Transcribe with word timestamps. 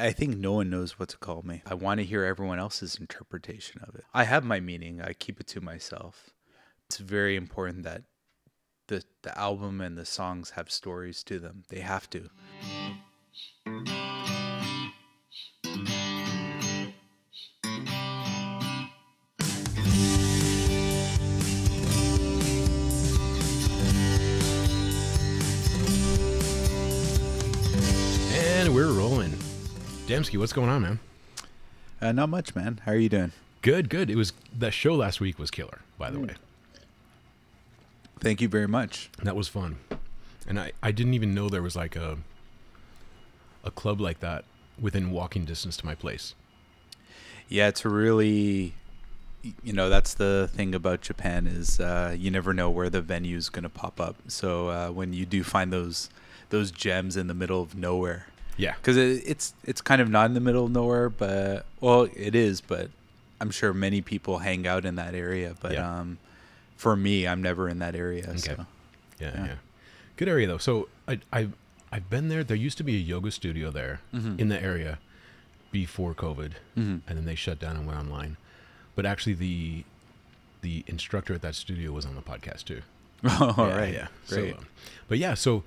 I 0.00 0.12
think 0.12 0.36
no 0.36 0.52
one 0.52 0.70
knows 0.70 0.98
what 0.98 1.08
to 1.10 1.18
call 1.18 1.42
me. 1.42 1.62
I 1.66 1.74
want 1.74 1.98
to 1.98 2.04
hear 2.06 2.24
everyone 2.24 2.58
else's 2.58 2.96
interpretation 2.96 3.80
of 3.86 3.94
it. 3.94 4.04
I 4.14 4.24
have 4.24 4.44
my 4.44 4.60
meaning. 4.60 5.00
I 5.00 5.12
keep 5.12 5.40
it 5.40 5.46
to 5.48 5.60
myself. 5.60 6.30
It's 6.88 6.98
very 6.98 7.36
important 7.36 7.82
that 7.84 8.02
the 8.88 9.02
the 9.22 9.36
album 9.38 9.80
and 9.80 9.96
the 9.98 10.06
songs 10.06 10.50
have 10.50 10.70
stories 10.70 11.22
to 11.24 11.38
them. 11.38 11.64
They 11.68 11.80
have 11.80 12.08
to. 12.10 12.30
And 28.34 28.74
we're 28.74 28.92
rolling. 28.92 29.11
Demsky, 30.06 30.38
what's 30.38 30.52
going 30.52 30.68
on, 30.68 30.82
man? 30.82 31.00
Uh, 32.00 32.12
not 32.12 32.28
much, 32.28 32.54
man. 32.54 32.80
How 32.84 32.92
are 32.92 32.96
you 32.96 33.08
doing? 33.08 33.32
Good, 33.62 33.88
good. 33.88 34.10
It 34.10 34.16
was 34.16 34.32
that 34.58 34.72
show 34.72 34.94
last 34.94 35.20
week 35.20 35.38
was 35.38 35.50
killer, 35.50 35.80
by 35.96 36.10
the 36.10 36.18
way. 36.18 36.34
Thank 38.18 38.40
you 38.40 38.48
very 38.48 38.66
much. 38.66 39.10
That 39.22 39.36
was 39.36 39.46
fun. 39.48 39.76
And 40.46 40.58
I, 40.58 40.72
I 40.82 40.90
didn't 40.90 41.14
even 41.14 41.34
know 41.34 41.48
there 41.48 41.62
was 41.62 41.76
like 41.76 41.94
a 41.94 42.18
a 43.64 43.70
club 43.70 44.00
like 44.00 44.18
that 44.18 44.44
within 44.80 45.12
walking 45.12 45.44
distance 45.44 45.76
to 45.76 45.86
my 45.86 45.94
place. 45.94 46.34
Yeah, 47.48 47.68
it's 47.68 47.84
really, 47.84 48.74
you 49.62 49.72
know, 49.72 49.88
that's 49.88 50.14
the 50.14 50.50
thing 50.52 50.74
about 50.74 51.00
Japan 51.00 51.46
is 51.46 51.78
uh, 51.78 52.16
you 52.18 52.32
never 52.32 52.52
know 52.52 52.70
where 52.70 52.90
the 52.90 53.00
venue's 53.00 53.48
going 53.48 53.62
to 53.62 53.68
pop 53.68 54.00
up. 54.00 54.16
So 54.26 54.68
uh, 54.68 54.88
when 54.90 55.12
you 55.12 55.24
do 55.24 55.44
find 55.44 55.72
those 55.72 56.10
those 56.50 56.72
gems 56.72 57.16
in 57.16 57.28
the 57.28 57.34
middle 57.34 57.62
of 57.62 57.76
nowhere, 57.76 58.26
Yeah. 58.56 58.74
because 58.76 58.96
it, 58.96 59.22
it's 59.26 59.54
it's 59.64 59.80
kind 59.80 60.00
of 60.00 60.08
not 60.10 60.26
in 60.26 60.34
the 60.34 60.40
middle 60.40 60.66
of 60.66 60.70
nowhere, 60.72 61.08
but 61.08 61.66
well, 61.80 62.08
it 62.14 62.34
is. 62.34 62.60
But 62.60 62.90
I'm 63.40 63.50
sure 63.50 63.72
many 63.72 64.00
people 64.02 64.38
hang 64.38 64.66
out 64.66 64.84
in 64.84 64.96
that 64.96 65.14
area. 65.14 65.54
But 65.60 65.72
Yeah. 65.72 66.00
um, 66.00 66.18
for 66.76 66.94
me, 66.96 67.26
I'm 67.26 67.42
never 67.42 67.68
in 67.68 67.78
that 67.80 67.94
area. 67.94 68.24
Okay. 68.28 68.38
So 68.38 68.66
Yeah, 69.20 69.30
Yeah. 69.34 69.44
yeah. 69.46 69.54
Good 70.16 70.28
area 70.28 70.46
though. 70.46 70.58
So 70.58 70.88
I 71.08 71.20
I 71.32 71.48
I've 71.90 72.08
been 72.10 72.28
there. 72.28 72.42
There 72.44 72.56
used 72.56 72.78
to 72.78 72.84
be 72.84 72.96
a 72.96 73.00
yoga 73.00 73.30
studio 73.30 73.70
there 73.70 74.00
Mhm. 74.14 74.38
in 74.38 74.48
the 74.48 74.62
area 74.62 74.98
before 75.70 76.14
COVID, 76.14 76.52
Mhm. 76.76 77.00
and 77.06 77.18
then 77.18 77.24
they 77.24 77.34
shut 77.34 77.58
down 77.58 77.76
and 77.76 77.86
went 77.86 77.98
online. 77.98 78.36
But 78.94 79.06
actually, 79.06 79.34
the 79.34 79.84
the 80.60 80.84
instructor 80.86 81.34
at 81.34 81.42
that 81.42 81.54
studio 81.56 81.90
was 81.92 82.06
on 82.06 82.14
the 82.14 82.22
podcast 82.22 82.64
too. 82.64 82.82
all 83.24 83.54
yeah, 83.68 83.76
right, 83.76 83.92
yeah. 83.94 84.06
great. 84.28 84.52
So, 84.52 84.58
um, 84.58 84.66
but 85.08 85.18
yeah, 85.18 85.34
so 85.34 85.64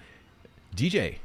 DJ, 0.76 1.18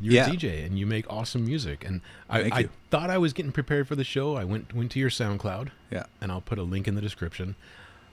you're 0.00 0.14
Yeah. 0.14 0.26
a 0.26 0.30
DJ 0.30 0.64
and 0.64 0.78
you 0.78 0.86
make 0.86 1.10
awesome 1.12 1.44
music. 1.44 1.84
And 1.84 2.00
I, 2.30 2.40
I 2.52 2.68
thought 2.90 3.10
I 3.10 3.18
was 3.18 3.32
getting 3.32 3.52
prepared 3.52 3.88
for 3.88 3.94
the 3.96 4.04
show. 4.04 4.36
I 4.36 4.44
went 4.44 4.74
went 4.74 4.90
to 4.92 4.98
your 5.00 5.10
SoundCloud, 5.10 5.70
yeah, 5.90 6.04
and 6.20 6.30
I'll 6.32 6.40
put 6.40 6.58
a 6.58 6.62
link 6.62 6.86
in 6.88 6.94
the 6.94 7.00
description. 7.00 7.56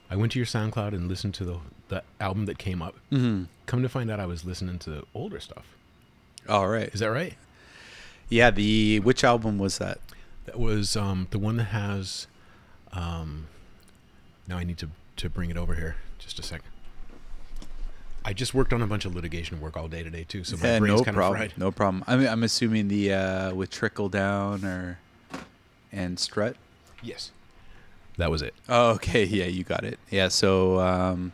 I 0.10 0.16
went 0.16 0.32
to 0.34 0.40
your 0.40 0.46
SoundCloud 0.46 0.90
and 0.94 1.08
listened 1.08 1.34
to 1.36 1.46
the 1.46 1.58
the 1.90 2.04
album 2.20 2.46
that 2.46 2.58
came 2.58 2.82
up. 2.82 2.96
hmm 3.10 3.44
Come 3.68 3.82
to 3.82 3.90
find 3.90 4.10
out, 4.12 4.20
I 4.20 4.26
was 4.28 4.46
listening 4.46 4.78
to 4.80 5.06
older 5.16 5.40
stuff. 5.40 5.66
all 6.48 6.68
right. 6.68 6.90
Is 6.94 7.00
that 7.00 7.12
right? 7.12 7.36
Yeah, 8.30 8.50
the 8.52 9.00
which 9.02 9.24
album 9.24 9.58
was 9.60 9.78
that? 9.80 10.00
That 10.46 10.60
was 10.60 10.96
um, 10.96 11.28
the 11.32 11.40
one 11.40 11.58
that 11.58 11.66
has. 11.66 12.28
Um, 12.94 13.48
now 14.48 14.58
I 14.58 14.64
need 14.64 14.78
to 14.80 14.90
to 15.18 15.30
bring 15.30 15.50
it 15.50 15.58
over 15.58 15.76
here. 15.76 15.96
Just 16.20 16.40
a 16.40 16.44
second. 16.44 16.70
I 18.28 18.34
just 18.34 18.56
worked 18.56 18.74
on 18.74 18.82
a 18.82 18.88
bunch 18.88 19.06
of 19.06 19.14
litigation 19.16 19.62
work 19.62 19.78
all 19.78 19.88
day 19.88 20.02
today 20.02 20.24
too, 20.28 20.44
so 20.44 20.58
my 20.58 20.68
Yeah, 20.68 20.80
brain's 20.80 21.00
no 21.00 21.06
kind 21.06 21.16
problem. 21.16 21.42
of 21.44 21.48
fried. 21.52 21.58
No 21.60 21.72
problem. 21.72 22.04
I'm 22.08 22.26
I'm 22.28 22.44
assuming 22.44 22.88
the 22.88 23.14
uh, 23.14 23.54
with 23.54 23.70
trickle 23.70 24.10
down 24.10 24.66
or 24.66 24.98
and 25.92 26.20
strut. 26.20 26.56
Yes, 27.04 27.32
that 28.18 28.32
was 28.32 28.42
it. 28.42 28.56
Oh, 28.68 28.90
okay. 28.94 29.24
Yeah, 29.26 29.46
you 29.46 29.64
got 29.64 29.84
it. 29.84 30.00
Yeah. 30.10 30.30
So, 30.30 30.80
um, 30.80 31.34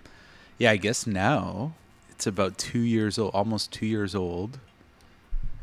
yeah, 0.57 0.71
I 0.71 0.77
guess 0.77 1.07
now 1.07 1.73
it's 2.09 2.27
about 2.27 2.57
two 2.57 2.81
years 2.81 3.17
old, 3.17 3.33
almost 3.33 3.71
two 3.71 3.85
years 3.85 4.13
old, 4.13 4.59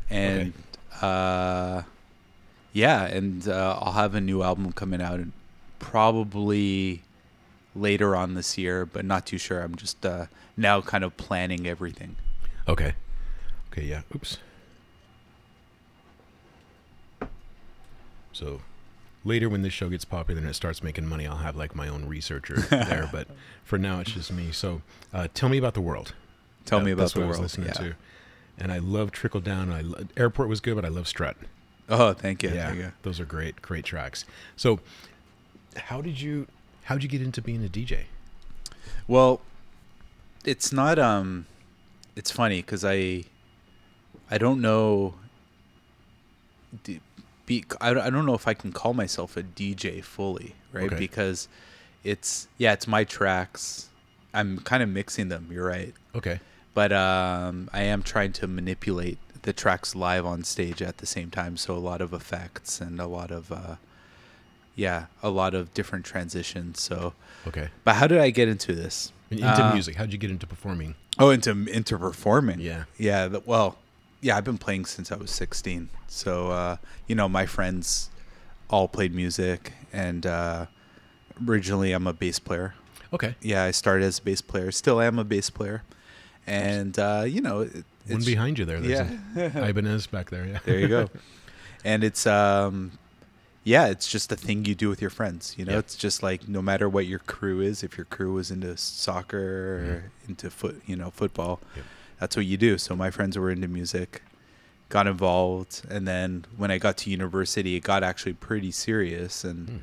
and 0.09 0.53
uh, 0.99 1.83
yeah, 2.73 3.05
and 3.05 3.47
uh, 3.47 3.77
I'll 3.79 3.93
have 3.93 4.15
a 4.15 4.21
new 4.21 4.41
album 4.41 4.71
coming 4.73 4.99
out 5.01 5.19
probably 5.77 7.03
later 7.75 8.15
on 8.15 8.33
this 8.33 8.57
year, 8.57 8.83
but 8.87 9.05
not 9.05 9.27
too 9.27 9.37
sure. 9.37 9.61
I'm 9.61 9.75
just 9.75 10.03
uh, 10.03 10.25
now 10.59 10.81
kind 10.81 11.03
of 11.03 11.15
planning 11.17 11.65
everything. 11.67 12.15
Okay. 12.67 12.93
Okay. 13.71 13.83
Yeah. 13.83 14.01
Oops. 14.15 14.37
So 18.33 18.61
later, 19.23 19.49
when 19.49 19.61
this 19.61 19.73
show 19.73 19.89
gets 19.89 20.05
popular 20.05 20.39
and 20.39 20.49
it 20.49 20.53
starts 20.53 20.83
making 20.83 21.05
money, 21.07 21.25
I'll 21.27 21.37
have 21.37 21.55
like 21.55 21.75
my 21.75 21.87
own 21.87 22.05
researcher 22.05 22.55
there. 22.69 23.09
But 23.11 23.27
for 23.63 23.77
now, 23.77 23.99
it's 23.99 24.11
just 24.11 24.31
me. 24.31 24.51
So 24.51 24.81
uh, 25.13 25.27
tell 25.33 25.49
me 25.49 25.57
about 25.57 25.73
the 25.73 25.81
world. 25.81 26.13
Tell 26.65 26.79
That- 26.79 26.85
me 26.85 26.91
about 26.91 27.11
the 27.13 27.19
what 27.19 27.27
world. 27.29 27.39
I 27.39 27.41
was 27.41 27.57
listening 27.57 27.67
yeah. 27.67 27.89
to. 27.91 27.95
And 28.61 28.71
I 28.73 28.77
love 28.79 29.11
Trickle 29.11 29.39
Down. 29.39 29.71
I 29.71 29.81
lo- 29.81 30.03
Airport 30.17 30.49
was 30.49 30.59
good, 30.59 30.75
but 30.75 30.83
I 30.83 30.89
love 30.89 31.07
Strut. 31.07 31.37
Oh, 31.87 32.13
thank 32.13 32.43
you. 32.43 32.49
yeah, 32.49 32.67
Thank 32.67 32.77
you. 32.79 32.91
those 33.03 33.19
are 33.19 33.25
great, 33.25 33.61
great 33.61 33.83
tracks. 33.85 34.25
So, 34.55 34.79
how 35.75 36.01
did 36.01 36.19
you 36.21 36.45
how 36.83 36.95
did 36.95 37.03
you 37.03 37.09
get 37.09 37.21
into 37.21 37.41
being 37.41 37.63
a 37.65 37.69
DJ? 37.69 38.01
Well, 39.07 39.39
it's 40.45 40.71
not 40.71 40.97
um 40.99 41.45
it's 42.15 42.31
funny 42.31 42.61
cuz 42.61 42.83
I 42.85 43.25
I 44.31 44.37
don't 44.37 44.61
know 44.61 45.15
be 47.45 47.65
I 47.81 47.93
don't, 47.93 48.03
I 48.03 48.09
don't 48.09 48.25
know 48.25 48.35
if 48.35 48.47
I 48.47 48.53
can 48.53 48.71
call 48.71 48.93
myself 48.93 49.35
a 49.35 49.43
DJ 49.43 50.03
fully, 50.03 50.55
right? 50.71 50.85
Okay. 50.85 50.95
Because 50.95 51.47
it's 52.03 52.47
yeah, 52.57 52.73
it's 52.73 52.87
my 52.87 53.03
tracks. 53.03 53.89
I'm 54.33 54.59
kind 54.59 54.83
of 54.83 54.89
mixing 54.89 55.29
them, 55.29 55.47
you're 55.51 55.65
right. 55.65 55.93
Okay. 56.15 56.39
But 56.73 56.93
um 56.93 57.69
I 57.73 57.81
am 57.83 58.03
trying 58.03 58.31
to 58.33 58.47
manipulate 58.47 59.17
the 59.41 59.53
tracks 59.53 59.95
live 59.95 60.25
on 60.25 60.43
stage 60.43 60.81
at 60.81 60.97
the 60.97 61.05
same 61.05 61.31
time, 61.31 61.57
so 61.57 61.75
a 61.75 61.79
lot 61.79 62.01
of 62.01 62.13
effects 62.13 62.79
and 62.79 62.99
a 63.01 63.07
lot 63.07 63.31
of 63.31 63.51
uh 63.51 63.75
yeah, 64.79 65.05
a 65.21 65.29
lot 65.29 65.53
of 65.53 65.73
different 65.73 66.05
transitions. 66.05 66.81
So, 66.81 67.13
Okay. 67.47 67.67
but 67.83 67.95
how 67.95 68.07
did 68.07 68.19
I 68.19 68.29
get 68.29 68.47
into 68.47 68.73
this? 68.73 69.11
Into 69.29 69.45
Uh, 69.45 69.73
music, 69.73 69.95
how'd 69.97 70.11
you 70.11 70.17
get 70.17 70.31
into 70.31 70.47
performing? 70.47 70.95
Oh, 71.19 71.29
into 71.29 71.51
into 71.51 71.97
performing. 71.97 72.59
Yeah. 72.61 72.85
Yeah. 72.97 73.27
The, 73.27 73.39
well, 73.45 73.77
yeah. 74.21 74.37
I've 74.37 74.45
been 74.45 74.57
playing 74.57 74.85
since 74.85 75.11
I 75.11 75.17
was 75.17 75.31
16. 75.31 75.89
So 76.07 76.51
uh, 76.51 76.77
you 77.07 77.15
know, 77.15 77.27
my 77.29 77.45
friends 77.45 78.09
all 78.69 78.87
played 78.87 79.13
music, 79.13 79.73
and 79.91 80.25
uh, 80.25 80.65
originally 81.47 81.91
I'm 81.91 82.07
a 82.07 82.13
bass 82.13 82.39
player. 82.39 82.73
Okay. 83.11 83.35
Yeah, 83.41 83.63
I 83.65 83.71
started 83.71 84.05
as 84.05 84.19
a 84.19 84.21
bass 84.21 84.41
player. 84.41 84.71
Still 84.71 85.01
am 85.01 85.19
a 85.19 85.23
bass 85.23 85.49
player, 85.49 85.83
and 86.47 86.97
uh, 86.97 87.23
you 87.27 87.41
know, 87.41 87.61
it, 87.61 87.73
One 88.07 88.17
it's, 88.17 88.25
behind 88.25 88.57
you 88.59 88.65
there. 88.65 88.79
There's 88.79 89.09
yeah. 89.35 89.67
Ibanez 89.69 90.07
back 90.07 90.29
there. 90.29 90.45
Yeah. 90.45 90.59
there 90.65 90.79
you 90.79 90.87
go. 90.87 91.09
And 91.85 92.03
it's 92.03 92.27
um, 92.27 92.91
yeah, 93.63 93.87
it's 93.87 94.09
just 94.09 94.31
a 94.31 94.35
thing 94.35 94.65
you 94.65 94.75
do 94.75 94.89
with 94.89 95.01
your 95.01 95.09
friends. 95.09 95.55
You 95.57 95.65
know, 95.65 95.73
Yeah. 95.73 95.79
it's 95.79 95.95
just 95.95 96.23
like 96.23 96.47
no 96.47 96.61
matter 96.61 96.87
what 96.89 97.05
your 97.05 97.19
crew 97.19 97.61
is, 97.61 97.83
if 97.83 97.97
your 97.97 98.05
crew 98.05 98.33
was 98.33 98.51
into 98.51 98.75
soccer 98.77 99.37
or 99.37 100.11
into 100.27 100.49
foot, 100.49 100.81
you 100.85 100.95
know, 100.95 101.09
football, 101.11 101.59
Yep. 101.75 101.85
that's 102.19 102.35
what 102.35 102.45
you 102.45 102.57
do. 102.57 102.77
So 102.77 102.95
my 102.95 103.11
friends 103.11 103.37
were 103.37 103.51
into 103.51 103.67
music, 103.67 104.21
got 104.89 105.07
involved, 105.07 105.81
and 105.89 106.07
then 106.07 106.45
when 106.57 106.71
I 106.71 106.77
got 106.77 106.97
to 106.99 107.09
university, 107.09 107.75
it 107.75 107.81
got 107.83 108.03
actually 108.03 108.33
pretty 108.33 108.71
serious, 108.71 109.43
and 109.43 109.69
Hmm. 109.69 109.77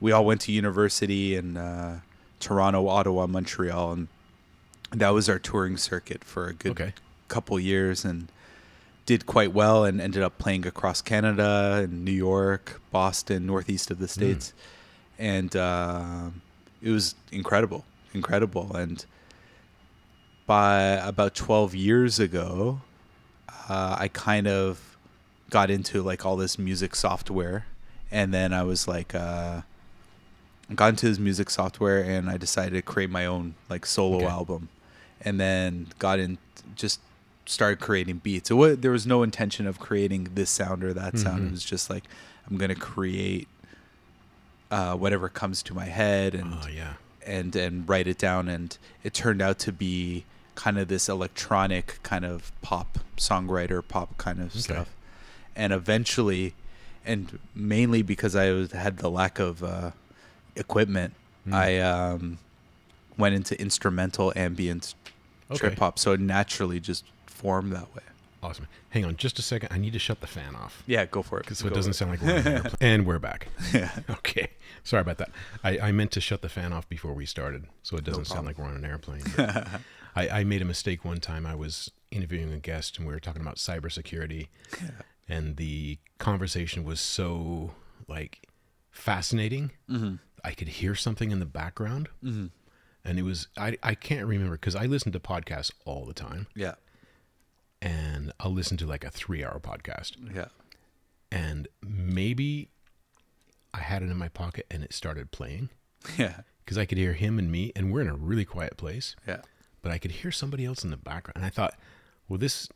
we 0.00 0.12
all 0.12 0.24
went 0.24 0.42
to 0.42 0.52
university 0.52 1.34
in 1.34 1.56
uh, 1.56 2.00
Toronto, 2.38 2.86
Ottawa, 2.86 3.26
Montreal, 3.26 3.92
and 3.92 4.08
that 4.92 5.08
was 5.10 5.28
our 5.28 5.38
touring 5.38 5.76
circuit 5.76 6.22
for 6.22 6.46
a 6.46 6.52
good 6.52 6.72
Okay. 6.72 6.92
couple 7.28 7.58
years, 7.58 8.04
and 8.04 8.28
did 9.06 9.24
quite 9.26 9.52
well, 9.52 9.84
and 9.84 10.00
ended 10.00 10.22
up 10.22 10.36
playing 10.38 10.66
across 10.66 11.00
Canada 11.00 11.80
and 11.82 12.04
New 12.04 12.12
York, 12.12 12.80
Boston, 12.90 13.46
northeast 13.46 13.90
of 13.90 13.98
the 13.98 14.08
states, 14.08 14.52
and 15.18 15.54
um 15.56 16.42
it 16.82 16.90
was 16.90 17.14
incredible, 17.32 17.84
incredible, 18.12 18.76
and 18.76 19.04
by 20.46 20.80
about 21.02 21.34
12 21.34 21.74
years 21.74 22.20
ago, 22.20 22.80
uh, 23.68 23.96
I 23.98 24.08
kind 24.08 24.46
of 24.46 24.96
got 25.50 25.70
into 25.70 26.02
like 26.02 26.24
all 26.24 26.36
this 26.36 26.58
music 26.58 26.94
software. 26.94 27.66
And 28.12 28.32
then 28.32 28.52
I 28.52 28.62
was 28.62 28.86
like, 28.86 29.12
uh, 29.14 29.62
got 30.74 30.90
into 30.90 31.08
this 31.08 31.18
music 31.18 31.50
software 31.50 32.00
and 32.00 32.30
I 32.30 32.36
decided 32.36 32.74
to 32.74 32.82
create 32.82 33.10
my 33.10 33.26
own 33.26 33.54
like 33.68 33.84
solo 33.86 34.18
Okay. 34.18 34.26
album. 34.26 34.68
And 35.20 35.40
then 35.40 35.88
got 35.98 36.20
in, 36.20 36.38
just 36.76 37.00
started 37.46 37.80
creating 37.80 38.18
beats. 38.18 38.50
It 38.50 38.54
wa- 38.54 38.74
there 38.76 38.90
was 38.90 39.06
no 39.06 39.22
intention 39.22 39.66
of 39.66 39.78
creating 39.78 40.28
this 40.34 40.50
sound 40.50 40.82
or 40.84 40.92
that 40.92 41.18
sound. 41.18 41.42
Mhm. 41.42 41.46
It 41.46 41.50
was 41.52 41.64
just 41.64 41.88
like, 41.88 42.04
I'm 42.50 42.56
going 42.58 42.68
to 42.74 42.74
create 42.80 43.48
uh, 44.70 44.94
whatever 44.96 45.28
comes 45.28 45.62
to 45.62 45.74
my 45.74 45.84
head 45.84 46.34
and 46.34 46.54
Oh 46.62 46.66
yeah. 46.68 46.94
and 47.24 47.54
and 47.54 47.88
write 47.88 48.08
it 48.08 48.18
down 48.18 48.48
and 48.48 48.76
it 49.04 49.14
turned 49.14 49.40
out 49.40 49.58
to 49.60 49.72
be 49.72 50.24
kind 50.56 50.76
of 50.78 50.88
this 50.88 51.08
electronic 51.08 52.00
kind 52.02 52.24
of 52.24 52.50
pop 52.62 52.98
songwriter 53.16 53.86
pop 53.86 54.16
kind 54.18 54.40
of 54.40 54.46
Okay. 54.50 54.58
stuff 54.58 54.88
and 55.54 55.72
eventually 55.72 56.54
and 57.04 57.38
mainly 57.54 58.02
because 58.02 58.34
I 58.34 58.50
was, 58.50 58.72
had 58.72 58.98
the 58.98 59.08
lack 59.10 59.38
of 59.38 59.62
uh, 59.62 59.92
equipment, 60.56 61.14
Mm. 61.46 61.52
I 61.54 61.78
um, 61.78 62.38
went 63.16 63.36
into 63.36 63.60
instrumental 63.60 64.32
ambient 64.34 64.96
Okay. 65.48 65.58
trip 65.58 65.78
hop, 65.78 65.96
so 66.00 66.10
it 66.10 66.18
naturally 66.18 66.80
just 66.80 67.04
formed 67.36 67.72
that 67.72 67.94
way. 67.94 68.02
Awesome. 68.42 68.66
Hang 68.90 69.04
on 69.04 69.16
just 69.16 69.38
a 69.38 69.42
second. 69.42 69.70
I 69.72 69.78
need 69.78 69.92
to 69.94 69.98
shut 69.98 70.20
the 70.20 70.26
fan 70.26 70.54
off. 70.54 70.82
Yeah, 70.86 71.04
go 71.06 71.22
for 71.22 71.40
it. 71.40 71.56
So 71.56 71.66
it 71.66 71.74
doesn't 71.74 71.94
sound 71.94 72.12
like 72.12 72.20
we're 72.22 72.32
on 72.34 72.38
an 72.38 72.46
airplane. 72.48 72.72
And 72.80 73.06
we're 73.06 73.18
back. 73.18 73.48
Yeah. 73.72 73.90
Okay. 74.10 74.50
Sorry 74.84 75.00
about 75.00 75.18
that. 75.18 75.30
I, 75.64 75.78
I 75.78 75.92
meant 75.92 76.12
to 76.12 76.20
shut 76.20 76.42
the 76.42 76.48
fan 76.48 76.72
off 76.72 76.88
before 76.88 77.12
we 77.12 77.26
started, 77.26 77.64
so 77.82 77.96
it 77.96 78.04
doesn't 78.04 78.26
sound 78.26 78.46
like 78.46 78.58
we're 78.58 78.66
on 78.66 78.76
an 78.76 78.84
airplane. 78.84 79.22
I, 80.16 80.28
I 80.28 80.44
made 80.44 80.62
a 80.62 80.64
mistake 80.64 81.04
one 81.04 81.18
time. 81.18 81.44
I 81.46 81.54
was 81.56 81.90
interviewing 82.10 82.52
a 82.52 82.58
guest, 82.58 82.98
and 82.98 83.06
we 83.06 83.12
were 83.12 83.20
talking 83.20 83.42
about 83.42 83.56
cybersecurity, 83.56 84.48
and 85.28 85.56
the 85.56 85.98
conversation 86.18 86.84
was 86.84 87.00
so 87.00 87.72
like 88.06 88.46
fascinating. 88.90 89.72
Mhm. 89.90 90.20
I 90.44 90.52
could 90.52 90.68
hear 90.68 90.94
something 90.94 91.30
in 91.32 91.40
the 91.40 91.46
background, 91.46 92.08
Mhm. 92.22 92.50
and 93.04 93.18
it 93.18 93.22
was 93.22 93.48
I 93.56 93.76
I 93.82 93.94
can't 93.94 94.26
remember 94.26 94.52
because 94.56 94.76
I 94.76 94.86
listen 94.86 95.10
to 95.12 95.20
podcasts 95.20 95.72
all 95.84 96.04
the 96.06 96.14
time, 96.14 96.46
Yeah, 96.54 96.74
and 97.90 98.32
I'll 98.40 98.52
listen 98.52 98.76
to 98.78 98.86
like 98.86 99.04
a 99.04 99.10
three-hour 99.10 99.60
podcast. 99.60 100.12
yeah, 100.34 100.46
and 101.30 101.68
maybe 101.82 102.68
I 103.72 103.78
had 103.80 104.02
it 104.02 104.10
in 104.10 104.16
my 104.16 104.28
pocket 104.28 104.66
and 104.70 104.82
it 104.82 104.92
started 104.92 105.30
playing 105.30 105.68
yeah, 106.18 106.40
because 106.64 106.78
I 106.78 106.84
could 106.86 106.98
hear 106.98 107.12
him 107.14 107.38
and 107.38 107.50
me, 107.50 107.72
and 107.76 107.92
we're 107.92 108.00
in 108.00 108.08
a 108.08 108.14
really 108.16 108.44
quiet 108.44 108.76
place, 108.76 109.14
yeah. 109.26 109.40
but 109.82 109.92
I 109.92 109.98
could 109.98 110.10
hear 110.12 110.30
somebody 110.32 110.64
else 110.64 110.84
in 110.84 110.90
the 110.90 110.96
background. 110.96 111.36
And 111.36 111.44
I 111.44 111.50
thought, 111.50 111.74
well, 112.28 112.38
this 112.38 112.68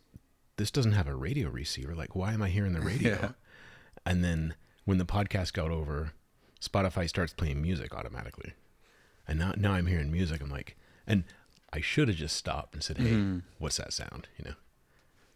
this 0.57 0.71
doesn't 0.71 0.93
have 0.93 1.09
a 1.09 1.15
radio 1.15 1.49
receiver. 1.49 1.95
Like, 1.95 2.15
why 2.15 2.33
am 2.35 2.43
I 2.43 2.49
hearing 2.51 2.73
the 2.73 2.81
radio? 2.81 3.13
Yeah. 3.23 3.31
And 4.07 4.25
then 4.25 4.55
when 4.85 4.99
the 4.99 5.05
podcast 5.05 5.53
got 5.53 5.71
over, 5.71 6.13
Spotify 6.61 7.09
starts 7.09 7.33
playing 7.35 7.61
music 7.63 7.95
automatically, 7.95 8.53
and 9.29 9.39
now 9.39 9.53
now 9.57 9.73
I'm 9.73 9.87
hearing 9.87 10.11
music. 10.13 10.41
I'm 10.43 10.51
like, 10.51 10.77
and 11.07 11.25
I 11.73 11.81
should 11.81 12.09
have 12.09 12.17
just 12.17 12.37
stopped 12.37 12.75
and 12.75 12.83
said, 12.83 12.99
hey, 12.99 13.11
Mm-hmm. 13.11 13.39
what's 13.59 13.77
that 13.79 13.93
sound? 13.93 14.29
You 14.39 14.45
know. 14.47 14.55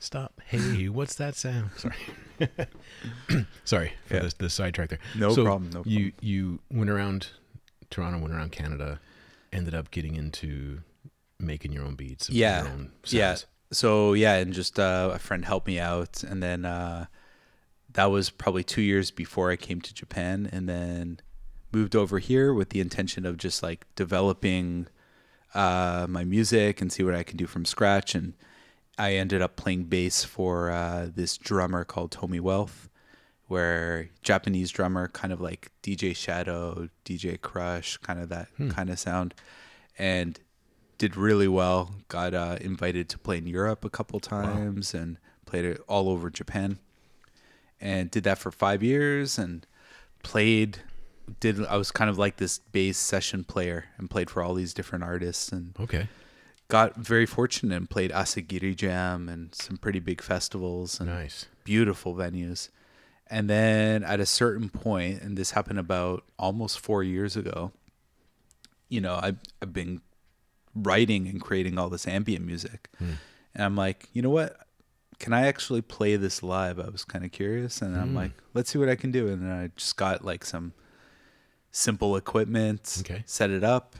Stop. 0.04 0.38
Hey, 0.44 0.88
what's 0.90 1.14
that 1.14 1.34
sound? 1.34 1.70
Sorry. 1.76 1.96
Sorry 3.64 3.92
for 4.04 4.14
Yeah. 4.16 4.20
the, 4.20 4.34
the 4.38 4.50
sidetrack 4.50 4.90
there. 4.90 4.98
No 5.16 5.34
So 5.34 5.44
problem, 5.44 5.70
no 5.70 5.82
problem. 5.82 5.94
You 5.94 6.12
you 6.20 6.60
went 6.70 6.90
around 6.90 7.28
Toronto, 7.88 8.18
went 8.18 8.34
around 8.34 8.52
Canada, 8.52 9.00
ended 9.50 9.74
up 9.74 9.90
getting 9.90 10.14
into 10.16 10.80
making 11.40 11.72
your 11.72 11.84
own 11.84 11.94
beats. 11.94 12.28
Yeah. 12.28 12.64
Your 12.64 12.72
own 12.72 12.92
Yeah. 13.06 13.36
So 13.72 14.12
yeah, 14.12 14.34
and 14.36 14.52
just 14.52 14.78
uh, 14.78 15.12
a 15.14 15.18
friend 15.18 15.44
helped 15.46 15.66
me 15.66 15.80
out, 15.80 16.22
and 16.22 16.42
then 16.42 16.66
uh, 16.66 17.06
that 17.94 18.06
was 18.10 18.28
probably 18.28 18.62
two 18.62 18.82
years 18.82 19.10
before 19.10 19.50
I 19.50 19.56
came 19.56 19.80
to 19.80 19.94
Japan, 19.94 20.48
and 20.52 20.68
then 20.68 21.20
moved 21.72 21.96
over 21.96 22.18
here 22.18 22.52
with 22.52 22.68
the 22.70 22.80
intention 22.80 23.24
of 23.24 23.38
just 23.38 23.62
like 23.62 23.86
developing 23.96 24.86
uh, 25.54 26.06
my 26.10 26.24
music 26.24 26.80
and 26.82 26.92
see 26.92 27.02
what 27.02 27.14
I 27.14 27.22
can 27.22 27.36
do 27.38 27.46
from 27.46 27.64
scratch. 27.64 28.14
And 28.14 28.34
I 28.98 29.14
ended 29.14 29.42
up 29.42 29.56
playing 29.56 29.84
bass 29.84 30.24
for 30.24 30.70
uh, 30.70 31.08
this 31.14 31.36
drummer 31.36 31.84
called 31.84 32.12
Tommy 32.12 32.40
Wealth, 32.40 32.88
where 33.48 34.10
Japanese 34.22 34.70
drummer, 34.70 35.08
kind 35.08 35.32
of 35.32 35.40
like 35.40 35.70
DJ 35.82 36.14
Shadow, 36.14 36.88
DJ 37.04 37.38
Krush, 37.38 38.00
kind 38.00 38.20
of 38.20 38.28
that 38.28 38.48
kind 38.70 38.90
of 38.90 38.98
sound, 38.98 39.34
and 39.98 40.38
did 40.98 41.16
really 41.16 41.48
well. 41.48 41.90
Got 42.08 42.34
uh, 42.34 42.58
invited 42.60 43.08
to 43.10 43.18
play 43.18 43.38
in 43.38 43.46
Europe 43.46 43.84
a 43.84 43.90
couple 43.90 44.20
times 44.20 44.94
and 44.94 45.18
played 45.44 45.64
it 45.64 45.80
all 45.88 46.08
over 46.08 46.30
Japan, 46.30 46.78
and 47.80 48.10
did 48.10 48.24
that 48.24 48.38
for 48.38 48.50
five 48.52 48.82
years 48.82 49.38
and 49.38 49.66
played. 50.22 50.78
Did 51.40 51.64
I 51.66 51.76
was 51.78 51.90
kind 51.90 52.10
of 52.10 52.18
like 52.18 52.36
this 52.36 52.58
bass 52.58 52.98
session 52.98 53.44
player 53.44 53.86
and 53.96 54.08
played 54.10 54.30
for 54.30 54.42
all 54.42 54.54
these 54.54 54.74
different 54.74 55.04
artists 55.04 55.50
and 55.50 55.74
Okay. 55.80 56.06
Got 56.68 56.96
very 56.96 57.26
fortunate 57.26 57.76
and 57.76 57.88
played 57.90 58.10
Asagiri 58.10 58.74
Jam 58.74 59.28
and 59.28 59.54
some 59.54 59.76
pretty 59.76 60.00
big 60.00 60.20
festivals 60.22 60.98
and 61.00 61.08
Nice. 61.08 61.46
beautiful 61.64 62.14
venues. 62.14 62.70
And 63.28 63.48
then 63.50 64.02
at 64.04 64.20
a 64.20 64.26
certain 64.26 64.68
point, 64.68 65.22
and 65.22 65.36
this 65.36 65.52
happened 65.52 65.78
about 65.78 66.24
almost 66.38 66.78
four 66.80 67.02
years 67.02 67.36
ago, 67.36 67.72
you 68.88 69.00
know, 69.00 69.18
I've, 69.22 69.38
I've 69.62 69.72
been 69.72 70.00
writing 70.74 71.26
and 71.28 71.40
creating 71.40 71.78
all 71.78 71.88
this 71.88 72.06
ambient 72.06 72.44
music. 72.44 72.88
And 72.98 73.18
I'm 73.64 73.76
like, 73.76 74.08
you 74.12 74.22
know 74.22 74.30
what? 74.30 74.56
Can 75.18 75.32
I 75.32 75.46
actually 75.46 75.80
play 75.80 76.16
this 76.16 76.42
live? 76.42 76.78
I 76.80 76.88
was 76.88 77.04
kind 77.04 77.24
of 77.24 77.32
curious. 77.32 77.80
And 77.82 77.96
I'm 77.96 78.14
like, 78.14 78.32
let's 78.52 78.70
see 78.70 78.78
what 78.78 78.88
I 78.88 78.96
can 78.96 79.10
do. 79.10 79.28
And 79.28 79.42
then 79.42 79.50
I 79.52 79.70
just 79.76 79.96
got 79.96 80.24
like 80.24 80.44
some 80.44 80.72
simple 81.70 82.16
equipment, 82.16 82.96
Okay. 83.00 83.22
set 83.26 83.50
it 83.50 83.64
up. 83.64 83.96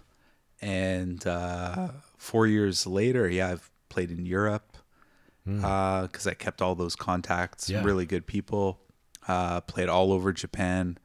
And 0.61 1.26
uh, 1.26 1.88
four 2.25 2.47
years 2.47 2.87
later, 2.87 3.29
yeah, 3.29 3.50
I've 3.53 3.71
played 3.88 4.11
in 4.11 4.25
Europe 4.26 4.69
because 5.44 6.26
I 6.26 6.32
kept 6.35 6.62
all 6.62 6.75
those 6.75 6.97
contacts, 6.97 7.69
Yeah. 7.69 7.85
really 7.85 8.06
good 8.06 8.26
people. 8.26 8.81
Uh, 9.29 9.61
played 9.61 9.88
all 9.91 10.11
over 10.12 10.32
Japan. 10.32 10.97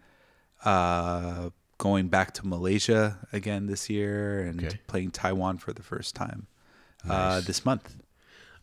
Uh, 0.63 1.49
going 1.77 2.07
back 2.09 2.33
to 2.33 2.47
Malaysia 2.47 3.03
again 3.33 3.67
this 3.67 3.89
year 3.89 4.41
and 4.47 4.63
Okay. 4.63 4.79
playing 4.87 5.11
Taiwan 5.11 5.57
for 5.57 5.71
the 5.73 5.83
first 5.83 6.15
time 6.15 6.47
uh, 7.05 7.07
Nice. 7.07 7.45
this 7.47 7.63
month. 7.65 7.95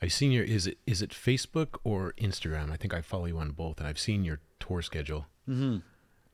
I've 0.03 0.13
seen 0.13 0.31
your 0.33 0.45
is 0.45 0.67
it 0.67 0.77
is 0.87 1.01
it 1.03 1.11
Facebook 1.11 1.79
or 1.85 2.13
Instagram? 2.19 2.71
I 2.71 2.77
think 2.77 2.93
I 2.93 3.01
follow 3.01 3.25
you 3.27 3.39
on 3.39 3.51
both, 3.53 3.79
and 3.81 3.87
I've 3.89 3.99
seen 3.99 4.25
your 4.25 4.41
tour 4.61 4.83
schedule. 4.83 5.27
Mm-hmm. 5.49 5.79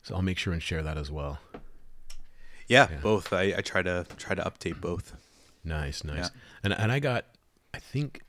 So 0.03 0.15
I'll 0.17 0.23
make 0.31 0.39
sure 0.39 0.53
and 0.53 0.61
share 0.63 0.83
that 0.83 0.97
as 0.99 1.11
well. 1.13 1.39
Yeah, 2.67 2.89
Yeah. 2.91 2.99
both. 3.03 3.33
I, 3.33 3.55
I 3.59 3.61
try 3.61 3.83
to 3.83 4.05
try 4.17 4.35
to 4.35 4.43
update 4.43 4.81
both. 4.81 5.15
Nice, 5.64 6.05
nice. 6.05 6.17
Yeah. 6.25 6.29
And 6.64 6.73
and 6.73 6.91
I 6.93 6.99
got, 6.99 7.26
I 7.75 7.79
think, 7.79 8.23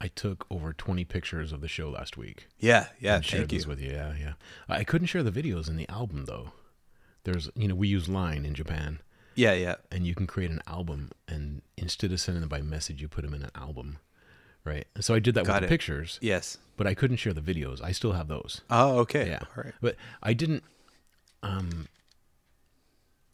I 0.00 0.08
took 0.08 0.46
over 0.50 0.72
twenty 0.72 1.04
pictures 1.04 1.52
of 1.52 1.60
the 1.60 1.68
show 1.68 1.88
last 1.90 2.16
week. 2.16 2.48
Yeah, 2.58 2.86
yeah. 3.00 3.16
and 3.16 3.24
shared 3.24 3.48
Thank 3.48 3.62
you. 3.62 3.68
with 3.68 3.80
you. 3.80 3.92
Yeah, 3.92 4.12
yeah. 4.20 4.32
I 4.68 4.84
couldn't 4.84 5.06
share 5.06 5.22
the 5.22 5.30
videos 5.32 5.68
in 5.68 5.76
the 5.76 5.88
album 5.88 6.24
though. 6.26 6.52
There's, 7.24 7.48
you 7.54 7.68
know, 7.68 7.74
we 7.74 7.88
use 7.88 8.06
Line 8.06 8.44
in 8.44 8.52
Japan, 8.52 9.00
Yeah, 9.34 9.54
yeah. 9.54 9.76
and 9.90 10.06
you 10.06 10.14
can 10.14 10.26
create 10.26 10.50
an 10.50 10.60
album, 10.66 11.10
and 11.26 11.62
instead 11.78 12.12
of 12.12 12.20
sending 12.20 12.42
them 12.42 12.50
by 12.50 12.60
message, 12.60 13.00
you 13.00 13.08
put 13.08 13.24
them 13.24 13.32
in 13.32 13.42
an 13.42 13.50
album, 13.54 13.96
right? 14.62 14.86
And 14.94 15.02
so 15.02 15.14
I 15.14 15.20
did 15.20 15.34
that 15.36 15.46
Got 15.46 15.54
with 15.54 15.62
it. 15.62 15.66
the 15.66 15.68
pictures, 15.70 16.18
Yes. 16.20 16.58
but 16.76 16.86
I 16.86 16.92
couldn't 16.92 17.16
share 17.16 17.32
the 17.32 17.40
videos. 17.40 17.80
I 17.82 17.92
still 17.92 18.12
have 18.12 18.28
those. 18.28 18.60
Oh, 18.68 18.98
okay. 18.98 19.26
Yeah, 19.28 19.38
All 19.56 19.64
right. 19.64 19.72
but 19.80 19.96
I 20.22 20.34
didn't. 20.34 20.64
Um, 21.42 21.88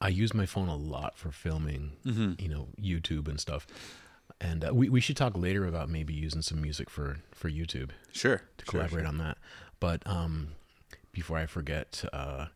I 0.01 0.09
use 0.09 0.33
my 0.35 0.47
phone 0.47 0.69
a 0.69 0.77
lot 0.77 1.17
for 1.19 1.31
filming, 1.31 1.93
Mm-hmm. 2.07 2.33
you 2.39 2.49
know, 2.49 2.69
YouTube 2.81 3.29
and 3.29 3.39
stuff. 3.41 3.67
And 4.41 4.65
uh, 4.65 4.73
we 4.75 4.89
we 4.89 5.01
should 5.01 5.17
talk 5.17 5.37
later 5.37 5.67
about 5.67 5.89
maybe 5.91 6.15
using 6.15 6.43
some 6.43 6.63
music 6.63 6.89
for 6.89 7.19
for 7.33 7.51
YouTube 7.51 7.91
Sure. 8.13 8.39
to 8.59 8.65
sure, 8.65 8.71
collaborate 8.71 9.05
on 9.07 9.19
that. 9.19 9.37
But 9.81 10.03
um, 10.07 10.53
before 11.13 11.37
I 11.37 11.45
forget, 11.47 12.05
uh, 12.13 12.47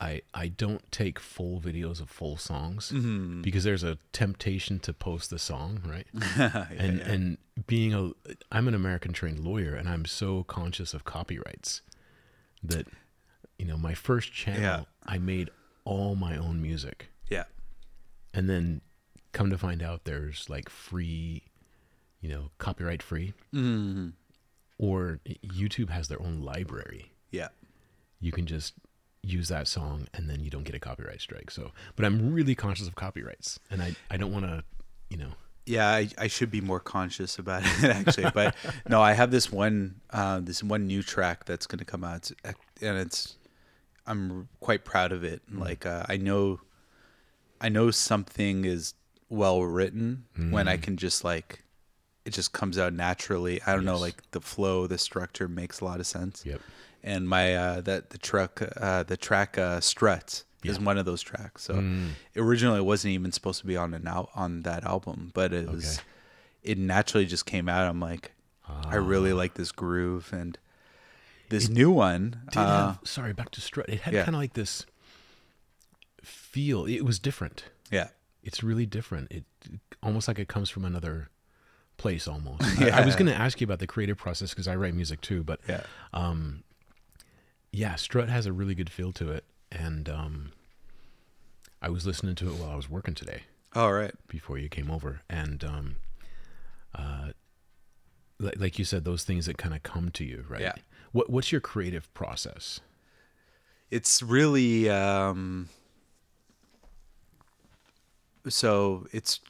I 0.00 0.22
I 0.34 0.48
don't 0.48 0.90
take 0.90 1.20
full 1.20 1.60
videos 1.60 2.00
of 2.00 2.10
full 2.10 2.36
songs 2.36 2.90
Mm-hmm. 2.92 3.42
because 3.42 3.62
there's 3.62 3.84
a 3.84 3.98
temptation 4.12 4.80
to 4.80 4.92
post 4.92 5.30
the 5.30 5.38
song, 5.38 5.80
right? 5.86 6.06
yeah, 6.36 6.66
and 6.76 6.98
yeah. 6.98 7.08
and 7.12 7.38
being 7.68 7.94
a 7.94 8.10
I'm 8.50 8.66
an 8.66 8.74
American 8.74 9.12
trained 9.12 9.38
lawyer 9.40 9.74
and 9.76 9.88
I'm 9.88 10.04
so 10.04 10.42
conscious 10.44 10.94
of 10.94 11.04
copyrights 11.04 11.82
that 12.64 12.86
you 13.58 13.66
know 13.66 13.76
my 13.76 13.94
first 13.94 14.32
channel 14.32 14.62
Yeah. 14.62 14.82
I 15.06 15.18
made 15.18 15.50
all 15.90 16.14
my 16.16 16.36
own 16.36 16.60
music. 16.62 17.08
Yeah. 17.30 17.44
and 18.34 18.48
then 18.48 18.80
come 19.32 19.50
to 19.50 19.58
find 19.58 19.82
out 19.82 20.04
there's 20.04 20.48
like 20.48 20.68
free 20.68 21.42
you 22.20 22.28
know 22.32 22.50
copyright 22.58 23.02
free. 23.02 23.32
Mm-hmm. 23.54 24.08
or 24.78 25.20
YouTube 25.26 25.90
has 25.90 26.08
their 26.08 26.20
own 26.22 26.42
library. 26.42 27.12
Yeah. 27.30 27.48
you 28.20 28.32
can 28.32 28.46
just 28.46 28.74
use 29.22 29.48
that 29.48 29.66
song 29.68 30.06
and 30.14 30.30
then 30.30 30.40
you 30.44 30.48
don't 30.50 30.64
get 30.64 30.74
a 30.74 30.80
copyright 30.88 31.20
strike. 31.20 31.50
So 31.50 31.72
but 31.96 32.04
I'm 32.06 32.32
really 32.32 32.54
conscious 32.54 32.86
of 32.88 32.94
copyrights. 32.94 33.58
And 33.70 33.82
I 33.82 33.94
I 34.10 34.16
don't 34.16 34.32
want 34.32 34.44
to 34.46 34.62
you 35.10 35.16
know. 35.16 35.32
Yeah, 35.66 35.88
I, 35.88 36.08
I 36.16 36.28
should 36.28 36.50
be 36.50 36.62
more 36.62 36.80
conscious 36.80 37.38
about 37.38 37.62
it 37.82 37.84
actually, 37.84 38.30
but 38.32 38.54
no, 38.88 39.02
I 39.02 39.12
have 39.12 39.30
this 39.30 39.52
one 39.52 40.00
uh, 40.10 40.40
this 40.40 40.62
one 40.62 40.86
new 40.86 41.02
track 41.02 41.44
that's 41.44 41.66
going 41.66 41.78
to 41.80 41.84
come 41.84 42.04
out, 42.04 42.30
It's- 42.44 42.54
and 42.80 42.96
it's 42.96 43.36
I'm 44.08 44.48
quite 44.60 44.84
proud 44.84 45.12
of 45.12 45.22
it. 45.24 45.42
Like 45.52 45.84
uh, 45.86 46.04
I 46.08 46.16
know, 46.16 46.60
I 47.60 47.68
know 47.68 47.90
something 47.90 48.64
is 48.64 48.94
well 49.28 49.62
written 49.62 50.24
when 50.50 50.66
I 50.68 50.76
can 50.78 50.96
just 50.96 51.24
like 51.24 51.64
it 52.24 52.32
just 52.32 52.52
comes 52.52 52.78
out 52.78 52.92
naturally. 52.92 53.60
I 53.66 53.74
don't 53.74 53.84
know, 53.84 53.98
like 53.98 54.22
the 54.32 54.40
flow, 54.40 54.86
the 54.86 54.98
structure 54.98 55.48
makes 55.48 55.80
a 55.80 55.84
lot 55.84 56.00
of 56.00 56.06
sense. 56.06 56.44
Yep. 56.46 56.60
And 57.02 57.28
my 57.28 57.54
uh, 57.54 57.80
that 57.82 58.10
the 58.10 58.18
truck 58.18 58.62
uh, 58.80 59.02
the 59.04 59.16
track 59.16 59.56
uh, 59.58 59.80
Struts 59.80 60.44
is 60.64 60.80
one 60.80 60.98
of 60.98 61.04
those 61.06 61.22
tracks. 61.22 61.62
So 61.62 61.74
Mm. 61.74 62.08
originally 62.36 62.78
it 62.80 62.84
wasn't 62.84 63.12
even 63.14 63.30
supposed 63.32 63.60
to 63.60 63.66
be 63.66 63.76
on 63.76 63.94
an 63.94 64.06
al- 64.08 64.30
on 64.34 64.62
that 64.62 64.84
album, 64.84 65.30
but 65.32 65.52
it 65.52 65.68
was 65.70 65.98
Okay. 65.98 66.06
it 66.72 66.78
naturally 66.78 67.24
just 67.26 67.46
came 67.46 67.68
out. 67.68 67.86
I'm 67.88 68.00
like, 68.00 68.32
I 68.66 68.96
Ah. 68.96 69.00
really 69.12 69.32
like 69.32 69.54
this 69.54 69.70
groove, 69.72 70.32
and 70.32 70.58
this 71.48 71.68
new 71.68 71.90
one, 71.90 72.42
uh, 72.56 72.94
have, 72.94 73.00
sorry, 73.04 73.32
back 73.32 73.50
to 73.50 73.60
strut. 73.60 73.88
It 73.88 74.00
had 74.00 74.14
yeah. 74.14 74.24
kind 74.24 74.34
of 74.34 74.40
like 74.40 74.54
this 74.54 74.86
feel. 76.22 76.86
It 76.86 77.04
was 77.04 77.18
different. 77.18 77.64
yeah, 77.90 78.08
It's 78.42 78.62
really 78.62 78.86
different. 78.86 79.30
It, 79.32 79.44
it 79.64 79.80
almost 80.02 80.28
like 80.28 80.38
it 80.38 80.48
comes 80.48 80.70
from 80.70 80.84
another 80.84 81.28
place. 81.96 82.28
Almost. 82.28 82.62
I, 82.80 83.02
I 83.02 83.04
was 83.04 83.16
going 83.16 83.30
to 83.30 83.36
ask 83.36 83.60
you 83.60 83.64
about 83.64 83.78
the 83.78 83.86
creative 83.86 84.18
process 84.18 84.50
because 84.50 84.68
I 84.68 84.76
write 84.76 84.94
music 84.94 85.20
too, 85.20 85.42
but 85.42 85.60
yeah, 85.68 85.82
um, 86.12 86.64
yeah, 87.72 87.94
strut 87.96 88.28
has 88.28 88.46
a 88.46 88.52
really 88.52 88.74
good 88.74 88.90
feel 88.90 89.12
to 89.12 89.30
it, 89.30 89.44
and 89.70 90.08
um, 90.08 90.52
I 91.80 91.88
was 91.88 92.06
listening 92.06 92.34
to 92.36 92.48
it 92.48 92.54
while 92.54 92.70
I 92.70 92.76
was 92.76 92.88
working 92.88 93.14
today 93.14 93.42
all 93.74 93.92
right, 93.92 94.14
before 94.28 94.58
you 94.58 94.68
came 94.68 94.90
over, 94.90 95.20
and 95.28 95.62
um, 95.62 95.96
uh, 96.94 97.28
like, 98.38 98.58
like 98.58 98.78
you 98.78 98.84
said, 98.84 99.04
those 99.04 99.24
things 99.24 99.46
that 99.46 99.58
kind 99.58 99.74
of 99.74 99.82
come 99.82 100.10
to 100.12 100.24
you, 100.24 100.44
right? 100.48 100.62
Yeah. 100.62 100.72
What 101.12 101.30
What's 101.30 101.50
your 101.52 101.60
creative 101.60 102.12
process? 102.14 102.80
it's 103.90 104.22
really 104.22 104.90
um, 104.90 105.68
so 108.48 109.06
it's 109.12 109.40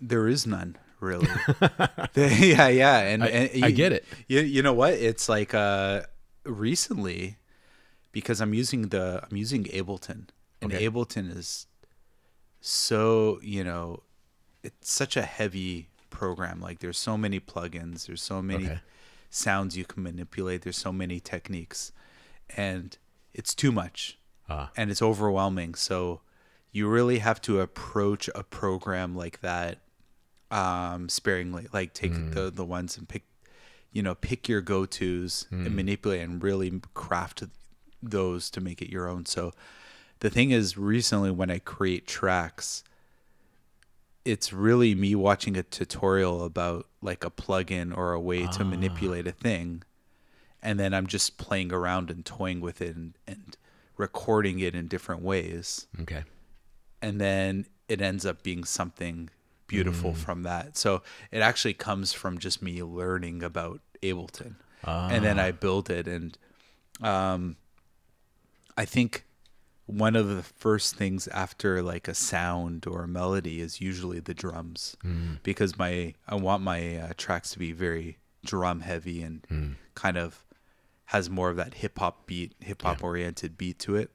there 0.00 0.28
is 0.28 0.46
none 0.46 0.76
really. 1.00 1.28
yeah, 2.14 2.68
yeah, 2.68 2.98
and, 3.00 3.24
I- 3.24 3.28
and 3.28 3.64
I 3.64 3.68
you- 3.68 3.74
get 3.74 3.92
it. 3.92 4.04
You, 4.28 4.40
you 4.40 4.62
know 4.62 4.72
what? 4.72 4.94
It's 4.94 5.28
like 5.28 5.54
uh, 5.54 6.02
recently 6.44 7.36
because 8.12 8.40
I'm 8.40 8.54
using 8.54 8.88
the 8.88 9.22
I'm 9.28 9.36
using 9.36 9.64
Ableton, 9.64 10.28
and 10.60 10.72
Okay. 10.72 10.86
Ableton 10.88 11.34
is 11.36 11.66
so 12.60 13.38
you 13.42 13.64
know 13.64 14.02
it's 14.62 14.90
such 14.90 15.16
a 15.16 15.22
heavy 15.22 15.88
program. 16.10 16.60
Like 16.60 16.80
there's 16.80 16.98
so 16.98 17.16
many 17.16 17.40
plugins, 17.40 18.06
there's 18.06 18.22
so 18.22 18.40
many 18.42 18.66
Okay. 18.66 18.80
Sounds 19.34 19.76
you 19.76 19.84
can 19.84 20.02
manipulate. 20.02 20.62
There's 20.62 20.76
so 20.76 20.92
many 20.92 21.18
techniques, 21.18 21.90
and 22.56 22.96
it's 23.34 23.54
too 23.54 23.72
much 23.72 24.18
Ah, 24.48 24.70
and 24.76 24.90
it's 24.90 25.00
overwhelming. 25.02 25.74
So 25.74 26.20
you 26.70 26.88
really 26.88 27.18
have 27.18 27.40
to 27.42 27.60
approach 27.60 28.28
a 28.34 28.42
program 28.42 29.14
like 29.16 29.40
that 29.40 29.78
um, 30.50 31.08
sparingly. 31.08 31.66
Like 31.72 31.94
take 31.94 32.12
the 32.34 32.50
the 32.50 32.64
ones 32.64 32.96
and 32.98 33.08
pick, 33.08 33.24
you 33.92 34.02
know, 34.02 34.14
pick 34.14 34.48
your 34.48 34.60
go 34.60 34.84
tos 34.86 35.46
and 35.50 35.74
manipulate 35.74 36.20
and 36.22 36.42
really 36.42 36.80
craft 36.94 37.44
those 38.02 38.50
to 38.50 38.60
make 38.60 38.82
it 38.82 38.90
your 38.90 39.08
own. 39.08 39.24
So 39.26 39.52
the 40.20 40.28
thing 40.30 40.50
is, 40.50 40.76
recently 40.76 41.30
when 41.30 41.50
I 41.50 41.58
create 41.58 42.06
tracks, 42.06 42.84
it's 44.24 44.52
really 44.52 44.94
me 44.94 45.14
watching 45.14 45.56
a 45.56 45.62
tutorial 45.62 46.44
about 46.44 46.86
like 47.00 47.24
a 47.24 47.30
plugin 47.30 47.96
or 47.96 48.12
a 48.12 48.20
way 48.20 48.46
to 48.46 48.60
ah. 48.60 48.64
manipulate 48.64 49.26
a 49.26 49.32
thing 49.32 49.82
and 50.62 50.78
then 50.78 50.94
I'm 50.94 51.06
just 51.06 51.38
playing 51.38 51.72
around 51.72 52.10
and 52.10 52.24
toying 52.24 52.60
with 52.60 52.80
it 52.80 52.94
and, 52.94 53.14
and 53.26 53.56
recording 53.96 54.60
it 54.60 54.74
in 54.74 54.86
different 54.86 55.22
ways. 55.22 55.86
okay. 56.00 56.22
And 57.02 57.20
then 57.20 57.66
it 57.88 58.00
ends 58.00 58.24
up 58.24 58.44
being 58.44 58.62
something 58.62 59.28
beautiful 59.66 60.12
mm. 60.12 60.16
from 60.16 60.44
that. 60.44 60.76
So 60.78 61.02
it 61.32 61.40
actually 61.40 61.74
comes 61.74 62.12
from 62.12 62.38
just 62.38 62.62
me 62.62 62.80
learning 62.82 63.42
about 63.42 63.80
Ableton. 64.02 64.54
And 64.84 65.24
then 65.24 65.40
ah. 65.40 65.44
I 65.44 65.50
build 65.50 65.90
it. 65.90 66.06
And 66.06 66.38
um, 67.00 67.56
I 68.76 68.84
think 68.84 69.24
one 69.86 70.14
of 70.16 70.28
the 70.28 70.42
first 70.42 70.94
things 70.96 71.28
after 71.28 71.82
like 71.82 72.08
a 72.08 72.14
sound 72.14 72.86
or 72.86 73.02
a 73.04 73.08
melody 73.08 73.60
is 73.60 73.80
usually 73.80 74.20
the 74.20 74.34
drums 74.34 74.96
because 75.42 75.76
my 75.78 76.14
I 76.28 76.34
want 76.36 76.62
my 76.62 76.96
uh, 76.98 77.12
tracks 77.16 77.50
to 77.52 77.58
be 77.58 77.72
very 77.72 78.18
drum 78.44 78.80
heavy 78.80 79.22
and 79.22 79.76
kind 79.94 80.16
of 80.16 80.44
has 81.06 81.28
more 81.28 81.50
of 81.50 81.56
that 81.56 81.74
hip 81.74 81.98
hop 81.98 82.26
beat, 82.26 82.54
hip 82.60 82.82
hop 82.82 83.02
oriented 83.04 83.58
beat 83.58 83.78
to 83.80 83.96
it, 83.96 84.10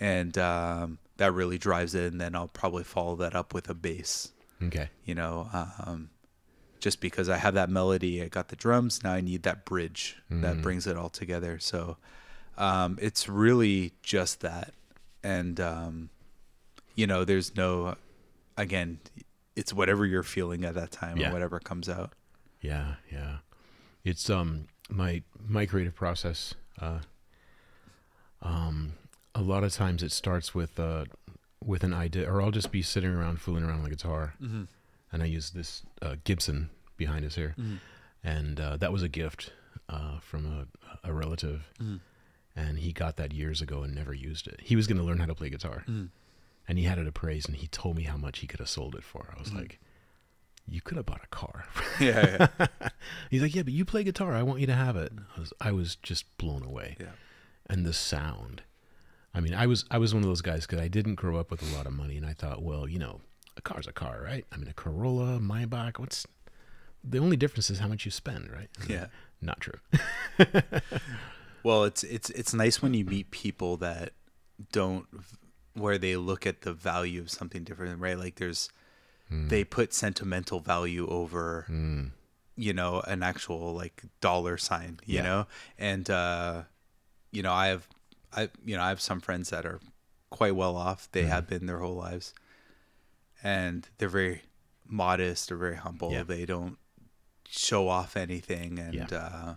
and 0.00 0.38
um, 0.38 0.98
that 1.18 1.32
really 1.32 1.58
drives 1.58 1.94
it. 1.94 2.10
And 2.12 2.20
then 2.20 2.34
I'll 2.34 2.48
probably 2.48 2.84
follow 2.84 3.16
that 3.16 3.34
up 3.34 3.52
with 3.52 3.68
a 3.68 3.74
bass, 3.74 4.32
Okay. 4.62 4.88
you 5.04 5.14
know, 5.14 5.48
um, 5.52 6.08
just 6.80 7.00
because 7.00 7.28
I 7.28 7.36
have 7.36 7.54
that 7.54 7.68
melody, 7.68 8.22
I 8.22 8.28
got 8.28 8.48
the 8.48 8.56
drums. 8.56 9.04
Now 9.04 9.12
I 9.12 9.20
need 9.20 9.42
that 9.42 9.64
bridge 9.66 10.16
that 10.30 10.62
brings 10.62 10.86
it 10.86 10.96
all 10.96 11.10
together. 11.10 11.58
So 11.58 11.98
um, 12.56 12.98
it's 13.00 13.28
really 13.28 13.92
just 14.02 14.40
that, 14.40 14.72
and 15.22 15.60
um, 15.60 16.10
you 16.94 17.06
know, 17.06 17.24
there's 17.24 17.56
no, 17.56 17.96
again, 18.56 18.98
it's 19.56 19.72
whatever 19.72 20.04
you're 20.06 20.22
feeling 20.22 20.64
at 20.64 20.74
that 20.74 20.90
time 20.90 21.16
Yeah. 21.16 21.30
or 21.30 21.32
whatever 21.32 21.58
comes 21.60 21.88
out. 21.88 22.12
Yeah, 22.60 22.94
yeah. 23.10 23.38
It's 24.04 24.28
um 24.30 24.66
my 24.90 25.22
my 25.46 25.66
creative 25.66 25.94
process. 25.94 26.54
Uh, 26.80 27.00
um, 28.40 28.94
a 29.34 29.40
lot 29.42 29.64
of 29.64 29.72
times 29.72 30.02
it 30.02 30.12
starts 30.12 30.54
with 30.54 30.78
uh 30.78 31.04
with 31.64 31.84
an 31.84 31.94
idea, 31.94 32.28
or 32.30 32.42
I'll 32.42 32.50
just 32.50 32.72
be 32.72 32.82
sitting 32.82 33.10
around 33.10 33.40
fooling 33.40 33.62
around 33.64 33.78
on 33.78 33.84
the 33.84 33.90
guitar, 33.90 34.34
and 34.40 35.22
I 35.22 35.26
use 35.26 35.50
this 35.50 35.82
uh, 36.02 36.16
Gibson 36.24 36.70
behind 36.96 37.24
us 37.24 37.36
here, 37.36 37.54
and 38.24 38.58
uh, 38.58 38.76
that 38.78 38.92
was 38.92 39.02
a 39.04 39.08
gift 39.08 39.52
uh, 39.88 40.18
from 40.18 40.46
a 40.46 41.08
a 41.08 41.12
relative, 41.12 41.70
and 42.54 42.78
he 42.78 42.92
got 42.92 43.16
that 43.16 43.32
years 43.32 43.60
ago 43.60 43.82
and 43.82 43.94
never 43.94 44.12
used 44.12 44.46
it. 44.46 44.60
He 44.62 44.76
was 44.76 44.86
going 44.86 44.98
to 44.98 45.04
learn 45.04 45.18
how 45.18 45.26
to 45.26 45.34
play 45.34 45.50
guitar, 45.50 45.84
mm. 45.88 46.08
and 46.68 46.78
he 46.78 46.84
had 46.84 46.98
it 46.98 47.06
appraised, 47.06 47.48
and 47.48 47.56
he 47.56 47.66
told 47.68 47.96
me 47.96 48.04
how 48.04 48.16
much 48.16 48.40
he 48.40 48.46
could 48.46 48.60
have 48.60 48.68
sold 48.68 48.94
it 48.94 49.04
for. 49.04 49.34
I 49.36 49.38
was 49.38 49.50
mm. 49.50 49.58
like. 49.58 49.78
You 50.68 50.80
could 50.80 50.96
have 50.96 51.06
bought 51.06 51.22
a 51.24 51.26
car. 51.26 51.66
yeah, 52.00 52.48
yeah, 52.60 52.88
He's 53.30 53.42
like, 53.42 53.52
yeah, 53.52 53.64
but 53.64 53.72
you 53.72 53.84
play 53.84 54.04
guitar. 54.04 54.32
I 54.32 54.44
want 54.44 54.60
you 54.60 54.68
to 54.68 54.74
have 54.74 54.94
it. 54.94 55.14
Mm. 55.14 55.24
I 55.36 55.40
was, 55.40 55.52
I 55.60 55.72
was 55.72 55.96
just 55.96 56.38
blown 56.38 56.62
away. 56.62 56.96
yeah. 57.00 57.06
And 57.68 57.84
the 57.84 57.92
sound. 57.92 58.62
I 59.34 59.40
mean, 59.40 59.54
I 59.54 59.66
was, 59.66 59.84
I 59.90 59.98
was 59.98 60.14
one 60.14 60.22
of 60.22 60.28
those 60.28 60.40
guys 60.40 60.64
because 60.64 60.80
I 60.80 60.86
didn't 60.86 61.16
grow 61.16 61.36
up 61.36 61.50
with 61.50 61.62
a 61.62 61.76
lot 61.76 61.86
of 61.86 61.92
money, 61.92 62.16
and 62.16 62.24
I 62.24 62.32
thought, 62.32 62.62
well, 62.62 62.86
you 62.86 63.00
know, 63.00 63.22
a 63.56 63.60
car's 63.60 63.88
a 63.88 63.92
car, 63.92 64.22
right? 64.24 64.46
I 64.52 64.56
mean, 64.56 64.68
a 64.68 64.72
Corolla, 64.72 65.40
Maybach. 65.40 65.98
What's 65.98 66.26
the 67.02 67.18
only 67.18 67.36
difference 67.36 67.70
is 67.70 67.80
how 67.80 67.88
much 67.88 68.04
you 68.04 68.10
spend, 68.10 68.50
right? 68.52 68.68
Yeah. 68.88 69.06
Not 69.40 69.60
true. 69.60 69.78
Well, 71.64 71.84
it's 71.84 72.02
it's 72.04 72.30
it's 72.30 72.52
nice 72.54 72.82
when 72.82 72.94
you 72.94 73.04
meet 73.04 73.30
people 73.30 73.76
that 73.78 74.12
don't 74.72 75.06
where 75.74 75.96
they 75.98 76.16
look 76.16 76.46
at 76.46 76.62
the 76.62 76.72
value 76.72 77.20
of 77.20 77.30
something 77.30 77.64
different, 77.64 78.00
right? 78.00 78.18
Like 78.18 78.36
there's 78.36 78.68
they 79.30 79.64
put 79.64 79.94
sentimental 79.94 80.60
value 80.60 81.08
over 81.08 81.66
you 82.56 82.72
know 82.74 83.00
an 83.06 83.22
actual 83.22 83.72
like 83.74 84.02
dollar 84.20 84.58
sign, 84.58 85.00
you 85.06 85.16
Yeah. 85.16 85.22
know? 85.22 85.46
And 85.78 86.10
uh 86.10 86.62
you 87.30 87.42
know, 87.42 87.52
I 87.52 87.68
have 87.68 87.88
I 88.36 88.50
you 88.64 88.76
know, 88.76 88.82
I 88.82 88.88
have 88.90 89.00
some 89.00 89.20
friends 89.20 89.48
that 89.50 89.64
are 89.64 89.80
quite 90.30 90.54
well 90.54 90.76
off. 90.76 91.08
They 91.12 91.24
have 91.24 91.46
been 91.46 91.64
their 91.66 91.78
whole 91.78 91.94
lives. 91.96 92.34
And 93.42 93.88
they're 93.98 94.08
very 94.08 94.42
modest 94.86 95.50
or 95.50 95.56
very 95.56 95.76
humble. 95.76 96.12
Yeah. 96.12 96.22
They 96.24 96.44
don't 96.44 96.76
show 97.48 97.88
off 97.88 98.16
anything 98.16 98.78
and 98.78 98.94
Yeah. 98.94 99.06
uh 99.16 99.54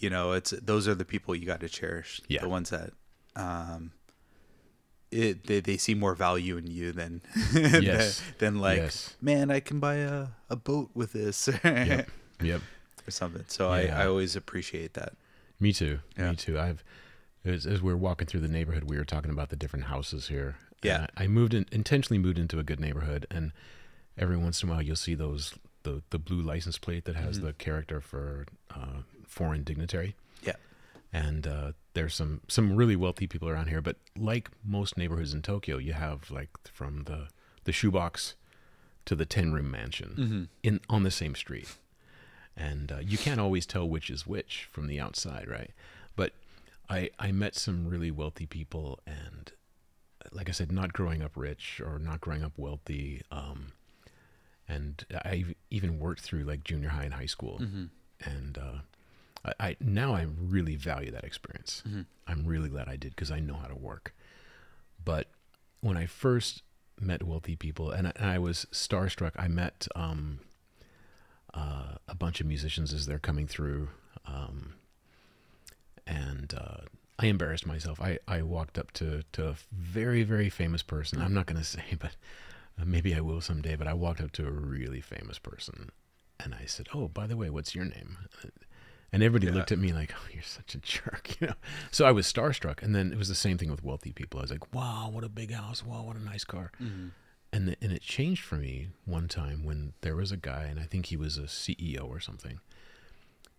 you 0.00 0.10
know 0.10 0.32
it's 0.32 0.50
those 0.50 0.88
are 0.88 0.94
the 0.94 1.04
people 1.04 1.34
you 1.34 1.46
got 1.46 1.60
to 1.60 1.68
cherish 1.68 2.20
Yeah. 2.28 2.40
the 2.42 2.48
ones 2.48 2.70
that 2.70 2.90
um 3.36 3.92
it 5.10 5.46
they, 5.46 5.60
they 5.60 5.76
see 5.76 5.94
more 5.94 6.14
value 6.14 6.56
in 6.56 6.66
you 6.66 6.92
than 6.92 7.20
Yes. 7.54 8.20
than, 8.38 8.54
than 8.54 8.60
like 8.60 8.78
Yes. 8.78 9.16
man 9.20 9.50
i 9.50 9.60
can 9.60 9.80
buy 9.80 9.94
a, 9.96 10.28
a 10.48 10.56
boat 10.56 10.90
with 10.94 11.12
this 11.12 11.48
Yep. 11.64 12.08
Yep. 12.42 12.60
or 13.06 13.10
something 13.10 13.44
so 13.48 13.72
Yeah. 13.74 13.98
I, 13.98 14.02
I 14.02 14.06
always 14.06 14.36
appreciate 14.36 14.94
that 14.94 15.12
Me 15.58 15.72
too. 15.72 16.00
Yeah. 16.16 16.30
Me 16.30 16.36
too. 16.36 16.58
I've 16.58 16.82
as, 17.44 17.66
as 17.66 17.80
we 17.82 17.90
were 17.92 17.98
walking 17.98 18.26
through 18.26 18.40
the 18.40 18.48
neighborhood, 18.48 18.84
we 18.84 18.96
were 18.98 19.04
talking 19.04 19.30
about 19.30 19.48
the 19.48 19.56
different 19.56 19.86
houses 19.86 20.28
here. 20.28 20.56
Yeah. 20.82 21.06
I, 21.16 21.24
I 21.24 21.26
moved 21.26 21.54
in 21.54 21.64
intentionally 21.72 22.18
moved 22.18 22.38
into 22.38 22.58
a 22.58 22.62
good 22.62 22.78
neighborhood, 22.80 23.26
and 23.30 23.52
every 24.18 24.36
once 24.36 24.62
in 24.62 24.68
a 24.68 24.72
while 24.72 24.82
you'll 24.82 24.96
see 24.96 25.14
those 25.14 25.54
the 25.82 26.02
the 26.10 26.18
blue 26.18 26.40
license 26.42 26.76
plate 26.78 27.04
that 27.06 27.16
has 27.16 27.40
the 27.40 27.52
character 27.54 28.00
for 28.00 28.46
uh, 28.74 29.00
foreign 29.30 29.62
dignitary. 29.62 30.14
yeah. 30.42 30.56
And 31.12 31.46
uh, 31.46 31.72
there's 31.94 32.14
some 32.14 32.40
some 32.48 32.76
really 32.76 32.96
wealthy 32.96 33.26
people 33.26 33.48
around 33.48 33.66
here, 33.68 33.80
but 33.80 33.96
like 34.16 34.48
most 34.64 34.96
neighborhoods 34.96 35.32
in 35.34 35.42
Tokyo, 35.42 35.78
you 35.78 35.92
have 35.94 36.30
like 36.30 36.50
from 36.72 37.04
the 37.04 37.28
the 37.64 37.72
shoebox 37.72 38.34
to 39.06 39.14
the 39.16 39.26
ten 39.26 39.52
room 39.52 39.70
mansion 39.70 40.48
in 40.62 40.80
on 40.88 41.02
the 41.02 41.10
same 41.10 41.34
street. 41.34 41.76
And 42.56 42.92
uh, 42.92 42.98
you 42.98 43.16
can't 43.18 43.40
always 43.40 43.64
tell 43.66 43.88
which 43.88 44.10
is 44.10 44.26
which 44.26 44.68
from 44.70 44.86
the 44.86 45.00
outside, 45.00 45.48
right? 45.48 45.72
But 46.14 46.32
I 46.88 47.10
I 47.18 47.32
met 47.32 47.54
some 47.56 47.88
really 47.88 48.10
wealthy 48.10 48.46
people, 48.46 49.00
and 49.06 49.50
like 50.32 50.48
I 50.48 50.52
said, 50.52 50.70
not 50.70 50.92
growing 50.92 51.22
up 51.22 51.32
rich 51.36 51.80
or 51.84 51.98
not 51.98 52.20
growing 52.20 52.44
up 52.44 52.52
wealthy, 52.56 53.22
um, 53.32 53.72
and 54.68 55.04
I 55.12 55.44
even 55.70 55.98
worked 55.98 56.20
through 56.20 56.44
like 56.44 56.62
junior 56.62 56.90
high 56.90 57.04
and 57.04 57.14
high 57.14 57.26
school, 57.26 57.58
and 58.20 58.58
uh, 58.58 58.78
I, 59.44 59.52
I 59.60 59.76
now 59.80 60.14
I 60.14 60.26
really 60.40 60.76
value 60.76 61.10
that 61.12 61.24
experience. 61.24 61.82
I'm 62.26 62.46
really 62.46 62.68
glad 62.68 62.88
I 62.88 62.96
did 62.96 63.10
because 63.10 63.30
I 63.30 63.40
know 63.40 63.54
how 63.54 63.68
to 63.68 63.76
work. 63.76 64.14
But 65.04 65.28
when 65.80 65.96
I 65.96 66.06
first 66.06 66.62
met 67.00 67.22
wealthy 67.22 67.56
people, 67.56 67.90
and 67.90 68.08
I, 68.08 68.12
and 68.16 68.30
I 68.30 68.38
was 68.38 68.66
starstruck, 68.72 69.32
I 69.36 69.48
met. 69.48 69.88
Um, 69.94 70.40
uh, 71.54 71.94
a 72.08 72.14
bunch 72.14 72.40
of 72.40 72.46
musicians 72.46 72.92
as 72.92 73.06
they're 73.06 73.18
coming 73.18 73.46
through. 73.46 73.88
Um, 74.26 74.74
and 76.06 76.54
uh, 76.56 76.82
I 77.18 77.26
embarrassed 77.26 77.66
myself. 77.66 78.00
I, 78.00 78.18
I 78.28 78.42
walked 78.42 78.78
up 78.78 78.92
to, 78.92 79.22
to 79.32 79.48
a 79.48 79.56
very, 79.72 80.22
very 80.22 80.48
famous 80.48 80.82
person. 80.82 81.20
I'm 81.20 81.34
not 81.34 81.46
going 81.46 81.58
to 81.60 81.64
say, 81.64 81.82
but 81.98 82.12
uh, 82.80 82.84
maybe 82.84 83.14
I 83.14 83.20
will 83.20 83.40
someday. 83.40 83.76
But 83.76 83.88
I 83.88 83.94
walked 83.94 84.20
up 84.20 84.32
to 84.32 84.46
a 84.46 84.50
really 84.50 85.00
famous 85.00 85.38
person 85.38 85.90
and 86.42 86.54
I 86.54 86.64
said, 86.66 86.88
Oh, 86.94 87.08
by 87.08 87.26
the 87.26 87.36
way, 87.36 87.50
what's 87.50 87.74
your 87.74 87.84
name? 87.84 88.18
And 89.12 89.22
everybody 89.22 89.50
Yeah. 89.50 89.56
looked 89.58 89.72
at 89.72 89.78
me 89.78 89.92
like, 89.92 90.12
Oh, 90.16 90.28
you're 90.32 90.42
such 90.42 90.74
a 90.74 90.78
jerk, 90.78 91.36
you 91.40 91.48
know? 91.48 91.54
So 91.90 92.04
I 92.06 92.12
was 92.12 92.32
starstruck. 92.32 92.82
And 92.82 92.94
then 92.94 93.12
it 93.12 93.18
was 93.18 93.28
the 93.28 93.34
same 93.34 93.58
thing 93.58 93.70
with 93.70 93.82
wealthy 93.84 94.12
people. 94.12 94.40
I 94.40 94.42
was 94.42 94.50
like, 94.50 94.72
Wow, 94.74 95.10
what 95.12 95.24
a 95.24 95.28
big 95.28 95.52
house. 95.52 95.84
Wow, 95.84 96.02
what 96.02 96.16
a 96.16 96.22
nice 96.24 96.44
car. 96.44 96.70
Mm-hmm. 96.80 97.08
And, 97.52 97.68
the, 97.68 97.76
and 97.82 97.92
it 97.92 98.02
changed 98.02 98.44
for 98.44 98.54
me 98.56 98.88
one 99.04 99.26
time 99.26 99.64
when 99.64 99.92
there 100.02 100.14
was 100.14 100.30
a 100.30 100.36
guy, 100.36 100.64
and 100.64 100.78
I 100.78 100.84
think 100.84 101.06
he 101.06 101.16
was 101.16 101.36
a 101.36 101.42
CEO 101.42 102.08
or 102.08 102.20
something, 102.20 102.60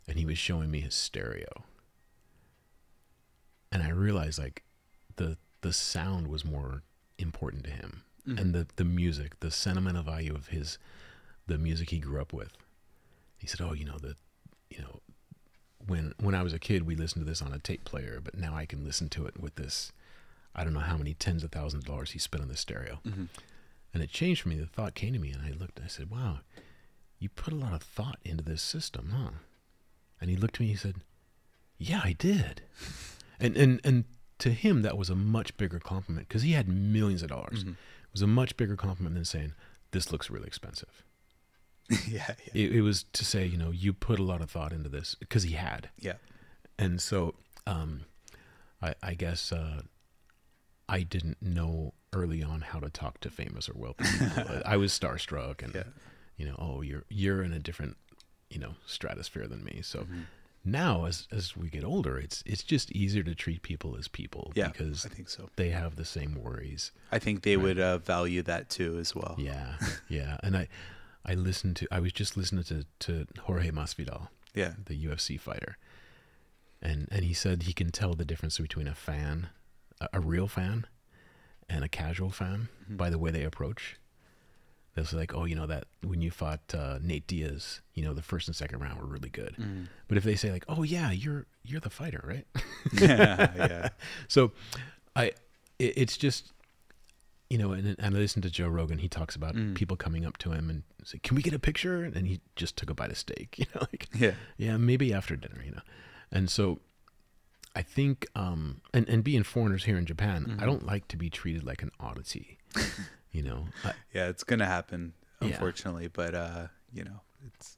and 0.08 0.18
he 0.18 0.26
was 0.26 0.38
showing 0.38 0.72
me 0.72 0.80
his 0.80 0.96
stereo 0.96 1.66
and 3.72 3.84
I 3.84 3.90
realized 3.90 4.40
like 4.40 4.64
the 5.16 5.38
the 5.62 5.74
sound 5.74 6.28
was 6.28 6.44
more 6.44 6.84
important 7.18 7.64
to 7.66 7.70
him, 7.72 8.04
mm-hmm. 8.28 8.38
and 8.38 8.54
the 8.54 8.68
the 8.76 8.84
music, 8.86 9.40
the 9.40 9.52
sentimental 9.52 10.04
value 10.04 10.34
of 10.34 10.48
his 10.48 10.78
the 11.48 11.58
music 11.58 11.90
he 11.90 12.00
grew 12.00 12.20
up 12.20 12.34
with. 12.34 12.52
He 13.38 13.48
said, 13.48 13.62
"Oh, 13.62 13.74
you 13.74 13.86
know 13.86 13.98
the, 13.98 14.16
you 14.70 14.80
know, 14.80 15.01
when 15.88 16.14
when 16.20 16.36
I 16.36 16.44
was 16.44 16.54
a 16.54 16.60
kid, 16.60 16.86
we 16.86 16.96
listened 16.96 17.26
to 17.26 17.30
this 17.30 17.42
on 17.42 17.54
a 17.54 17.60
tape 17.60 17.84
player, 17.86 18.20
but 18.24 18.38
now 18.38 18.56
I 18.56 18.66
can 18.66 18.84
listen 18.84 19.10
to 19.10 19.26
it 19.26 19.40
with 19.40 19.56
this. 19.56 19.92
I 20.56 20.64
don't 20.64 20.74
know 20.74 20.80
how 20.80 20.98
many 20.98 21.14
tens 21.14 21.44
of 21.44 21.52
thousands 21.52 21.84
of 21.84 21.88
dollars 21.88 22.12
he 22.12 22.20
spent 22.20 22.44
on 22.44 22.50
this 22.50 22.60
stereo." 22.60 23.00
Mm-hmm. 23.06 23.26
And 23.94 24.04
it 24.04 24.10
changed 24.10 24.42
for 24.42 24.50
me. 24.50 24.56
The 24.56 24.66
thought 24.66 24.96
came 24.96 25.14
to 25.14 25.20
me, 25.20 25.32
and 25.32 25.42
I 25.42 25.52
looked. 25.58 25.80
I 25.84 25.88
said, 25.88 26.10
"Wow, 26.10 26.40
you 27.20 27.30
put 27.30 27.54
a 27.54 27.58
lot 27.58 27.74
of 27.74 27.82
thought 27.82 28.20
into 28.24 28.44
this 28.44 28.62
system, 28.62 29.14
huh?" 29.16 29.32
And 30.20 30.30
he 30.30 30.36
looked 30.36 30.56
at 30.56 30.60
me. 30.62 30.68
and 30.68 30.78
He 30.78 30.78
said, 30.78 30.96
"Yeah, 31.78 32.02
I 32.04 32.14
did." 32.14 32.64
and 33.40 33.56
and 33.58 33.82
and 33.84 34.06
to 34.40 34.52
him 34.52 34.82
that 34.82 34.98
was 34.98 35.10
a 35.10 35.16
much 35.16 35.56
bigger 35.58 35.80
compliment 35.80 36.28
because 36.28 36.42
he 36.42 36.54
had 36.54 36.68
millions 36.68 37.22
of 37.22 37.30
dollars. 37.30 37.64
Mm-hmm. 37.64 37.72
It 37.72 38.14
was 38.14 38.22
a 38.22 38.28
much 38.28 38.58
bigger 38.58 38.76
compliment 38.76 39.16
than 39.16 39.26
saying 39.26 39.54
this 39.92 40.12
looks 40.12 40.30
really 40.30 40.48
expensive. 40.48 41.04
yeah, 42.08 42.26
yeah, 42.46 42.52
It, 42.54 42.76
it 42.78 42.82
was 42.82 43.04
to 43.14 43.26
say, 43.26 43.46
you 43.46 43.58
know, 43.58 43.72
you 43.72 43.94
put 43.94 44.20
a 44.20 44.24
lot 44.24 44.42
of 44.42 44.50
thought 44.50 44.72
into 44.74 44.90
this 44.90 45.16
because 45.16 45.44
he 45.44 45.54
had, 45.54 45.90
yeah. 46.00 46.14
and 46.80 47.02
so 47.02 47.36
um, 47.68 48.02
I, 48.82 48.96
I 49.04 49.14
guess 49.14 49.52
uh, 49.52 49.82
I 50.90 51.04
didn't 51.04 51.42
know 51.42 51.94
early 52.14 52.44
on 52.44 52.62
how 52.62 52.80
to 52.80 52.90
talk 52.90 53.20
to 53.22 53.30
famous 53.30 53.70
or 53.70 53.74
wealthy 53.76 54.06
people. 54.06 54.62
I 54.66 54.78
was 54.78 54.92
starstruck, 54.98 55.64
and 55.64 55.74
Yeah. 55.76 55.84
you 56.38 56.46
know, 56.46 56.56
oh, 56.60 56.82
you're 56.82 57.04
you're 57.10 57.44
in 57.44 57.54
a 57.54 57.60
different, 57.60 57.98
you 58.50 58.60
know, 58.60 58.76
stratosphere 58.86 59.48
than 59.48 59.64
me. 59.64 59.82
So 59.84 60.00
Mm-hmm. 60.02 60.22
now, 60.66 61.06
as 61.06 61.28
as 61.32 61.56
we 61.56 61.70
get 61.70 61.84
older, 61.84 62.18
it's 62.20 62.44
it's 62.46 62.64
just 62.64 62.92
easier 62.92 63.24
to 63.24 63.34
treat 63.36 63.62
people 63.62 63.96
as 63.98 64.08
people 64.08 64.52
Yeah, 64.56 64.68
because 64.68 65.06
I 65.06 65.10
think 65.10 65.30
so. 65.30 65.50
they 65.56 65.70
have 65.70 65.96
the 65.96 66.06
same 66.06 66.36
worries. 66.36 66.92
I 67.12 67.20
think 67.20 67.44
they 67.44 67.58
would 67.58 67.80
uh, 67.80 67.98
value 68.00 68.42
that 68.44 68.70
too 68.70 68.98
as 69.00 69.16
well. 69.16 69.36
Yeah, 69.38 69.78
yeah. 70.10 70.38
And 70.44 70.56
I 70.58 70.68
I 71.26 71.34
listened 71.36 71.76
to 71.78 71.88
I 71.92 72.00
was 72.00 72.12
just 72.14 72.36
listening 72.38 72.64
to 72.66 72.86
to 73.00 73.28
Jorge 73.42 73.72
Masvidal, 73.72 74.28
Yeah. 74.54 74.74
the 74.86 74.96
UFC 75.06 75.40
fighter, 75.40 75.78
and 76.82 77.08
and 77.12 77.24
he 77.24 77.34
said 77.34 77.64
he 77.64 77.74
can 77.74 77.92
tell 77.92 78.14
the 78.14 78.26
difference 78.26 78.58
between 78.58 78.88
a 78.88 78.96
fan, 78.96 79.50
a, 80.00 80.08
a 80.14 80.20
real 80.20 80.48
fan, 80.48 80.86
and 81.70 81.84
a 81.84 81.90
casual 81.90 82.30
fan 82.32 82.70
by 82.90 83.10
the 83.10 83.18
way 83.20 83.32
they 83.32 83.44
approach. 83.44 83.98
They'll 84.94 85.06
say 85.06 85.16
like, 85.16 85.34
oh, 85.34 85.46
you 85.46 85.56
know 85.56 85.68
that 85.68 85.86
when 86.04 86.22
you 86.22 86.32
fought 86.32 86.76
uh, 86.76 87.00
Nate 87.02 87.26
Diaz, 87.26 87.80
you 87.94 88.04
know 88.04 88.14
the 88.14 88.22
first 88.22 88.48
and 88.50 88.56
second 88.56 88.80
round 88.80 89.00
were 89.00 89.08
really 89.08 89.30
good. 89.30 89.56
But 90.10 90.18
if 90.18 90.24
they 90.26 90.36
say 90.36 90.52
like, 90.52 90.66
oh 90.68 90.84
yeah, 90.84 91.12
you're 91.12 91.46
you're 91.64 91.80
the 91.80 91.90
fighter, 91.90 92.22
right? 92.28 92.46
yeah, 92.94 93.52
yeah. 93.56 93.90
So, 94.28 94.52
I 95.16 95.26
it, 95.80 95.94
it's 95.96 96.18
just 96.18 96.52
you 97.52 97.58
know, 97.58 97.72
and, 97.74 97.86
and 98.00 98.16
I 98.16 98.20
listened 98.20 98.44
to 98.44 98.50
Joe 98.50 98.70
Rogan. 98.70 99.00
He 99.00 99.10
talks 99.10 99.36
about 99.36 99.56
people 99.76 99.98
coming 99.98 100.26
up 100.26 100.38
to 100.38 100.52
him 100.52 100.70
and 100.70 100.84
say, 101.04 101.20
"Can 101.22 101.36
we 101.36 101.42
get 101.42 101.54
a 101.54 101.60
picture?" 101.60 102.04
And 102.04 102.26
he 102.28 102.40
just 102.56 102.78
took 102.78 102.90
a 102.90 102.94
bite 102.94 103.12
of 103.12 103.18
steak. 103.18 103.50
You 103.60 103.66
know, 103.76 103.82
like 103.92 104.08
Yeah. 104.16 104.34
yeah, 104.58 104.78
maybe 104.78 105.14
after 105.14 105.36
dinner. 105.36 105.62
You 105.66 105.72
know, 105.72 105.82
and 106.32 106.50
so 106.50 106.80
I 107.76 107.82
think, 107.82 108.26
um, 108.36 108.82
and 108.94 109.08
and 109.10 109.24
being 109.24 109.44
foreigners 109.44 109.84
here 109.84 109.98
in 109.98 110.06
Japan, 110.06 110.58
I 110.62 110.66
don't 110.66 110.86
like 110.86 111.08
to 111.10 111.18
be 111.18 111.30
treated 111.30 111.64
like 111.64 111.82
an 111.84 111.92
oddity. 112.00 112.58
you 113.32 113.44
know, 113.44 113.68
I, 113.84 113.94
Yeah, 114.14 114.28
it's 114.30 114.44
gonna 114.46 114.66
happen, 114.78 115.14
Yeah. 115.42 115.48
unfortunately. 115.50 116.08
But 116.08 116.34
uh, 116.36 116.68
you 116.94 117.04
know, 117.04 117.20
it's 117.48 117.78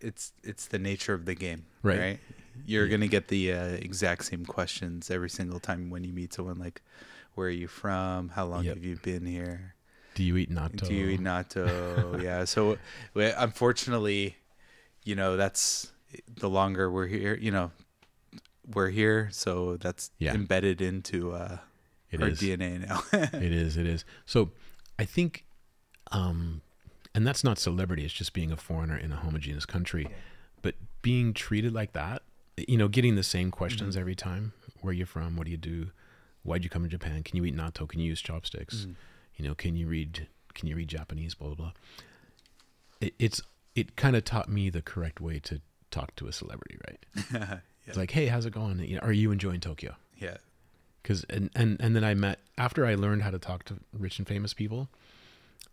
it's 0.00 0.32
it's 0.42 0.66
the 0.66 0.78
nature 0.78 1.14
of 1.14 1.24
the 1.24 1.34
game, 1.36 1.66
Right. 1.82 1.98
right? 2.00 2.20
You're 2.66 2.88
gonna 2.88 3.06
get 3.08 3.28
the 3.28 3.52
uh, 3.52 3.66
exact 3.88 4.24
same 4.24 4.44
questions 4.44 5.10
every 5.10 5.30
single 5.30 5.60
time 5.60 5.90
when 5.90 6.02
you 6.04 6.12
meet 6.12 6.34
someone. 6.34 6.58
Like, 6.58 6.82
where 7.38 7.46
are 7.46 7.50
you 7.50 7.68
from? 7.68 8.30
How 8.30 8.44
long 8.46 8.64
Yep. 8.64 8.74
have 8.74 8.84
you 8.84 8.96
been 8.96 9.24
here? 9.24 9.74
do 10.16 10.24
you 10.24 10.36
eat 10.36 10.50
natto? 10.50 10.88
Do 10.88 10.92
you 10.94 11.06
eat 11.10 11.20
natto? 11.20 12.20
yeah. 12.28 12.44
So, 12.44 12.76
we- 13.14 13.30
unfortunately, 13.30 14.34
you 15.04 15.14
know, 15.14 15.36
that's 15.36 15.92
the 16.40 16.48
longer 16.50 16.90
we're 16.90 17.06
here. 17.06 17.36
You 17.40 17.52
know, 17.52 17.70
we're 18.66 18.88
here, 18.90 19.28
so 19.30 19.76
that's 19.76 20.10
Yeah. 20.18 20.34
embedded 20.34 20.80
into 20.80 21.30
uh, 21.32 21.58
It 22.10 22.20
our 22.20 22.30
is. 22.30 22.40
DNA 22.40 22.78
now. 22.78 23.04
it 23.12 23.52
is. 23.52 23.76
It 23.76 23.86
is. 23.86 24.04
So 24.26 24.50
I 24.98 25.04
think, 25.04 25.44
um, 26.10 26.62
and 27.14 27.24
that's 27.24 27.44
not 27.44 27.56
celebrity. 27.60 28.04
It's 28.04 28.12
just 28.12 28.32
being 28.32 28.50
a 28.50 28.56
foreigner 28.56 28.96
in 28.96 29.12
a 29.12 29.16
homogeneous 29.16 29.66
country, 29.66 30.08
but 30.62 30.74
being 31.00 31.32
treated 31.32 31.72
like 31.72 31.92
that. 31.92 32.22
You 32.66 32.76
know, 32.76 32.88
getting 32.88 33.14
the 33.14 33.22
same 33.22 33.52
questions 33.52 33.96
every 33.96 34.16
time. 34.16 34.52
Where 34.80 34.90
are 34.90 34.94
you 34.94 35.06
from? 35.06 35.36
What 35.36 35.44
do 35.44 35.52
you 35.52 35.56
do? 35.56 35.90
Why'd 36.48 36.64
you 36.64 36.70
come 36.70 36.82
to 36.82 36.88
Japan? 36.88 37.22
Can 37.22 37.36
you 37.36 37.44
eat 37.44 37.56
natto? 37.56 37.88
Can 37.88 38.00
you 38.00 38.06
use 38.06 38.20
chopsticks? 38.20 38.86
Mm. 38.88 38.94
You 39.36 39.48
know, 39.48 39.54
can 39.54 39.76
you 39.76 39.86
read? 39.86 40.26
Can 40.54 40.68
you 40.68 40.74
read 40.76 40.88
Japanese? 40.88 41.34
Blah 41.34 41.48
blah 41.48 41.56
blah. 41.56 41.72
It, 43.00 43.14
it's 43.18 43.40
it 43.74 43.96
kind 43.96 44.16
of 44.16 44.24
taught 44.24 44.48
me 44.48 44.70
the 44.70 44.82
correct 44.82 45.20
way 45.20 45.38
to 45.40 45.60
talk 45.90 46.16
to 46.16 46.26
a 46.26 46.32
celebrity, 46.32 46.78
right? 46.88 47.06
yeah. 47.32 47.58
It's 47.86 47.96
like, 47.96 48.10
hey, 48.10 48.26
how's 48.26 48.44
it 48.44 48.52
going? 48.52 48.78
You 48.80 48.96
know, 48.96 49.02
are 49.02 49.12
you 49.12 49.30
enjoying 49.30 49.60
Tokyo? 49.60 49.94
yeah. 50.18 50.38
because 51.02 51.24
and, 51.30 51.48
and 51.54 51.76
and 51.80 51.94
then 51.94 52.02
I 52.04 52.14
met 52.14 52.40
after 52.58 52.84
I 52.84 52.94
learned 52.96 53.22
how 53.22 53.30
to 53.30 53.38
talk 53.38 53.64
to 53.64 53.76
rich 53.92 54.18
and 54.18 54.26
famous 54.26 54.52
people, 54.52 54.88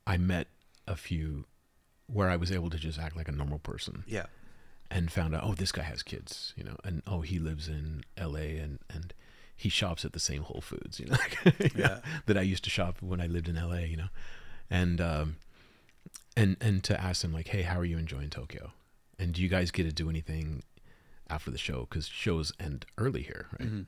I 0.05 0.17
met 0.17 0.47
a 0.87 0.95
few 0.95 1.45
where 2.07 2.29
I 2.29 2.35
was 2.35 2.51
able 2.51 2.69
to 2.69 2.77
just 2.77 2.99
act 2.99 3.15
like 3.17 3.27
a 3.27 3.31
normal 3.31 3.57
person 3.57 4.03
Yeah. 4.05 4.27
and 4.91 5.11
found 5.11 5.33
out 5.33 5.41
oh 5.43 5.55
this 5.55 5.71
guy 5.71 5.81
has 5.81 6.03
kids 6.03 6.53
you 6.55 6.63
know 6.63 6.77
and 6.83 7.01
oh 7.07 7.21
he 7.21 7.39
lives 7.39 7.67
in 7.67 8.03
L.A. 8.15 8.57
and 8.57 8.77
and 8.93 9.11
he 9.55 9.69
shops 9.69 10.03
at 10.05 10.13
the 10.13 10.19
same 10.19 10.43
Whole 10.43 10.61
Foods 10.61 10.99
you 10.99 11.05
know 11.07 11.17
Yeah. 11.75 11.99
that 12.25 12.37
I 12.37 12.41
used 12.41 12.63
to 12.65 12.69
shop 12.69 13.01
when 13.01 13.21
I 13.21 13.27
lived 13.27 13.47
in 13.49 13.57
L.A. 13.57 13.85
you 13.85 13.97
know 13.97 14.09
and 14.69 14.99
um 15.01 15.35
and 16.37 16.57
and 16.61 16.83
to 16.83 16.99
ask 16.99 17.23
him 17.23 17.33
like 17.33 17.47
hey 17.49 17.61
how 17.63 17.79
are 17.79 17.85
you 17.85 17.97
enjoying 17.97 18.29
Tokyo 18.29 18.71
and 19.19 19.33
do 19.33 19.41
you 19.41 19.47
guys 19.49 19.71
get 19.71 19.83
to 19.83 19.91
do 19.93 20.09
anything 20.09 20.63
after 21.29 21.49
the 21.51 21.57
show 21.57 21.87
because 21.89 22.07
shows 22.07 22.51
end 22.59 22.85
early 22.97 23.21
here 23.23 23.47
right 23.59 23.67
Mm-hmm. 23.69 23.81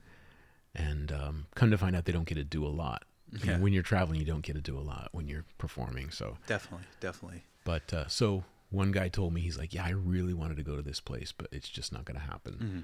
and 0.76 1.12
um, 1.12 1.46
come 1.56 1.72
to 1.72 1.78
find 1.78 1.96
out 1.96 2.06
they 2.06 2.12
don't 2.12 2.28
get 2.28 2.36
to 2.36 2.44
do 2.44 2.66
a 2.66 2.70
lot. 2.70 3.04
You 3.44 3.52
know, 3.52 3.58
when 3.60 3.74
you're 3.74 3.84
traveling, 3.84 4.20
you 4.20 4.26
don't 4.26 4.42
get 4.44 4.54
to 4.56 4.62
do 4.62 4.78
a 4.78 4.82
lot 4.82 5.10
when 5.12 5.28
you're 5.28 5.44
performing. 5.58 6.12
So, 6.12 6.38
Definitely. 6.48 6.86
Definitely. 7.02 7.44
but 7.66 7.94
uh, 7.94 8.08
so 8.08 8.46
one 8.70 8.92
guy 8.92 9.10
told 9.10 9.34
me 9.34 9.42
he's 9.42 9.58
like, 9.58 9.74
yeah, 9.74 9.84
I 9.86 9.90
really 9.90 10.34
wanted 10.34 10.56
to 10.58 10.64
go 10.64 10.76
to 10.78 10.82
this 10.82 11.00
place, 11.02 11.34
but 11.38 11.48
it's 11.52 11.68
just 11.68 11.92
not 11.92 12.06
going 12.06 12.18
to 12.20 12.26
happen. 12.26 12.54
Mm-hmm. 12.54 12.80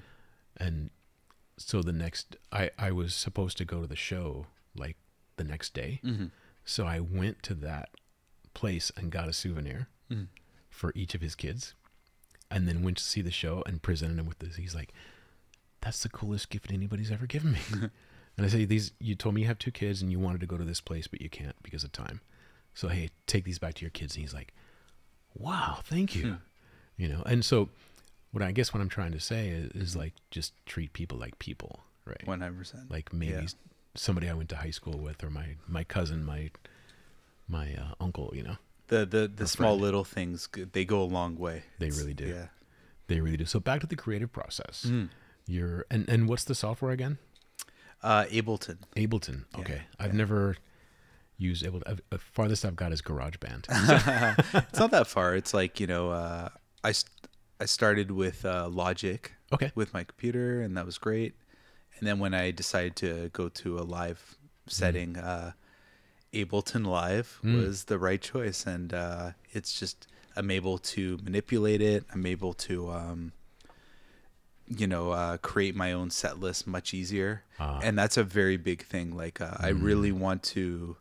And 0.64 0.90
so 1.56 1.82
the 1.82 1.92
next, 1.92 2.36
I 2.52 2.70
I 2.78 2.90
was 2.90 3.14
supposed 3.14 3.56
to 3.58 3.64
go 3.64 3.80
to 3.82 3.86
the 3.86 3.96
show 3.96 4.46
like 4.76 4.96
the 5.36 5.44
next 5.44 5.74
day, 5.74 6.00
Mm-hmm. 6.04 6.26
so 6.64 6.86
I 6.86 7.00
went 7.00 7.42
to 7.44 7.54
that 7.54 7.90
place 8.54 8.90
and 8.96 9.10
got 9.10 9.28
a 9.28 9.32
souvenir 9.32 9.88
Mhm. 10.10 10.28
for 10.70 10.92
each 10.94 11.14
of 11.14 11.20
his 11.20 11.34
kids, 11.34 11.74
and 12.50 12.68
then 12.68 12.82
went 12.82 12.98
to 12.98 13.04
see 13.04 13.20
the 13.22 13.30
show 13.30 13.62
and 13.66 13.82
presented 13.82 14.18
him 14.18 14.26
with 14.26 14.38
this. 14.38 14.56
He's 14.56 14.74
like, 14.74 14.92
"That's 15.80 16.02
the 16.02 16.08
coolest 16.08 16.50
gift 16.50 16.72
anybody's 16.72 17.10
ever 17.10 17.26
given 17.26 17.52
me." 17.52 17.60
and 18.36 18.46
I 18.46 18.48
say, 18.48 18.64
"These 18.64 18.92
you 19.00 19.14
told 19.14 19.34
me 19.34 19.42
you 19.42 19.46
have 19.48 19.58
two 19.58 19.70
kids 19.72 20.02
and 20.02 20.10
you 20.12 20.18
wanted 20.20 20.40
to 20.40 20.46
go 20.46 20.56
to 20.56 20.64
this 20.64 20.80
place, 20.80 21.06
but 21.06 21.20
you 21.20 21.28
can't 21.30 21.60
because 21.62 21.84
of 21.84 21.92
time. 21.92 22.20
So 22.74 22.88
hey, 22.88 23.10
take 23.26 23.44
these 23.44 23.58
back 23.58 23.74
to 23.74 23.82
your 23.82 23.90
kids." 23.90 24.14
And 24.16 24.22
he's 24.22 24.34
like, 24.34 24.52
"Wow, 25.34 25.80
thank 25.84 26.14
you." 26.14 26.38
You 26.96 27.08
know, 27.08 27.22
and 27.26 27.44
so 27.44 27.70
what 28.34 28.42
I 28.42 28.52
guess 28.52 28.74
what 28.74 28.80
I'm 28.80 28.88
trying 28.88 29.12
to 29.12 29.20
say 29.20 29.48
is, 29.48 29.70
is 29.72 29.96
like 29.96 30.12
just 30.30 30.52
treat 30.66 30.92
people 30.92 31.16
like 31.18 31.38
people, 31.38 31.80
right? 32.04 32.26
One 32.26 32.40
hundred 32.40 32.58
percent. 32.58 32.90
like 32.90 33.12
maybe 33.12 33.32
Yeah. 33.32 33.48
somebody 33.94 34.28
I 34.28 34.34
went 34.34 34.48
to 34.50 34.56
high 34.56 34.72
school 34.72 34.98
with, 34.98 35.22
or 35.24 35.30
my 35.30 35.56
my 35.68 35.84
cousin, 35.84 36.24
my 36.24 36.50
my 37.48 37.74
uh, 37.74 37.94
uncle. 38.00 38.32
You 38.34 38.42
know, 38.42 38.56
The 38.88 39.06
the 39.06 39.30
the 39.34 39.46
small 39.46 39.72
friend. 39.74 39.82
little 39.82 40.04
things 40.04 40.48
they 40.72 40.84
go 40.84 41.00
a 41.02 41.10
long 41.18 41.36
way. 41.36 41.62
They 41.78 41.86
It's- 41.86 42.00
really 42.00 42.14
do. 42.14 42.26
Yeah. 42.26 42.48
they 43.06 43.20
really 43.20 43.36
do. 43.36 43.44
So 43.44 43.60
back 43.60 43.80
to 43.82 43.86
the 43.86 43.96
creative 43.96 44.32
process. 44.32 44.86
Mm. 44.88 45.08
You're 45.46 45.84
and 45.90 46.08
and 46.08 46.28
what's 46.28 46.44
the 46.44 46.54
software 46.54 46.92
again? 46.92 47.18
Uh, 48.02 48.24
Ableton. 48.24 48.78
Ableton. 48.96 49.44
Yeah, 49.54 49.60
Okay, 49.60 49.82
I've 49.98 50.12
yeah. 50.12 50.18
never 50.18 50.56
used 51.38 51.64
Ableton. 51.64 51.82
I've, 51.86 52.00
the 52.10 52.18
farthest 52.18 52.64
I've 52.64 52.76
got 52.76 52.92
is 52.92 53.00
GarageBand. 53.02 53.64
it's 54.70 54.78
not 54.78 54.90
that 54.90 55.06
far. 55.06 55.34
It's 55.36 55.52
like 55.54 55.80
you 55.80 55.86
know, 55.86 56.10
uh, 56.10 56.48
I 56.82 56.92
I 57.64 57.66
started 57.66 58.10
with 58.10 58.44
uh, 58.44 58.68
Logic 58.68 59.32
Okay. 59.50 59.72
with 59.74 59.94
my 59.94 60.04
computer, 60.04 60.60
and 60.60 60.76
that 60.76 60.84
was 60.84 60.98
great. 60.98 61.32
and 61.98 62.06
then 62.06 62.18
when 62.18 62.34
I 62.34 62.50
decided 62.50 62.94
to 62.96 63.30
go 63.32 63.48
to 63.48 63.78
a 63.78 63.84
live 63.98 64.36
setting, 64.66 65.16
uh, 65.16 65.52
Ableton 66.34 66.84
Live 66.86 67.40
Mm. 67.42 67.54
was 67.56 67.84
the 67.84 67.98
right 67.98 68.20
choice, 68.20 68.66
and 68.66 68.92
uh, 68.92 69.30
it's 69.52 69.78
just 69.80 70.06
I'm 70.36 70.50
able 70.50 70.76
to 70.94 71.18
manipulate 71.22 71.80
it. 71.80 72.04
I'm 72.12 72.26
able 72.26 72.52
to, 72.68 72.90
um, 72.90 73.32
you 74.66 74.86
know, 74.86 75.12
uh, 75.12 75.36
create 75.38 75.74
my 75.74 75.90
own 75.92 76.10
set 76.10 76.38
list 76.40 76.66
much 76.66 76.92
easier, 76.92 77.44
Ah. 77.58 77.80
and 77.82 77.96
that's 77.96 78.18
a 78.18 78.24
very 78.24 78.58
big 78.58 78.84
thing. 78.84 79.16
Like 79.16 79.40
uh, 79.40 79.56
I 79.58 79.68
really 79.70 80.12
want 80.12 80.42
to 80.54 80.96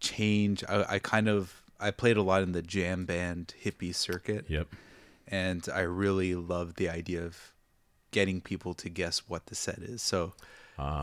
change. 0.00 0.64
I, 0.68 0.94
I 0.94 0.98
kind 0.98 1.28
of 1.28 1.62
I 1.78 1.92
played 1.92 2.16
a 2.16 2.22
lot 2.22 2.42
in 2.42 2.50
the 2.52 2.62
jam 2.62 3.04
band 3.04 3.54
hippie 3.64 3.94
circuit 3.94 4.46
Yep. 4.48 4.66
And 5.28 5.66
I 5.72 5.80
really 5.80 6.34
love 6.34 6.74
the 6.74 6.88
idea 6.88 7.22
of 7.24 7.52
getting 8.10 8.40
people 8.40 8.74
to 8.74 8.88
guess 8.88 9.28
what 9.28 9.46
the 9.46 9.54
set 9.54 9.78
is. 9.78 10.00
So, 10.02 10.34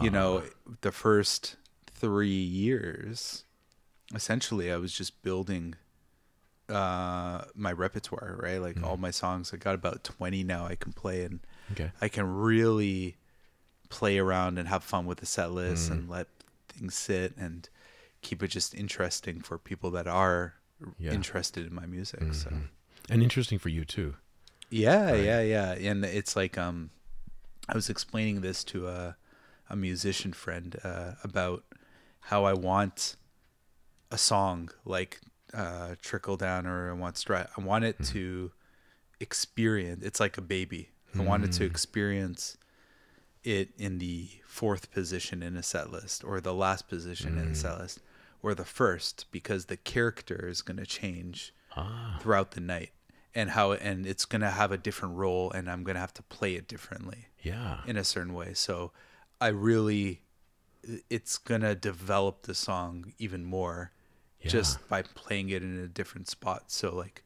you 0.01 0.09
know, 0.09 0.43
the 0.81 0.91
first 0.91 1.55
three 1.91 2.29
years, 2.29 3.43
essentially, 4.13 4.71
I 4.71 4.77
was 4.77 4.93
just 4.93 5.21
building 5.21 5.75
uh, 6.69 7.43
my 7.53 7.71
repertoire, 7.71 8.37
right? 8.41 8.59
Like 8.61 8.81
all 8.83 8.97
my 8.97 9.11
songs. 9.11 9.53
I 9.53 9.57
got 9.57 9.75
about 9.75 10.03
twenty 10.03 10.43
now. 10.43 10.65
I 10.65 10.75
can 10.75 10.93
play, 10.93 11.23
and 11.23 11.39
Okay. 11.71 11.91
I 12.01 12.07
can 12.07 12.25
really 12.33 13.17
play 13.89 14.17
around 14.17 14.57
and 14.57 14.69
have 14.69 14.83
fun 14.83 15.05
with 15.05 15.17
the 15.19 15.25
set 15.25 15.51
list 15.51 15.89
Mm. 15.89 15.93
and 15.93 16.09
let 16.09 16.27
things 16.69 16.95
sit 16.95 17.35
and 17.35 17.67
keep 18.21 18.41
it 18.41 18.47
just 18.47 18.73
interesting 18.73 19.41
for 19.41 19.57
people 19.57 19.91
that 19.91 20.07
are 20.07 20.53
Yeah. 20.97 21.11
interested 21.11 21.67
in 21.67 21.73
my 21.73 21.85
music. 21.85 22.33
So. 22.33 22.51
And 23.09 23.21
interesting 23.21 23.59
for 23.59 23.69
you 23.69 23.83
too. 23.85 24.15
Yeah, 24.69 25.11
Right. 25.11 25.23
yeah, 25.23 25.41
yeah. 25.41 25.71
And 25.73 26.05
it's 26.05 26.35
like 26.35 26.57
um 26.57 26.91
I 27.67 27.75
was 27.75 27.89
explaining 27.89 28.41
this 28.41 28.63
to 28.65 28.87
a 28.87 29.17
a 29.69 29.75
musician 29.75 30.33
friend 30.33 30.77
uh 30.83 31.13
about 31.23 31.63
how 32.21 32.45
I 32.45 32.53
want 32.53 33.15
a 34.11 34.17
song 34.17 34.69
like 34.85 35.19
uh 35.53 35.95
Trickle 36.01 36.37
Down 36.37 36.65
or 36.65 36.89
I 36.89 36.93
want 36.93 37.17
Strut 37.17 37.49
I 37.57 37.61
want 37.61 37.83
it 37.85 38.01
to 38.05 38.51
experience 39.19 40.03
it's 40.03 40.19
like 40.19 40.37
a 40.37 40.41
baby. 40.41 40.89
I 41.17 41.21
want 41.23 41.43
it 41.43 41.51
to 41.53 41.65
experience 41.65 42.57
it 43.43 43.69
in 43.77 43.97
the 43.97 44.29
fourth 44.45 44.91
position 44.91 45.43
in 45.43 45.57
a 45.57 45.63
set 45.63 45.91
list 45.91 46.23
or 46.23 46.39
the 46.39 46.53
last 46.53 46.87
position 46.87 47.37
in 47.37 47.47
a 47.51 47.55
set 47.55 47.79
list 47.79 47.99
or 48.41 48.55
the 48.55 48.63
first 48.63 49.25
because 49.31 49.65
the 49.65 49.75
character 49.75 50.47
is 50.47 50.61
going 50.61 50.77
to 50.77 50.85
change 50.85 51.53
Ah. 51.75 52.17
throughout 52.21 52.51
the 52.51 52.59
night 52.59 52.91
and 53.33 53.51
how 53.51 53.71
and 53.71 54.05
it's 54.05 54.25
going 54.25 54.41
to 54.41 54.49
have 54.49 54.71
a 54.71 54.77
different 54.77 55.15
role 55.15 55.51
and 55.51 55.69
I'm 55.71 55.83
going 55.83 55.95
to 55.95 56.01
have 56.01 56.13
to 56.15 56.23
play 56.23 56.55
it 56.55 56.67
differently 56.67 57.27
Yeah. 57.41 57.79
in 57.87 57.95
a 57.97 58.03
certain 58.03 58.33
way. 58.33 58.53
So 58.53 58.91
I 59.39 59.47
really 59.47 60.21
it's 61.09 61.37
going 61.37 61.61
to 61.61 61.75
develop 61.75 62.41
the 62.43 62.55
song 62.55 63.13
even 63.19 63.43
more 63.45 63.91
just 64.45 64.85
by 64.89 65.03
playing 65.03 65.49
it 65.49 65.61
in 65.61 65.77
a 65.79 65.87
different 65.87 66.27
spot. 66.27 66.63
So 66.71 66.93
like 66.95 67.23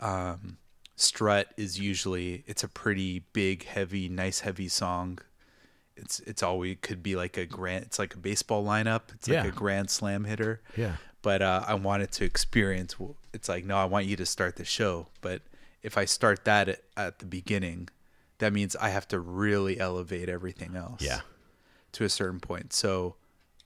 um 0.00 0.56
strut 0.96 1.48
is 1.56 1.78
usually 1.78 2.44
it's 2.46 2.62
a 2.64 2.68
pretty 2.68 3.20
big 3.32 3.64
heavy 3.64 4.08
nice 4.08 4.40
heavy 4.40 4.68
song 4.68 5.18
it's 5.96 6.20
it's 6.20 6.42
always 6.42 6.76
could 6.80 7.02
be 7.02 7.14
like 7.16 7.36
a 7.36 7.44
grand 7.46 7.84
it's 7.84 7.98
like 7.98 8.14
a 8.14 8.18
baseball 8.18 8.64
lineup 8.64 9.02
it's 9.12 9.28
like 9.28 9.44
Yeah. 9.44 9.46
a 9.46 9.50
grand 9.52 9.90
slam 9.90 10.24
hitter 10.24 10.60
Yeah. 10.76 10.96
but 11.22 11.42
uh, 11.42 11.64
I 11.66 11.74
wanted 11.74 12.12
to 12.12 12.24
experience. 12.24 12.96
It's 13.38 13.48
like, 13.48 13.64
no, 13.64 13.76
I 13.76 13.84
want 13.84 14.06
you 14.06 14.16
to 14.16 14.26
start 14.26 14.56
the 14.56 14.64
show. 14.64 15.06
But 15.20 15.42
if 15.82 15.96
I 15.96 16.04
start 16.06 16.44
that 16.44 16.68
at, 16.68 16.80
at 16.96 17.18
the 17.20 17.24
beginning, 17.26 17.88
that 18.38 18.52
means 18.52 18.74
I 18.76 18.88
have 18.90 19.06
to 19.08 19.20
really 19.20 19.78
elevate 19.78 20.28
everything 20.28 20.74
else. 20.76 21.00
Yeah. 21.00 21.20
To 21.92 22.04
a 22.04 22.08
certain 22.08 22.40
point. 22.40 22.72
So 22.72 23.14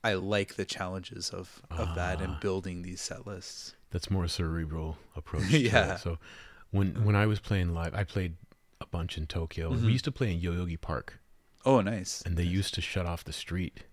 I 0.05 0.15
like 0.15 0.55
the 0.57 0.65
challenges 0.67 1.31
of 1.31 1.63
of 1.71 1.95
that 1.95 2.19
Ah. 2.21 2.25
and 2.25 2.41
building 2.41 2.83
these 2.83 3.01
set 3.01 3.27
lists. 3.27 3.75
That's 3.91 4.11
more 4.11 4.25
a 4.25 4.29
cerebral 4.29 4.99
approach. 5.17 5.51
Yeah. 5.51 5.97
So 5.97 6.19
when 6.71 7.05
when 7.05 7.17
I 7.17 7.27
was 7.27 7.41
playing 7.41 7.73
live, 7.75 7.95
I 7.95 8.05
played 8.05 8.35
a 8.81 8.87
bunch 8.87 9.17
in 9.19 9.27
Tokyo. 9.27 9.71
Mm-hmm. 9.71 9.87
We 9.87 9.93
used 9.93 10.05
to 10.05 10.13
play 10.13 10.33
in 10.33 10.41
Yoyogi 10.41 10.79
Park, 10.81 11.19
Oh, 11.65 11.81
nice. 11.81 12.23
and 12.27 12.37
they 12.37 12.43
used 12.59 12.75
to 12.75 12.81
shut 12.81 13.07
off 13.07 13.23
the 13.25 13.33
street, 13.33 13.85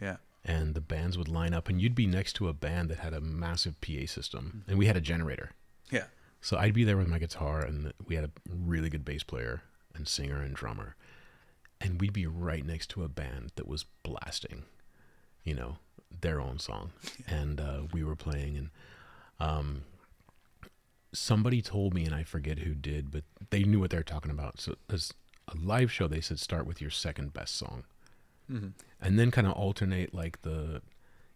Yeah. 0.00 0.16
And 0.44 0.74
the 0.74 0.80
bands 0.80 1.18
would 1.18 1.28
line 1.28 1.52
up, 1.54 1.68
and 1.68 1.80
you'd 1.80 1.94
be 1.94 2.06
next 2.06 2.34
to 2.34 2.48
a 2.48 2.52
band 2.52 2.88
that 2.90 2.98
had 2.98 3.12
a 3.12 3.20
massive 3.20 3.80
PA 3.80 4.06
system, 4.06 4.64
and 4.68 4.78
we 4.78 4.86
had 4.86 4.96
a 4.96 5.00
generator. 5.00 5.52
Yeah. 5.90 6.04
So 6.40 6.56
I'd 6.56 6.74
be 6.74 6.84
there 6.84 6.96
with 6.96 7.08
my 7.08 7.18
guitar, 7.18 7.60
and 7.60 7.92
we 8.06 8.14
had 8.14 8.24
a 8.24 8.30
really 8.48 8.88
good 8.90 9.04
bass 9.04 9.22
player 9.22 9.62
and 9.94 10.06
singer 10.06 10.40
and 10.40 10.54
drummer, 10.54 10.96
and 11.80 12.00
we'd 12.00 12.12
be 12.12 12.26
right 12.26 12.64
next 12.64 12.88
to 12.90 13.04
a 13.04 13.08
band 13.08 13.52
that 13.56 13.66
was 13.66 13.84
blasting, 14.02 14.64
you 15.44 15.54
know, 15.54 15.78
their 16.20 16.40
own 16.40 16.58
song, 16.58 16.92
and 17.26 17.60
uh, 17.60 17.82
we 17.92 18.04
were 18.04 18.16
playing, 18.16 18.56
and 18.56 18.70
um, 19.40 19.82
somebody 21.12 21.62
told 21.62 21.94
me, 21.94 22.04
and 22.04 22.14
I 22.14 22.22
forget 22.22 22.60
who 22.60 22.74
did, 22.74 23.10
but 23.10 23.24
they 23.50 23.64
knew 23.64 23.80
what 23.80 23.90
they 23.90 23.96
were 23.96 24.02
talking 24.02 24.30
about. 24.30 24.60
So 24.60 24.76
as 24.90 25.12
a 25.48 25.56
live 25.56 25.90
show, 25.90 26.08
they 26.08 26.20
said 26.20 26.38
start 26.38 26.66
with 26.66 26.80
your 26.80 26.90
second 26.90 27.32
best 27.32 27.56
song, 27.56 27.84
Mhm. 28.50 28.72
and 29.00 29.18
then 29.18 29.30
kind 29.30 29.46
of 29.46 29.52
alternate 29.54 30.14
like 30.14 30.42
the 30.42 30.82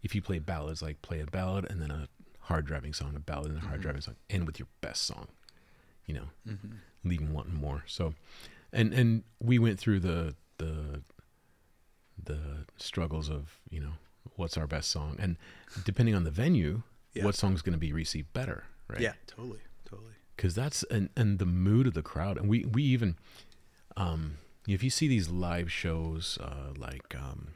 if 0.02 0.14
you 0.14 0.22
play 0.22 0.38
ballads, 0.38 0.82
like 0.82 1.00
play 1.02 1.20
a 1.20 1.26
ballad 1.26 1.64
and 1.70 1.80
then 1.80 1.90
a 1.90 2.08
hard 2.40 2.66
driving 2.66 2.92
song, 2.92 3.14
a 3.14 3.20
ballad 3.20 3.50
and 3.52 3.58
a 3.58 3.66
hard 3.66 3.80
driving 3.80 4.00
song, 4.00 4.16
end 4.30 4.46
with 4.46 4.58
your 4.58 4.68
best 4.80 5.02
song. 5.02 5.28
You 6.06 6.14
know, 6.14 6.28
Mm-hmm. 6.48 7.08
them 7.08 7.32
wanting 7.32 7.54
more. 7.54 7.84
So, 7.86 8.14
and 8.72 8.92
and 8.92 9.22
we 9.40 9.58
went 9.58 9.78
through 9.78 10.00
the 10.00 10.34
the 10.58 11.02
the 12.22 12.66
struggles 12.76 13.28
of 13.28 13.58
you 13.70 13.80
know 13.80 13.92
what's 14.36 14.56
our 14.56 14.66
best 14.66 14.90
song, 14.90 15.16
and 15.18 15.36
depending 15.84 16.14
on 16.14 16.24
the 16.24 16.30
venue, 16.30 16.82
Yeah. 17.14 17.24
what 17.24 17.34
song's 17.34 17.62
going 17.62 17.72
to 17.74 17.78
be 17.78 17.92
received 17.92 18.32
better, 18.32 18.64
right? 18.88 19.00
Yeah. 19.00 19.14
Totally. 19.26 19.60
Totally. 19.84 20.12
because 20.36 20.54
that's 20.54 20.82
and 20.84 21.10
and 21.16 21.38
the 21.38 21.46
mood 21.46 21.86
of 21.86 21.92
the 21.94 22.02
crowd 22.02 22.38
and 22.38 22.48
we 22.48 22.64
we 22.64 22.82
even 22.82 23.16
um 23.96 24.38
if 24.68 24.82
you 24.82 24.90
see 24.90 25.08
these 25.08 25.28
live 25.28 25.70
shows 25.72 26.38
uh 26.40 26.72
like 26.76 27.14
um 27.16 27.48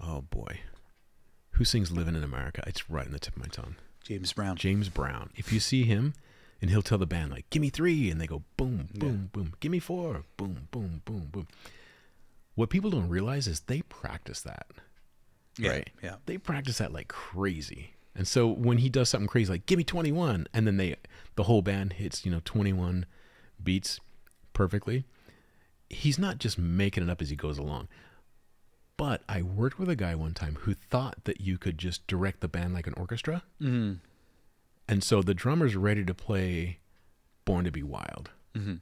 oh 0.00 0.22
boy 0.22 0.60
who 1.52 1.64
sings 1.64 1.90
living 1.92 2.14
in 2.14 2.24
america 2.24 2.62
it's 2.66 2.90
right 2.90 3.06
in 3.06 3.12
the 3.12 3.18
tip 3.18 3.34
of 3.36 3.40
my 3.42 3.48
tongue 3.48 3.76
James 4.02 4.32
Brown. 4.32 4.56
james 4.56 4.88
brown 4.88 5.30
if 5.36 5.52
you 5.52 5.60
see 5.60 5.84
him 5.84 6.12
and 6.60 6.70
he'll 6.70 6.82
tell 6.82 6.98
the 6.98 7.06
band 7.06 7.30
like 7.30 7.48
give 7.50 7.62
me 7.62 7.70
three 7.70 8.10
and 8.10 8.20
they 8.20 8.26
go 8.26 8.42
boom 8.56 8.88
Yeah. 8.92 9.00
boom 9.00 9.30
boom 9.32 9.52
give 9.60 9.70
me 9.72 9.78
four 9.78 10.24
boom 10.36 10.68
boom 10.70 11.02
boom 11.04 11.28
boom 11.32 11.46
what 12.54 12.70
people 12.70 12.90
don't 12.90 13.08
realize 13.08 13.46
is 13.46 13.60
they 13.60 13.82
practice 13.82 14.40
that 14.42 14.66
yeah. 15.58 15.70
right. 15.70 15.90
Yeah. 16.02 16.16
they 16.26 16.36
practice 16.38 16.78
that 16.78 16.92
like 16.92 17.06
crazy. 17.08 17.92
And 18.16 18.26
so 18.26 18.48
when 18.48 18.78
he 18.78 18.88
does 18.88 19.08
something 19.08 19.28
crazy 19.28 19.52
like 19.52 19.66
give 19.66 19.76
me 19.78 19.84
21 19.84 20.46
and 20.52 20.66
then 20.66 20.76
they 20.78 20.96
the 21.36 21.44
whole 21.44 21.62
band 21.62 21.94
hits, 21.94 22.24
you 22.24 22.30
know, 22.32 22.40
21 22.44 23.06
beats 23.62 24.00
perfectly, 24.52 25.04
he's 25.94 26.18
not 26.18 26.38
just 26.38 26.58
making 26.58 27.02
it 27.02 27.10
up 27.10 27.22
as 27.22 27.30
he 27.30 27.36
goes 27.36 27.58
along. 27.58 27.88
But 28.96 29.22
I 29.28 29.42
worked 29.42 29.78
with 29.78 29.88
a 29.88 29.96
guy 29.96 30.14
one 30.14 30.34
time 30.34 30.56
who 30.60 30.74
thought 30.74 31.24
that 31.24 31.40
you 31.40 31.58
could 31.58 31.78
just 31.78 32.06
direct 32.06 32.40
the 32.40 32.48
band 32.48 32.74
like 32.74 32.86
an 32.86 32.94
orchestra. 32.96 33.42
Mm-hmm. 33.60 33.94
And 34.88 35.02
so 35.02 35.22
the 35.22 35.34
drummer's 35.34 35.74
ready 35.74 36.04
to 36.04 36.14
play 36.14 36.78
Born 37.44 37.64
to 37.64 37.72
Be 37.72 37.82
Wild. 37.82 38.30
Mm-hmm. 38.54 38.74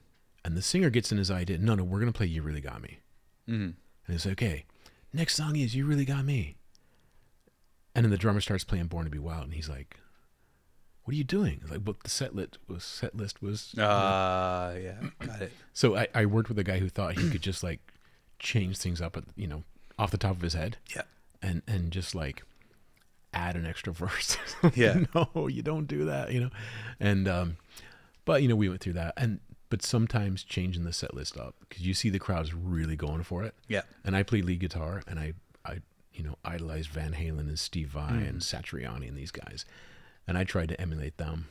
And 0.44 0.56
the 0.56 0.62
singer 0.62 0.90
gets 0.90 1.12
in 1.12 1.18
his 1.18 1.30
idea, 1.30 1.58
no, 1.58 1.74
no, 1.74 1.84
we're 1.84 2.00
going 2.00 2.12
to 2.12 2.16
play 2.16 2.26
You 2.26 2.42
Really 2.42 2.60
Got 2.60 2.82
Me. 2.82 2.98
Mm-hmm. 3.48 3.62
And 3.62 3.76
it's 4.08 4.26
like, 4.26 4.42
okay. 4.42 4.64
Next 5.12 5.36
song 5.36 5.56
is 5.56 5.74
You 5.74 5.86
Really 5.86 6.04
Got 6.04 6.24
Me. 6.24 6.56
And 7.94 8.04
then 8.04 8.10
the 8.10 8.18
drummer 8.18 8.40
starts 8.40 8.64
playing 8.64 8.86
Born 8.86 9.04
to 9.04 9.10
Be 9.10 9.18
Wild, 9.18 9.44
and 9.44 9.54
he's 9.54 9.68
like, 9.68 9.98
"What 11.04 11.14
are 11.14 11.16
you 11.16 11.24
doing?" 11.24 11.60
It's 11.62 11.70
like, 11.70 11.80
"Well, 11.84 11.96
the 12.02 12.10
set 12.10 12.34
list 12.34 12.58
was 12.68 12.84
set 12.84 13.16
list 13.16 13.42
was." 13.42 13.74
Uh, 13.78 14.78
yeah. 14.82 15.00
Got 15.26 15.42
it. 15.42 15.52
So 15.74 15.96
I, 15.96 16.06
I 16.14 16.26
worked 16.26 16.48
with 16.50 16.58
a 16.58 16.64
guy 16.64 16.78
who 16.78 16.88
thought 16.90 17.18
he 17.18 17.30
could 17.30 17.40
just 17.42 17.62
like 17.62 17.80
change 18.38 18.76
things 18.78 19.00
up, 19.00 19.16
at, 19.16 19.24
you 19.36 19.46
know, 19.46 19.62
off 19.98 20.10
the 20.10 20.18
top 20.18 20.32
of 20.36 20.42
his 20.42 20.52
head, 20.54 20.76
Yeah. 20.94 21.02
and 21.40 21.62
and 21.66 21.90
just 21.90 22.14
like 22.14 22.42
add 23.32 23.56
an 23.56 23.64
extra 23.66 23.92
verse. 24.04 24.36
Yeah. 24.74 25.04
no, 25.14 25.48
you 25.48 25.62
don't 25.62 25.86
do 25.86 26.04
that, 26.06 26.30
you 26.32 26.40
know. 26.40 26.50
And 27.00 27.26
um, 27.26 27.56
but 28.24 28.42
you 28.42 28.48
know, 28.48 28.56
we 28.56 28.68
went 28.68 28.80
through 28.82 28.92
that, 28.94 29.14
and 29.16 29.40
but 29.70 29.82
sometimes 29.82 30.44
changing 30.44 30.84
the 30.84 30.92
set 30.92 31.14
list 31.14 31.38
up 31.38 31.54
because 31.60 31.86
you 31.86 31.94
see 31.94 32.10
the 32.10 32.18
crowd's 32.18 32.52
really 32.52 32.94
going 32.96 33.22
for 33.22 33.42
it. 33.42 33.54
Yeah. 33.68 33.82
and 34.04 34.14
I 34.14 34.22
played 34.22 34.44
lead 34.44 34.60
guitar, 34.60 35.02
and 35.08 35.18
I, 35.18 35.32
I, 35.64 35.78
you 36.12 36.22
know, 36.22 36.36
idolize 36.44 36.86
Van 36.88 37.14
Halen 37.14 37.48
and 37.48 37.58
Steve 37.58 37.88
Vai 37.88 38.10
and 38.10 38.40
Satriani 38.42 39.08
and 39.08 39.16
these 39.16 39.30
guys, 39.30 39.64
and 40.26 40.36
I 40.38 40.44
tried 40.44 40.68
to 40.70 40.80
emulate 40.80 41.16
them, 41.18 41.48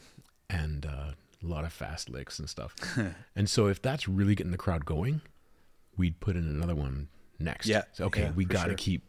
and 0.50 0.86
uh, 0.86 1.12
a 1.44 1.46
lot 1.46 1.66
of 1.66 1.74
fast 1.74 2.10
licks 2.10 2.40
and 2.40 2.50
stuff. 2.50 2.76
and 3.36 3.50
so, 3.50 3.68
if 3.68 3.82
that's 3.82 4.08
really 4.08 4.36
getting 4.36 4.52
the 4.52 4.58
crowd 4.58 4.86
going, 4.86 5.22
we'd 5.98 6.20
put 6.20 6.36
in 6.36 6.48
another 6.48 6.76
one 6.76 7.10
next. 7.40 7.68
Yeah, 7.68 7.84
So, 7.94 8.06
okay, 8.06 8.24
yeah, 8.24 8.32
we 8.32 8.46
got 8.46 8.64
to 8.66 8.70
sure. 8.70 8.78
keep, 8.78 9.04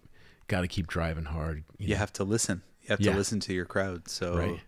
got 0.49 0.63
to 0.63 0.69
keep 0.69 0.87
driving 0.87 1.25
hard. 1.27 1.65
You 1.79 1.89
you 1.89 1.95
know? 1.95 1.99
have 1.99 2.13
to 2.15 2.25
listen. 2.25 2.63
You 2.83 2.89
have 2.89 3.01
Yeah. 3.01 3.13
to 3.13 3.19
listen 3.19 3.41
to 3.41 3.53
your 3.55 3.67
crowd. 3.67 4.09
So 4.09 4.37
Right. 4.37 4.61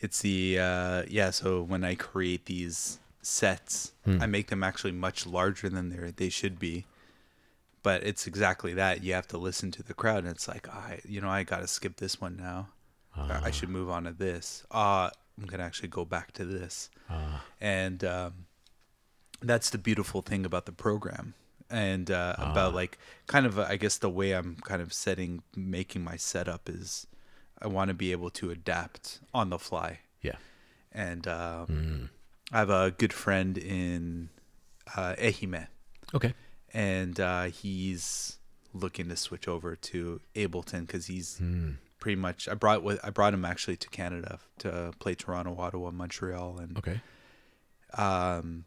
it's 0.00 0.20
the 0.20 0.58
uh, 0.60 1.02
yeah. 1.08 1.30
So 1.30 1.62
when 1.62 1.82
I 1.84 1.94
create 1.94 2.46
these 2.46 2.98
sets, 3.22 3.92
Hmm. 4.04 4.18
I 4.22 4.26
make 4.26 4.48
them 4.48 4.62
actually 4.62 4.92
much 4.92 5.26
larger 5.26 5.68
than 5.68 5.88
they 5.90 6.10
they 6.12 6.28
should 6.28 6.58
be, 6.58 6.86
but 7.82 8.02
it's 8.04 8.26
exactly 8.26 8.72
that. 8.74 9.02
You 9.02 9.14
have 9.14 9.26
to 9.28 9.38
listen 9.38 9.70
to 9.72 9.82
the 9.82 9.94
crowd, 9.94 10.18
and 10.24 10.28
it's 10.28 10.46
like, 10.48 10.68
I, 10.68 11.00
you 11.04 11.20
know, 11.20 11.28
I 11.28 11.42
got 11.42 11.58
to 11.60 11.66
skip 11.66 11.96
this 11.96 12.20
one 12.20 12.36
now. 12.36 12.68
Ah. 13.16 13.40
I 13.44 13.50
should 13.50 13.68
move 13.68 13.90
on 13.90 14.04
to 14.04 14.12
this. 14.12 14.64
Uh, 14.70 15.10
I'm 15.38 15.46
gonna 15.46 15.62
actually 15.64 15.88
go 15.88 16.04
back 16.04 16.32
to 16.32 16.44
this, 16.44 16.90
Ah. 17.08 17.44
and 17.60 18.04
um, 18.04 18.46
that's 19.40 19.70
the 19.70 19.78
beautiful 19.78 20.22
thing 20.22 20.44
about 20.44 20.66
the 20.66 20.72
program, 20.72 21.34
and 21.70 22.10
uh, 22.10 22.34
about 22.38 22.74
like 22.74 22.98
kind 23.26 23.46
of, 23.46 23.58
uh, 23.58 23.66
I 23.68 23.76
guess, 23.76 23.98
the 23.98 24.10
way 24.10 24.32
I'm 24.32 24.56
kind 24.62 24.82
of 24.82 24.92
setting, 24.92 25.42
making 25.56 26.04
my 26.04 26.16
setup 26.16 26.68
is, 26.68 27.06
I 27.60 27.66
want 27.68 27.88
to 27.88 27.94
be 27.94 28.12
able 28.12 28.30
to 28.30 28.50
adapt 28.50 29.20
on 29.34 29.50
the 29.50 29.58
fly 29.58 30.00
Yeah. 30.22 30.36
and 30.92 31.26
um, 31.26 31.66
Mm. 31.66 32.08
I 32.52 32.58
have 32.58 32.70
a 32.70 32.90
good 32.90 33.12
friend 33.12 33.56
in 33.56 34.28
uh, 34.96 35.14
Ehime, 35.18 35.68
Okay. 36.14 36.34
and 36.74 37.18
uh, 37.20 37.44
he's 37.44 38.38
looking 38.74 39.08
to 39.08 39.16
switch 39.16 39.46
over 39.48 39.74
to 39.76 40.20
Ableton 40.34 40.86
because 40.86 41.06
he's 41.06 41.38
Mm. 41.40 41.76
Pretty 42.00 42.16
much. 42.16 42.48
I 42.48 42.54
brought 42.54 42.82
with 42.82 42.98
I 43.04 43.10
brought 43.10 43.34
him 43.34 43.44
actually 43.44 43.76
to 43.76 43.88
Canada 43.90 44.40
to 44.58 44.92
play 44.98 45.14
Toronto, 45.14 45.56
Ottawa, 45.58 45.90
Montreal, 45.90 46.58
and 46.58 46.76
Okay. 46.78 47.00
um, 47.94 48.64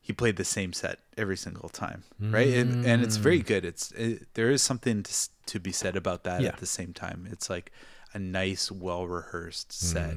he 0.00 0.12
played 0.12 0.36
the 0.36 0.44
same 0.44 0.72
set 0.72 0.98
every 1.16 1.36
single 1.36 1.68
time, 1.68 2.04
right? 2.20 2.48
And 2.54 2.84
and 2.86 3.02
it's 3.02 3.16
very 3.16 3.40
good. 3.40 3.64
It's 3.64 3.92
it, 3.92 4.32
there 4.34 4.50
is 4.50 4.62
something 4.62 5.02
to, 5.02 5.28
to 5.46 5.60
be 5.60 5.72
said 5.72 5.96
about 5.96 6.24
that 6.24 6.40
Yeah. 6.42 6.48
at 6.48 6.58
the 6.58 6.66
same 6.66 6.92
time. 6.92 7.28
It's 7.30 7.48
like 7.50 7.70
a 8.12 8.18
nice, 8.18 8.70
well 8.72 9.06
rehearsed 9.06 9.72
set 9.72 10.16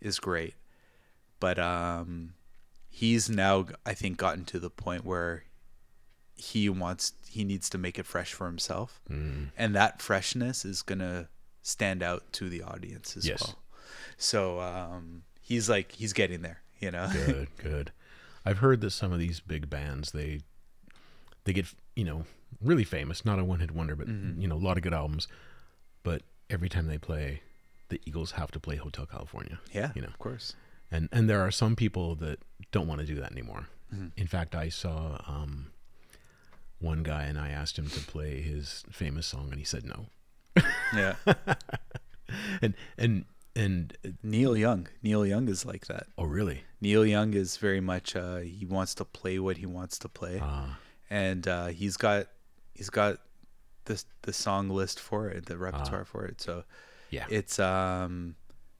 is 0.00 0.18
great, 0.18 0.54
but 1.40 1.58
um, 1.58 2.34
he's 2.88 3.28
now 3.30 3.66
I 3.86 3.94
think 3.94 4.16
gotten 4.16 4.44
to 4.46 4.58
the 4.58 4.70
point 4.70 5.04
where 5.04 5.44
he 6.34 6.68
wants 6.68 7.12
he 7.28 7.44
needs 7.44 7.68
to 7.70 7.78
make 7.78 7.98
it 7.98 8.06
fresh 8.06 8.32
for 8.32 8.46
himself, 8.46 9.00
Mm. 9.10 9.50
and 9.56 9.74
that 9.74 10.00
freshness 10.02 10.64
is 10.64 10.82
gonna 10.82 11.28
stand 11.68 12.02
out 12.02 12.24
to 12.32 12.48
the 12.48 12.62
audience 12.62 13.16
as 13.16 13.26
Yes. 13.26 13.42
well. 13.42 13.58
So 14.16 14.60
um, 14.60 15.22
he's 15.40 15.68
like 15.68 15.92
he's 15.92 16.12
getting 16.12 16.42
there, 16.42 16.60
you 16.80 16.90
know. 16.90 17.08
Good. 17.12 17.48
good. 17.58 17.92
I've 18.44 18.58
heard 18.58 18.80
that 18.80 18.90
some 18.90 19.12
of 19.12 19.18
these 19.18 19.40
big 19.40 19.68
bands 19.68 20.12
they 20.12 20.40
they 21.44 21.52
get 21.52 21.66
you 21.94 22.04
know 22.04 22.24
really 22.60 22.84
famous, 22.84 23.24
not 23.24 23.38
a 23.38 23.44
one 23.44 23.60
hit 23.60 23.70
wonder, 23.72 23.94
but 23.94 24.08
Mm-hmm. 24.08 24.40
you 24.40 24.48
know 24.48 24.56
a 24.56 24.64
lot 24.68 24.76
of 24.76 24.82
good 24.82 24.94
albums. 24.94 25.28
But 26.02 26.22
every 26.50 26.68
time 26.68 26.86
they 26.86 26.98
play, 26.98 27.42
the 27.90 28.00
Eagles 28.06 28.32
have 28.32 28.50
to 28.52 28.60
play 28.60 28.76
Hotel 28.76 29.06
California. 29.06 29.58
yeah, 29.72 29.92
You 29.94 30.02
know. 30.02 30.08
of 30.08 30.18
course. 30.18 30.54
and 30.90 31.08
and 31.12 31.28
there 31.28 31.40
are 31.40 31.50
some 31.50 31.76
people 31.76 32.14
that 32.16 32.38
don't 32.72 32.86
want 32.88 33.00
to 33.00 33.06
do 33.06 33.16
that 33.16 33.30
anymore. 33.32 33.68
Mm-hmm. 33.94 34.08
In 34.16 34.26
fact, 34.26 34.54
I 34.54 34.68
saw 34.68 35.20
um, 35.26 35.70
one 36.78 37.02
guy 37.02 37.24
and 37.24 37.38
I 37.38 37.48
asked 37.50 37.78
him 37.78 37.88
to 37.90 38.00
play 38.00 38.40
his 38.42 38.84
famous 38.90 39.26
song, 39.26 39.48
and 39.50 39.58
he 39.58 39.64
said 39.64 39.84
no. 39.84 40.06
Yeah. 40.94 41.14
And 42.60 42.74
and 42.98 43.24
and 43.56 43.96
uh, 44.04 44.10
Neil 44.22 44.54
Young. 44.56 44.86
Neil 45.02 45.24
Young 45.24 45.48
is 45.48 45.64
like 45.64 45.86
that. 45.86 46.06
oh 46.18 46.24
really? 46.24 46.64
Neil 46.80 47.04
Young 47.06 47.32
is 47.34 47.56
very 47.56 47.80
much 47.80 48.14
uh, 48.14 48.38
he 48.38 48.66
wants 48.66 48.94
to 48.96 49.04
play 49.04 49.38
what 49.38 49.56
he 49.56 49.66
wants 49.66 49.98
to 50.00 50.08
play, 50.08 50.38
Ah, 50.42 50.78
and 51.08 51.48
uh, 51.48 51.66
he's 51.68 51.96
got 51.96 52.26
he's 52.74 52.90
got 52.90 53.16
the 53.86 54.02
the 54.22 54.32
song 54.34 54.68
list 54.68 55.00
for 55.00 55.28
it, 55.30 55.46
the 55.46 55.56
repertoire 55.56 56.04
for 56.04 56.26
it. 56.26 56.40
So 56.42 56.64
yeah, 57.10 57.24
it's 57.30 57.58
um 57.58 58.36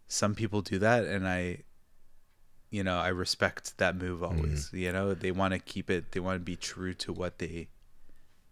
some 0.08 0.34
people 0.34 0.60
do 0.60 0.78
that, 0.80 1.04
and 1.04 1.26
I 1.26 1.62
you 2.70 2.84
know 2.84 2.98
I 2.98 3.08
respect 3.08 3.78
that 3.78 3.96
move 3.96 4.22
always. 4.22 4.70
You 4.74 4.92
know 4.92 5.14
they 5.14 5.30
want 5.32 5.54
to 5.54 5.58
keep 5.58 5.90
it. 5.90 6.12
They 6.12 6.20
want 6.20 6.36
to 6.36 6.44
be 6.44 6.56
true 6.56 6.92
to 6.94 7.12
what 7.14 7.38
they 7.38 7.68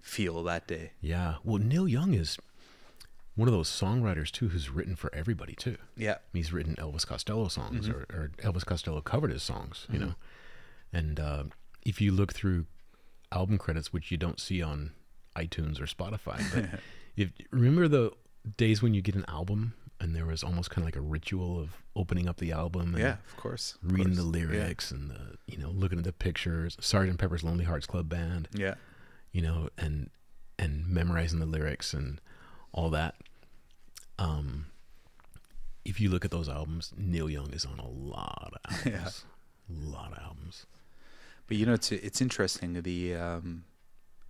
feel 0.00 0.42
that 0.44 0.66
day. 0.66 0.92
yeah. 1.02 1.34
Well, 1.44 1.58
Neil 1.62 1.86
Young 1.88 2.14
is 2.14 2.38
one 3.36 3.46
of 3.48 3.54
those 3.54 3.68
songwriters 3.70 4.30
too, 4.32 4.48
who's 4.48 4.68
written 4.70 4.96
for 4.96 5.14
everybody 5.14 5.54
too. 5.54 5.76
Yeah. 5.96 6.16
He's 6.32 6.52
written 6.52 6.74
Elvis 6.76 7.06
Costello 7.06 7.48
songs, 7.48 7.88
or, 7.88 8.06
or 8.12 8.30
Elvis 8.38 8.64
Costello 8.66 9.00
covered 9.00 9.30
his 9.30 9.42
songs, 9.42 9.86
you 9.90 9.98
know. 9.98 10.14
And 10.92 11.20
uh, 11.20 11.44
if 11.84 12.00
you 12.00 12.12
look 12.12 12.32
through 12.32 12.66
album 13.30 13.58
credits, 13.58 13.92
which 13.92 14.10
you 14.10 14.16
don't 14.16 14.40
see 14.40 14.62
on 14.62 14.92
iTunes 15.36 15.80
or 15.80 15.84
Spotify, 15.86 16.42
but 16.54 16.80
if 17.16 17.30
remember 17.50 17.86
the 17.88 18.10
days 18.56 18.82
when 18.82 18.94
you 18.94 19.02
get 19.02 19.14
an 19.14 19.24
album 19.28 19.74
and 20.00 20.14
there 20.14 20.26
was 20.26 20.42
almost 20.44 20.70
kind 20.70 20.82
of 20.82 20.86
like 20.86 20.96
a 20.96 21.00
ritual 21.00 21.58
of 21.60 21.82
opening 21.96 22.28
up 22.28 22.36
the 22.38 22.52
album 22.52 22.94
and 22.94 22.98
Yeah, 23.02 23.16
of 23.28 23.36
course. 23.36 23.76
of 23.82 23.92
reading 23.92 24.14
course. 24.14 24.18
the 24.18 24.38
Yeah. 24.38 24.46
lyrics 24.46 24.90
and 24.90 25.10
the 25.10 25.36
you 25.46 25.58
know 25.58 25.70
looking 25.70 25.98
at 25.98 26.04
the 26.04 26.12
pictures, 26.12 26.76
Sergeant 26.80 27.18
Pepper's 27.18 27.42
Lonely 27.44 27.64
Hearts 27.64 27.86
Club 27.86 28.08
Band, 28.08 28.48
Yeah. 28.52 28.74
you 29.32 29.42
know, 29.42 29.68
and 29.76 30.08
and 30.58 30.86
memorizing 30.88 31.38
the 31.40 31.46
lyrics 31.46 31.92
and 31.92 32.20
all 32.72 32.88
that. 32.90 33.14
Um, 34.18 34.66
if 35.84 36.00
you 36.00 36.08
look 36.08 36.24
at 36.24 36.30
those 36.30 36.48
albums, 36.48 36.92
Neil 36.96 37.28
Young 37.30 37.52
is 37.52 37.64
on 37.64 37.78
a 37.78 37.88
lot 37.88 38.52
of 38.64 38.72
albums, 38.86 39.24
a 39.70 39.86
lot 39.88 40.12
of 40.12 40.18
albums. 40.18 40.66
But 41.46 41.56
you 41.56 41.66
know, 41.66 41.74
it's 41.74 41.92
it's 41.92 42.20
interesting 42.20 42.80
the 42.82 43.14
um, 43.14 43.64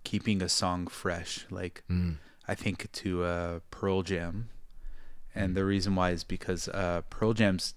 keeping 0.03 0.41
a 0.41 0.49
song 0.49 0.87
fresh. 0.87 1.45
Like 1.49 1.83
Mm. 1.89 2.17
I 2.47 2.55
think 2.55 2.89
to 2.91 3.23
uh, 3.23 3.59
Pearl 3.71 4.03
Jam, 4.03 4.49
and 5.35 5.55
the 5.55 5.65
reason 5.65 5.95
why 5.95 6.11
is 6.11 6.23
because 6.23 6.67
uh, 6.69 7.01
Pearl 7.09 7.33
Jam's 7.33 7.73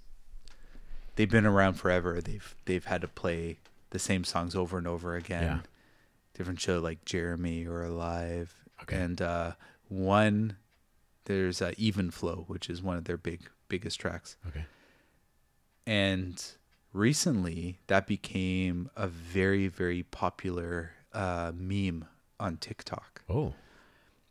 they've 1.17 1.31
been 1.31 1.47
around 1.47 1.75
forever. 1.75 2.21
They've 2.21 2.55
they've 2.67 2.85
had 2.85 3.01
to 3.01 3.09
play 3.09 3.59
the 3.91 3.99
same 3.99 4.25
songs 4.25 4.55
over 4.55 4.79
and 4.79 4.87
over 4.87 5.17
again. 5.17 5.43
Yeah. 5.43 5.59
Different 6.35 6.61
show 6.61 6.79
like 6.79 7.05
Jeremy 7.05 7.67
or 7.67 7.83
Alive, 7.83 8.55
Okay. 8.83 8.97
and 8.97 9.21
uh, 9.21 9.53
one 9.89 10.57
there's 11.25 11.61
uh, 11.63 11.73
Even 11.77 12.11
Flow, 12.11 12.45
which 12.49 12.69
is 12.71 12.83
one 12.83 12.97
of 12.97 13.05
their 13.05 13.17
big 13.17 13.49
biggest 13.69 14.01
tracks. 14.01 14.37
Okay. 14.49 14.65
and 15.87 16.45
recently 16.93 17.79
that 17.87 18.07
became 18.07 18.91
a 18.97 19.07
very 19.07 19.69
very 19.69 20.03
popular 20.03 20.93
uh, 21.13 21.53
meme 21.55 22.05
on 22.39 22.57
TikTok. 22.57 23.23
Oh, 23.29 23.55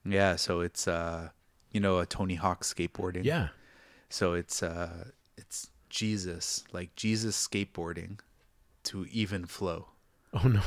Yeah, 0.05 0.35
so 0.35 0.61
it's 0.61 0.87
uh, 0.87 1.29
you 1.71 1.79
know 1.79 1.99
a 1.99 2.05
Tony 2.05 2.35
Hawk 2.35 2.63
skateboarding. 2.63 3.23
yeah. 3.23 3.49
So 4.09 4.33
it's 4.33 4.63
uh, 4.63 5.09
it's 5.37 5.69
Jesus 5.89 6.63
like 6.71 6.95
Jesus 6.95 7.35
skateboarding 7.47 8.19
to 8.83 9.05
even 9.11 9.45
flow, 9.45 9.89
Oh 10.33 10.47
no. 10.47 10.61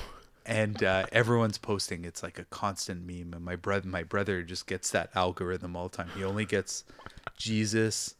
And 0.46 0.82
uh, 0.82 1.06
everyone's 1.12 1.58
posting. 1.58 2.04
It's 2.04 2.22
like 2.22 2.38
a 2.38 2.44
constant 2.44 3.06
meme, 3.06 3.32
and 3.34 3.44
my 3.44 3.56
brother 3.56 3.88
my 3.88 4.02
brother 4.02 4.42
just 4.42 4.66
gets 4.66 4.90
that 4.90 5.10
algorithm 5.14 5.76
all 5.76 5.88
the 5.88 5.96
time. 5.96 6.10
He 6.16 6.24
only 6.24 6.44
gets 6.44 6.84
Jesus 7.36 8.14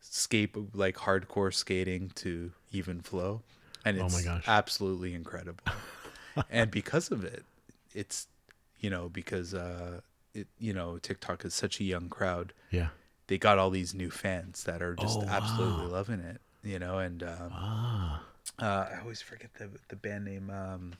skate 0.00 0.54
like 0.74 0.96
hardcore 0.96 1.52
skating 1.52 2.10
to 2.14 2.52
even 2.72 3.00
flow 3.00 3.42
and 3.84 3.98
Oh 3.98 4.04
it's 4.06 4.24
gosh. 4.24 4.44
absolutely 4.46 5.12
incredible 5.12 5.64
and 6.50 6.70
because 6.70 7.10
of 7.10 7.24
it 7.24 7.44
it's 7.92 8.26
you 8.78 8.88
know 8.88 9.08
because 9.08 9.52
uh 9.54 10.00
it 10.34 10.46
you 10.58 10.72
know 10.72 10.98
tiktok 10.98 11.44
is 11.44 11.52
such 11.52 11.78
a 11.80 11.84
young 11.84 12.08
crowd 12.08 12.52
Yeah. 12.70 12.88
they 13.26 13.36
got 13.38 13.58
all 13.58 13.70
these 13.70 13.92
new 13.92 14.10
fans 14.10 14.64
that 14.64 14.80
are 14.82 14.94
just 14.94 15.22
Oh, 15.22 15.26
absolutely 15.28 15.84
wow. 15.86 15.92
loving 15.92 16.20
it 16.20 16.40
you 16.64 16.78
know 16.78 16.98
and 16.98 17.22
um 17.22 17.50
Ah. 17.52 18.22
uh 18.60 18.86
i 18.94 19.00
always 19.02 19.20
forget 19.20 19.52
the 19.54 19.68
the 19.88 19.96
band 19.96 20.24
name 20.24 20.48
um 20.48 20.92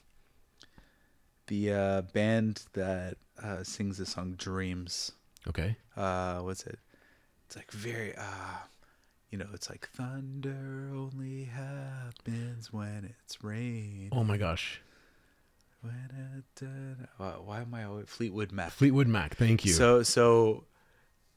the 1.48 1.72
uh 1.72 2.02
band 2.02 2.62
that 2.72 3.16
uh 3.42 3.62
sings 3.64 3.98
the 3.98 4.06
song 4.06 4.34
dreams 4.38 5.12
Okay. 5.46 5.76
uh 5.96 6.38
what's 6.40 6.64
it 6.66 6.78
it's 7.46 7.56
like 7.56 7.70
very 7.72 8.14
uh 8.16 8.58
you 9.30 9.36
know 9.38 9.46
it's 9.52 9.68
like 9.68 9.88
thunder 9.88 10.90
only 10.94 11.44
happens 11.44 12.72
when 12.72 13.12
it's 13.20 13.42
rain 13.44 14.08
Oh 14.12 14.24
my 14.24 14.36
gosh. 14.38 14.80
when 15.82 16.10
it 16.60 16.64
uh, 16.66 17.32
why- 17.44 17.60
am 17.60 17.74
i 17.74 17.84
always 17.84 18.06
fleetwood 18.08 18.52
mac 18.52 18.70
Fleetwood 18.72 19.06
Mac. 19.08 19.36
Thank 19.36 19.64
you. 19.64 19.72
so 19.72 20.02
so 20.02 20.64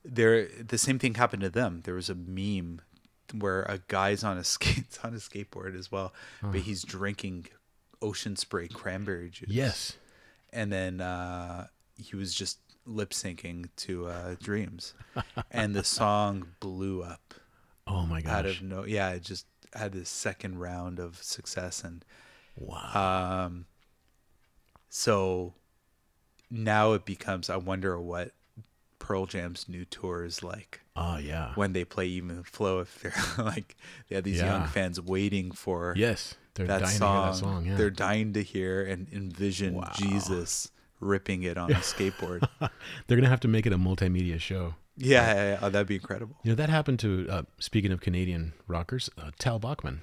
there 0.04 0.48
the 0.48 0.78
same 0.78 0.98
thing 1.00 1.14
happened 1.16 1.44
to 1.44 1.50
them 1.50 1.82
there 1.84 1.94
was 1.94 2.10
a 2.10 2.16
meme 2.16 2.82
where 3.38 3.62
a 3.64 3.80
guy's 3.88 4.24
on 4.24 4.38
a 4.38 4.44
skate 4.44 4.98
on 5.04 5.14
a 5.14 5.18
skateboard 5.18 5.78
as 5.78 5.92
well 5.92 6.14
but 6.42 6.62
he's 6.62 6.82
drinking 6.84 7.46
ocean 8.02 8.36
spray 8.36 8.68
cranberry 8.68 9.30
juice 9.30 9.50
yes. 9.50 9.98
and 10.52 10.72
then 10.72 11.02
uh, 11.02 11.68
he 11.96 12.16
was 12.16 12.34
just 12.34 12.60
lip 12.86 13.12
syncing 13.12 13.70
to 13.76 14.08
uh, 14.08 14.36
Dreams, 14.42 14.94
and 15.52 15.76
the 15.76 15.84
song 15.84 16.48
blew 16.60 17.04
up 17.04 17.34
Oh 17.88 18.06
my 18.06 18.22
gosh! 18.22 18.32
out 18.32 18.46
of 18.46 18.62
no. 18.62 18.86
Yeah, 18.86 19.12
it 19.12 19.24
just 19.24 19.46
had 19.74 19.92
this 19.92 20.10
second 20.10 20.60
round 20.60 21.00
of 21.00 21.22
success, 21.22 21.84
and 21.84 22.04
Wow. 22.58 23.46
um, 23.46 23.66
so 24.90 25.54
now 26.50 26.94
it 26.94 27.06
becomes. 27.06 27.50
I 27.50 27.58
wonder 27.58 28.00
what 28.00 28.32
Pearl 29.00 29.26
Jam's 29.26 29.68
new 29.70 29.86
tour 29.86 30.24
is 30.26 30.44
like 30.44 30.82
Ah, 30.96 31.18
yeah. 31.18 31.54
when 31.56 31.74
they 31.74 31.86
play 31.86 32.08
Even 32.08 32.44
Flow. 32.44 32.80
If 32.80 33.00
they're 33.02 33.14
like 33.46 33.76
they 34.10 34.16
have 34.16 34.24
these 34.24 34.42
young 34.42 34.68
fans 34.68 35.00
waiting 35.00 35.52
for 35.52 35.94
Yes. 35.98 36.36
They're 36.54 36.68
that 36.68 36.82
dying 36.82 36.98
song. 36.98 37.16
to 37.16 37.22
hear 37.24 37.32
that 37.32 37.38
song. 37.40 37.66
Yeah. 37.66 37.76
They're 37.78 37.90
dying 37.90 38.34
to 38.34 38.44
hear 38.44 38.84
and 38.86 39.08
envision 39.12 39.74
Wow. 39.76 39.92
Jesus 39.96 40.70
ripping 41.00 41.44
it 41.44 41.58
on 41.58 41.72
a 41.72 41.76
skateboard. 41.78 42.48
They're 43.08 43.18
gonna 43.18 43.30
have 43.30 43.40
to 43.42 43.48
make 43.48 43.66
it 43.66 43.74
a 43.74 43.78
multimedia 43.78 44.40
show. 44.40 44.76
yeah, 44.98 45.34
yeah, 45.34 45.50
yeah. 45.54 45.60
Oh, 45.62 45.70
that'd 45.70 45.88
be 45.88 45.96
incredible. 45.96 46.36
You 46.44 46.52
know 46.52 46.56
that 46.56 46.70
happened 46.70 47.00
to. 47.00 47.28
Uh, 47.30 47.44
speaking 47.60 47.92
of 47.92 48.02
Canadian 48.02 48.54
rockers, 48.68 49.10
uh, 49.18 49.32
Tal 49.40 49.58
Bachman. 49.60 50.02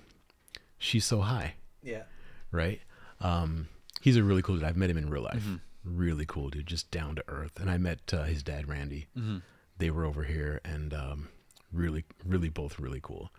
She's 0.79 1.05
so 1.05 1.21
high, 1.23 1.55
Yeah. 1.83 2.05
right? 2.53 2.81
Um, 3.21 3.69
he's 4.01 4.17
a 4.17 4.23
really 4.23 4.43
cool 4.43 4.55
dude. 4.57 4.65
I've 4.65 4.77
met 4.77 4.91
him 4.91 4.97
in 4.97 5.11
real 5.11 5.23
life. 5.23 5.43
Mm-hmm. 5.43 5.57
Really 5.85 6.25
cool 6.27 6.51
dude, 6.51 6.67
just 6.67 6.91
down 6.91 7.17
to 7.17 7.25
earth. 7.29 7.59
And 7.61 7.69
I 7.71 7.79
met 7.79 7.99
uh, 8.15 8.23
his 8.25 8.43
dad, 8.45 8.69
Randy. 8.69 9.07
Mm-hmm. 9.17 9.39
They 9.79 9.91
were 9.91 10.05
over 10.05 10.23
here, 10.25 10.61
and 10.65 10.95
um, 10.95 11.29
really, 11.73 12.05
really 12.25 12.49
both 12.49 12.79
really 12.79 13.01
cool. 13.03 13.31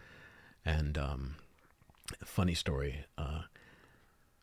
And 0.65 0.97
um, 0.97 1.35
funny 2.25 2.53
story. 2.55 3.05
Uh, 3.17 3.43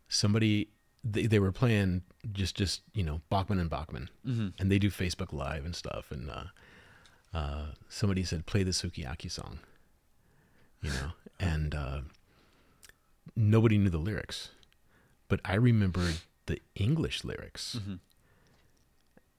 somebody 0.08 0.68
they, 1.04 1.26
they 1.26 1.38
were 1.38 1.52
playing 1.52 2.02
just 2.32 2.56
just 2.56 2.82
you 2.94 3.02
know 3.04 3.20
Bachman 3.30 3.58
and 3.58 3.70
Bachman, 3.70 4.10
Mm-hmm. 4.26 4.48
and 4.58 4.70
they 4.70 4.78
do 4.78 4.90
Facebook 4.90 5.32
Live 5.32 5.64
and 5.64 5.74
stuff. 5.74 6.10
And 6.10 6.30
uh, 6.30 6.44
uh, 7.34 7.66
somebody 7.88 8.24
said, 8.24 8.46
"Play 8.46 8.62
the 8.64 8.72
Sukiyaki 8.72 9.30
song," 9.30 9.58
you 10.82 10.90
know, 10.90 11.12
and 11.40 11.74
uh, 11.74 12.00
nobody 13.36 13.78
knew 13.78 13.90
the 13.90 13.98
lyrics, 13.98 14.50
but 15.28 15.40
I 15.44 15.54
remembered 15.54 16.16
the 16.46 16.60
English 16.74 17.24
lyrics, 17.24 17.76
Mm-hmm. 17.80 17.94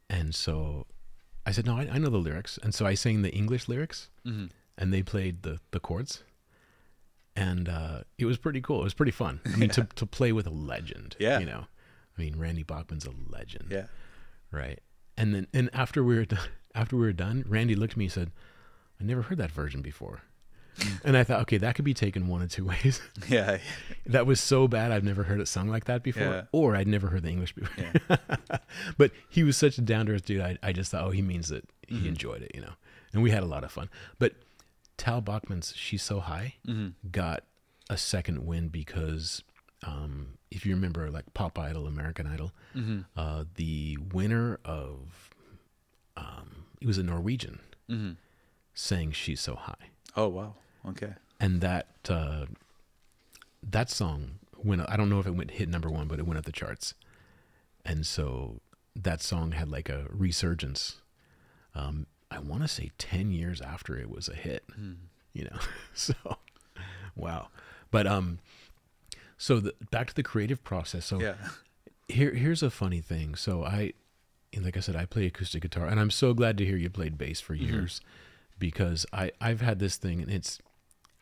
and 0.10 0.34
so 0.36 0.86
I 1.46 1.52
said, 1.52 1.66
"No, 1.66 1.78
I, 1.78 1.88
I 1.94 1.98
know 1.98 2.10
the 2.10 2.18
lyrics," 2.18 2.58
and 2.62 2.74
so 2.74 2.86
I 2.86 2.94
sang 2.94 3.22
the 3.22 3.34
English 3.34 3.68
lyrics, 3.68 4.10
Mm-hmm. 4.26 4.48
and 4.78 4.94
they 4.94 5.04
played 5.04 5.44
the 5.44 5.60
the 5.72 5.80
chords. 5.80 6.24
And 7.38 7.69
uh, 7.69 8.00
it 8.17 8.26
was 8.26 8.38
pretty 8.38 8.62
cool. 8.62 8.82
It 8.82 8.86
was 8.86 8.93
pretty 8.95 9.12
fun. 9.12 9.39
I 9.45 9.56
mean, 9.58 9.69
to, 9.69 9.84
to 9.95 10.06
play 10.06 10.32
with 10.32 10.47
a 10.47 10.52
legend. 10.52 11.15
Yeah. 11.19 11.38
You 11.39 11.45
know, 11.45 11.65
I 12.17 12.21
mean, 12.21 12.38
Randy 12.38 12.63
Bachman's 12.63 13.06
a 13.06 13.12
legend 13.30 13.67
Yeah. 13.69 13.86
right? 14.52 14.80
And 15.17 15.34
then 15.36 15.47
and 15.54 15.69
after 15.73 16.04
we 16.04 16.15
were 16.15 16.26
done, 16.26 16.50
after 16.76 16.95
we 16.95 17.04
were 17.04 17.13
done, 17.13 17.43
Randy 17.47 17.76
looked 17.76 17.93
at 17.93 17.97
me 17.97 18.06
and 18.06 18.12
said, 18.12 18.32
"I 19.00 19.04
never 19.04 19.21
heard 19.23 19.38
that 19.38 19.52
version 19.52 19.82
before." 19.82 20.21
and 21.04 21.17
I 21.17 21.23
thought, 21.23 21.41
okay, 21.41 21.58
that 21.58 21.73
could 21.73 21.86
be 21.86 21.95
taken 21.95 22.28
one 22.28 22.43
of 22.43 22.52
two 22.52 22.65
ways. 22.65 23.02
Yeah. 23.28 23.58
that 24.06 24.28
was 24.28 24.39
so 24.39 24.67
bad, 24.67 24.91
I've 24.91 25.04
never 25.04 25.23
heard 25.23 25.39
it 25.41 25.47
sung 25.47 25.67
like 25.69 25.86
that 25.86 26.04
before, 26.04 26.23
Yeah. 26.23 26.41
or 26.52 26.76
I'd 26.76 26.88
never 26.88 27.08
heard 27.08 27.23
the 27.23 27.30
English 27.32 27.54
before. 27.54 27.86
Yeah. 28.08 28.17
but 28.95 29.10
he 29.28 29.43
was 29.43 29.58
such 29.58 29.80
a 29.80 29.82
down 29.82 30.06
to 30.06 30.12
earth 30.13 30.26
dude. 30.26 30.39
I, 30.41 30.56
I 30.62 30.71
just 30.73 30.91
thought, 30.91 31.04
oh, 31.04 31.10
he 31.10 31.23
means 31.23 31.50
that 31.50 31.65
he 31.88 31.95
Mm-hmm. 31.95 32.08
enjoyed 32.10 32.41
it, 32.43 32.52
you 32.54 32.62
know. 32.62 32.73
And 33.13 33.23
we 33.23 33.32
had 33.32 33.41
a 33.41 33.47
lot 33.47 33.63
of 33.63 33.71
fun. 33.71 33.89
But 34.19 34.34
Tal 34.98 35.22
Bachman's 35.22 35.74
"She's 35.76 36.04
So 36.04 36.20
High" 36.20 36.56
Mm-hmm. 36.68 37.10
got 37.12 37.44
a 37.90 37.98
second 37.98 38.46
win 38.46 38.68
because 38.70 39.44
um, 39.86 40.38
if 40.52 40.66
you 40.66 40.74
remember, 40.76 41.10
like 41.12 41.34
Pop 41.34 41.58
Idol, 41.60 41.88
American 41.88 42.26
Idol, 42.28 42.52
Mm-hmm. 42.76 43.00
uh, 43.16 43.46
the 43.56 43.98
winner 44.14 44.60
of 44.66 45.30
um, 46.16 46.66
he 46.80 46.86
was 46.88 46.98
a 46.98 47.04
Norwegian 47.04 47.60
Mm-hmm. 47.90 48.12
sang 48.74 49.12
"She's 49.12 49.40
So 49.42 49.56
High," 49.56 49.90
Oh 50.16 50.28
wow. 50.28 50.56
Okay. 50.88 51.14
and 51.40 51.62
that 51.62 51.88
uh, 52.10 52.46
that 53.64 53.90
song 53.90 54.40
went. 54.64 54.82
I 54.90 54.98
don't 54.98 55.10
know 55.10 55.20
if 55.20 55.28
it 55.28 55.32
went 55.36 55.52
hit 55.52 55.70
number 55.70 55.90
one, 55.90 56.08
but 56.08 56.20
it 56.20 56.26
went 56.26 56.38
up 56.38 56.46
the 56.46 56.52
charts, 56.52 56.94
and 57.86 58.06
so 58.06 58.62
that 58.96 59.22
song 59.22 59.52
had 59.52 59.70
like 59.70 59.90
a 59.90 60.06
resurgence. 60.10 61.02
Um, 61.76 62.08
I 62.30 62.40
want 62.40 62.62
to 62.62 62.68
say 62.68 62.92
ten 62.98 63.32
years 63.32 63.62
after 63.62 63.98
it 63.98 64.10
was 64.10 64.28
a 64.28 64.36
hit, 64.36 64.63
you 65.34 65.44
know. 65.46 65.60
so, 65.94 66.13
wow. 67.16 67.48
But 67.92 68.06
um, 68.08 68.40
so 69.38 69.60
the, 69.60 69.74
back 69.92 70.08
to 70.08 70.16
the 70.16 70.24
creative 70.24 70.63
process. 70.63 71.06
So 71.06 71.20
Yeah. 71.22 71.36
here 72.08 72.34
here's 72.34 72.63
a 72.63 72.70
funny 72.70 73.02
thing. 73.02 73.36
So 73.36 73.63
I 73.63 73.94
like 74.60 74.76
I 74.78 74.80
said, 74.80 74.96
I 74.96 75.06
play 75.06 75.26
acoustic 75.28 75.62
guitar 75.62 75.88
and 75.88 76.00
I'm 76.00 76.10
so 76.12 76.34
glad 76.34 76.58
to 76.58 76.66
hear 76.66 76.78
you 76.78 76.90
played 76.90 77.18
bass 77.18 77.40
for 77.40 77.54
years 77.54 78.02
because 78.58 79.06
I, 79.13 79.32
I've 79.40 79.62
had 79.62 79.78
this 79.80 79.98
thing 79.98 80.22
and 80.22 80.32
it's 80.32 80.60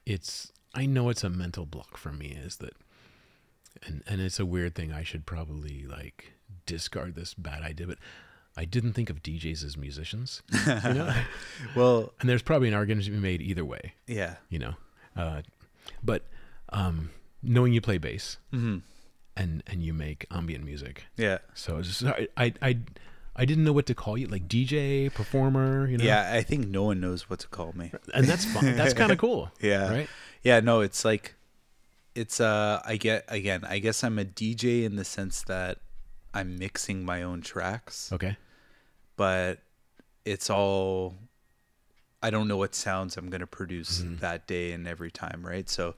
it's 0.06 0.52
I 0.74 0.86
know 0.86 1.10
it's 1.10 1.24
a 1.24 1.30
mental 1.30 1.66
block 1.66 1.98
for 1.98 2.12
me 2.14 2.28
is 2.28 2.58
that 2.58 2.74
and 3.86 4.04
and 4.08 4.22
it's 4.22 4.40
a 4.40 4.46
weird 4.46 4.74
thing 4.76 4.94
I 4.94 5.04
should 5.04 5.26
probably 5.26 5.86
like 5.86 6.34
discard 6.66 7.16
this 7.16 7.34
bad 7.34 7.62
idea, 7.62 7.88
but 7.88 7.98
I 8.58 8.66
didn't 8.66 8.94
think 8.94 9.10
of 9.10 9.22
DJs 9.22 9.64
as 9.64 9.76
musicians. 9.78 10.42
You 10.66 10.94
know? 10.94 11.14
Well, 11.76 12.14
and 12.20 12.30
there's 12.30 12.42
probably 12.42 12.68
an 12.70 12.74
argument 12.74 13.06
to 13.06 13.12
be 13.12 13.18
made 13.20 13.42
either 13.42 13.66
way, 13.66 13.94
yeah. 14.08 14.36
you 14.50 14.60
know. 14.60 14.74
Uh, 15.16 15.42
but 16.04 16.24
um, 16.70 17.10
knowing 17.44 17.74
you 17.74 17.82
play 17.82 17.98
bass 17.98 18.38
Mm-hmm. 18.54 18.78
and 19.38 19.64
and 19.68 19.84
you 19.84 19.94
make 19.94 20.26
ambient 20.32 20.64
music, 20.66 21.06
Yeah. 21.18 21.40
so 21.54 21.78
it's 21.78 21.88
just, 22.00 22.04
I, 22.06 22.28
I 22.38 22.54
I 22.62 22.78
I 23.36 23.44
didn't 23.46 23.66
know 23.66 23.74
what 23.74 23.86
to 23.88 23.94
call 23.96 24.18
you, 24.18 24.28
like 24.28 24.48
DJ, 24.48 25.14
performer, 25.14 25.88
you 25.88 25.98
know. 25.98 26.06
Yeah. 26.06 26.32
I 26.34 26.42
think 26.42 26.68
no 26.68 26.84
one 26.84 27.02
knows 27.02 27.30
what 27.30 27.40
to 27.40 27.48
call 27.50 27.74
me. 27.76 27.92
and 28.14 28.26
that's 28.26 28.46
fun. 28.46 28.76
That's 28.78 28.94
kind 28.94 29.12
of 29.12 29.18
cool. 29.26 29.52
Yeah. 29.60 29.92
Right. 29.92 30.10
Yeah, 30.44 30.62
no, 30.62 30.80
it's 30.80 31.04
like 31.04 31.36
it's 32.16 32.40
uh 32.40 32.82
I 32.86 32.96
get 32.98 33.26
again, 33.28 33.62
I 33.68 33.80
guess 33.80 34.04
I'm 34.04 34.18
a 34.18 34.24
DJ 34.26 34.86
in 34.86 34.96
the 34.96 35.04
sense 35.06 35.44
that 35.44 35.80
I'm 36.34 36.58
mixing 36.58 37.04
my 37.06 37.24
own 37.24 37.42
tracks, 37.42 38.12
Okay. 38.14 38.38
But 39.16 39.60
it's 40.26 40.50
all 40.50 41.16
I 42.24 42.30
don't 42.32 42.48
know 42.48 42.58
what 42.58 42.74
sounds 42.74 43.18
I'm 43.18 43.30
going 43.30 43.42
to 43.42 43.48
produce 43.48 44.02
Mm-hmm. 44.02 44.18
that 44.18 44.48
day 44.48 44.72
and 44.72 44.88
every 44.88 45.12
time, 45.12 45.46
right? 45.46 45.70
So, 45.70 45.96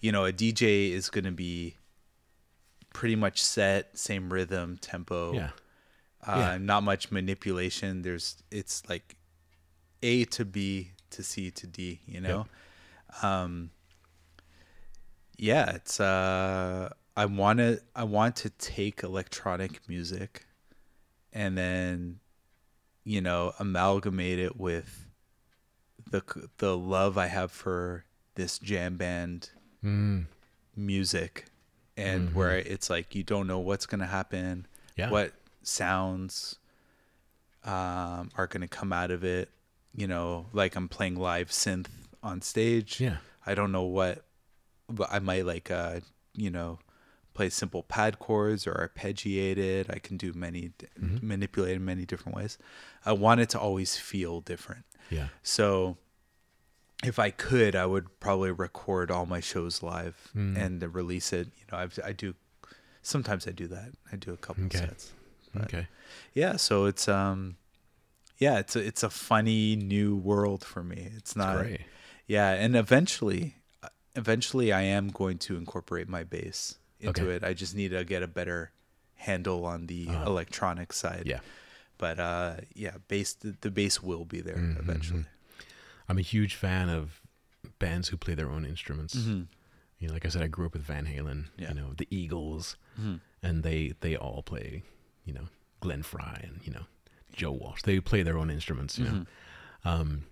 you 0.00 0.12
know, 0.12 0.24
a 0.26 0.32
DJ 0.32 0.90
is 0.92 1.08
going 1.08 1.24
to 1.24 1.30
be 1.32 1.76
pretty 2.92 3.16
much 3.16 3.42
set, 3.42 3.96
same 3.98 4.30
rhythm, 4.32 4.76
tempo. 4.80 5.34
Yeah. 5.34 5.50
Uh, 6.26 6.36
Yeah. 6.38 6.58
not 6.58 6.82
much 6.82 7.10
manipulation. 7.10 8.02
There's 8.02 8.42
it's 8.50 8.82
like 8.88 9.16
A 10.02 10.24
to 10.26 10.44
B 10.44 10.90
to 11.10 11.22
C 11.22 11.50
to 11.50 11.66
D, 11.66 12.00
you 12.06 12.20
know? 12.20 12.46
Um 13.22 13.70
yeah, 15.38 15.70
it's 15.76 15.98
uh 16.00 16.90
I 17.16 17.24
want 17.26 17.58
to 17.60 17.80
I 17.96 18.04
want 18.04 18.36
to 18.36 18.50
take 18.50 19.02
electronic 19.02 19.88
music 19.88 20.44
and 21.32 21.56
then 21.56 22.20
you 23.04 23.20
know, 23.20 23.52
amalgamate 23.58 24.38
it 24.38 24.56
with 24.58 25.06
the 26.10 26.22
the 26.58 26.76
love 26.76 27.16
I 27.18 27.26
have 27.26 27.50
for 27.50 28.04
this 28.34 28.58
jam 28.58 28.96
band 28.96 29.50
Mm. 29.84 30.26
music 30.76 31.46
and 31.96 32.34
where 32.34 32.58
it's 32.58 32.90
like 32.90 33.14
you 33.14 33.22
don't 33.22 33.46
know 33.46 33.58
what's 33.58 33.86
going 33.86 34.00
to 34.00 34.06
happen 34.06 34.66
Yeah. 34.96 35.08
what 35.10 35.32
sounds 35.62 36.56
um, 37.64 38.30
are 38.36 38.46
going 38.46 38.60
to 38.62 38.68
come 38.68 38.92
out 38.92 39.10
of 39.10 39.24
it 39.24 39.48
you 39.94 40.06
know 40.06 40.46
like 40.52 40.76
i'm 40.76 40.88
playing 40.88 41.16
live 41.16 41.48
synth 41.50 41.86
on 42.22 42.40
stage 42.42 43.00
Yeah. 43.00 43.16
i 43.46 43.54
don't 43.54 43.72
know 43.72 43.82
what 43.84 44.24
but 44.88 45.08
i 45.10 45.18
might 45.18 45.44
like 45.46 45.70
uh 45.70 46.00
you 46.34 46.50
know 46.50 46.78
play 47.40 47.48
simple 47.50 47.82
pad 47.82 48.18
chords 48.18 48.66
or 48.66 48.74
arpeggiated. 48.84 49.84
i 49.96 49.98
can 49.98 50.16
do 50.16 50.32
many 50.34 50.62
manipulate 51.32 51.76
in 51.76 51.84
many 51.84 52.04
different 52.04 52.36
ways 52.36 52.58
i 53.06 53.12
want 53.12 53.40
it 53.40 53.48
to 53.48 53.58
always 53.58 53.96
feel 53.96 54.34
different 54.52 54.84
Yeah. 55.10 55.28
so 55.42 55.96
if 57.02 57.18
I 57.18 57.30
could, 57.30 57.74
I 57.74 57.86
would 57.86 58.06
probably 58.20 58.50
record 58.50 59.10
all 59.10 59.24
my 59.24 59.40
shows 59.40 59.82
live 59.82 60.16
Mm. 60.36 60.54
and 60.62 60.94
release 60.94 61.32
it. 61.32 61.46
You 61.58 61.64
know, 61.72 61.78
I've, 61.78 61.98
I 62.04 62.12
do. 62.12 62.34
Sometimes 63.00 63.48
I 63.48 63.52
do 63.52 63.66
that. 63.68 63.92
I 64.12 64.16
do 64.16 64.34
a 64.34 64.36
couple 64.36 64.64
Okay. 64.66 64.76
sets. 64.84 65.12
But- 65.54 65.64
Okay. 65.64 65.86
Yeah, 66.34 66.56
so 66.56 66.84
it's 66.84 67.08
um, 67.08 67.56
yeah, 68.36 68.58
it's 68.58 68.76
a, 68.76 68.80
it's 68.90 69.02
a 69.02 69.08
funny 69.08 69.76
new 69.76 70.14
world 70.14 70.62
for 70.62 70.82
me. 70.84 71.08
It's 71.16 71.34
not. 71.34 71.56
Great. 71.56 71.80
Yeah, 72.26 72.50
and 72.52 72.76
eventually, 72.76 73.54
eventually, 74.14 74.70
I 74.70 74.82
am 74.82 75.08
going 75.08 75.38
to 75.48 75.56
incorporate 75.56 76.06
my 76.06 76.22
bass 76.22 76.76
into 77.00 77.22
Okay. 77.24 77.36
it. 77.36 77.44
I 77.44 77.54
just 77.54 77.74
need 77.74 77.90
to 77.90 78.04
get 78.04 78.22
a 78.22 78.26
better 78.28 78.72
handle 79.14 79.64
on 79.66 79.86
the 79.86 80.08
Uh-huh. 80.08 80.24
electronic 80.26 80.92
side. 80.92 81.24
Yeah. 81.26 81.40
But 81.98 82.18
uh, 82.18 82.56
yeah, 82.74 82.96
bass 83.08 83.34
the, 83.34 83.70
bass 83.70 84.02
will 84.02 84.24
be 84.24 84.40
there 84.40 84.56
Mhm, 84.56 84.78
eventually. 84.78 85.24
I'm 86.08 86.18
a 86.18 86.22
huge 86.22 86.54
fan 86.54 86.88
of 86.88 87.20
bands 87.78 88.08
who 88.08 88.16
play 88.16 88.34
their 88.34 88.50
own 88.50 88.64
instruments. 88.64 89.14
Mhm. 89.16 89.46
You 89.98 90.08
know, 90.08 90.14
like 90.14 90.24
I 90.24 90.30
said, 90.30 90.42
I 90.42 90.48
grew 90.48 90.64
up 90.66 90.72
with 90.72 90.82
Van 90.82 91.04
Halen. 91.06 91.48
Yeah. 91.58 91.68
You 91.68 91.74
know, 91.74 91.92
the 91.94 92.08
Eagles, 92.10 92.76
Mhm. 92.98 93.20
and 93.42 93.62
they 93.62 93.92
they 94.00 94.16
all 94.16 94.42
play. 94.42 94.82
You 95.26 95.34
know, 95.34 95.48
Glenn 95.80 96.02
Frey 96.02 96.40
and 96.42 96.60
you 96.64 96.72
know 96.72 96.86
Joe 97.32 97.52
Walsh. 97.52 97.82
They 97.82 98.00
play 98.00 98.22
their 98.22 98.38
own 98.38 98.50
instruments. 98.50 98.98
You 98.98 99.04
know. 99.04 99.26
Um, 99.84 100.24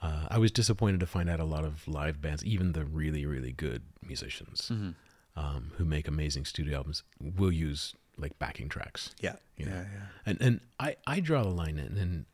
uh, 0.00 0.26
I 0.30 0.38
was 0.38 0.50
disappointed 0.50 0.98
to 1.00 1.06
find 1.06 1.30
out 1.30 1.38
a 1.40 1.44
lot 1.44 1.64
of 1.64 1.86
live 1.86 2.20
bands, 2.20 2.44
even 2.44 2.72
the 2.72 2.84
really 2.84 3.24
really 3.24 3.52
good 3.52 3.82
musicians 4.02 4.68
Mhm. 4.72 4.94
Um, 5.36 5.72
who 5.76 5.84
make 5.84 6.06
amazing 6.08 6.44
studio 6.44 6.76
albums, 6.78 7.02
will 7.20 7.52
use 7.52 7.94
like 8.18 8.38
backing 8.38 8.68
tracks. 8.68 9.14
Yeah. 9.20 9.36
You 9.56 9.66
know. 9.66 9.72
Yeah. 9.72 9.84
Yeah. 9.92 10.06
and 10.26 10.40
and 10.42 10.60
I 10.80 10.96
I 11.06 11.20
draw 11.20 11.42
the 11.42 11.50
line 11.50 11.78
in, 11.78 11.96
and 11.98 12.24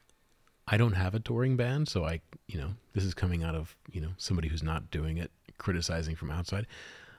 I 0.67 0.77
don't 0.77 0.95
have 0.95 1.15
a 1.15 1.21
touring 1.21 1.57
band, 1.57 1.89
so 1.89 2.05
I 2.05 2.21
you 2.47 2.59
know 2.59 2.71
this 2.95 3.05
is 3.05 3.15
coming 3.15 3.43
out 3.45 3.55
of 3.55 3.77
you 3.93 4.01
know 4.01 4.11
somebody 4.17 4.49
who's 4.49 4.63
not 4.63 4.91
doing 4.91 5.17
it, 5.19 5.31
criticizing 5.59 6.17
from 6.17 6.31
outside. 6.31 6.67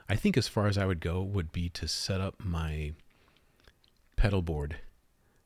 I 0.08 0.16
think 0.16 0.36
as 0.36 0.48
far 0.48 0.66
as 0.66 0.76
I 0.76 0.86
would 0.86 1.00
go 1.00 1.22
would 1.22 1.52
be 1.52 1.68
to 1.70 1.86
set 1.88 2.20
up 2.20 2.34
my 2.44 2.92
pedal 4.16 4.42
board 4.42 4.76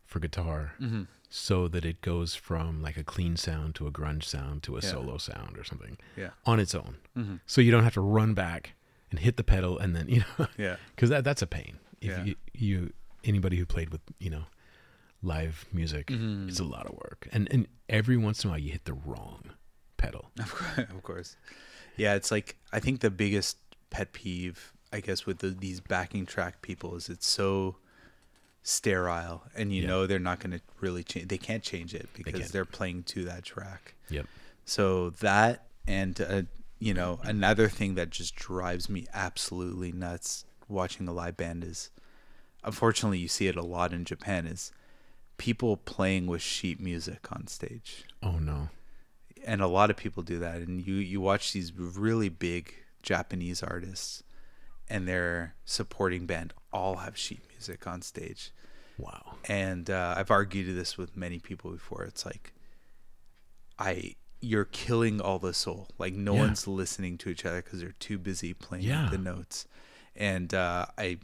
for 0.06 0.18
guitar 0.20 0.72
Mm-hmm. 0.80 1.02
so 1.28 1.68
that 1.68 1.84
it 1.84 2.00
goes 2.00 2.34
from 2.34 2.82
like 2.82 2.96
a 2.96 3.04
clean 3.04 3.36
sound 3.36 3.74
to 3.76 3.86
a 3.86 3.90
grunge 3.92 4.24
sound 4.24 4.62
to 4.64 4.76
a 4.76 4.80
Yeah. 4.80 4.90
solo 4.90 5.18
sound 5.18 5.58
or 5.58 5.64
something 5.64 5.96
Yeah. 6.16 6.30
on 6.46 6.60
its 6.60 6.74
own. 6.74 6.96
Mm-hmm. 7.16 7.36
So 7.46 7.60
you 7.60 7.70
don't 7.70 7.84
have 7.84 7.94
to 7.94 8.00
run 8.00 8.34
back 8.34 8.74
and 9.14 9.20
hit 9.20 9.36
the 9.36 9.44
pedal 9.44 9.78
and 9.78 9.94
then, 9.94 10.08
you 10.14 10.24
know, 10.38 10.46
Yeah. 10.58 10.76
because 10.94 11.10
that, 11.10 11.22
that's 11.24 11.42
a 11.42 11.46
pain. 11.46 11.78
If 12.00 12.10
Yeah. 12.10 12.24
you, 12.24 12.34
you, 12.52 12.92
anybody 13.22 13.56
who 13.56 13.64
played 13.66 13.90
with, 13.90 14.00
you 14.18 14.30
know, 14.30 14.44
live 15.22 15.66
music, 15.72 16.08
Mhm. 16.08 16.48
it's 16.48 16.58
a 16.60 16.64
lot 16.64 16.86
of 16.86 16.94
work. 16.94 17.28
And, 17.32 17.48
and 17.52 17.66
every 17.88 18.16
once 18.16 18.42
in 18.44 18.48
a 18.48 18.52
while 18.52 18.58
you 18.60 18.72
hit 18.72 18.84
the 18.84 18.94
wrong 18.94 19.50
pedal. 19.96 20.30
Of 20.38 20.50
course, 20.52 20.78
of 20.78 21.02
course. 21.02 21.36
Yeah, 21.96 22.14
it's 22.14 22.30
like 22.30 22.56
I 22.72 22.80
think 22.80 23.00
the 23.00 23.10
biggest 23.10 23.56
pet 23.90 24.12
peeve, 24.12 24.72
I 24.92 24.98
guess, 25.00 25.24
with 25.26 25.38
the, 25.38 25.50
these 25.50 25.80
backing 25.80 26.26
track 26.26 26.60
people 26.60 26.96
is 26.96 27.08
it's 27.08 27.26
so 27.28 27.76
sterile, 28.62 29.44
and 29.54 29.72
you 29.72 29.82
Yeah. 29.82 29.88
know 29.88 30.06
they're 30.06 30.18
not 30.18 30.40
going 30.40 30.52
to 30.52 30.60
really 30.80 31.04
change. 31.04 31.28
They 31.28 31.38
can't 31.38 31.62
change 31.62 31.94
it 31.94 32.08
because 32.14 32.40
can't. 32.40 32.52
they're 32.52 32.64
playing 32.64 33.04
to 33.04 33.24
that 33.24 33.44
track. 33.44 33.94
Yep. 34.10 34.26
So 34.64 35.10
that 35.10 35.66
and 35.86 36.20
uh, 36.20 36.42
you 36.78 36.92
know 36.94 37.20
another 37.22 37.68
thing 37.68 37.94
that 37.94 38.10
just 38.10 38.34
drives 38.36 38.88
me 38.88 39.06
absolutely 39.14 39.92
nuts 39.92 40.44
watching 40.68 41.06
a 41.08 41.12
live 41.12 41.36
band 41.36 41.62
is, 41.64 41.90
unfortunately, 42.64 43.18
you 43.18 43.28
see 43.28 43.46
it 43.48 43.56
a 43.56 43.62
lot 43.62 43.92
in 43.92 44.04
Japan 44.04 44.46
is 44.46 44.72
people 45.36 45.76
playing 45.76 46.26
with 46.26 46.40
sheet 46.42 46.80
music 46.80 47.30
on 47.32 47.46
stage 47.46 48.04
Oh 48.22 48.38
no. 48.38 48.68
and 49.44 49.60
a 49.60 49.66
lot 49.66 49.90
of 49.90 49.96
people 49.96 50.22
do 50.22 50.38
that 50.38 50.56
and 50.58 50.86
you 50.86 50.94
you 50.94 51.20
watch 51.20 51.52
these 51.52 51.72
really 51.76 52.28
big 52.28 52.72
japanese 53.02 53.60
artists 53.62 54.22
and 54.88 55.06
their 55.08 55.54
supporting 55.64 56.24
band 56.24 56.54
all 56.72 56.96
have 56.98 57.16
sheet 57.18 57.40
music 57.50 57.84
on 57.86 58.00
stage 58.00 58.52
Wow. 58.96 59.34
and 59.48 59.90
uh, 59.90 60.14
i've 60.16 60.30
argued 60.30 60.74
this 60.76 60.96
with 60.96 61.16
many 61.16 61.40
people 61.40 61.72
before 61.72 62.04
it's 62.04 62.24
like 62.24 62.52
i 63.78 64.14
you're 64.44 64.64
killing 64.66 65.20
all 65.20 65.38
the 65.38 65.54
soul 65.54 65.88
like 65.98 66.14
no 66.14 66.34
Yeah. 66.34 66.40
one's 66.40 66.66
listening 66.66 67.16
to 67.18 67.28
each 67.30 67.44
other 67.46 67.62
because 67.62 67.80
they're 67.80 67.92
too 67.98 68.18
busy 68.18 68.52
playing 68.54 68.84
Yeah. 68.84 69.08
the 69.10 69.18
notes 69.18 69.66
and 70.14 70.52
uh, 70.54 70.86
i 70.98 71.18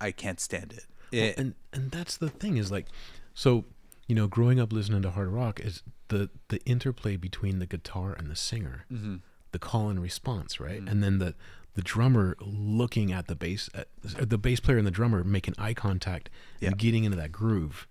i 0.00 0.10
can't 0.10 0.40
stand 0.40 0.72
it, 0.72 0.86
Well, 1.12 1.22
It- 1.22 1.38
and 1.38 1.54
and 1.72 1.90
that's 1.90 2.16
the 2.16 2.28
thing 2.28 2.56
is 2.56 2.70
like, 2.70 2.86
so 3.34 3.64
you 4.08 4.14
know, 4.14 4.28
growing 4.28 4.60
up 4.60 4.72
listening 4.72 5.02
to 5.02 5.10
hard 5.10 5.28
rock 5.28 5.58
is 5.60 5.82
the 6.08 6.30
the 6.48 6.62
interplay 6.64 7.16
between 7.16 7.58
the 7.58 7.66
guitar 7.66 8.12
and 8.12 8.30
the 8.30 8.36
singer, 8.36 8.84
Mhm. 8.92 9.22
the 9.52 9.58
call 9.58 9.88
and 9.88 10.00
response, 10.00 10.60
right? 10.60 10.80
Mhm. 10.84 10.90
And 10.90 11.02
then 11.02 11.18
the 11.18 11.34
the 11.74 11.82
drummer 11.82 12.36
looking 12.40 13.12
at 13.12 13.26
the 13.26 13.34
bass, 13.36 13.68
at, 13.74 13.88
the 14.02 14.38
bass 14.38 14.60
player 14.60 14.78
and 14.78 14.86
the 14.86 14.90
drummer 14.90 15.22
making 15.24 15.54
eye 15.58 15.74
contact 15.74 16.30
Yeah. 16.60 16.68
and 16.68 16.78
getting 16.78 17.04
into 17.04 17.16
that 17.18 17.32
groove, 17.32 17.86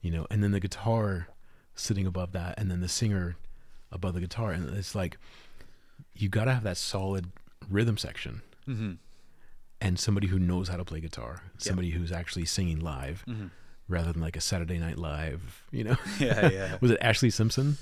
you 0.00 0.10
know, 0.12 0.26
and 0.30 0.42
then 0.44 0.52
the 0.52 0.60
guitar 0.60 1.26
sitting 1.80 2.06
above 2.06 2.32
that, 2.32 2.58
and 2.58 2.70
then 2.70 2.80
the 2.80 2.88
singer 2.88 3.36
above 3.92 4.14
the 4.14 4.20
guitar, 4.20 4.52
and 4.52 4.68
it's 4.76 4.94
like 4.94 5.18
you 6.14 6.28
got 6.28 6.44
to 6.44 6.52
have 6.54 6.62
that 6.64 6.76
solid 6.76 7.26
rhythm 7.68 7.96
section 7.98 8.42
Mhm. 8.68 8.98
and 9.80 9.98
somebody 9.98 10.26
who 10.28 10.38
knows 10.38 10.68
how 10.68 10.76
to 10.76 10.84
play 10.84 11.00
guitar, 11.00 11.42
somebody 11.58 11.90
who's 11.90 12.12
actually 12.12 12.44
singing 12.44 12.80
live 12.80 13.24
Mhm. 13.26 13.50
rather 13.88 14.12
than 14.12 14.20
like 14.22 14.36
a 14.36 14.40
Saturday 14.40 14.78
Night 14.78 14.98
Live, 14.98 15.62
you 15.70 15.84
know. 15.84 15.96
yeah 16.18 16.48
yeah 16.50 16.78
Was 16.80 16.90
it 16.90 17.00
Ashlee 17.00 17.32
Simpson? 17.32 17.78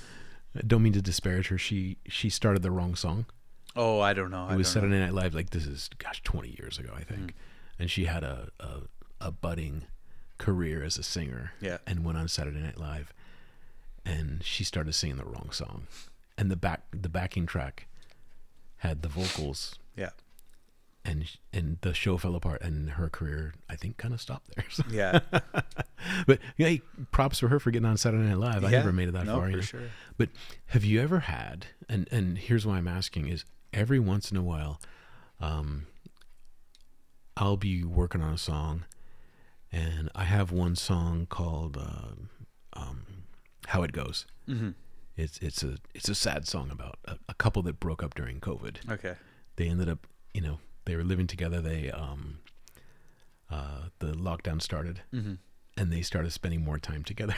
I 0.57 0.61
don't 0.67 0.83
mean 0.83 0.93
to 0.95 1.03
disparage 1.03 1.49
her. 1.49 1.59
She 1.59 1.99
she 2.09 2.31
started 2.31 2.63
the 2.63 2.71
wrong 2.71 2.95
song. 2.95 3.27
oh 3.77 4.01
i 4.01 4.13
don't 4.15 4.31
know 4.31 4.49
It 4.49 4.57
was 4.57 4.73
don't 4.73 4.85
know. 4.85 4.89
Saturday 4.89 4.99
Night 5.05 5.15
Live. 5.15 5.35
Like 5.35 5.51
this 5.51 5.67
is 5.67 5.91
gosh, 5.99 6.23
twenty 6.23 6.57
years 6.59 6.79
ago, 6.79 6.93
I 6.97 7.03
think. 7.05 7.33
Mm. 7.33 7.35
And 7.81 7.91
she 7.91 8.07
had 8.07 8.25
a, 8.25 8.49
a 8.59 8.81
a 9.21 9.31
budding 9.31 9.85
career 10.39 10.83
as 10.83 10.97
a 10.99 11.03
singer. 11.03 11.53
Yeah. 11.61 11.79
And 11.87 12.05
went 12.05 12.17
on 12.19 12.29
Saturday 12.29 12.61
Night 12.61 12.79
Live, 12.79 13.13
and 14.09 14.43
she 14.43 14.65
started 14.65 14.95
singing 14.95 15.17
the 15.19 15.25
wrong 15.25 15.51
song, 15.53 15.87
and 16.39 16.51
the 16.51 16.57
back 16.57 16.83
the 16.93 17.09
backing 17.09 17.45
track 17.47 17.87
had 18.79 19.03
the 19.03 19.09
vocals 19.09 19.75
yeah 19.97 20.11
and 21.05 21.37
and 21.53 21.79
the 21.81 21.93
show 21.93 22.17
fell 22.17 22.37
apart 22.37 22.63
and 22.63 22.91
her 22.91 23.09
career 23.09 23.55
I 23.69 23.75
think 23.77 23.97
kind 23.97 24.15
of 24.15 24.21
stopped 24.21 24.51
there. 24.55 24.65
So- 24.71 24.85
yeah 24.91 25.21
but 26.27 26.39
yeah, 26.57 26.69
hey, 26.69 26.81
props 27.11 27.39
for 27.41 27.49
her 27.49 27.59
for 27.59 27.71
getting 27.71 27.87
on 27.87 27.97
Saturday 27.97 28.25
Night 28.29 28.39
Live. 28.39 28.65
I 28.65 28.71
Yeah. 28.71 28.79
never 28.79 28.93
made 28.93 29.09
it 29.09 29.13
that 29.13 29.27
no, 29.27 29.35
far. 29.37 29.45
for 29.47 29.51
you 29.51 29.57
know. 29.57 29.63
sure 29.63 29.81
But 30.17 30.29
have 30.67 30.85
you 30.85 31.01
ever 31.01 31.21
had 31.21 31.67
and 31.89 32.09
and 32.13 32.39
here's 32.39 32.65
why 32.67 32.77
I'm 32.77 32.89
asking 32.89 33.27
is 33.29 33.45
every 33.73 33.99
once 33.99 34.31
in 34.31 34.37
a 34.37 34.43
while, 34.43 34.81
um, 35.41 35.87
I'll 37.37 37.57
be 37.57 37.85
working 37.85 38.21
on 38.21 38.33
a 38.35 38.39
song, 38.39 38.85
and 39.71 40.11
I 40.15 40.25
have 40.25 40.51
one 40.51 40.75
song 40.75 41.27
called 41.29 41.77
uh, 41.77 42.15
um, 42.79 43.07
"How 43.73 43.83
It 43.83 43.93
Goes." 43.93 44.27
mm-hmm. 44.49 44.71
It's 45.16 45.39
it's 45.39 45.62
a 45.64 45.77
it's 45.95 46.09
a 46.09 46.14
sad 46.14 46.47
song 46.47 46.71
about 46.71 46.99
a, 47.05 47.16
a 47.29 47.35
couple 47.35 47.62
that 47.62 47.81
broke 47.81 48.03
up 48.05 48.14
during 48.14 48.41
COVID. 48.41 48.89
okay 48.93 49.14
They 49.57 49.69
ended 49.69 49.89
up, 49.89 50.07
you 50.33 50.41
know, 50.41 50.59
they 50.85 50.95
were 50.97 51.03
living 51.05 51.27
together. 51.27 51.61
They 51.61 51.91
um, 51.91 52.39
uh, 53.51 53.89
the 53.99 54.12
lockdown 54.12 54.61
started, 54.62 55.03
mm-hmm. 55.12 55.35
and 55.77 55.93
they 55.93 56.03
started 56.03 56.33
spending 56.33 56.62
more 56.64 56.79
time 56.79 57.03
together. 57.03 57.35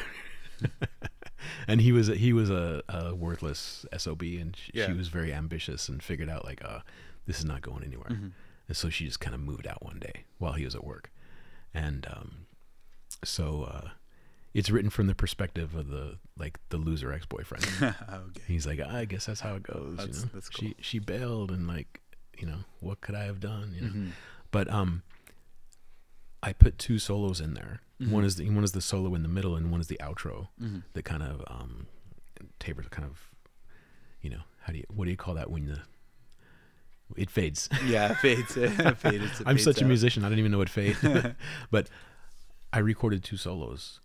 and 1.68 1.81
he 1.81 1.93
was 1.93 2.09
a, 2.09 2.14
he 2.16 2.33
was 2.33 2.51
a, 2.51 2.83
a 2.89 3.14
worthless 3.14 3.87
sob, 3.97 4.22
and 4.22 4.57
she, 4.57 4.72
Yeah. 4.74 4.87
she 4.87 4.93
was 4.93 5.09
very 5.09 5.33
ambitious 5.33 5.89
and 5.89 6.03
figured 6.03 6.28
out 6.28 6.45
like, 6.45 6.62
uh, 6.64 6.81
this 7.26 7.39
is 7.39 7.45
not 7.45 7.62
going 7.62 7.85
anywhere. 7.85 8.11
Mm-hmm. 8.11 8.28
And 8.68 8.76
so 8.76 8.89
she 8.91 9.07
just 9.07 9.20
kind 9.20 9.35
of 9.35 9.41
moved 9.41 9.66
out 9.66 9.83
one 9.83 9.99
day 9.99 10.24
while 10.39 10.53
he 10.53 10.64
was 10.64 10.74
at 10.74 10.85
work, 10.85 11.11
and 11.72 12.07
um, 12.11 12.47
so 13.24 13.64
uh, 13.64 13.89
it's 14.55 14.70
written 14.70 14.90
from 14.90 15.07
the 15.07 15.14
perspective 15.14 15.74
of 15.74 15.88
the 15.88 16.18
like 16.36 16.59
the 16.70 16.76
loser 16.76 17.12
ex 17.12 17.24
boyfriend. 17.26 17.66
okay 17.82 18.42
He's 18.46 18.66
like, 18.66 18.80
I 18.80 19.05
guess 19.05 19.26
that's 19.26 19.40
how 19.40 19.55
it 19.55 19.62
goes. 19.62 19.96
That's- 19.96 20.16
you 20.18 20.24
know? 20.24 20.30
that's 20.34 20.51
She 20.57 20.74
she 20.80 20.98
bailed, 20.98 21.51
and 21.51 21.66
like, 21.68 22.01
you 22.38 22.46
know, 22.46 22.59
what 22.80 23.01
could 23.01 23.14
I 23.14 23.24
have 23.24 23.40
done? 23.40 23.72
You 23.74 23.80
know, 23.82 23.88
Mhm. 23.92 24.11
but 24.51 24.68
um, 24.72 25.03
I 26.42 26.53
put 26.53 26.78
two 26.78 26.98
solos 26.98 27.40
in 27.40 27.55
there. 27.55 27.80
Mhm. 28.01 28.11
One 28.11 28.24
is 28.24 28.36
the 28.36 28.48
one 28.51 28.64
is 28.64 28.72
the 28.72 28.80
solo 28.80 29.14
in 29.14 29.22
the 29.22 29.28
middle, 29.28 29.55
and 29.57 29.70
one 29.70 29.80
is 29.80 29.88
the 29.88 29.98
outro 30.01 30.48
Mhm. 30.61 30.82
that 30.94 31.05
kind 31.05 31.22
of 31.22 31.42
um, 31.48 31.86
tapers, 32.59 32.86
kind 32.88 33.07
of, 33.07 33.30
you 34.22 34.30
know, 34.30 34.42
how 34.62 34.72
do 34.72 34.78
you 34.78 34.84
what 34.88 35.05
do 35.05 35.11
you 35.11 35.16
call 35.16 35.34
that 35.34 35.51
when 35.51 35.66
the 35.66 35.80
it 37.16 37.30
fades? 37.30 37.68
Yeah, 37.84 38.14
fades. 38.14 38.55
fades 38.55 39.40
it 39.40 39.46
I'm 39.46 39.57
fades 39.57 39.64
such 39.64 39.82
a 39.82 39.84
musician. 39.84 40.24
I 40.24 40.28
don't 40.28 40.38
even 40.38 40.51
know 40.53 40.59
what 40.59 40.68
fade. 40.70 40.96
but 41.70 41.88
I 42.72 42.78
recorded 42.78 43.22
two 43.22 43.36
solos, 43.36 44.01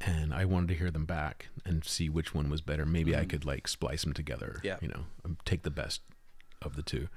and 0.00 0.32
I 0.34 0.44
wanted 0.44 0.68
to 0.68 0.74
hear 0.74 0.90
them 0.90 1.06
back 1.06 1.48
and 1.64 1.84
see 1.84 2.08
which 2.08 2.34
one 2.34 2.48
was 2.50 2.60
better. 2.60 2.84
Maybe 2.86 3.16
I 3.16 3.24
Mhm. 3.24 3.30
could 3.30 3.44
like 3.44 3.66
splice 3.68 4.02
them 4.02 4.12
together. 4.12 4.60
Yeah. 4.62 4.78
You 4.82 4.88
know, 4.88 5.06
take 5.44 5.62
the 5.62 5.70
best 5.70 6.02
of 6.62 6.76
the 6.76 6.82
two. 6.82 7.08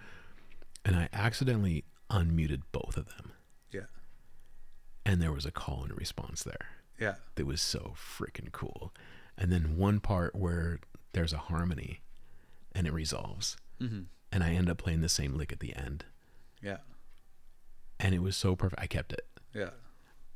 And 0.86 0.96
I 0.96 1.10
accidentally 1.12 1.84
unmuted 2.10 2.62
both 2.72 2.96
of 2.98 3.06
them, 3.08 3.34
Yeah, 3.72 3.86
and 5.06 5.22
there 5.22 5.32
was 5.34 5.46
a 5.46 5.52
call 5.52 5.84
and 5.84 5.96
response 5.96 6.42
there 6.44 6.68
yeah. 6.98 7.16
that 7.36 7.46
was 7.46 7.62
so 7.62 7.94
freaking 7.96 8.52
cool. 8.52 8.94
And 9.38 9.52
then 9.52 9.78
one 9.78 10.00
part 10.00 10.34
where 10.36 10.80
there's 11.14 11.34
a 11.34 11.38
harmony, 11.38 12.02
and 12.72 12.88
it 12.88 12.94
resolves, 12.94 13.58
Mm-hmm. 13.80 14.04
and 14.32 14.44
I 14.44 14.52
end 14.54 14.70
up 14.70 14.78
playing 14.78 15.02
the 15.02 15.10
same 15.10 15.36
lick 15.36 15.52
at 15.52 15.60
the 15.60 15.76
end, 15.76 16.06
Yeah, 16.62 16.78
and 18.00 18.16
it 18.16 18.20
was 18.20 18.36
so 18.38 18.56
perfect. 18.56 18.82
I 18.82 18.88
kept 18.88 19.14
it. 19.14 19.28
yeah. 19.54 19.72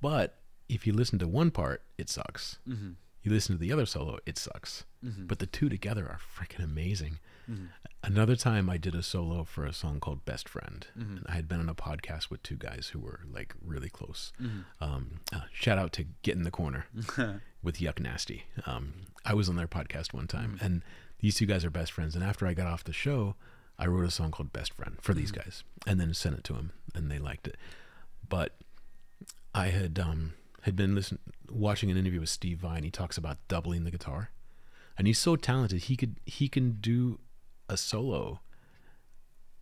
But 0.02 0.43
if 0.70 0.86
you 0.88 0.93
listen 0.93 1.20
to 1.20 1.28
one 1.28 1.51
part, 1.51 1.84
it 1.97 2.09
sucks. 2.09 2.57
Mm-hmm. 2.68 2.91
You 3.24 3.32
listen 3.32 3.55
to 3.55 3.59
the 3.59 3.72
other 3.72 3.86
solo, 3.86 4.18
it 4.26 4.38
sucks. 4.38 4.84
Mm-hmm. 5.03 5.28
But 5.28 5.39
the 5.39 5.45
two 5.45 5.70
together 5.70 6.03
are 6.07 6.20
freaking 6.20 6.64
amazing. 6.64 7.20
mm-hmm. 7.49 7.66
Another 8.05 8.36
time 8.36 8.70
I 8.70 8.76
did 8.76 8.95
a 8.95 9.01
solo 9.03 9.45
for 9.45 9.66
a 9.66 9.72
song 9.72 10.01
called 10.01 10.26
Best 10.26 10.49
Friend. 10.49 10.86
Mhm. 10.97 11.18
And 11.18 11.26
I 11.30 11.36
had 11.36 11.47
been 11.47 11.61
on 11.61 11.70
a 11.70 11.74
podcast 11.76 12.30
with 12.30 12.43
two 12.43 12.57
guys 12.57 12.89
who 12.91 12.99
were 12.99 13.22
like 13.32 13.55
really 13.64 13.88
close. 13.88 14.34
Mm-hmm. 14.41 14.84
Um, 14.84 15.20
uh, 15.32 15.41
shout 15.53 15.78
out 15.78 15.93
to 15.93 16.05
Get 16.22 16.36
in 16.36 16.43
the 16.43 16.51
Corner 16.51 16.86
with 17.64 17.78
Yuck 17.78 17.99
Nasty. 18.01 18.43
Um, 18.66 18.93
I 19.24 19.34
was 19.34 19.47
on 19.47 19.55
their 19.55 19.70
podcast 19.70 20.11
one 20.14 20.28
time, 20.28 20.57
Mhm. 20.57 20.66
and 20.66 20.82
these 21.20 21.36
two 21.36 21.45
guys 21.45 21.64
are 21.64 21.70
best 21.70 21.93
friends. 21.93 22.14
And 22.14 22.26
after 22.26 22.45
I 22.45 22.53
got 22.53 22.68
off 22.68 22.84
the 22.84 22.91
show, 22.91 23.36
I 23.80 23.88
wrote 23.88 24.05
a 24.05 24.11
song 24.11 24.32
called 24.32 24.51
Best 24.51 24.74
Friend 24.74 24.97
for 25.01 25.14
these 25.14 25.32
guys, 25.32 25.64
and 25.88 25.97
then 26.01 26.14
sent 26.14 26.38
it 26.38 26.43
to 26.45 26.53
them, 26.53 26.74
and 26.93 27.09
they 27.09 27.20
liked 27.20 27.47
it. 27.47 27.55
But 28.28 28.57
I 29.55 29.68
had 29.68 29.97
um, 29.97 30.34
had 30.64 30.76
been 30.76 30.93
listen 30.95 31.20
watching 31.49 31.89
an 31.91 31.97
interview 31.97 32.20
with 32.20 32.30
Steve 32.30 32.57
Vai. 32.59 32.82
He 32.82 32.91
talks 32.91 33.18
about 33.18 33.38
doubling 33.47 33.84
the 33.86 33.91
guitar, 33.91 34.32
and 34.97 35.07
he's 35.07 35.20
so 35.20 35.36
talented. 35.36 35.84
He 35.84 35.95
could 35.95 36.20
he 36.26 36.47
can 36.49 36.78
do 36.82 37.20
a 37.70 37.78
solo, 37.78 38.41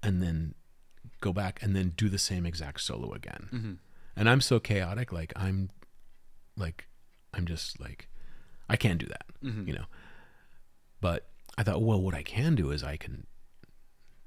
and 0.01 0.21
then 0.21 0.55
go 1.19 1.31
back 1.31 1.61
and 1.61 1.75
then 1.75 1.93
do 1.95 2.09
the 2.09 2.17
same 2.17 2.45
exact 2.47 2.81
solo 2.81 3.13
again 3.13 3.47
Mm-hmm. 3.53 3.73
and 4.15 4.29
I'm 4.29 4.41
so 4.41 4.59
chaotic. 4.59 5.11
Like 5.11 5.31
I'm, 5.35 5.69
like 6.57 6.87
I'm 7.33 7.45
just 7.45 7.79
like 7.79 8.07
I 8.69 8.75
can't 8.75 8.99
do 8.99 9.07
that, 9.07 9.25
Mm-hmm. 9.43 9.67
you 9.67 9.73
know. 9.75 9.85
But 10.99 11.27
I 11.57 11.63
thought, 11.63 11.81
well, 11.81 12.01
what 12.01 12.13
I 12.15 12.23
can 12.23 12.55
do 12.55 12.71
is 12.71 12.83
I 12.83 12.95
can 12.97 13.25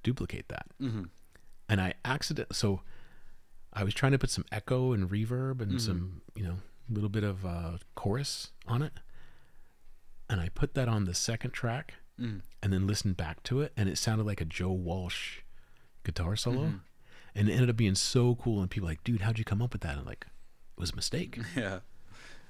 duplicate 0.02 0.48
that, 0.48 0.66
Mm-hmm. 0.80 1.04
and 1.68 1.80
I 1.80 1.94
accident. 2.04 2.54
So 2.54 2.80
I 3.74 3.82
was 3.84 3.92
trying 3.94 4.12
to 4.12 4.18
put 4.18 4.30
some 4.30 4.44
echo 4.52 4.92
and 4.92 5.10
reverb 5.10 5.60
and 5.60 5.72
Mhm. 5.72 5.80
some, 5.80 6.22
you 6.34 6.44
know, 6.44 6.58
little 6.88 7.08
bit 7.08 7.24
of 7.24 7.44
uh, 7.44 7.78
chorus 7.94 8.52
on 8.66 8.82
it, 8.82 8.92
and 10.28 10.40
I 10.40 10.48
put 10.50 10.74
that 10.74 10.88
on 10.88 11.04
the 11.04 11.14
second 11.14 11.52
track, 11.52 11.94
Mm. 12.20 12.42
and 12.62 12.72
then 12.72 12.86
listened 12.86 13.16
back 13.16 13.42
to 13.44 13.60
it, 13.60 13.72
and 13.76 13.88
it 13.88 13.98
sounded 13.98 14.24
like 14.24 14.40
a 14.40 14.44
Joe 14.44 14.70
Walsh 14.70 15.40
guitar 16.04 16.36
solo, 16.36 16.66
Mm-hmm. 16.66 16.76
and 17.34 17.48
it 17.48 17.52
ended 17.52 17.70
up 17.70 17.76
being 17.76 17.96
so 17.96 18.36
cool. 18.36 18.60
And 18.60 18.70
people 18.70 18.86
were 18.86 18.92
like, 18.92 19.02
dude, 19.02 19.22
how'd 19.22 19.38
you 19.38 19.44
come 19.44 19.60
up 19.60 19.72
with 19.72 19.82
that? 19.82 19.96
And 19.96 20.06
like, 20.06 20.26
it 20.76 20.80
was 20.80 20.90
a 20.92 20.96
mistake. 20.96 21.38
Yeah. 21.56 21.80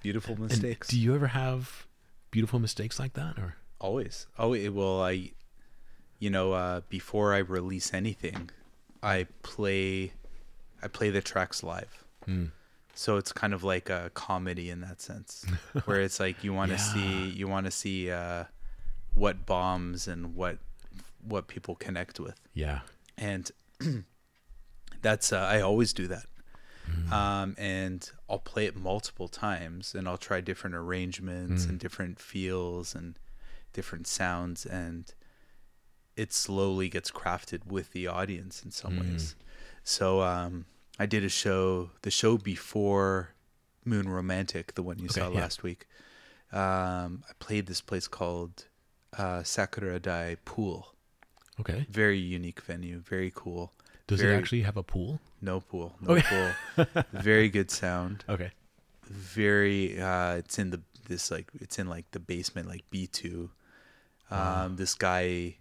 Beautiful 0.02 0.34
And 0.34 0.42
mistakes. 0.48 0.88
do 0.88 1.00
you 1.00 1.14
ever 1.14 1.28
have 1.28 1.86
beautiful 2.30 2.58
mistakes 2.58 2.98
like 2.98 3.14
that, 3.14 3.38
or 3.38 3.56
Always. 3.80 4.26
Oh, 4.38 4.52
it, 4.54 4.68
well, 4.70 5.02
I, 5.02 5.32
you 6.18 6.28
know, 6.30 6.52
uh, 6.52 6.82
before 6.90 7.32
I 7.34 7.38
release 7.38 7.92
anything, 7.94 8.50
I 9.02 9.26
play, 9.42 10.12
I 10.84 10.88
play 10.88 11.10
the 11.10 11.22
tracks 11.22 11.62
live. 11.62 12.04
Hmm. 12.26 12.46
So 12.94 13.16
it's 13.16 13.32
kind 13.32 13.54
of 13.54 13.64
like 13.64 13.90
a 13.90 14.10
comedy 14.14 14.70
in 14.70 14.80
that 14.82 15.00
sense, 15.00 15.44
where 15.86 16.00
it's 16.00 16.20
like 16.20 16.44
you 16.44 16.52
want 16.52 16.70
to 16.70 16.78
see, 16.78 17.28
you 17.30 17.48
want 17.48 17.66
to 17.66 17.72
see 17.72 18.10
uh, 18.10 18.44
what 19.14 19.46
bombs 19.46 20.06
and 20.06 20.36
what 20.36 20.58
what 21.26 21.48
people 21.48 21.74
connect 21.74 22.20
with, 22.20 22.38
yeah, 22.52 22.80
and 23.18 23.50
that's 25.02 25.32
uh, 25.32 25.38
I 25.38 25.60
always 25.60 25.92
do 25.92 26.06
that. 26.08 26.26
Um, 27.10 27.54
and 27.58 28.08
I'll 28.28 28.38
play 28.38 28.66
it 28.66 28.76
multiple 28.76 29.26
times, 29.26 29.94
and 29.94 30.06
I'll 30.06 30.18
try 30.18 30.40
different 30.40 30.76
arrangements 30.76 31.64
and 31.70 31.78
different 31.78 32.20
feels 32.20 32.94
and 32.94 33.18
different 33.72 34.06
sounds, 34.06 34.66
and 34.66 35.12
it 36.14 36.32
slowly 36.32 36.88
gets 36.88 37.10
crafted 37.10 37.66
with 37.66 37.92
the 37.92 38.06
audience 38.06 38.62
in 38.62 38.70
some 38.70 38.98
ways. 39.00 39.34
So 39.82 40.20
um, 40.22 40.66
I 40.98 41.06
did 41.06 41.24
a 41.24 41.28
show, 41.28 41.90
the 42.02 42.10
show 42.10 42.38
before 42.38 43.30
Moon 43.84 44.08
Romantic, 44.08 44.74
the 44.74 44.82
one 44.82 44.98
you 44.98 45.08
saw 45.08 45.28
yeah. 45.30 45.40
last 45.40 45.62
week. 45.62 45.86
Um, 46.52 47.24
I 47.28 47.32
played 47.40 47.66
this 47.66 47.80
place 47.80 48.06
called 48.06 48.66
uh, 49.18 49.42
Sakura 49.42 49.98
Dai 49.98 50.36
Pool. 50.44 50.94
okay. 51.60 51.86
Very 51.90 52.18
unique 52.18 52.60
venue, 52.60 53.00
very 53.00 53.32
cool. 53.34 53.72
Does 54.06 54.20
Very- 54.20 54.34
it 54.34 54.38
actually 54.38 54.62
have 54.62 54.76
a 54.76 54.82
pool? 54.82 55.20
No 55.40 55.60
pool, 55.60 55.94
no 56.00 56.20
pool. 56.20 56.86
Very 57.12 57.48
good 57.48 57.70
sound. 57.70 58.24
Okay. 58.28 58.50
Very. 59.06 60.00
Uh, 60.00 60.36
it's 60.36 60.58
in 60.58 60.70
the 60.70 60.80
this 61.08 61.30
like 61.30 61.48
it's 61.60 61.78
in 61.78 61.88
like 61.88 62.10
the 62.12 62.18
basement 62.18 62.68
like 62.68 62.84
B 62.90 63.06
two. 63.06 63.50
Um, 64.30 64.76
This 64.76 64.94
guy 64.94 65.56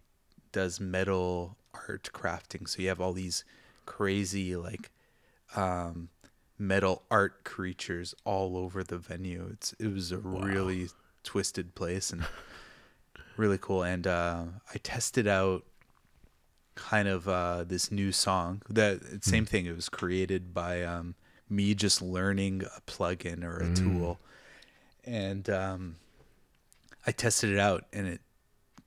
does 0.52 0.80
metal 0.80 1.58
art 1.88 2.10
crafting, 2.14 2.68
so 2.68 2.82
you 2.82 2.88
have 2.88 3.02
all 3.02 3.14
these 3.14 3.44
crazy 3.86 4.56
like 4.56 4.90
um, 5.56 6.10
metal 6.58 7.04
art 7.12 7.44
creatures 7.44 8.14
all 8.26 8.58
over 8.58 8.84
the 8.84 8.98
venue. 8.98 9.50
It's 9.52 9.74
it 9.80 9.92
was 9.94 10.12
a 10.12 10.18
really 10.18 10.90
twisted 11.24 11.76
place 11.76 12.12
and 12.12 12.26
really 13.38 13.58
cool. 13.60 13.84
And 13.84 14.06
uh, 14.08 14.44
I 14.74 14.78
tested 14.78 15.28
out 15.28 15.64
kind 16.76 17.08
of 17.08 17.28
uh, 17.28 17.64
this 17.66 17.92
new 17.92 18.12
song 18.12 18.62
that 18.70 19.24
same 19.24 19.46
thing. 19.46 19.66
It 19.66 19.76
was 19.76 19.90
created 19.90 20.54
by 20.54 20.84
um, 20.84 21.16
me 21.50 21.76
just 21.76 22.02
learning 22.02 22.64
a 22.64 22.82
plugin 22.90 23.44
or 23.44 23.58
a 23.58 23.74
tool, 23.76 24.20
and 25.06 25.50
um, 25.50 25.96
I 27.06 27.12
tested 27.12 27.52
it 27.52 27.60
out 27.60 27.86
and 27.94 28.08
it 28.08 28.22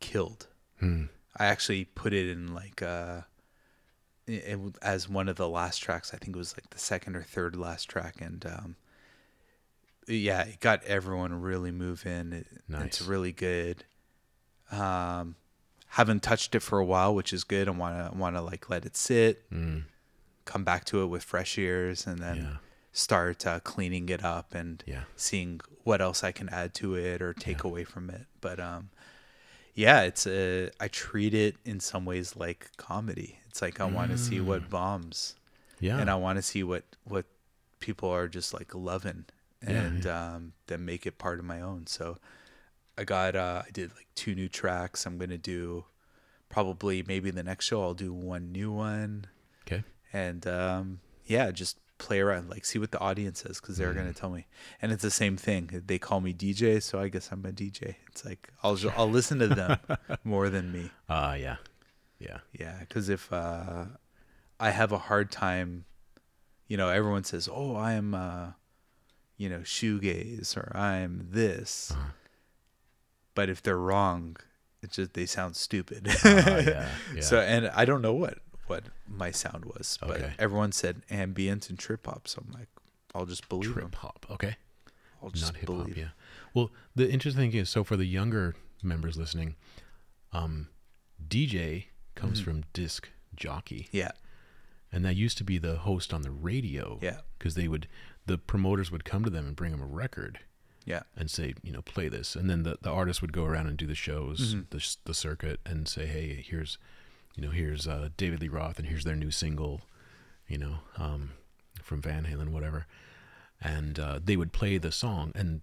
killed. 0.01 0.47
I 1.39 1.47
actually 1.47 1.85
put 1.85 2.13
it 2.13 2.29
in 2.29 2.55
like 2.55 2.83
uh, 2.83 3.21
it, 4.27 4.59
as 4.83 5.09
one 5.09 5.29
of 5.29 5.37
the 5.37 5.49
last 5.49 5.79
tracks. 5.79 6.13
I 6.13 6.19
think 6.19 6.35
it 6.37 6.39
was 6.39 6.57
like 6.57 6.71
the 6.71 6.79
second 6.79 7.17
or 7.17 7.23
third 7.23 7.57
last 7.57 7.89
track, 7.89 8.21
and 8.21 8.45
um, 8.47 8.77
yeah, 10.09 10.43
it 10.43 10.61
got 10.61 10.83
everyone 10.85 11.41
really 11.41 11.71
moving. 11.71 12.33
It, 12.33 12.47
It's 12.87 13.01
really 13.03 13.33
good. 13.33 13.85
Um, 14.71 15.37
haven't 15.91 16.23
touched 16.23 16.55
it 16.55 16.61
for 16.61 16.79
a 16.79 16.85
while, 16.85 17.15
which 17.15 17.33
is 17.33 17.45
good. 17.45 17.69
I 17.69 17.71
want 17.73 18.13
to 18.13 18.17
want 18.19 18.37
to 18.37 18.43
like 18.43 18.69
let 18.69 18.85
it 18.85 18.97
sit, 18.97 19.45
come 20.45 20.65
back 20.65 20.85
to 20.87 21.03
it 21.03 21.07
with 21.07 21.23
fresh 21.23 21.57
ears, 21.59 22.07
and 22.07 22.19
then 22.19 22.37
Yeah. 22.37 22.57
start 22.93 23.47
uh, 23.47 23.61
cleaning 23.61 24.09
it 24.09 24.25
up 24.25 24.55
and 24.55 24.83
Yeah. 24.87 25.05
seeing 25.17 25.61
what 25.85 26.01
else 26.01 26.25
I 26.25 26.33
can 26.33 26.49
add 26.49 26.75
to 26.75 26.95
it 26.97 27.23
or 27.23 27.33
take 27.33 27.63
away 27.65 27.85
from 27.85 28.11
it. 28.11 28.27
But 28.41 28.59
um, 28.59 28.91
yeah, 29.75 30.03
it's 30.03 30.27
a. 30.27 30.71
I 30.81 30.89
treat 30.89 31.33
it 31.35 31.57
in 31.65 31.79
some 31.81 32.05
ways 32.05 32.35
like 32.37 32.71
comedy. 32.77 33.39
It's 33.57 33.63
like 33.63 33.81
I 33.81 33.87
want 33.87 34.11
to 34.11 34.19
see 34.19 34.39
what 34.39 34.69
bombs, 34.69 35.35
Yeah. 35.81 35.99
and 35.99 36.11
I 36.11 36.15
want 36.17 36.37
to 36.37 36.43
see 36.43 36.63
what 36.63 36.85
what 37.05 37.25
people 37.81 38.11
are 38.11 38.29
just 38.29 38.53
like 38.53 38.75
loving, 38.75 39.25
Yeah, 39.63 39.71
and 39.81 40.07
um, 40.07 40.53
then 40.67 40.85
make 40.85 41.07
it 41.07 41.17
part 41.17 41.39
of 41.39 41.47
my 41.47 41.63
own. 41.63 41.87
So 41.87 42.19
I 42.99 43.05
got 43.05 43.35
uh, 43.35 43.63
I 43.67 43.71
did 43.71 43.93
like 43.97 44.09
two 44.15 44.35
new 44.35 44.51
tracks. 44.51 45.07
I'm 45.07 45.17
gonna 45.17 45.39
do 45.39 45.87
probably 46.51 47.03
maybe 47.03 47.31
the 47.31 47.43
next 47.43 47.65
show 47.65 47.81
I'll 47.81 47.95
do 47.95 48.13
one 48.13 48.53
new 48.53 48.71
one 48.71 49.25
okay. 49.67 49.83
and 50.13 50.47
um, 50.47 51.01
yeah, 51.25 51.51
just 51.51 51.79
play 51.97 52.21
around, 52.21 52.51
like 52.51 52.67
see 52.67 52.79
what 52.79 52.91
the 52.91 53.01
audience 53.01 53.41
says 53.41 53.59
because 53.59 53.79
they're 53.79 53.95
gonna 53.95 54.13
tell 54.13 54.29
me. 54.29 54.45
And 54.83 54.93
it's 54.93 55.03
the 55.03 55.11
same 55.11 55.39
thing. 55.39 55.83
They 55.87 55.99
call 55.99 56.21
me 56.21 56.35
DJ, 56.35 56.83
so 56.83 57.01
I 57.01 57.09
guess 57.09 57.31
I'm 57.33 57.43
a 57.47 57.53
DJ. 57.53 57.95
It's 58.09 58.23
like 58.23 58.51
I'll 58.63 58.77
I'll 58.99 59.09
listen 59.11 59.39
to 59.39 59.49
them 59.49 59.79
more 60.25 60.51
than 60.51 60.71
me. 60.73 60.91
Ah, 61.09 61.33
yeah. 61.37 61.57
Yeah. 62.19 62.39
Yeah, 62.53 62.79
because 62.81 63.09
if 63.09 63.33
uh, 63.33 63.85
I 64.59 64.71
have 64.71 64.93
a 64.93 64.99
hard 64.99 65.31
time, 65.31 65.85
you 66.69 66.77
know, 66.77 66.89
everyone 66.89 67.25
says, 67.25 67.49
"Oh, 67.53 67.77
I 67.77 67.93
am, 67.93 68.15
uh, 68.15 68.53
you 69.37 69.49
know, 69.49 69.61
shoegaze 69.61 70.57
or 70.57 70.75
I'm 70.77 71.29
this," 71.31 71.93
but 73.35 73.49
if 73.51 73.63
they're 73.63 73.79
wrong, 73.79 74.37
it's 74.83 74.97
just 74.97 75.15
they 75.15 75.27
sound 75.27 75.57
stupid. 75.57 76.09
Ah, 76.09 76.15
yeah. 76.25 76.89
Yeah. 77.15 77.21
So 77.21 77.41
and 77.41 77.69
I 77.69 77.85
don't 77.85 78.03
know 78.03 78.15
what 78.15 78.39
what 78.67 78.85
my 79.07 79.31
sound 79.31 79.65
was, 79.67 79.99
but 80.01 80.11
Okay. 80.23 80.33
everyone 80.39 80.73
said 80.73 81.03
ambient 81.11 81.71
and 81.71 81.79
trip 81.79 82.07
hop, 82.07 82.27
so 82.27 82.43
I'm 82.47 82.53
like, 82.53 82.69
I'll 83.15 83.27
just 83.27 83.49
believe. 83.49 83.73
Trip 83.73 83.95
hop. 83.95 84.27
Okay. 84.31 84.57
I'll 85.23 85.31
just 85.31 85.53
Not 85.55 85.65
believe. 85.65 85.97
Yeah. 85.97 86.09
Well, 86.55 86.71
the 86.95 87.09
interesting 87.11 87.51
thing 87.51 87.61
is, 87.61 87.69
so 87.69 87.85
for 87.85 87.97
the 87.97 88.05
younger 88.07 88.55
members 88.83 89.17
listening, 89.17 89.55
um, 90.33 90.69
DJ 91.27 91.87
comes 92.17 92.41
from 92.41 92.65
disc 92.73 93.09
jockey, 93.37 93.89
Yeah, 93.93 94.11
and 94.93 95.05
that 95.05 95.15
used 95.17 95.39
to 95.39 95.45
be 95.45 95.59
the 95.59 95.77
host 95.77 96.13
on 96.13 96.23
the 96.23 96.31
radio. 96.31 96.99
Yeah. 97.03 97.19
Because 97.39 97.55
they 97.55 97.69
would, 97.69 97.87
the 98.27 98.39
promoters 98.39 98.91
would 98.91 99.05
come 99.05 99.23
to 99.25 99.31
them 99.31 99.47
and 99.47 99.55
bring 99.55 99.71
them 99.73 99.83
a 99.83 99.87
record 99.87 100.41
yeah, 100.85 101.03
and 101.17 101.31
say, 101.31 101.55
you 101.63 101.71
know, 101.73 101.83
play 101.83 102.09
this, 102.09 102.35
and 102.37 102.49
then 102.49 102.63
the 102.63 102.79
the 102.81 102.91
artist 102.91 103.21
would 103.21 103.33
go 103.33 103.45
around 103.45 103.67
and 103.67 103.77
do 103.77 103.87
the 103.87 103.95
shows, 103.95 104.55
the 104.71 104.79
s- 104.79 104.99
the 105.05 105.15
circuit, 105.15 105.61
and 105.67 105.87
say, 105.89 106.07
hey, 106.07 106.45
here's, 106.49 106.79
you 107.35 107.43
know, 107.45 107.51
here's 107.51 107.87
uh, 107.89 108.09
David 108.17 108.41
Lee 108.41 108.49
Roth, 108.49 108.79
and 108.79 108.87
here's 108.89 109.03
their 109.05 109.17
new 109.17 109.31
single, 109.33 109.81
you 110.49 110.59
know, 110.59 110.77
um, 110.97 111.33
from 111.83 112.01
Van 112.01 112.25
Halen, 112.25 112.51
whatever, 112.51 112.87
and 113.61 113.99
uh, 113.99 114.21
they 114.25 114.37
would 114.37 114.53
play 114.53 114.79
the 114.79 114.93
song, 114.93 115.33
and 115.35 115.61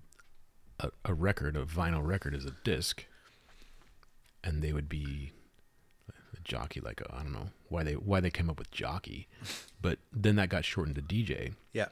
a, 0.82 0.90
a 1.06 1.14
record, 1.14 1.56
a 1.56 1.64
vinyl 1.66 2.06
record, 2.06 2.36
is 2.36 2.44
a 2.46 2.56
disc, 2.66 3.06
and 4.44 4.62
they 4.62 4.74
would 4.74 4.90
be 4.90 5.32
jockey, 6.44 6.80
like 6.80 7.02
I 7.10 7.20
I 7.20 7.24
don't 7.24 7.34
know 7.34 7.50
why 7.70 7.84
they 7.84 7.94
why 7.94 8.20
they 8.20 8.30
came 8.30 8.50
up 8.50 8.60
with 8.60 8.72
jockey, 8.72 9.28
but 9.82 10.00
then 10.12 10.36
that 10.36 10.50
got 10.50 10.66
shortened 10.66 10.96
to 10.96 11.02
DJ. 11.02 11.54
yeah, 11.74 11.88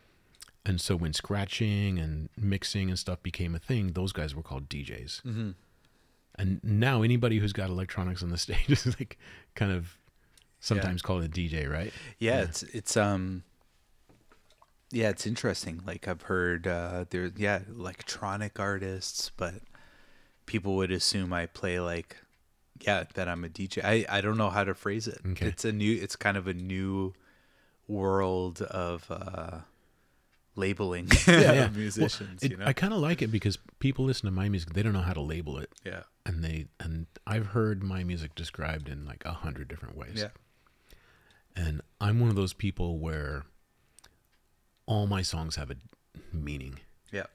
And 0.65 0.79
so 0.79 0.95
when 0.95 1.13
scratching 1.13 1.97
and 1.99 2.29
mixing 2.37 2.89
and 2.89 2.97
stuff 2.99 3.21
became 3.23 3.55
a 3.55 3.59
thing, 3.59 3.93
those 3.93 4.11
guys 4.11 4.35
were 4.35 4.43
called 4.43 4.69
DJs. 4.69 5.21
mm-hmm. 5.23 5.51
And 6.35 6.59
now 6.63 7.01
anybody 7.03 7.39
who's 7.39 7.53
got 7.53 7.69
electronics 7.69 8.23
on 8.23 8.29
the 8.29 8.37
stage 8.45 8.69
is 8.69 8.87
like 8.99 9.17
kind 9.55 9.71
of 9.71 9.97
sometimes 10.59 11.01
called 11.01 11.23
a 11.23 11.27
DJ, 11.29 11.69
right? 11.69 11.91
yeah. 12.19 12.41
It's 12.41 12.63
it's 12.63 12.95
um, 12.97 13.43
yeah, 14.91 15.09
it's 15.09 15.25
interesting. 15.25 15.81
Like 15.85 16.07
I've 16.07 16.23
heard 16.23 16.67
uh, 16.67 17.05
there, 17.09 17.31
yeah, 17.35 17.61
electronic 17.69 18.59
artists, 18.59 19.31
but 19.35 19.55
people 20.45 20.75
would 20.75 20.91
assume 20.91 21.31
I 21.33 21.45
play 21.45 21.79
like, 21.79 22.17
yeah, 22.85 23.03
that 23.13 23.27
I'm 23.27 23.43
a 23.43 23.49
DJ. 23.49 23.83
I 23.83 24.05
I 24.09 24.21
don't 24.21 24.37
know 24.37 24.49
how 24.49 24.63
to 24.63 24.73
phrase 24.73 25.07
it. 25.07 25.19
Okay. 25.25 25.47
It's 25.47 25.65
a 25.65 25.71
new. 25.71 25.93
It's 26.01 26.15
kind 26.15 26.37
of 26.37 26.47
a 26.47 26.53
new 26.53 27.13
world 27.87 28.61
of 28.61 29.05
uh, 29.09 29.59
labeling 30.55 31.05
of 31.27 31.75
musicians. 31.75 32.43
It- 32.43 32.51
you 32.51 32.57
know. 32.57 32.65
I 32.65 32.73
kind 32.73 32.93
of 32.93 32.99
like 32.99 33.21
it 33.21 33.27
because 33.27 33.57
people 33.79 34.05
listen 34.05 34.25
to 34.27 34.31
my 34.31 34.49
music, 34.49 34.73
they 34.73 34.83
don't 34.83 34.93
know 34.93 35.01
how 35.01 35.13
to 35.13 35.21
label 35.21 35.57
it, 35.57 35.69
yeah. 35.83 36.03
and 36.25 36.43
they 36.43 36.67
and 36.79 37.07
I've 37.27 37.47
heard 37.47 37.83
my 37.83 38.03
music 38.03 38.35
described 38.35 38.87
in 38.89 39.05
like 39.05 39.23
a 39.25 39.33
hundred 39.33 39.67
different 39.67 39.97
ways. 39.97 40.15
Yeah. 40.15 40.29
And 41.55 41.81
I'm 41.99 42.19
one 42.21 42.29
of 42.29 42.35
those 42.35 42.53
people 42.53 42.97
where 42.99 43.43
all 44.85 45.05
my 45.07 45.21
songs 45.21 45.57
have 45.57 45.69
a 45.69 45.75
meaning. 46.33 46.79
Yeah. 47.11 47.25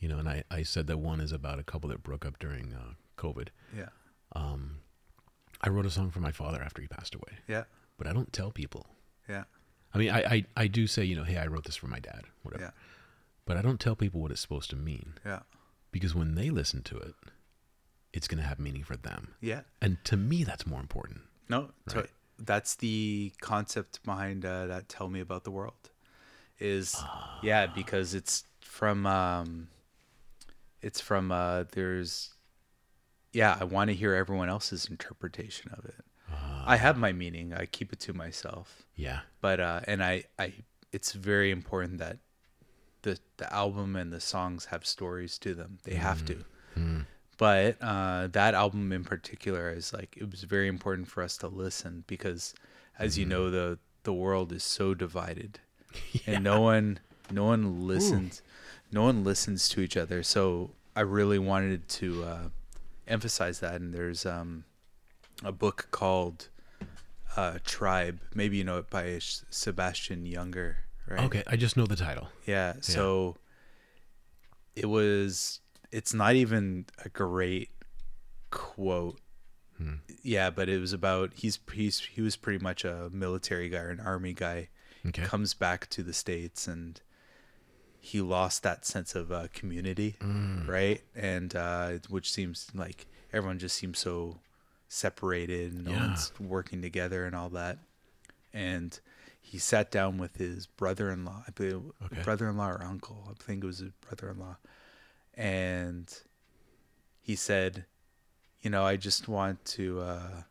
You 0.00 0.08
know, 0.08 0.18
and 0.18 0.28
I, 0.28 0.42
I 0.50 0.64
said 0.64 0.88
that 0.88 0.98
one 0.98 1.20
is 1.20 1.30
about 1.30 1.60
a 1.60 1.62
couple 1.62 1.88
that 1.90 2.02
broke 2.02 2.26
up 2.26 2.40
during 2.40 2.72
uh, 2.74 2.94
COVID. 3.16 3.48
Yeah. 3.76 3.90
Um, 4.34 4.78
I 5.62 5.68
wrote 5.68 5.86
a 5.86 5.90
song 5.90 6.10
for 6.10 6.20
my 6.20 6.32
father 6.32 6.60
after 6.62 6.82
he 6.82 6.88
passed 6.88 7.14
away, 7.14 7.38
Yeah. 7.48 7.64
but 7.98 8.06
I 8.06 8.12
don't 8.12 8.32
tell 8.32 8.50
people. 8.50 8.86
Yeah. 9.28 9.44
I 9.94 9.98
mean, 9.98 10.10
I, 10.10 10.20
I, 10.22 10.44
I 10.56 10.66
do 10.66 10.86
say, 10.86 11.04
you 11.04 11.14
know, 11.14 11.24
hey, 11.24 11.36
I 11.36 11.46
wrote 11.46 11.64
this 11.64 11.76
for 11.76 11.86
my 11.86 11.98
dad, 12.00 12.22
whatever. 12.42 12.64
Yeah. 12.64 12.70
but 13.44 13.56
I 13.56 13.62
don't 13.62 13.78
tell 13.80 13.94
people 13.96 14.20
what 14.20 14.30
it's 14.30 14.40
supposed 14.40 14.70
to 14.70 14.76
mean 14.76 15.14
Yeah. 15.24 15.40
because 15.90 16.14
when 16.14 16.34
they 16.34 16.50
listen 16.50 16.82
to 16.84 16.96
it, 16.98 17.14
it's 18.12 18.26
going 18.28 18.40
to 18.42 18.46
have 18.48 18.58
meaning 18.58 18.84
for 18.84 18.96
them. 18.96 19.34
Yeah. 19.40 19.60
And 19.80 19.98
to 20.04 20.16
me, 20.16 20.44
that's 20.44 20.66
more 20.66 20.80
important. 20.80 21.20
No, 21.48 21.70
to- 21.88 22.08
that's 22.38 22.74
the 22.76 23.32
concept 23.40 24.02
behind 24.04 24.44
uh, 24.44 24.66
that. 24.66 24.88
Tell 24.88 25.08
me 25.08 25.20
about 25.20 25.44
the 25.44 25.50
world. 25.50 25.90
Is 26.58 26.94
Ah. 26.98 27.38
yeah, 27.42 27.66
because 27.66 28.14
it's 28.14 28.44
from 28.60 29.06
um, 29.06 29.68
it's 30.80 31.00
from 31.00 31.30
uh, 31.32 31.64
there's 31.72 32.34
yeah. 33.32 33.56
I 33.58 33.64
want 33.64 33.88
to 33.88 33.94
hear 33.94 34.14
everyone 34.14 34.48
else's 34.48 34.86
interpretation 34.86 35.70
of 35.76 35.84
it. 35.84 36.04
Ah. 36.30 36.64
I 36.66 36.76
have 36.76 36.96
my 36.96 37.12
meaning. 37.12 37.52
I 37.52 37.66
keep 37.66 37.92
it 37.92 38.00
to 38.00 38.12
myself. 38.12 38.84
Yeah. 38.96 39.20
But 39.40 39.60
uh, 39.60 39.80
and 39.86 40.02
I 40.02 40.24
I 40.38 40.52
it's 40.92 41.12
very 41.12 41.50
important 41.50 41.98
that 41.98 42.18
the 43.02 43.18
the 43.36 43.52
album 43.52 43.96
and 43.96 44.12
the 44.12 44.20
songs 44.20 44.66
have 44.66 44.86
stories 44.86 45.38
to 45.38 45.54
them. 45.54 45.78
They 45.84 45.94
have 45.94 46.24
to. 46.26 46.44
Mm. 46.76 47.06
But 47.38 47.76
uh, 47.80 48.28
that 48.28 48.54
album 48.54 48.92
in 48.92 49.04
particular 49.04 49.70
is 49.70 49.92
like 49.92 50.16
it 50.16 50.30
was 50.30 50.44
very 50.44 50.68
important 50.68 51.08
for 51.08 51.22
us 51.22 51.36
to 51.38 51.48
listen 51.48 52.04
because, 52.06 52.54
as 52.98 53.18
you 53.18 53.26
know, 53.26 53.50
the 53.50 53.78
the 54.04 54.12
world 54.12 54.52
is 54.52 54.62
so 54.62 54.94
divided, 54.94 55.58
and 56.26 56.44
no 56.44 56.60
one 56.60 57.00
no 57.30 57.44
one 57.44 57.86
listens, 57.86 58.42
no 58.92 59.02
one 59.02 59.24
listens 59.24 59.68
to 59.70 59.80
each 59.80 59.96
other. 59.96 60.22
So 60.22 60.70
I 60.94 61.00
really 61.00 61.38
wanted 61.38 61.88
to 61.88 62.24
uh, 62.24 62.48
emphasize 63.06 63.60
that. 63.60 63.80
And 63.80 63.92
there's 63.92 64.26
um, 64.26 64.64
a 65.44 65.52
book 65.52 65.88
called 65.90 66.48
uh, 67.36 67.58
Tribe. 67.64 68.20
Maybe 68.34 68.56
you 68.56 68.64
know 68.64 68.78
it 68.78 68.90
by 68.90 69.18
Sebastian 69.20 70.24
Junger. 70.24 70.76
Right? 71.08 71.24
Okay. 71.24 71.42
I 71.46 71.56
just 71.56 71.76
know 71.76 71.86
the 71.86 71.96
title. 71.96 72.28
Yeah. 72.46 72.74
So 72.80 73.36
it 74.76 74.86
was. 74.86 75.60
It's 75.90 76.14
not 76.14 76.34
even 76.34 76.86
a 77.04 77.08
great 77.08 77.70
quote. 78.50 79.20
Hmm. 79.76 79.96
Yeah, 80.22 80.50
but 80.50 80.68
it 80.68 80.78
was 80.78 80.92
about 80.92 81.32
he's 81.34 81.58
he's 81.72 81.98
he 82.00 82.22
was 82.22 82.36
pretty 82.36 82.62
much 82.62 82.84
a 82.84 83.10
military 83.12 83.68
guy 83.68 83.78
or 83.78 83.90
an 83.90 84.00
army 84.00 84.32
guy. 84.32 84.68
Okay. 85.04 85.22
Comes 85.22 85.52
back 85.54 85.88
to 85.90 86.02
the 86.02 86.12
states 86.12 86.68
and 86.68 87.00
he 88.04 88.20
lost 88.20 88.64
that 88.64 88.84
sense 88.84 89.14
of 89.14 89.30
uh, 89.30 89.46
community, 89.54 90.16
Mm. 90.20 90.66
right? 90.66 91.02
And 91.14 91.54
uh, 91.54 91.98
which 92.08 92.32
seems 92.32 92.66
like 92.74 93.06
everyone 93.32 93.58
just 93.60 93.76
seems 93.76 94.00
so 94.00 94.40
separated. 94.88 95.72
and 95.72 95.84
No 95.84 95.92
Yeah. 95.92 96.00
one's 96.00 96.32
working 96.40 96.82
together 96.82 97.24
and 97.24 97.34
all 97.36 97.48
that. 97.50 97.78
And 98.52 98.98
he 99.40 99.56
sat 99.58 99.90
down 99.92 100.18
with 100.18 100.36
his 100.36 100.66
brother-in-law, 100.66 101.44
I 101.46 101.50
believe, 101.52 101.92
Okay. 102.06 102.22
brother-in-law 102.22 102.70
or 102.70 102.82
uncle. 102.82 103.28
I 103.30 103.40
think 103.42 103.62
it 103.62 103.66
was 103.66 103.78
his 103.78 103.92
brother-in-law, 104.00 104.56
and 105.34 106.12
he 107.20 107.36
said, 107.36 107.86
"You 108.62 108.70
know, 108.70 108.84
I 108.84 108.96
just 108.96 109.28
want 109.28 109.64
to, 109.76 110.00
uh, 110.00 110.42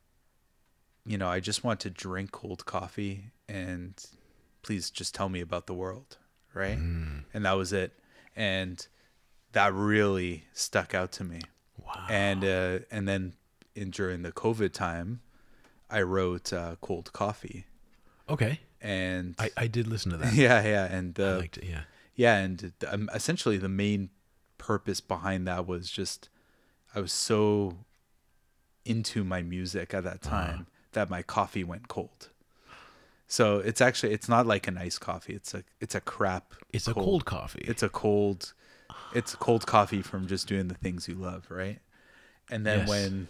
you 1.05 1.17
know, 1.17 1.27
I 1.29 1.39
just 1.41 1.63
want 1.63 1.79
to 1.81 1.89
drink 1.89 2.31
cold 2.31 2.65
coffee, 2.65 3.31
and 3.47 3.93
please 4.61 4.89
just 4.89 5.13
tell 5.13 5.29
me 5.29 5.41
about 5.41 5.67
the 5.67 5.73
world, 5.73 6.17
right?" 6.53 6.77
Mm. 6.77 7.23
And 7.33 7.45
that 7.45 7.53
was 7.53 7.71
it, 7.73 7.91
and 8.35 8.85
that 9.53 9.73
really 9.73 10.45
stuck 10.53 10.93
out 10.93 11.11
to 11.13 11.23
me 11.25 11.41
Wow. 11.85 12.05
and 12.09 12.43
uh, 12.45 12.79
and 12.89 13.07
then 13.07 13.33
in 13.75 13.89
during 13.91 14.21
the 14.21 14.31
COVID 14.31 14.71
time, 14.73 15.21
I 15.89 16.01
wrote 16.01 16.51
uh, 16.53 16.75
cold 16.81 17.11
coffee, 17.13 17.65
okay. 18.29 18.59
and 18.81 19.35
I, 19.39 19.49
I 19.57 19.67
did 19.67 19.87
listen 19.87 20.11
to 20.11 20.17
that. 20.17 20.33
yeah, 20.47 20.61
yeah, 20.63 20.85
and 20.85 21.17
I 21.19 21.23
uh, 21.23 21.37
liked 21.37 21.57
it. 21.57 21.65
Yeah. 21.65 21.81
yeah, 22.15 22.37
and 22.37 22.73
um, 22.87 23.09
essentially 23.13 23.57
the 23.57 23.69
main 23.69 24.09
purpose 24.57 25.01
behind 25.01 25.47
that 25.47 25.65
was 25.67 25.89
just 25.89 26.29
I 26.95 26.99
was 27.01 27.11
so 27.13 27.77
into 28.85 29.23
my 29.23 29.41
music 29.41 29.93
at 29.93 30.03
that 30.03 30.25
Uh-huh. 30.25 30.29
time 30.45 30.67
that 30.93 31.09
my 31.09 31.21
coffee 31.21 31.63
went 31.63 31.87
cold. 31.87 32.29
So 33.31 33.59
it's 33.59 33.79
actually 33.79 34.11
it's 34.11 34.27
not 34.27 34.45
like 34.45 34.67
an 34.67 34.77
iced 34.77 34.99
coffee. 34.99 35.33
It's 35.33 35.53
a 35.53 35.63
it's 35.79 35.95
a 35.95 36.01
crap. 36.01 36.53
It's 36.73 36.89
a 36.89 36.93
cold 36.93 37.23
coffee. 37.23 37.63
It's 37.65 37.81
a 37.81 37.87
cold. 37.87 38.53
It's 39.13 39.35
cold 39.35 39.65
coffee 39.65 40.01
from 40.01 40.27
just 40.27 40.49
doing 40.49 40.67
the 40.67 40.75
things 40.75 41.07
you 41.07 41.15
love, 41.15 41.45
right? 41.49 41.79
And 42.49 42.65
then 42.65 42.79
Yes. 42.79 42.89
when, 42.89 43.27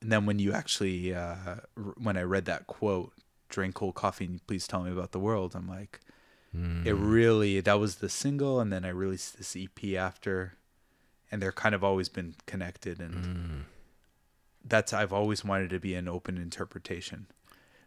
and 0.00 0.12
then 0.12 0.26
when 0.26 0.38
you 0.38 0.52
actually 0.52 1.12
uh, 1.12 1.34
r- 1.76 1.94
when 1.98 2.16
I 2.16 2.22
read 2.22 2.44
that 2.44 2.68
quote, 2.68 3.12
"Drink 3.48 3.74
cold 3.74 3.96
coffee 3.96 4.26
and 4.26 4.46
please 4.46 4.68
tell 4.68 4.84
me 4.84 4.92
about 4.92 5.10
the 5.10 5.18
world," 5.18 5.56
I'm 5.56 5.68
like, 5.68 5.98
Mm. 6.54 6.86
it 6.86 6.92
really 6.94 7.58
that 7.60 7.80
was 7.80 7.96
the 7.96 8.08
single, 8.08 8.60
and 8.60 8.72
then 8.72 8.84
I 8.84 8.90
released 8.90 9.38
this 9.38 9.56
EP 9.56 9.96
after, 9.96 10.54
and 11.32 11.42
they're 11.42 11.50
kind 11.64 11.74
of 11.74 11.82
always 11.82 12.08
been 12.08 12.36
connected, 12.46 13.00
and 13.00 13.14
Mm. 13.14 13.64
that's 14.64 14.92
I've 14.92 15.12
always 15.12 15.44
wanted 15.44 15.70
to 15.70 15.80
be 15.80 15.96
an 15.96 16.06
open 16.06 16.38
interpretation. 16.38 17.26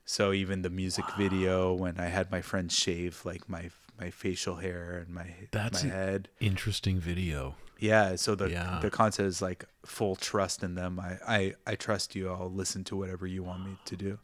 So 0.09 0.31
even 0.31 0.61
the 0.61 0.69
music 0.69 1.03
video 1.17 1.73
when 1.73 1.99
I 1.99 2.05
had 2.05 2.31
my 2.31 2.41
friends 2.41 2.73
shave 2.73 3.21
like 3.25 3.47
my 3.49 3.69
my 3.99 4.09
facial 4.09 4.55
hair 4.55 5.03
and 5.05 5.13
my 5.13 5.33
That's 5.51 5.83
my 5.83 5.89
an- 5.89 5.95
head. 5.95 6.29
Interesting 6.39 6.97
video. 6.99 7.55
Yeah, 7.77 8.15
so 8.15 8.33
the 8.33 8.49
Yeah. 8.49 8.79
the 8.81 8.89
concept 8.89 9.27
is 9.27 9.41
like 9.41 9.65
full 9.85 10.15
trust 10.15 10.63
in 10.63 10.75
them. 10.75 10.97
I, 10.99 11.17
I 11.27 11.53
I 11.67 11.75
trust 11.75 12.15
you. 12.15 12.29
I'll 12.31 12.49
listen 12.51 12.83
to 12.85 12.95
whatever 12.95 13.27
you 13.27 13.43
want 13.43 13.65
me 13.65 13.77
to 13.85 13.95
do. 13.97 14.19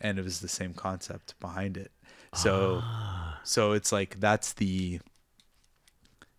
And 0.00 0.18
it 0.18 0.22
was 0.24 0.40
the 0.40 0.48
same 0.48 0.74
concept 0.74 1.38
behind 1.38 1.76
it. 1.76 1.92
So 2.34 2.80
Ah. 2.82 3.40
so 3.44 3.72
it's 3.72 3.92
like 3.92 4.18
that's 4.18 4.52
the 4.54 5.00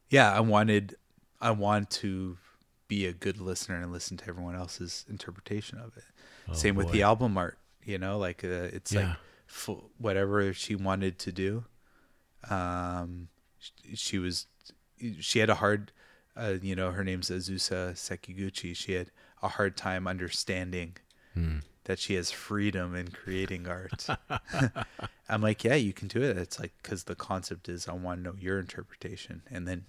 Yeah, 0.10 0.30
I 0.32 0.42
wanted 0.42 0.96
I 1.40 1.52
want 1.52 1.90
to 2.02 2.38
be 2.90 3.06
a 3.06 3.14
good 3.14 3.40
listener 3.40 3.78
and 3.82 3.92
listen 3.94 4.18
to 4.18 4.28
everyone 4.28 4.56
else's 4.56 5.06
interpretation 5.10 5.78
of 5.80 5.96
it. 5.96 6.04
Oh, 6.50 6.54
Same 6.54 6.76
with 6.76 6.92
the 6.92 7.02
album 7.02 7.38
art, 7.38 7.58
you 7.86 7.98
know, 7.98 8.18
like 8.18 8.44
uh, 8.44 8.70
it's 8.74 8.92
Yeah. 8.92 9.08
like 9.10 9.18
full, 9.48 9.92
whatever 9.98 10.54
she 10.54 10.76
wanted 10.76 11.20
to 11.20 11.32
do. 11.32 11.66
Um, 12.50 13.30
sh- 13.60 13.72
she 13.96 14.20
was, 14.20 14.48
she 15.20 15.40
had 15.40 15.50
a 15.50 15.56
hard, 15.56 15.92
uh, 16.36 16.56
you 16.62 16.76
know, 16.76 16.92
her 16.92 17.04
name's 17.04 17.30
Azusa 17.30 17.94
Sekiguchi. 17.94 18.76
She 18.76 18.94
had 18.94 19.12
a 19.42 19.50
hard 19.50 19.78
time 19.78 20.08
understanding 20.08 20.98
Hmm. 21.34 21.60
that 21.86 22.00
she 22.00 22.14
has 22.16 22.32
freedom 22.32 22.96
in 22.96 23.10
creating 23.10 23.68
art. 23.68 24.08
I'm 25.30 25.42
like, 25.42 25.64
yeah, 25.64 25.76
you 25.76 25.94
can 25.94 26.08
do 26.08 26.22
it. 26.22 26.38
It's 26.38 26.60
like 26.60 26.74
because 26.82 27.06
the 27.06 27.16
concept 27.16 27.68
is 27.70 27.88
I 27.88 27.94
want 27.94 28.20
to 28.24 28.30
know 28.32 28.36
your 28.40 28.60
interpretation, 28.60 29.42
and 29.50 29.68
then 29.68 29.86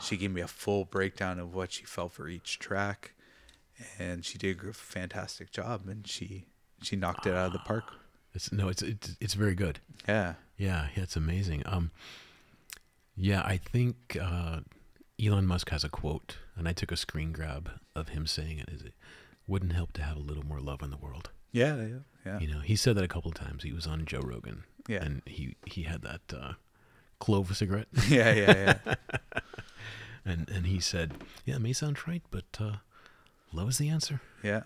she 0.00 0.16
gave 0.16 0.32
me 0.32 0.40
a 0.40 0.48
full 0.48 0.84
breakdown 0.84 1.38
of 1.38 1.54
what 1.54 1.72
she 1.72 1.84
felt 1.84 2.12
for 2.12 2.28
each 2.28 2.58
track, 2.58 3.14
and 3.98 4.24
she 4.24 4.36
did 4.38 4.62
a 4.64 4.72
fantastic 4.72 5.50
job, 5.52 5.86
and 5.88 6.06
she 6.06 6.46
she 6.82 6.96
knocked 6.96 7.26
it 7.26 7.34
out 7.34 7.46
of 7.48 7.52
the 7.52 7.58
park. 7.60 7.84
It's 8.32 8.52
no, 8.52 8.68
it's 8.68 8.80
it's 8.80 9.16
it's 9.20 9.34
very 9.34 9.56
good. 9.56 9.80
Yeah, 10.06 10.34
Yeah, 10.56 10.86
yeah, 10.94 11.02
it's 11.02 11.16
amazing. 11.16 11.64
Um, 11.66 11.90
yeah, 13.16 13.42
I 13.42 13.56
think 13.56 14.16
uh, 14.20 14.60
Elon 15.20 15.46
Musk 15.48 15.70
has 15.70 15.82
a 15.82 15.88
quote, 15.88 16.36
and 16.56 16.68
I 16.68 16.72
took 16.72 16.92
a 16.92 16.96
screen 16.96 17.32
grab 17.32 17.70
of 17.96 18.10
him 18.10 18.28
saying 18.28 18.58
it. 18.60 18.68
Is 18.68 18.82
it 18.82 18.94
wouldn't 19.48 19.72
help 19.72 19.92
to 19.94 20.02
have 20.02 20.16
a 20.16 20.20
little 20.20 20.44
more 20.46 20.60
love 20.60 20.80
in 20.80 20.90
the 20.90 20.96
world? 20.96 21.30
yeah, 21.50 21.74
yeah, 21.82 21.86
yeah. 22.24 22.38
You 22.38 22.46
know, 22.46 22.60
he 22.60 22.76
said 22.76 22.94
that 22.96 23.02
a 23.02 23.08
couple 23.08 23.30
of 23.32 23.34
times. 23.34 23.64
He 23.64 23.72
was 23.72 23.84
on 23.88 24.04
Joe 24.06 24.20
Rogan, 24.20 24.62
Yeah. 24.86 25.02
and 25.02 25.22
he 25.26 25.56
he 25.66 25.82
had 25.82 26.02
that 26.02 26.20
uh, 26.32 26.52
clove 27.18 27.56
cigarette, 27.56 27.88
yeah, 28.08 28.32
yeah, 28.32 28.78
yeah. 28.86 28.94
and 30.24 30.48
and 30.48 30.66
he 30.66 30.78
said, 30.78 31.14
"Yeah, 31.44 31.56
it 31.56 31.62
may 31.62 31.72
sound 31.72 31.96
trite, 31.96 32.22
but 32.30 32.44
uh, 32.60 32.76
love 33.52 33.70
is 33.70 33.78
the 33.78 33.88
answer." 33.88 34.20
yeah. 34.44 34.62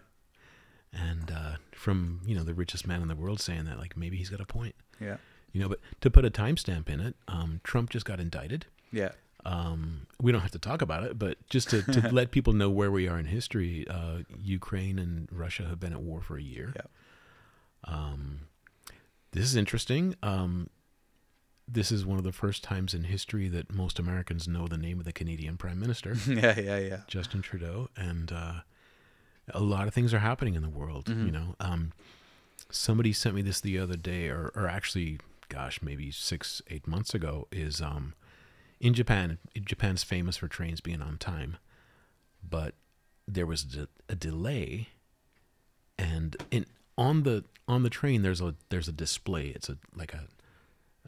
And 0.94 1.30
uh, 1.30 1.56
from 1.72 2.20
you 2.26 2.36
know 2.36 2.44
the 2.44 2.54
richest 2.54 2.86
man 2.86 3.02
in 3.02 3.08
the 3.08 3.16
world 3.16 3.40
saying 3.40 3.64
that, 3.64 3.78
like 3.78 3.96
maybe 3.96 4.16
he's 4.16 4.30
got 4.30 4.40
a 4.40 4.46
point. 4.46 4.74
Yeah. 5.00 5.16
You 5.52 5.60
know, 5.60 5.68
but 5.68 5.80
to 6.00 6.10
put 6.10 6.24
a 6.24 6.30
timestamp 6.30 6.88
in 6.88 7.00
it, 7.00 7.14
um, 7.28 7.60
Trump 7.62 7.90
just 7.90 8.04
got 8.04 8.18
indicted. 8.18 8.66
Yeah. 8.90 9.12
Um, 9.44 10.06
we 10.20 10.32
don't 10.32 10.40
have 10.40 10.50
to 10.52 10.58
talk 10.58 10.82
about 10.82 11.04
it, 11.04 11.18
but 11.18 11.36
just 11.48 11.70
to, 11.70 11.82
to 11.82 12.08
let 12.12 12.30
people 12.30 12.52
know 12.52 12.70
where 12.70 12.90
we 12.90 13.08
are 13.08 13.18
in 13.18 13.26
history, 13.26 13.86
uh, 13.88 14.20
Ukraine 14.42 14.98
and 14.98 15.28
Russia 15.30 15.64
have 15.64 15.78
been 15.78 15.92
at 15.92 16.00
war 16.00 16.22
for 16.22 16.36
a 16.36 16.42
year. 16.42 16.72
Yeah. 16.74 16.82
Um, 17.84 18.40
this 19.32 19.44
is 19.44 19.54
interesting. 19.54 20.16
Um, 20.22 20.70
this 21.68 21.90
is 21.90 22.04
one 22.04 22.18
of 22.18 22.24
the 22.24 22.32
first 22.32 22.62
times 22.62 22.94
in 22.94 23.04
history 23.04 23.48
that 23.48 23.72
most 23.72 23.98
Americans 23.98 24.46
know 24.46 24.66
the 24.66 24.76
name 24.76 24.98
of 24.98 25.04
the 25.04 25.12
Canadian 25.12 25.56
Prime 25.56 25.80
Minister, 25.80 26.16
Yeah, 26.26 26.58
yeah, 26.58 26.78
yeah. 26.78 27.00
Justin 27.06 27.42
Trudeau, 27.42 27.88
and 27.96 28.32
uh, 28.32 28.60
a 29.52 29.60
lot 29.60 29.86
of 29.88 29.94
things 29.94 30.14
are 30.14 30.18
happening 30.20 30.54
in 30.54 30.62
the 30.62 30.68
world. 30.70 31.08
You 31.08 31.14
Mhm. 31.14 31.32
know, 31.32 31.56
um, 31.60 31.92
somebody 32.70 33.12
sent 33.12 33.34
me 33.34 33.42
this 33.42 33.60
the 33.60 33.78
other 33.78 33.96
day, 33.96 34.28
or, 34.28 34.50
or 34.54 34.66
actually, 34.66 35.18
gosh, 35.48 35.82
maybe 35.82 36.10
six, 36.10 36.62
eight 36.68 36.86
months 36.86 37.14
ago. 37.14 37.46
Is 37.52 37.80
um, 37.80 38.14
in 38.80 38.94
Japan. 38.94 39.38
Japan's 39.62 40.02
famous 40.02 40.36
for 40.36 40.48
trains 40.48 40.80
being 40.80 41.02
on 41.02 41.18
time, 41.18 41.56
but 42.48 42.74
there 43.28 43.46
was 43.46 43.76
a, 43.76 43.88
a 44.08 44.14
delay, 44.16 44.88
and 45.98 46.36
in 46.50 46.66
on 46.96 47.22
the 47.22 47.44
on 47.66 47.82
the 47.82 47.90
train 47.90 48.22
there's 48.22 48.40
a 48.40 48.54
there's 48.70 48.88
a 48.88 48.92
display. 48.92 49.48
It's 49.48 49.68
a 49.68 49.78
like 49.94 50.14
a 50.14 50.28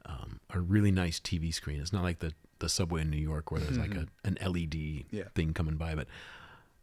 um, 0.04 0.40
a 0.50 0.60
really 0.60 0.90
nice 0.92 1.18
TV 1.20 1.52
screen. 1.52 1.80
It's 1.80 1.92
not 1.92 2.02
like 2.02 2.20
the 2.20 2.32
the 2.58 2.68
subway 2.68 3.02
in 3.02 3.10
New 3.10 3.16
York 3.18 3.50
where 3.50 3.60
there's 3.60 3.78
like 3.78 3.94
a 3.94 4.06
an 4.24 4.38
LED 4.40 5.06
Yeah. 5.10 5.24
thing 5.34 5.52
coming 5.52 5.76
by, 5.76 5.94
but 5.94 6.06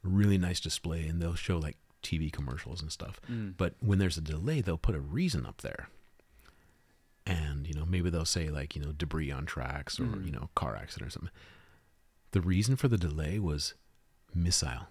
really 0.04 0.38
nice 0.38 0.60
display, 0.60 1.08
and 1.08 1.22
they'll 1.22 1.36
show 1.36 1.58
like 1.58 1.78
TV 2.04 2.32
commercials 2.32 2.82
and 2.82 2.92
stuff. 2.92 3.22
Mm. 3.32 3.54
But 3.58 3.76
when 3.80 4.00
there's 4.00 4.18
a 4.18 4.22
delay, 4.22 4.62
they'll 4.62 4.78
put 4.78 4.96
a 4.96 5.00
reason 5.00 5.46
up 5.46 5.62
there. 5.62 5.88
And, 7.26 7.66
you 7.66 7.74
know, 7.74 7.86
maybe 7.86 8.10
they'll 8.10 8.26
say 8.26 8.50
like, 8.50 8.76
you 8.76 8.82
know, 8.82 8.92
debris 8.92 9.32
on 9.32 9.46
tracks 9.46 10.00
or, 10.00 10.04
Mhm. 10.04 10.26
you 10.26 10.32
know, 10.32 10.50
car 10.56 10.76
accident 10.76 11.08
or 11.08 11.12
something. 11.12 11.32
The 12.32 12.42
reason 12.42 12.76
for 12.76 12.90
the 12.90 12.98
delay 12.98 13.40
was 13.40 13.76
missile. 14.36 14.88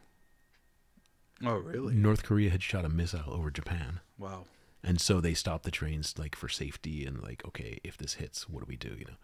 Oh, 1.44 1.56
really? 1.56 1.94
North 1.94 2.22
Korea 2.22 2.50
had 2.50 2.62
shot 2.62 2.84
a 2.84 2.88
missile 2.88 3.24
over 3.30 3.50
Japan. 3.50 4.00
Wow. 4.16 4.46
And 4.82 5.00
so 5.00 5.20
they 5.20 5.34
stopped 5.34 5.64
the 5.64 5.70
trains 5.70 6.18
like 6.18 6.34
for 6.34 6.48
safety 6.48 7.04
and 7.04 7.22
like, 7.22 7.44
okay, 7.44 7.78
if 7.84 7.98
this 7.98 8.14
hits, 8.14 8.48
what 8.48 8.60
do 8.60 8.66
we 8.66 8.76
do? 8.76 8.94
You 8.98 9.04
know? 9.06 9.16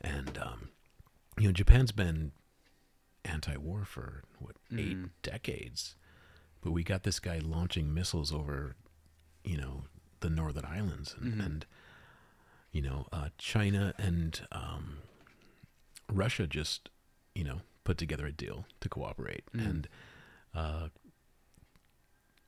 And 0.00 0.36
um, 0.38 0.68
you 1.38 1.46
know, 1.48 1.52
Japan's 1.52 1.92
been 1.92 2.32
anti 3.24 3.56
war 3.56 3.84
for 3.84 4.22
what, 4.38 4.56
eight 4.72 4.96
Mhm. 4.96 5.10
decades. 5.22 5.96
But 6.60 6.72
we 6.72 6.82
got 6.84 7.02
this 7.02 7.20
guy 7.20 7.38
launching 7.38 7.92
missiles 7.92 8.32
over, 8.32 8.76
you 9.44 9.56
know, 9.56 9.84
the 10.20 10.30
northern 10.30 10.64
islands 10.64 11.14
and, 11.20 11.34
Mhm. 11.34 11.44
and 11.46 11.66
you 12.72 12.82
know, 12.82 13.06
uh, 13.12 13.28
China 13.38 13.94
and 13.98 14.46
um, 14.50 14.98
Russia 16.08 16.46
just, 16.46 16.88
you 17.34 17.44
know, 17.44 17.60
put 17.84 17.96
together 17.98 18.26
a 18.26 18.32
deal 18.32 18.66
to 18.80 18.88
cooperate. 18.88 19.44
Mhm. 19.52 19.66
And 19.70 19.88
uh, 20.54 20.88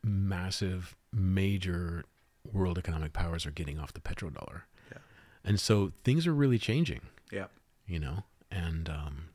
massive, 0.02 0.96
major 1.12 2.04
world 2.52 2.78
economic 2.78 3.12
powers 3.12 3.46
are 3.46 3.50
getting 3.50 3.78
off 3.78 3.92
the 3.92 4.00
petrodollar. 4.00 4.62
Yeah. 4.90 4.98
And 5.44 5.60
so 5.60 5.92
things 6.04 6.26
are 6.26 6.34
really 6.34 6.58
changing, 6.58 7.02
Yeah. 7.30 7.46
you 7.86 7.98
know, 7.98 8.24
and 8.50 8.88
um, 8.88 9.28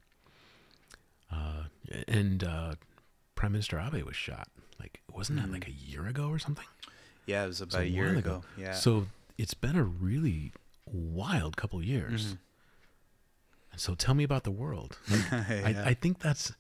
uh, 1.31 1.63
and 2.07 2.43
uh, 2.43 2.75
Prime 3.35 3.51
Minister 3.53 3.79
Abe 3.79 4.03
was 4.03 4.15
shot. 4.15 4.47
Like, 4.79 5.01
wasn't 5.11 5.39
that 5.39 5.47
Mhm. 5.49 5.53
like 5.53 5.67
a 5.67 5.71
year 5.71 6.07
ago 6.07 6.27
or 6.29 6.39
something? 6.39 6.65
Yeah, 7.25 7.43
it 7.43 7.47
was 7.47 7.61
about 7.61 7.81
a 7.81 7.87
year 7.87 8.07
while 8.09 8.17
ago. 8.17 8.43
Yeah. 8.57 8.73
So 8.73 9.07
it's 9.37 9.53
been 9.53 9.75
a 9.75 9.83
really 9.83 10.51
wild 10.85 11.55
couple 11.57 11.81
years. 11.83 12.33
Mhm. 12.33 12.37
And 13.71 13.79
so 13.81 13.95
tell 13.95 14.13
me 14.15 14.23
about 14.23 14.43
the 14.43 14.51
world. 14.51 14.97
Like, 15.09 15.31
yeah. 15.31 15.83
I, 15.85 15.89
I 15.89 15.93
think 15.93 16.19
that's 16.19 16.53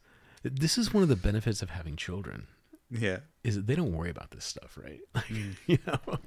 this 0.43 0.77
is 0.77 0.93
one 0.93 1.03
of 1.03 1.09
the 1.09 1.15
benefits 1.15 1.61
of 1.61 1.69
having 1.71 1.95
children 1.95 2.47
yeah. 2.89 3.19
is 3.43 3.55
that 3.55 3.67
they 3.67 3.75
don't 3.75 3.91
worry 3.91 4.09
about 4.09 4.31
this 4.31 4.45
stuff, 4.45 4.77
right? 4.81 4.99
Like, 5.15 5.25
Mm. 5.25 5.55
you 5.67 5.77
know, 5.87 6.19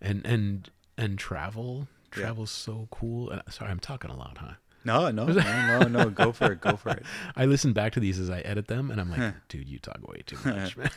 and 0.00 0.24
and 0.26 0.70
and 0.96 1.18
travel, 1.18 1.88
Yeah. 2.16 2.22
travel's 2.24 2.50
so 2.50 2.88
cool. 2.90 3.30
And 3.30 3.42
sorry, 3.50 3.70
I'm 3.70 3.80
talking 3.80 4.10
a 4.10 4.16
lot, 4.16 4.38
huh? 4.38 4.54
No, 4.84 5.10
no, 5.10 5.26
no, 5.26 5.78
no, 5.80 5.88
no. 5.88 6.10
Go 6.10 6.32
for 6.32 6.52
it. 6.52 6.60
Go 6.60 6.76
for 6.76 6.90
it. 6.90 7.02
I 7.36 7.44
listen 7.46 7.72
back 7.72 7.92
to 7.94 8.00
these 8.00 8.18
as 8.20 8.30
I 8.30 8.40
edit 8.40 8.68
them, 8.68 8.90
and 8.90 9.00
I'm 9.00 9.10
like, 9.10 9.34
dude, 9.48 9.68
you 9.68 9.78
talk 9.78 10.06
way 10.06 10.22
too 10.26 10.36
much, 10.44 10.76
man. 10.76 10.90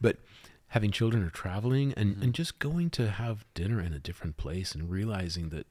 but 0.00 0.18
having 0.68 0.90
children 0.90 1.22
or 1.22 1.30
traveling 1.30 1.92
and, 1.96 2.16
Mhm. 2.16 2.22
and 2.22 2.34
just 2.34 2.58
going 2.58 2.90
to 2.90 3.10
have 3.10 3.44
dinner 3.54 3.80
in 3.80 3.92
a 3.92 3.98
different 3.98 4.36
place 4.36 4.74
and 4.74 4.90
realizing 4.90 5.50
that, 5.50 5.66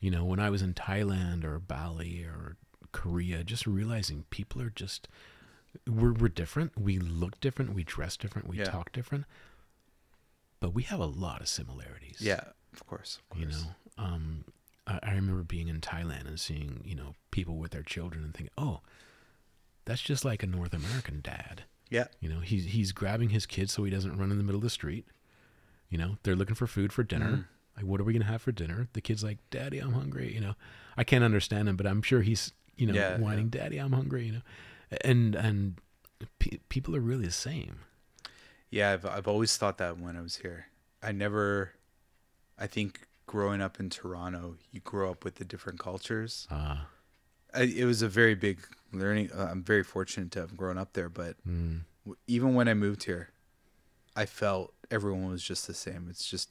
you 0.00 0.10
know, 0.10 0.24
when 0.24 0.40
I 0.40 0.50
was 0.50 0.62
in 0.62 0.74
Thailand 0.74 1.44
or 1.44 1.58
Bali 1.60 2.24
or 2.24 2.56
Korea, 2.92 3.44
just 3.44 3.66
realizing 3.66 4.24
people 4.30 4.60
are 4.60 4.70
just 4.70 5.08
we're 5.86 6.12
we're 6.12 6.28
different. 6.28 6.76
We 6.78 6.98
look 6.98 7.40
different. 7.40 7.72
We 7.72 7.82
dress 7.84 8.16
different. 8.18 8.46
We 8.48 8.58
Yeah. 8.58 8.64
talk 8.64 8.92
different. 8.92 9.24
But 10.60 10.74
we 10.74 10.82
have 10.84 11.00
a 11.00 11.06
lot 11.06 11.40
of 11.40 11.48
similarities. 11.48 12.18
Yeah, 12.20 12.40
of 12.74 12.86
course. 12.86 13.18
Of 13.30 13.38
course. 13.38 13.40
You 13.40 13.46
know, 13.46 14.04
um, 14.04 14.44
I, 14.86 14.98
I 15.02 15.10
remember 15.14 15.42
being 15.42 15.68
in 15.68 15.80
Thailand 15.80 16.26
and 16.26 16.38
seeing, 16.40 16.82
you 16.84 16.94
know, 16.94 17.14
people 17.30 17.56
with 17.56 17.70
their 17.72 17.82
children 17.82 18.24
and 18.24 18.34
thinking, 18.34 18.52
oh, 18.58 18.80
that's 19.84 20.02
just 20.02 20.24
like 20.24 20.42
a 20.42 20.46
North 20.46 20.72
American 20.72 21.20
dad. 21.22 21.64
Yeah. 21.90 22.06
You 22.20 22.28
know, 22.28 22.40
he's 22.40 22.66
he's 22.66 22.92
grabbing 22.92 23.30
his 23.30 23.44
kid 23.46 23.68
so 23.68 23.84
he 23.84 23.90
doesn't 23.90 24.16
run 24.16 24.30
in 24.30 24.38
the 24.38 24.44
middle 24.44 24.58
of 24.58 24.62
the 24.62 24.70
street. 24.70 25.06
You 25.90 25.98
know, 25.98 26.16
they're 26.22 26.36
looking 26.36 26.54
for 26.54 26.66
food 26.66 26.92
for 26.92 27.02
dinner. 27.02 27.30
Mhm. 27.30 27.44
Like, 27.76 27.86
what 27.86 28.00
are 28.00 28.04
we 28.04 28.12
gonna 28.14 28.24
have 28.24 28.42
for 28.42 28.52
dinner? 28.52 28.88
The 28.94 29.00
kid's 29.00 29.22
like, 29.24 29.38
"Daddy, 29.50 29.78
I'm 29.78 29.92
hungry." 29.92 30.32
You 30.32 30.40
know, 30.40 30.54
I 30.96 31.04
can't 31.04 31.24
understand 31.24 31.68
him, 31.68 31.76
but 31.76 31.86
I'm 31.86 32.00
sure 32.02 32.22
he's, 32.22 32.52
you 32.76 32.86
know, 32.86 32.94
Yeah, 32.94 33.18
whining, 33.18 33.50
yeah. 33.52 33.62
"Daddy, 33.62 33.78
I'm 33.78 33.92
hungry." 33.92 34.26
You 34.26 34.32
know, 34.32 34.42
and 35.04 35.34
and 35.34 35.78
pe- 36.38 36.58
people 36.70 36.96
are 36.96 37.00
really 37.00 37.26
the 37.26 37.30
same. 37.32 37.80
Yeah, 38.70 38.92
I've 38.92 39.04
I've 39.04 39.28
always 39.28 39.56
thought 39.58 39.76
that 39.78 39.98
when 39.98 40.16
I 40.16 40.22
was 40.22 40.36
here. 40.36 40.66
I 41.02 41.12
never 41.12 41.72
I 42.58 42.66
think 42.66 43.06
growing 43.32 43.62
up 43.62 43.80
in 43.80 43.88
Toronto, 43.88 44.56
you 44.72 44.80
grow 44.80 45.10
up 45.10 45.24
with 45.24 45.36
the 45.36 45.44
different 45.44 45.78
cultures. 45.78 46.46
Uh, 46.50 46.76
I, 47.54 47.62
it 47.62 47.86
was 47.86 48.02
a 48.02 48.08
very 48.08 48.34
big 48.34 48.58
learning. 48.92 49.30
Uh, 49.34 49.48
I'm 49.50 49.62
very 49.62 49.82
fortunate 49.82 50.30
to 50.32 50.40
have 50.40 50.54
grown 50.54 50.76
up 50.76 50.92
there, 50.92 51.08
but 51.08 51.36
mm, 51.48 51.80
w- 52.04 52.18
even 52.26 52.52
when 52.54 52.68
I 52.68 52.74
moved 52.74 53.04
here, 53.04 53.30
I 54.14 54.26
felt 54.26 54.74
everyone 54.90 55.30
was 55.30 55.42
just 55.42 55.66
the 55.66 55.72
same. 55.72 56.08
It's 56.10 56.28
just 56.28 56.50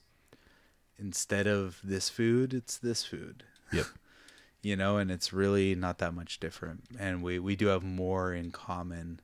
instead 0.98 1.46
of 1.46 1.78
this 1.84 2.08
food, 2.08 2.52
it's 2.52 2.78
this 2.78 3.04
food. 3.04 3.44
Yep. 3.72 3.86
you 4.62 4.74
know, 4.74 4.96
and 4.96 5.08
it's 5.12 5.32
really 5.32 5.76
not 5.76 5.98
that 5.98 6.14
much 6.14 6.40
different. 6.40 6.82
And 6.98 7.22
we 7.22 7.38
we 7.38 7.54
do 7.54 7.66
have 7.66 7.84
more 7.84 8.34
in 8.34 8.50
common. 8.50 9.20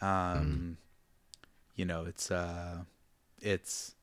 Um, 0.00 0.76
you 1.76 1.84
know, 1.84 2.04
it's 2.04 2.32
uh, 2.32 2.78
it's 3.40 3.94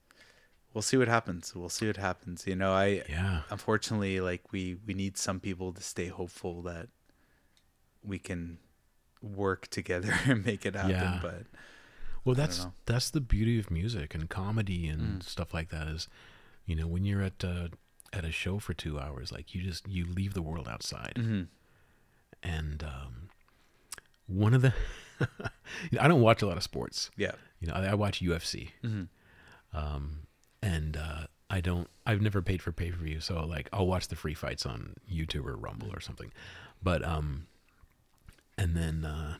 we'll 0.74 0.82
see 0.82 0.98
what 0.98 1.08
happens. 1.08 1.54
We'll 1.56 1.70
see 1.70 1.88
what 1.88 1.98
happens. 1.98 2.46
You 2.48 2.56
know, 2.56 2.72
I 2.74 3.04
yeah, 3.10 3.42
unfortunately 3.50 4.20
like 4.22 4.52
we 4.52 4.78
we 4.86 4.94
need 4.94 5.18
some 5.18 5.40
people 5.40 5.74
to 5.74 5.82
stay 5.82 6.08
hopeful 6.08 6.62
that 6.64 6.88
we 8.04 8.18
can 8.20 8.58
work 9.22 9.68
together 9.68 10.14
and 10.26 10.46
make 10.46 10.66
it 10.66 10.76
happen. 10.76 10.92
Yeah. 10.92 11.20
But 11.22 11.44
Well, 12.26 12.36
that's 12.36 12.68
that's 12.86 13.10
the 13.10 13.22
beauty 13.22 13.60
of 13.60 13.70
music 13.72 14.14
and 14.16 14.30
comedy 14.30 14.88
and 14.88 15.22
Mm. 15.22 15.24
stuff 15.24 15.54
like 15.54 15.70
that. 15.70 15.88
Is 15.88 16.08
you 16.66 16.76
know 16.76 16.88
when 16.88 17.06
you're 17.06 17.22
at 17.24 17.44
uh, 17.44 17.70
at 18.14 18.26
a 18.26 18.32
show 18.32 18.60
for 18.60 18.74
two 18.74 19.00
hours, 19.00 19.32
like 19.32 19.54
you 19.56 19.62
just 19.62 19.88
you 19.88 20.06
leave 20.06 20.34
the 20.34 20.42
world 20.42 20.68
outside. 20.68 21.14
mhm. 21.16 21.48
And 22.44 22.84
um, 22.84 23.30
one 24.28 24.54
of 24.54 24.62
the 24.62 24.74
you 25.20 25.98
know, 25.98 26.02
I 26.02 26.08
don't 26.08 26.22
watch 26.22 26.42
a 26.42 26.48
lot 26.48 26.58
of 26.58 26.64
sports. 26.64 27.12
yeah. 27.18 27.34
You 27.60 27.68
know, 27.68 27.74
I, 27.76 27.86
I 27.88 27.94
watch 27.94 28.22
UFC, 28.22 28.70
hmm 28.82 29.04
um, 29.74 30.22
and 30.62 30.97
uh, 30.97 31.28
I 31.49 31.62
don't. 31.62 31.89
I've 32.05 32.22
never 32.22 32.41
paid 32.41 32.62
for 32.62 32.72
pay 32.72 32.91
per 32.91 32.97
view, 33.03 33.20
so 33.20 33.45
like 33.45 33.70
I'll 33.74 33.88
watch 33.88 34.07
the 34.07 34.16
free 34.16 34.34
fights 34.34 34.66
on 34.66 34.95
YouTube 35.12 35.45
or 35.45 35.55
Rumble 35.55 35.89
or 35.93 35.99
something. 35.99 36.32
But 36.82 37.03
um, 37.05 37.47
and 38.57 38.76
then 38.76 39.05
uh, 39.05 39.38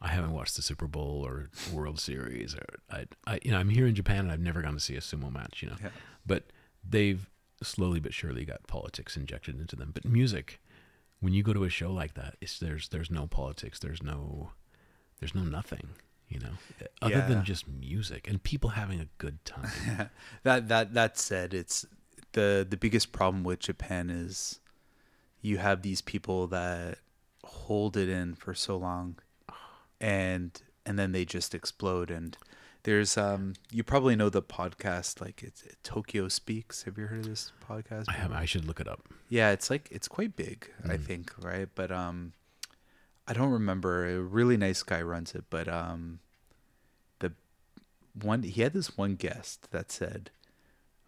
I 0.00 0.08
haven't 0.08 0.32
watched 0.32 0.56
the 0.56 0.62
Super 0.62 0.86
Bowl 0.86 1.22
or 1.26 1.50
World 1.72 2.00
Series 2.00 2.54
or 2.54 2.66
I, 2.90 3.04
I 3.26 3.40
you 3.42 3.50
know 3.50 3.58
I'm 3.58 3.68
here 3.70 3.86
in 3.86 3.94
Japan 3.94 4.20
and 4.20 4.30
I've 4.32 4.40
never 4.40 4.62
gone 4.62 4.74
to 4.74 4.80
see 4.80 4.96
a 4.96 5.00
sumo 5.00 5.32
match. 5.32 5.62
You 5.62 5.70
know, 5.70 5.76
Yeah. 5.82 5.90
but 6.26 6.44
they've 6.88 7.28
slowly 7.62 8.00
but 8.00 8.12
surely 8.12 8.44
got 8.44 8.66
politics 8.66 9.16
injected 9.16 9.60
into 9.60 9.76
them. 9.76 9.90
But 9.94 10.04
music, 10.04 10.60
when 11.20 11.32
you 11.32 11.42
go 11.42 11.52
to 11.52 11.64
a 11.64 11.68
show 11.70 11.92
like 11.92 12.14
that, 12.14 12.36
it's 12.40 12.58
there's 12.58 12.88
there's 12.88 13.10
no 13.10 13.26
politics. 13.26 13.78
There's 13.78 14.02
no 14.02 14.50
there's 15.20 15.34
no 15.34 15.42
nothing. 15.44 15.90
You 16.32 16.40
know, 16.40 16.86
other 17.02 17.16
Yeah. 17.18 17.26
than 17.28 17.44
just 17.44 17.68
music 17.68 18.26
and 18.28 18.42
people 18.42 18.70
having 18.70 19.00
a 19.00 19.08
good 19.18 19.44
time. 19.44 20.10
that 20.44 20.68
that 20.68 20.94
that 20.94 21.18
said, 21.18 21.52
it's 21.54 21.84
the 22.32 22.66
the 22.68 22.76
biggest 22.76 23.12
problem 23.12 23.44
with 23.44 23.60
Japan 23.60 24.08
is 24.10 24.60
you 25.40 25.58
have 25.58 25.82
these 25.82 26.00
people 26.00 26.46
that 26.48 26.98
hold 27.44 27.96
it 27.96 28.08
in 28.08 28.34
for 28.34 28.54
so 28.54 28.76
long, 28.76 29.18
and 30.00 30.60
and 30.86 30.98
then 30.98 31.12
they 31.12 31.24
just 31.24 31.54
explode. 31.54 32.10
And 32.10 32.36
there's 32.84 33.16
um 33.16 33.54
you 33.70 33.82
probably 33.84 34.16
know 34.16 34.28
the 34.28 34.42
podcast 34.42 35.20
like 35.20 35.42
it's 35.42 35.64
Tokyo 35.82 36.28
Speaks. 36.28 36.84
Have 36.84 36.98
you 36.98 37.06
heard 37.06 37.20
of 37.20 37.26
this 37.28 37.52
podcast? 37.68 38.06
I 38.08 38.12
have. 38.14 38.32
I 38.32 38.44
should 38.44 38.64
look 38.64 38.80
it 38.80 38.88
up. 38.88 39.08
Yeah, 39.28 39.50
it's 39.50 39.70
like 39.70 39.88
it's 39.90 40.08
quite 40.08 40.36
big, 40.36 40.70
I 40.84 40.96
Mm. 40.96 41.04
think, 41.04 41.32
right? 41.38 41.68
But 41.74 41.90
um 41.92 42.32
I 43.26 43.32
don't 43.32 43.50
remember. 43.50 44.06
A 44.06 44.20
really 44.20 44.56
nice 44.56 44.82
guy 44.82 45.00
runs 45.02 45.34
it, 45.34 45.44
but 45.50 45.68
um 45.68 46.18
the 47.20 47.32
one 48.20 48.42
he 48.42 48.62
had 48.62 48.72
this 48.72 48.96
one 48.96 49.14
guest 49.14 49.70
that 49.70 49.90
said 49.92 50.30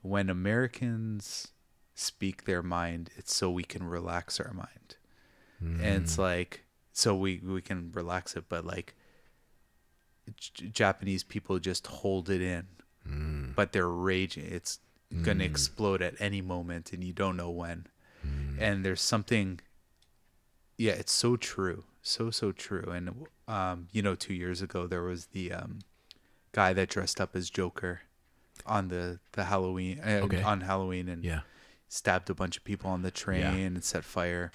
when 0.03 0.29
Americans 0.31 1.49
speak 1.95 2.45
their 2.45 2.63
mind, 2.63 3.11
it's 3.17 3.35
so 3.35 3.51
we 3.51 3.65
can 3.65 3.85
relax 3.85 4.39
our 4.41 4.53
mind. 4.53 4.97
And 5.61 6.03
it's 6.03 6.17
Mm. 6.17 6.19
like 6.19 6.65
so 6.93 7.15
we 7.17 7.39
we 7.39 7.63
can 7.63 7.91
relax 7.93 8.37
it, 8.37 8.45
but 8.49 8.65
like 8.65 8.95
J- 10.37 10.69
Japanese 10.69 11.23
people 11.23 11.59
just 11.59 11.87
hold 11.87 12.29
it 12.31 12.41
in, 12.41 12.67
Mm. 13.09 13.55
but 13.55 13.73
they're 13.73 13.89
raging. 13.89 14.45
It's 14.47 14.79
going 15.23 15.39
to 15.39 15.45
Mm. 15.45 15.51
explode 15.51 16.03
at 16.03 16.15
any 16.21 16.41
moment 16.43 16.93
and 16.93 17.05
you 17.05 17.13
don't 17.13 17.37
know 17.37 17.51
when 17.51 17.87
Mm. 18.27 18.59
and 18.61 18.85
there's 18.85 19.01
something 19.03 19.61
yeah 20.77 20.93
it's 20.95 21.13
so 21.13 21.37
true 21.37 21.85
so 22.07 22.31
so 22.31 22.53
true 22.53 22.85
and 22.95 23.27
um 23.49 23.89
you 23.91 24.03
know 24.03 24.15
two 24.15 24.35
years 24.35 24.61
ago 24.61 24.87
there 24.87 25.03
was 25.03 25.27
the 25.33 25.51
um 25.51 25.79
guy 26.53 26.73
that 26.75 26.89
dressed 26.91 27.19
up 27.21 27.35
as 27.35 27.49
joker 27.49 28.03
on 28.67 28.89
the 28.89 29.19
the 29.33 29.45
halloween 29.45 29.99
uh, 30.05 30.21
Okay. 30.23 30.43
on 30.43 30.61
halloween 30.61 31.09
and 31.09 31.25
yeah. 31.25 31.41
stabbed 31.89 32.29
a 32.29 32.35
bunch 32.35 32.59
of 32.59 32.65
people 32.65 32.91
on 32.91 33.01
the 33.03 33.11
train 33.11 33.43
and 33.75 33.83
set 33.83 34.05
fire 34.05 34.53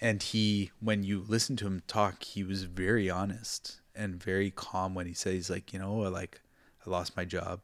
and 0.00 0.22
he 0.22 0.70
when 0.80 1.02
you 1.02 1.24
listen 1.26 1.56
to 1.56 1.66
him 1.66 1.82
talk 1.86 2.22
he 2.22 2.44
was 2.44 2.64
very 2.64 3.08
honest 3.08 3.80
and 3.94 4.22
very 4.22 4.50
calm 4.50 4.94
when 4.94 5.06
he 5.06 5.14
said 5.14 5.32
he's 5.32 5.48
like 5.50 5.72
you 5.72 5.78
know 5.78 5.94
like 5.94 6.40
i 6.86 6.90
lost 6.90 7.16
my 7.16 7.24
job 7.24 7.60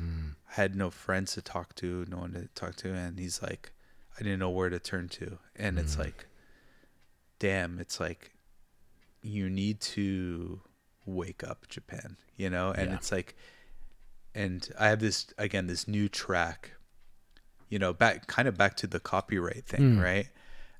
Mm. 0.00 0.36
i 0.48 0.54
had 0.54 0.76
no 0.76 0.88
friends 0.88 1.34
to 1.34 1.42
talk 1.42 1.74
to 1.74 2.06
no 2.08 2.18
one 2.18 2.32
to 2.34 2.48
talk 2.54 2.76
to 2.76 2.92
and 2.94 3.18
he's 3.18 3.42
like 3.42 3.72
i 4.14 4.22
didn't 4.22 4.38
know 4.38 4.48
where 4.50 4.70
to 4.70 4.78
turn 4.78 5.08
to 5.08 5.38
and 5.56 5.80
it's 5.80 5.96
Mm. 5.96 6.04
like 6.04 6.26
damn 7.40 7.80
it's 7.80 7.98
like 7.98 8.30
you 9.22 9.50
need 9.50 9.80
to 9.80 10.60
wake 11.04 11.42
up 11.42 11.66
japan 11.68 12.16
you 12.36 12.48
know 12.48 12.70
and 12.70 12.90
Yeah. 12.90 12.96
it's 12.96 13.10
like 13.10 13.34
and 14.34 14.68
i 14.78 14.88
have 14.88 15.00
this 15.00 15.26
again 15.38 15.66
this 15.66 15.88
new 15.88 16.08
track 16.08 16.72
you 17.68 17.78
know 17.78 17.92
back 17.92 18.26
kind 18.28 18.46
of 18.46 18.56
back 18.56 18.76
to 18.76 18.86
the 18.86 19.00
copyright 19.00 19.64
thing 19.66 19.96
Mm. 19.96 20.02
right 20.02 20.28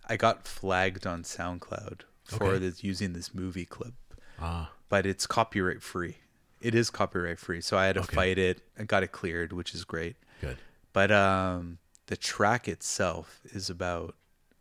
i 0.09 0.17
got 0.17 0.47
flagged 0.47 1.07
on 1.07 1.23
soundcloud 1.25 2.03
for 2.25 2.45
Okay. 2.55 2.59
this 2.59 2.85
using 2.85 3.13
this 3.13 3.35
movie 3.35 3.65
clip 3.67 3.95
Ah, 4.39 4.71
but 4.89 5.05
it's 5.05 5.27
copyright 5.27 5.83
free 5.83 6.19
it 6.61 6.75
is 6.75 6.91
copyright 6.91 7.39
free 7.39 7.61
so 7.61 7.77
i 7.77 7.87
had 7.87 7.95
to 7.97 8.03
Okay. 8.03 8.15
fight 8.15 8.39
it 8.39 8.61
i 8.79 8.85
got 8.85 9.03
it 9.03 9.13
cleared 9.13 9.53
which 9.53 9.75
is 9.75 9.85
great 9.85 10.17
good. 10.41 10.59
but 10.93 11.11
um 11.11 11.79
the 12.07 12.17
track 12.17 12.69
itself 12.69 13.41
is 13.53 13.69
about 13.71 14.15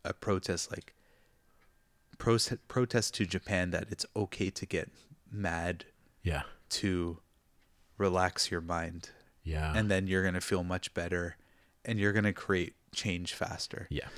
a 0.04 0.12
protest 0.14 0.70
like 0.70 0.94
protest 2.20 2.68
protest 2.68 3.14
to 3.14 3.26
japan 3.26 3.70
that 3.70 3.86
it's 3.90 4.06
okay 4.14 4.50
to 4.50 4.64
get 4.66 4.88
mad 5.32 5.84
Yeah. 6.22 6.42
to 6.80 7.18
relax 7.98 8.50
your 8.50 8.60
mind 8.60 9.10
Yeah. 9.44 9.72
and 9.74 9.90
then 9.90 10.06
you're 10.06 10.22
going 10.22 10.34
to 10.34 10.40
feel 10.40 10.62
much 10.64 10.94
better 10.94 11.36
and 11.84 11.98
you're 11.98 12.12
going 12.12 12.24
to 12.24 12.32
create 12.32 12.74
change 12.92 13.34
faster 13.34 13.86
yeah. 13.90 14.08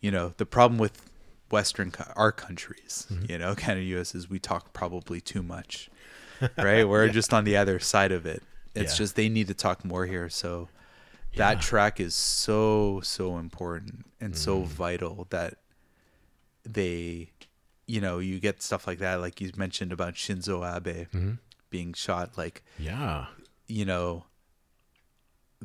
you 0.00 0.10
know 0.10 0.34
the 0.36 0.46
problem 0.46 0.78
with 0.78 1.10
western 1.50 1.92
our 2.16 2.32
countries 2.32 3.06
Mm-hmm. 3.10 3.30
you 3.30 3.38
know 3.38 3.54
kind 3.54 3.78
of 3.78 3.84
us 4.00 4.14
is 4.14 4.28
we 4.28 4.38
talk 4.38 4.72
probably 4.72 5.20
too 5.20 5.42
much 5.42 5.88
right 6.58 6.86
we're 6.88 7.08
just 7.08 7.32
on 7.32 7.44
the 7.44 7.56
other 7.56 7.78
side 7.78 8.12
of 8.12 8.26
it 8.26 8.42
it's 8.74 8.92
Yeah. 8.94 8.98
just 8.98 9.16
they 9.16 9.28
need 9.28 9.46
to 9.48 9.54
talk 9.54 9.84
more 9.84 10.06
here 10.06 10.28
so 10.28 10.68
that 11.36 11.56
Yeah. 11.56 11.60
track 11.60 12.00
is 12.00 12.14
so 12.14 13.00
so 13.02 13.38
important 13.38 14.06
and 14.20 14.36
so 14.36 14.60
Mm. 14.62 14.66
vital 14.66 15.26
that 15.30 15.54
they 16.66 17.30
you 17.86 18.00
know 18.00 18.18
you 18.18 18.40
get 18.40 18.60
stuff 18.62 18.86
like 18.86 18.98
that 18.98 19.16
like 19.20 19.40
you 19.40 19.50
mentioned 19.56 19.92
about 19.92 20.14
shinzo 20.14 20.62
abe 20.66 21.06
hmm 21.12 21.32
being 21.70 21.92
shot 21.92 22.36
like 22.36 22.62
Yeah. 22.78 23.26
you 23.66 23.84
know 23.84 24.24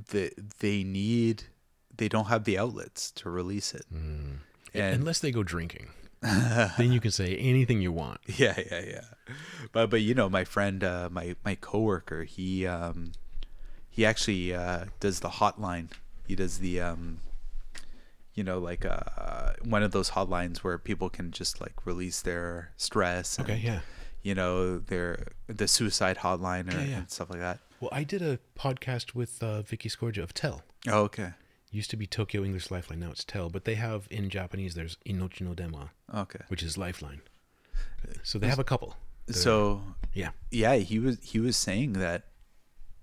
the 0.09 0.31
they 0.59 0.83
need 0.83 1.43
they 1.95 2.07
don't 2.07 2.25
have 2.27 2.43
the 2.45 2.57
outlets 2.57 3.11
to 3.11 3.29
release 3.29 3.73
it 3.73 3.85
Mm. 3.93 4.37
and 4.73 4.95
Unless 5.01 5.19
they 5.19 5.31
go 5.31 5.43
drinking, 5.43 5.89
then 6.21 6.91
you 6.91 6.99
can 7.01 7.11
say 7.11 7.35
anything 7.35 7.81
you 7.81 7.91
want. 7.91 8.19
yeah 8.27 8.57
yeah 8.71 8.79
yeah 8.85 9.35
but 9.71 9.89
but 9.89 10.01
you 10.01 10.13
know 10.13 10.29
my 10.29 10.43
friend 10.45 10.83
uh 10.83 11.09
my 11.11 11.35
my 11.43 11.55
coworker 11.55 12.23
he 12.23 12.65
um 12.65 13.11
he 13.89 14.05
actually 14.05 14.53
uh 14.55 14.85
does 14.99 15.19
the 15.19 15.29
hotline 15.41 15.89
he 16.27 16.35
does 16.35 16.59
the 16.59 16.79
um 16.79 17.19
you 18.33 18.43
know 18.43 18.59
like 18.59 18.85
uh 18.85 19.53
one 19.63 19.83
of 19.83 19.91
those 19.91 20.11
hotlines 20.11 20.59
where 20.59 20.77
people 20.77 21.09
can 21.09 21.31
just 21.31 21.59
like 21.61 21.73
release 21.85 22.21
their 22.21 22.71
stress 22.77 23.37
and, 23.37 23.49
Okay. 23.49 23.59
Yeah. 23.63 23.79
you 24.23 24.33
know 24.35 24.77
their 24.79 25.27
the 25.47 25.67
suicide 25.67 26.17
hotline 26.17 26.73
or 26.73 26.77
Yeah, 26.79 26.85
yeah. 26.85 26.97
and 26.99 27.09
stuff 27.11 27.29
like 27.29 27.39
that 27.39 27.59
Well, 27.79 27.89
I 27.91 28.03
did 28.03 28.21
a 28.21 28.39
podcast 28.57 29.13
with 29.15 29.41
uh, 29.43 29.63
Vickie 29.63 29.91
Skorji 29.95 30.21
of 30.23 30.33
Tell. 30.33 30.63
oh 30.87 31.01
okay 31.03 31.31
Used 31.73 31.89
to 31.91 31.97
be 31.97 32.05
Tokyo 32.05 32.43
English 32.43 32.69
Lifeline, 32.69 32.99
now 32.99 33.11
it's 33.11 33.23
Tell. 33.23 33.49
But 33.49 33.63
they 33.63 33.75
have 33.75 34.05
in 34.11 34.29
Japanese, 34.29 34.73
there's 34.75 34.97
Inochi 35.05 35.41
no 35.41 35.53
Denwa, 35.53 35.89
okay 36.13 36.43
which 36.49 36.63
is 36.63 36.77
Lifeline. 36.77 37.21
So 38.23 38.37
they 38.39 38.47
have 38.49 38.59
a 38.59 38.63
couple. 38.65 38.95
So 39.29 39.81
yeah, 40.13 40.31
yeah 40.51 40.75
he 40.75 40.99
was 40.99 41.17
he 41.21 41.39
was 41.39 41.55
saying 41.55 41.93
that 41.93 42.23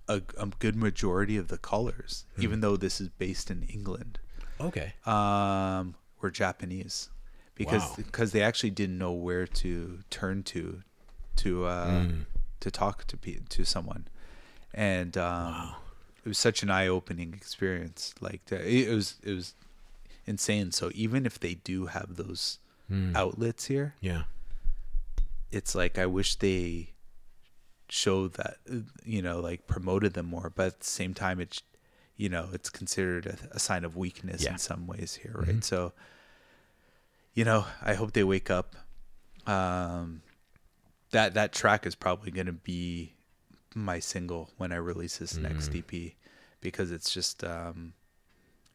a, 0.07 0.20
a 0.39 0.47
good 0.59 0.76
majority 0.76 1.37
of 1.39 1.49
the 1.49 1.57
callers 1.59 2.24
Hmm. 2.37 2.43
even 2.43 2.61
though 2.61 2.76
this 2.76 3.01
is 3.01 3.09
based 3.09 3.51
in 3.51 3.62
england 3.64 4.18
okay, 4.61 4.95
um 5.07 5.95
were 6.21 6.31
japanese 6.31 7.11
because 7.55 7.83
Wow. 7.83 7.95
because 7.99 8.33
they 8.33 8.43
actually 8.43 8.71
didn't 8.71 8.99
know 8.99 9.13
where 9.13 9.47
to 9.47 10.01
turn 10.11 10.43
to 10.45 10.83
to 11.37 11.65
uh 11.67 11.87
Mm. 11.87 12.27
to 12.61 12.71
talk 12.71 13.07
to 13.07 13.17
to 13.17 13.65
someone 13.65 14.09
and 14.75 15.17
um 15.17 15.53
Wow. 15.53 15.77
it 16.25 16.29
was 16.29 16.39
such 16.39 16.63
an 16.63 16.71
eye-opening 16.71 17.33
experience 17.35 18.15
like 18.21 18.43
it 18.51 18.89
was 18.93 19.17
it 19.23 19.33
was 19.33 19.55
insane 20.27 20.73
so 20.73 20.91
even 20.95 21.25
if 21.25 21.39
they 21.39 21.55
do 21.55 21.87
have 21.87 22.17
those 22.17 22.59
Mm. 22.91 23.15
outlets 23.15 23.67
here 23.67 23.95
yeah, 24.01 24.25
it's 25.53 25.75
like 25.75 25.99
I 25.99 26.07
wish 26.07 26.37
they 26.37 26.95
showed 27.89 28.35
that 28.35 28.57
you 29.05 29.23
know 29.23 29.41
like 29.41 29.67
promoted 29.67 30.13
them 30.15 30.27
more 30.27 30.51
but 30.55 30.67
at 30.67 30.81
the 30.81 30.87
same 30.87 31.15
time 31.15 31.41
it's 31.41 31.63
you 32.19 32.29
know 32.29 32.49
it's 32.53 32.69
considered 32.69 33.25
a, 33.27 33.37
a 33.53 33.59
sign 33.59 33.85
of 33.85 33.97
weakness 33.97 34.43
Yeah. 34.43 34.53
in 34.53 34.59
some 34.59 34.87
ways 34.87 35.14
here 35.14 35.33
right 35.35 35.57
Mhm. 35.57 35.64
so 35.64 35.93
you 37.33 37.45
know 37.45 37.64
I 37.81 37.95
hope 37.95 38.12
they 38.12 38.25
wake 38.25 38.51
up 38.51 38.77
um 39.47 40.21
that 41.12 41.33
that 41.35 41.53
track 41.55 41.87
is 41.87 41.95
probably 41.95 42.31
going 42.31 42.47
to 42.47 42.53
be 42.53 43.14
my 43.75 43.99
single 44.01 44.51
when 44.59 44.73
I 44.73 44.77
release 44.77 45.16
this 45.19 45.37
next 45.37 45.71
Mm. 45.73 45.79
EP 45.79 46.14
because 46.61 46.91
it's 46.91 47.11
just 47.11 47.43
um 47.45 47.95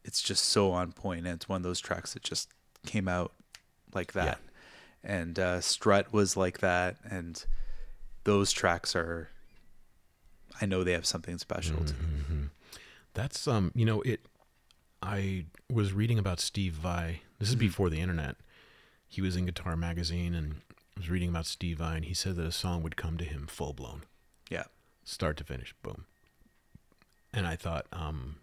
it's 0.04 0.20
just 0.22 0.44
so 0.46 0.72
on 0.72 0.92
point 0.92 1.26
and 1.26 1.34
it's 1.36 1.48
one 1.48 1.58
of 1.58 1.62
those 1.62 1.80
tracks 1.80 2.14
that 2.14 2.22
just 2.22 2.48
came 2.86 3.06
out 3.08 3.32
like 3.94 4.12
that 4.14 4.40
and 5.06 5.38
uh, 5.38 5.60
Strut 5.60 6.14
was 6.14 6.34
like 6.34 6.60
that, 6.60 6.96
and 7.04 7.44
those 8.24 8.50
tracks 8.52 8.96
are. 8.96 9.28
I 10.62 10.64
know 10.64 10.82
they 10.82 10.92
have 10.92 11.04
something 11.04 11.36
special. 11.36 11.84
to 11.84 11.92
them. 11.92 12.50
That's 13.14 13.46
um, 13.48 13.72
you 13.74 13.84
know, 13.84 14.02
it. 14.02 14.20
I 15.02 15.46
was 15.70 15.92
reading 15.92 16.18
about 16.18 16.40
Steve 16.40 16.74
Vai. 16.74 17.20
This 17.38 17.50
is 17.50 17.56
Mhm. 17.56 17.60
before 17.60 17.90
the 17.90 18.00
internet. 18.00 18.36
He 19.06 19.20
was 19.20 19.36
in 19.36 19.44
Guitar 19.46 19.76
Magazine 19.76 20.34
and 20.34 20.62
was 20.96 21.08
reading 21.10 21.28
about 21.28 21.46
Steve 21.46 21.78
Vai, 21.78 21.96
and 21.96 22.04
he 22.04 22.14
said 22.14 22.36
that 22.36 22.46
a 22.46 22.52
song 22.52 22.82
would 22.82 22.96
come 22.96 23.16
to 23.18 23.24
him 23.24 23.46
full 23.46 23.72
blown, 23.72 24.02
Yeah, 24.50 24.64
start 25.04 25.36
to 25.38 25.44
finish, 25.44 25.74
boom. 25.82 26.06
And 27.32 27.46
I 27.46 27.56
thought, 27.56 27.86
um, 27.92 28.36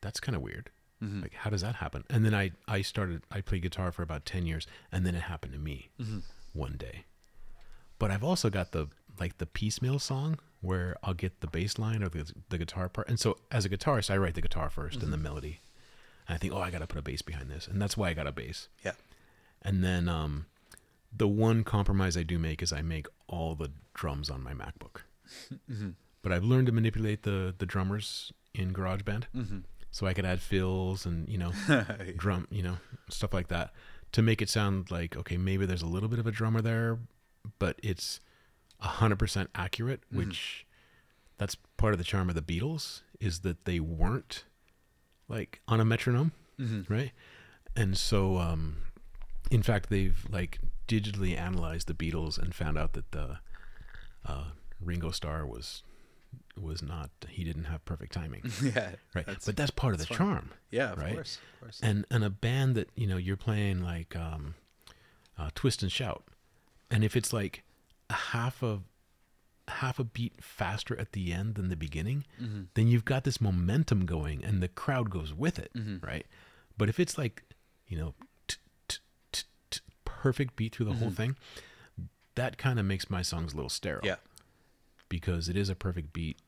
that's 0.00 0.20
kind 0.20 0.34
of 0.36 0.42
weird. 0.42 0.70
Mhm. 1.02 1.22
Like, 1.22 1.34
how 1.34 1.50
does 1.50 1.60
that 1.62 1.76
happen? 1.76 2.04
And 2.10 2.24
then 2.24 2.34
I, 2.34 2.52
I 2.66 2.82
started, 2.82 3.22
I 3.30 3.40
played 3.40 3.62
guitar 3.62 3.92
for 3.92 4.02
about 4.02 4.24
10 4.26 4.44
years, 4.46 4.66
and 4.92 5.06
then 5.06 5.14
it 5.14 5.22
happened 5.22 5.52
to 5.52 5.58
me 5.58 5.90
Mhm. 5.98 6.22
one 6.52 6.76
day. 6.76 7.04
But 7.98 8.10
I've 8.10 8.24
also 8.24 8.50
got 8.50 8.72
the, 8.72 8.88
like, 9.20 9.38
the 9.38 9.46
piecemeal 9.46 9.98
song 9.98 10.38
where 10.62 10.96
I'll 11.02 11.14
get 11.14 11.40
the 11.40 11.46
bass 11.46 11.78
line 11.78 12.02
or 12.02 12.08
the, 12.08 12.30
the 12.48 12.58
guitar 12.58 12.88
part. 12.88 13.08
And 13.08 13.18
so 13.20 13.36
as 13.50 13.64
a 13.64 13.68
guitarist, 13.68 14.10
I 14.10 14.16
write 14.16 14.34
the 14.34 14.42
guitar 14.42 14.68
1st 14.74 15.02
and 15.02 15.12
the 15.12 15.16
melody. 15.16 15.60
And 16.26 16.34
I 16.34 16.38
think, 16.38 16.52
oh, 16.52 16.58
I 16.60 16.70
got 16.70 16.78
to 16.80 16.86
put 16.86 16.98
a 16.98 17.02
bass 17.02 17.22
behind 17.22 17.50
this. 17.50 17.66
And 17.66 17.80
that's 17.80 17.96
why 17.96 18.08
I 18.10 18.14
got 18.14 18.26
a 18.26 18.32
bass. 18.32 18.68
yeah, 18.84 18.92
And 19.62 19.82
then 19.84 20.08
um, 20.08 20.46
the 21.16 21.28
one 21.28 21.64
compromise 21.64 22.16
I 22.16 22.22
do 22.24 22.38
make 22.38 22.62
is 22.62 22.72
I 22.72 22.82
make 22.82 23.06
all 23.28 23.54
the 23.54 23.70
drums 23.94 24.28
on 24.30 24.42
my 24.42 24.52
MacBook. 24.52 25.02
Mhm. 25.70 25.94
But 26.22 26.32
I've 26.32 26.44
learned 26.44 26.66
to 26.66 26.72
manipulate 26.72 27.22
the, 27.22 27.54
the 27.56 27.64
drummers 27.64 28.32
in 28.54 28.72
GarageBand. 28.74 29.24
Mhm. 29.34 29.62
So 29.90 30.06
I 30.06 30.12
could 30.12 30.26
add 30.26 30.40
fills 30.40 31.06
and, 31.06 31.26
you 31.28 31.38
know, 31.38 31.52
drum, 32.16 32.46
you 32.50 32.62
know, 32.62 32.76
stuff 33.08 33.32
like 33.32 33.48
that 33.48 33.72
to 34.12 34.20
make 34.22 34.42
it 34.42 34.48
sound 34.50 34.90
like 34.90 35.16
okay, 35.16 35.36
maybe 35.38 35.64
there's 35.66 35.82
a 35.82 35.86
little 35.86 36.08
bit 36.10 36.18
of 36.18 36.26
a 36.26 36.30
drummer 36.30 36.60
there, 36.60 36.98
but 37.58 37.78
it's 37.82 38.20
a 38.80 38.88
hundred 38.88 39.18
percent 39.18 39.50
accurate. 39.54 40.00
Mhm. 40.12 40.16
Which 40.18 40.66
that's 41.38 41.54
part 41.76 41.92
of 41.94 41.98
the 41.98 42.04
charm 42.04 42.28
of 42.28 42.34
the 42.34 42.42
Beatles 42.42 43.02
is 43.20 43.40
that 43.40 43.64
they 43.64 43.80
weren't 43.80 44.44
like 45.28 45.60
on 45.68 45.80
a 45.80 45.84
metronome, 45.84 46.32
Mhm. 46.58 46.88
right? 46.90 47.12
And 47.76 47.96
so, 47.96 48.38
um, 48.38 48.78
in 49.50 49.62
fact, 49.62 49.88
they've 49.90 50.26
like 50.30 50.58
digitally 50.88 51.36
analyzed 51.36 51.86
the 51.86 51.94
Beatles 51.94 52.36
and 52.38 52.54
found 52.54 52.76
out 52.76 52.92
that 52.94 53.12
the 53.12 53.38
uh, 54.26 54.50
Ringo 54.80 55.10
Starr 55.10 55.46
was 55.46 55.82
was 56.56 56.82
not 56.82 57.10
he 57.28 57.42
didn't 57.42 57.64
have 57.64 57.84
perfect 57.84 58.12
timing, 58.12 58.42
yeah, 58.62 58.90
right? 59.14 59.26
That's- 59.26 59.46
but 59.46 59.56
that's 59.56 59.70
part 59.70 59.94
of 59.94 60.00
the 60.00 60.06
fun. 60.06 60.16
charm 60.16 60.50
yeah, 60.70 60.92
of 60.92 60.98
right? 60.98 61.14
course, 61.14 61.38
of 61.54 61.60
course. 61.60 61.80
and 61.82 62.04
and 62.10 62.22
a 62.22 62.30
band 62.30 62.74
that 62.76 62.90
you 62.94 63.06
know 63.06 63.16
you're 63.16 63.36
playing 63.36 63.82
like 63.82 64.14
um, 64.14 64.54
uh, 65.38 65.50
twist 65.54 65.82
and 65.82 65.90
shout, 65.90 66.24
and 66.90 67.02
if 67.02 67.16
it's 67.16 67.32
like 67.32 67.62
half 68.12 68.62
a 68.62 68.80
half 69.68 69.98
a 70.00 70.04
beat 70.04 70.42
faster 70.42 70.98
at 70.98 71.12
the 71.12 71.32
end 71.32 71.54
than 71.54 71.68
the 71.68 71.76
beginning, 71.76 72.24
Mhm. 72.40 72.66
then 72.74 72.88
you've 72.88 73.04
got 73.04 73.22
this 73.24 73.40
momentum 73.40 74.04
going, 74.04 74.44
and 74.44 74.60
the 74.62 74.68
crowd 74.68 75.10
goes 75.10 75.32
with 75.32 75.58
it, 75.60 75.70
Mhm. 75.74 76.02
right? 76.04 76.26
But 76.76 76.88
if 76.88 76.98
it's 76.98 77.16
like 77.16 77.44
you 77.86 77.96
know 77.96 78.14
t- 78.48 78.56
t- 78.88 78.98
t- 79.32 79.42
t- 79.70 79.80
perfect 80.04 80.56
beat 80.56 80.74
through 80.74 80.86
the 80.86 80.94
whole 80.94 81.10
Mhm. 81.10 81.16
thing, 81.16 81.36
that 82.34 82.58
kind 82.58 82.78
of 82.80 82.86
makes 82.86 83.08
my 83.10 83.22
songs 83.22 83.52
a 83.52 83.56
little 83.56 83.70
sterile. 83.70 84.04
Yeah. 84.04 84.16
because 85.08 85.48
it 85.48 85.56
is 85.56 85.68
a 85.68 85.74
perfect 85.74 86.12
beat, 86.12 86.38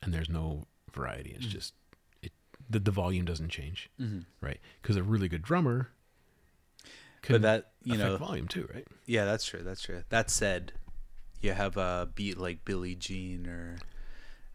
and 0.00 0.14
there's 0.14 0.28
no 0.28 0.68
variety. 0.92 1.30
It's 1.32 1.46
Mhm. 1.46 1.50
just 1.50 1.74
it 2.22 2.32
the, 2.70 2.78
the 2.78 2.92
volume 2.92 3.24
doesn't 3.24 3.48
change 3.48 3.90
Mhm. 4.00 4.26
right? 4.40 4.60
Because 4.80 4.94
a 4.96 5.02
really 5.02 5.26
good 5.28 5.42
drummer 5.42 5.90
Can 7.22 7.42
that 7.42 7.72
you 7.82 7.96
know, 7.96 8.16
volume 8.16 8.46
too, 8.46 8.68
right? 8.72 8.86
yeah, 9.06 9.24
that's 9.24 9.44
true. 9.44 9.62
That's 9.64 9.82
true. 9.82 10.04
That 10.10 10.30
said, 10.30 10.72
you 11.40 11.52
have 11.52 11.76
a 11.76 12.08
beat 12.14 12.38
like 12.38 12.64
Billie 12.64 12.94
Jean 12.94 13.46
or 13.46 13.78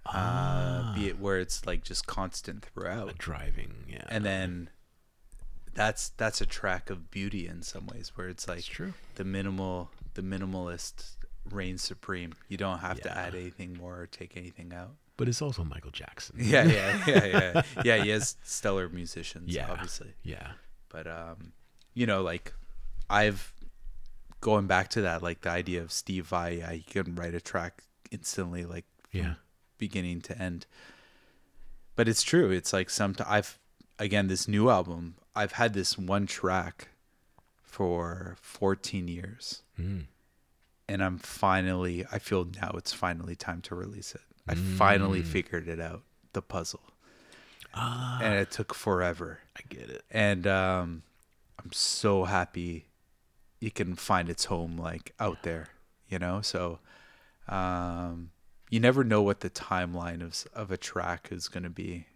uh, 0.06 0.94
be 0.96 1.08
it 1.08 1.20
where 1.20 1.40
it's 1.40 1.66
like 1.66 1.84
just 1.84 2.08
constant 2.08 2.66
throughout, 2.66 3.18
Driving, 3.18 3.74
yeah. 3.88 4.04
and 4.10 4.26
then 4.26 4.70
that's 5.74 6.10
that's 6.10 6.42
a 6.42 6.46
track 6.46 6.90
of 6.90 7.12
beauty 7.12 7.48
in 7.48 7.62
some 7.62 7.88
ways 7.88 8.12
where 8.16 8.28
it's 8.28 8.48
like 8.48 8.60
it's 8.60 8.68
true. 8.68 8.94
the 9.16 9.24
minimal 9.24 9.90
the 10.16 10.22
minimalist 10.22 11.16
reigns 11.50 11.82
supreme. 11.82 12.34
You 12.50 12.58
don't 12.58 12.80
have 12.80 13.00
to 13.02 13.16
add 13.18 13.36
anything 13.36 13.74
more 13.74 14.02
or 14.02 14.08
take 14.08 14.36
anything 14.36 14.74
out. 14.74 14.92
But 15.18 15.28
it's 15.30 15.42
also 15.42 15.64
Michael 15.64 15.92
Jackson. 15.92 16.38
Yeah, 16.40 16.64
yeah, 16.66 17.04
yeah, 17.08 17.26
yeah. 17.26 17.62
Yeah, 17.84 18.04
he 18.04 18.10
has 18.10 18.36
stellar 18.44 18.90
musicians, 18.90 19.54
Yeah. 19.54 19.70
obviously. 19.70 20.14
Yeah. 20.24 20.54
But 20.90 21.06
um, 21.08 21.54
you 21.94 22.06
know, 22.08 22.22
like 22.24 22.54
I've 23.10 23.54
going 24.42 24.68
back 24.68 24.90
to 24.90 25.02
that, 25.02 25.24
like 25.24 25.42
the 25.42 25.50
idea 25.50 25.82
of 25.82 25.92
Steve 25.92 26.26
Vai, 26.28 26.58
yeah, 26.58 26.72
he 26.74 26.82
can 26.82 27.16
write 27.16 27.34
a 27.36 27.42
track 27.42 27.84
instantly, 28.12 28.66
like 28.66 28.86
Yeah. 29.12 29.36
beginning 29.78 30.22
to 30.22 30.38
end. 30.38 30.66
But 31.96 32.08
it's 32.08 32.24
true. 32.24 32.52
It's 32.52 32.74
like 32.74 32.90
some 32.90 33.16
I've 33.26 33.58
again 34.00 34.28
this 34.28 34.48
new 34.48 34.70
album. 34.70 35.16
I've 35.36 35.54
had 35.54 35.74
this 35.74 35.98
one 35.98 36.26
track 36.28 36.90
for 37.64 38.36
14 38.42 39.08
years, 39.08 39.62
Mm. 39.80 40.06
and 40.90 41.04
I'm 41.04 41.18
finally. 41.20 42.06
I 42.12 42.20
feel 42.20 42.46
now 42.46 42.72
it's 42.76 42.92
finally 42.94 43.36
time 43.36 43.62
to 43.64 43.76
release 43.76 44.14
it. 44.16 44.22
I 44.48 44.56
finally 44.56 45.22
Mm. 45.22 45.26
figured 45.28 45.68
it 45.68 45.80
out, 45.80 46.04
the 46.34 46.42
puzzle, 46.42 46.82
Ah, 47.74 48.20
and 48.22 48.34
it 48.34 48.52
took 48.52 48.74
forever. 48.74 49.40
I 49.56 49.62
get 49.70 49.90
it. 49.90 50.04
And 50.10 50.48
um, 50.48 51.04
I'm 51.64 51.72
so 51.72 52.26
happy 52.26 52.88
it 53.62 53.76
can 53.76 53.96
find 53.96 54.30
its 54.30 54.46
home 54.46 54.78
like 54.78 55.14
out 55.20 55.44
there, 55.44 55.68
you 56.10 56.20
know. 56.20 56.42
So 56.42 56.80
um, 57.48 58.32
you 58.70 58.80
never 58.80 59.04
know 59.04 59.22
what 59.22 59.40
the 59.42 59.50
timeline 59.50 60.22
of 60.22 60.46
of 60.54 60.72
a 60.72 60.78
track 60.78 61.30
is 61.32 61.48
going 61.48 61.64
to 61.64 61.70
be, 61.70 62.08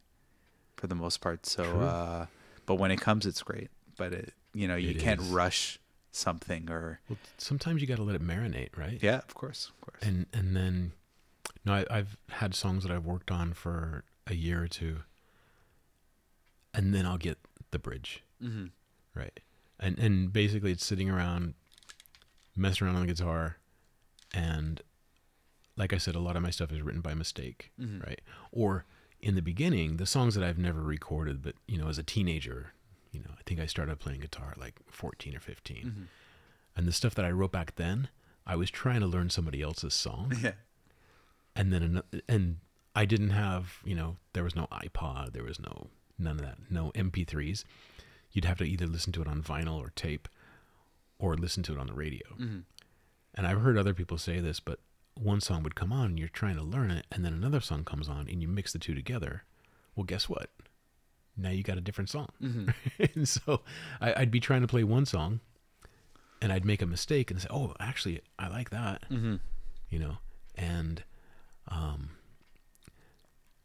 for 0.76 0.88
the 0.88 0.96
most 0.96 1.22
part. 1.22 1.46
So, 1.46 1.64
uh, 1.64 2.26
but 2.66 2.76
when 2.76 2.92
it 2.92 3.00
comes, 3.02 3.26
it's 3.26 3.44
great. 3.44 3.70
But 3.98 4.12
it, 4.14 4.34
you 4.54 4.68
know, 4.68 4.76
you 4.76 4.92
It 4.92 5.00
can't 5.00 5.22
is. 5.22 5.30
rush 5.30 5.80
something 6.12 6.70
or 6.70 7.00
Well, 7.10 7.20
sometimes 7.38 7.82
you 7.82 7.88
got 7.88 7.98
to 7.98 8.04
let 8.04 8.16
it 8.16 8.22
marinate, 8.22 8.78
right? 8.78 8.98
yeah, 9.02 9.18
of 9.18 9.34
course, 9.34 9.70
of 9.70 9.82
course. 9.82 10.02
And 10.02 10.26
and 10.34 10.56
then, 10.56 10.92
no, 11.66 11.74
I, 11.74 11.86
I've 11.90 12.18
had 12.30 12.56
songs 12.56 12.84
that 12.84 12.92
I've 12.92 13.06
worked 13.06 13.32
on 13.32 13.54
for 13.54 14.04
a 14.28 14.34
year 14.34 14.64
or 14.64 14.68
two, 14.68 15.00
and 16.74 16.94
then 16.94 17.06
I'll 17.06 17.18
get 17.18 17.38
the 17.72 17.80
bridge, 17.80 18.24
hmm 18.42 18.68
right? 19.14 19.40
And 19.80 20.00
and 20.00 20.32
basically, 20.32 20.72
it's 20.72 20.86
sitting 20.86 21.10
around, 21.10 21.54
messing 22.56 22.88
around 22.88 22.96
on 22.98 23.06
the 23.06 23.14
guitar, 23.14 23.58
and 24.34 24.82
like 25.78 25.92
I 25.94 25.98
said, 25.98 26.16
a 26.16 26.20
lot 26.20 26.36
of 26.38 26.42
my 26.42 26.50
stuff 26.52 26.72
is 26.72 26.82
written 26.82 27.02
by 27.02 27.14
mistake, 27.14 27.72
hmm 27.78 28.00
right? 28.00 28.22
Or 28.52 28.86
in 29.22 29.36
the 29.36 29.42
beginning, 29.42 29.98
the 29.98 30.06
songs 30.06 30.36
that 30.36 30.44
I've 30.44 30.58
never 30.58 30.82
recorded, 30.82 31.42
but 31.42 31.56
you 31.68 31.78
know, 31.78 31.90
as 31.90 31.98
a 31.98 32.04
teenager, 32.04 32.74
you 33.12 33.20
know, 33.20 33.32
I 33.38 33.42
think 33.46 33.60
I 33.60 33.66
started 33.66 34.00
playing 34.00 34.22
guitar 34.22 34.50
at 34.52 34.58
like 34.58 34.76
14 34.90 35.36
or 35.36 35.40
15. 35.40 35.82
hmm 35.82 36.04
And 36.78 36.88
the 36.88 36.92
stuff 36.94 37.16
that 37.16 37.26
I 37.26 37.32
wrote 37.32 37.52
back 37.52 37.76
then, 37.76 38.10
I 38.48 38.56
was 38.56 38.70
trying 38.70 39.02
to 39.02 39.08
learn 39.08 39.30
somebody 39.30 39.62
else's 39.62 39.94
song. 39.94 40.34
Yeah. 40.44 40.52
And 41.58 41.72
then, 41.72 42.02
and 42.28 42.58
I 42.94 43.06
didn't 43.06 43.30
have, 43.30 43.78
you 43.86 43.96
know, 43.96 44.18
there 44.34 44.44
was 44.44 44.58
no 44.58 44.68
iPod, 44.74 45.32
there 45.32 45.44
was 45.46 45.58
no, 45.58 45.88
none 46.20 46.38
of 46.38 46.42
that, 46.46 46.58
no 46.70 46.92
MP3s. 46.96 47.64
You'd 48.36 48.46
have 48.46 48.58
to 48.58 48.66
either 48.66 48.86
listen 48.86 49.14
to 49.14 49.22
it 49.22 49.28
on 49.28 49.42
vinyl 49.42 49.80
or 49.80 49.92
tape 49.96 50.28
or 51.18 51.36
listen 51.36 51.64
to 51.64 51.72
it 51.74 51.80
on 51.80 51.88
the 51.88 51.94
radio. 51.94 52.28
hmm 52.36 52.60
And 53.34 53.48
I've 53.48 53.62
heard 53.62 53.78
other 53.78 53.94
people 53.94 54.18
say 54.18 54.40
this, 54.42 54.60
but 54.60 54.80
one 55.16 55.40
song 55.40 55.64
would 55.64 55.76
come 55.76 55.94
on 55.94 56.08
and 56.08 56.20
you're 56.20 56.28
trying 56.28 56.58
to 56.58 56.62
learn 56.62 56.92
it, 56.92 57.06
and 57.10 57.24
then 57.24 57.32
another 57.34 57.62
song 57.62 57.86
comes 57.86 58.10
on 58.10 58.28
and 58.28 58.42
you 58.42 58.50
mix 58.50 58.74
the 58.74 58.80
two 58.80 58.94
together. 58.94 59.44
Well, 59.96 60.04
guess 60.04 60.28
what? 60.28 60.50
Now 61.38 61.52
you 61.52 61.64
got 61.64 61.78
a 61.78 61.82
different 61.82 62.10
song. 62.10 62.28
hmm 62.42 62.68
and 63.16 63.28
so 63.28 63.62
I, 64.02 64.14
I'd 64.18 64.32
be 64.32 64.42
trying 64.42 64.62
to 64.62 64.68
play 64.68 64.84
one 64.84 65.06
song 65.06 65.40
and 66.42 66.52
I'd 66.52 66.66
make 66.66 66.82
a 66.82 66.86
mistake 66.86 67.32
and 67.32 67.42
say, 67.42 67.48
oh, 67.50 67.74
actually, 67.80 68.20
I 68.38 68.50
like 68.50 68.70
that, 68.72 69.06
hmm 69.08 69.36
you 69.90 70.00
know? 70.00 70.18
And 70.56 71.04
um, 71.70 72.10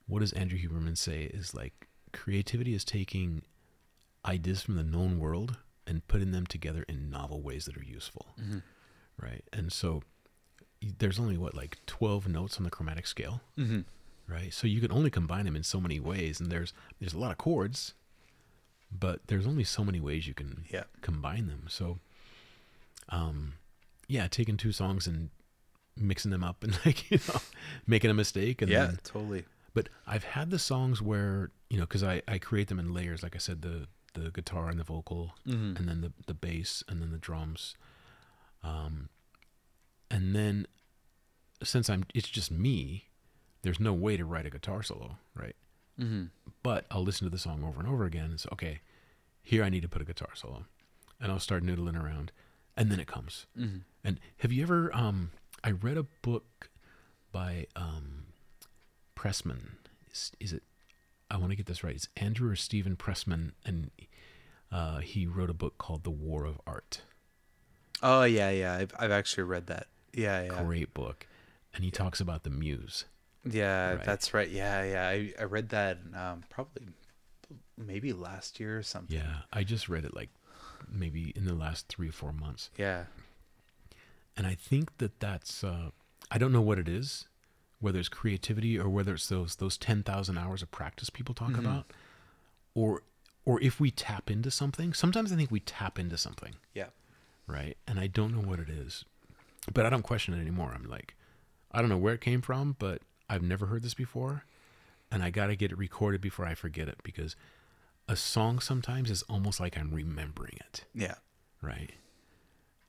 what 0.07 0.21
does 0.21 0.33
Andrew 0.33 0.59
Huberman 0.59 0.97
say 0.97 1.25
is 1.25 1.55
like 1.55 1.89
creativity 2.12 2.75
is 2.75 2.85
taking 2.85 3.43
ideas 4.25 4.62
from 4.62 4.77
the 4.77 4.83
known 4.85 5.18
world 5.18 5.57
and 5.87 6.07
putting 6.09 6.31
them 6.31 6.47
together 6.47 6.85
in 6.89 7.11
novel 7.11 7.41
ways 7.43 7.64
that 7.64 7.77
are 7.77 7.83
useful 7.85 8.27
hmm 8.39 8.59
right? 9.18 9.45
And 9.53 9.71
so 9.73 10.03
there's 10.99 11.18
only 11.18 11.37
what 11.37 11.55
like 11.55 11.77
12 11.87 12.27
notes 12.29 12.57
on 12.57 12.64
the 12.64 12.71
chromatic 12.71 13.07
scale, 13.07 13.43
hmm 13.57 13.81
right? 14.27 14.53
So 14.55 14.66
you 14.66 14.81
can 14.81 14.91
only 14.93 15.11
combine 15.11 15.45
them 15.45 15.57
in 15.57 15.62
so 15.62 15.79
many 15.81 16.01
ways, 16.01 16.41
and 16.41 16.51
there's 16.51 16.73
there's 16.99 17.12
a 17.12 17.18
lot 17.18 17.31
of 17.33 17.37
chords, 17.37 17.93
but 18.91 19.21
there's 19.27 19.47
only 19.47 19.64
so 19.64 19.85
many 19.85 20.01
ways 20.01 20.27
you 20.27 20.33
can 20.33 20.64
Yeah. 20.71 20.85
combine 21.03 21.49
them. 21.49 21.64
So, 21.68 21.99
um, 23.11 23.55
yeah, 24.09 24.27
taking 24.29 24.57
two 24.57 24.73
songs 24.73 25.07
and 25.07 25.31
mixing 25.97 26.31
them 26.31 26.43
up 26.45 26.62
and 26.64 26.79
like 26.87 27.11
you 27.11 27.18
know 27.29 27.41
making 27.87 28.11
a 28.11 28.14
mistake 28.14 28.62
and 28.62 28.71
Yeah. 28.71 28.87
then 28.87 29.01
Totally. 29.05 29.45
but 29.75 29.89
I've 30.07 30.25
had 30.25 30.51
the 30.51 30.59
songs 30.59 31.03
where 31.03 31.51
you 31.68 31.77
know 31.79 31.85
because 31.85 32.03
I 32.03 32.23
I 32.27 32.39
create 32.39 32.68
them 32.68 32.79
in 32.79 32.95
layers 32.95 33.23
like 33.23 33.35
I 33.35 33.39
said 33.39 33.61
the 33.62 33.87
the 34.15 34.31
guitar 34.31 34.69
and 34.69 34.79
the 34.79 34.85
vocal 34.85 35.35
hmm 35.45 35.75
and 35.77 35.89
then 35.89 36.01
the 36.01 36.13
the 36.27 36.35
bass 36.35 36.83
and 36.89 37.01
then 37.01 37.11
the 37.13 37.19
drums. 37.19 37.77
Um 38.63 39.09
and 40.11 40.35
then 40.35 40.67
since 41.63 41.89
i'm 41.91 42.05
it's 42.15 42.29
just 42.29 42.51
me 42.51 43.09
there's 43.63 43.79
no 43.81 43.93
way 43.93 44.17
to 44.17 44.25
write 44.25 44.47
a 44.47 44.51
guitar 44.51 44.83
solo 44.83 45.17
right? 45.35 45.57
Hmm 45.99 46.25
but 46.63 46.85
i'll 46.91 47.03
listen 47.05 47.27
to 47.27 47.31
the 47.31 47.39
song 47.39 47.63
over 47.65 47.81
and 47.81 47.89
over 47.89 48.05
again 48.05 48.25
and 48.27 48.41
say 48.41 48.49
okay 48.53 48.81
here 49.43 49.63
i 49.65 49.69
need 49.69 49.83
to 49.83 49.89
put 49.89 50.03
a 50.03 50.05
guitar 50.05 50.31
solo. 50.35 50.65
And 51.21 51.31
i'll 51.31 51.39
start 51.41 51.63
noodling 51.63 52.03
around 52.03 52.33
and 52.77 52.91
then 52.91 52.99
it 53.01 53.07
comes. 53.07 53.47
Hmm 53.57 53.79
and 54.03 54.19
have 54.39 54.53
you 54.53 54.63
ever 54.63 54.91
um 54.95 55.31
i 55.63 55.71
read 55.71 55.97
a 55.99 56.05
book 56.23 56.71
by 57.33 57.67
um 57.77 58.25
pressman. 59.15 59.73
Is, 60.11 60.33
is 60.41 60.53
it 60.53 60.63
i 61.31 61.37
want 61.37 61.51
to 61.51 61.57
get 61.57 61.66
this 61.66 61.83
right 61.85 61.95
it's 61.95 62.09
andrew 62.16 62.51
or 62.51 62.57
stephen 62.57 62.97
pressman 62.97 63.53
and 63.64 63.91
uh, 64.72 64.99
he 64.99 65.26
wrote 65.26 65.51
a 65.51 65.55
book 65.55 65.78
called 65.78 66.05
the 66.05 66.11
war 66.11 66.45
of 66.45 66.61
art 66.66 67.03
Oh 68.03 68.22
yeah, 68.22 68.49
yeah. 68.49 68.76
I've 68.76 68.93
I've 68.99 69.11
actually 69.11 69.43
read 69.43 69.66
that. 69.66 69.89
Yeah, 70.14 70.43
yeah. 70.45 70.62
great 70.64 70.95
book 70.95 71.26
and 71.74 71.85
he 71.85 71.91
talks 71.91 72.18
about 72.18 72.45
the 72.45 72.51
muse 72.51 73.05
Yeah, 73.45 73.91
Right. 73.97 74.05
that's 74.05 74.33
right. 74.33 74.49
Yeah, 74.49 74.83
yeah. 74.85 75.07
I, 75.09 75.35
I 75.39 75.45
read 75.45 75.68
that 75.70 75.99
um, 76.16 76.45
probably 76.49 76.87
maybe 77.76 78.12
last 78.14 78.59
year 78.61 78.78
or 78.78 78.83
something. 78.83 79.16
yeah 79.16 79.39
i 79.53 79.62
just 79.64 79.89
read 79.89 80.05
it 80.05 80.14
like 80.14 80.31
maybe 80.89 81.33
in 81.37 81.45
the 81.47 81.55
last 81.55 81.89
three 81.89 82.09
or 82.09 82.12
four 82.12 82.33
months 82.33 82.70
Yeah. 82.78 83.05
and 84.37 84.47
i 84.47 84.55
think 84.55 84.97
that 84.99 85.18
that's 85.20 85.64
uh, 85.64 85.91
i 86.31 86.39
don't 86.39 86.53
know 86.53 86.61
what 86.61 86.78
it 86.78 86.89
is 86.89 87.26
whether 87.81 87.99
it's 87.99 88.09
creativity 88.09 88.78
or 88.78 88.89
whether 88.89 89.14
it's 89.14 89.28
those 89.28 89.57
those 89.57 89.76
10,000 89.78 90.37
hours 90.39 90.62
of 90.62 90.70
practice 90.70 91.11
people 91.11 91.35
talk 91.35 91.51
Mhm. 91.51 91.59
about 91.61 91.93
or 92.74 93.03
or 93.45 93.61
if 93.62 93.81
we 93.81 93.91
tap 93.91 94.31
into 94.31 94.51
something 94.51 94.93
sometimes 94.93 95.33
i 95.33 95.37
think 95.37 95.51
we 95.51 95.61
tap 95.61 95.99
into 95.99 96.16
something 96.18 96.55
Yeah. 96.74 96.91
right 97.47 97.76
and 97.87 97.99
i 97.99 98.07
don't 98.07 98.33
know 98.35 98.47
what 98.47 98.61
it 98.61 98.68
is 98.68 99.05
but 99.72 99.85
i 99.87 99.91
don't 99.91 100.03
question 100.03 100.35
it 100.35 100.41
anymore 100.41 100.72
i'm 100.74 100.85
like 100.85 101.14
i 101.72 101.81
don't 101.81 101.89
know 101.89 101.99
where 101.99 102.14
it 102.14 102.20
came 102.20 102.43
from 102.43 102.76
but 102.78 103.03
i've 103.28 103.43
never 103.43 103.66
heard 103.66 103.83
this 103.83 103.95
before 103.95 104.45
and 105.11 105.22
i 105.22 105.31
got 105.31 105.47
to 105.49 105.57
get 105.57 105.72
it 105.72 105.78
recorded 105.78 106.20
before 106.20 106.45
i 106.47 106.55
forget 106.55 106.87
it 106.89 106.99
because 107.03 107.35
a 108.09 108.14
song 108.16 108.59
sometimes 108.61 109.11
is 109.11 109.22
almost 109.22 109.59
like 109.59 109.76
i'm 109.78 109.91
remembering 109.93 110.57
it 110.61 110.85
Yeah. 110.95 111.14
right 111.62 111.93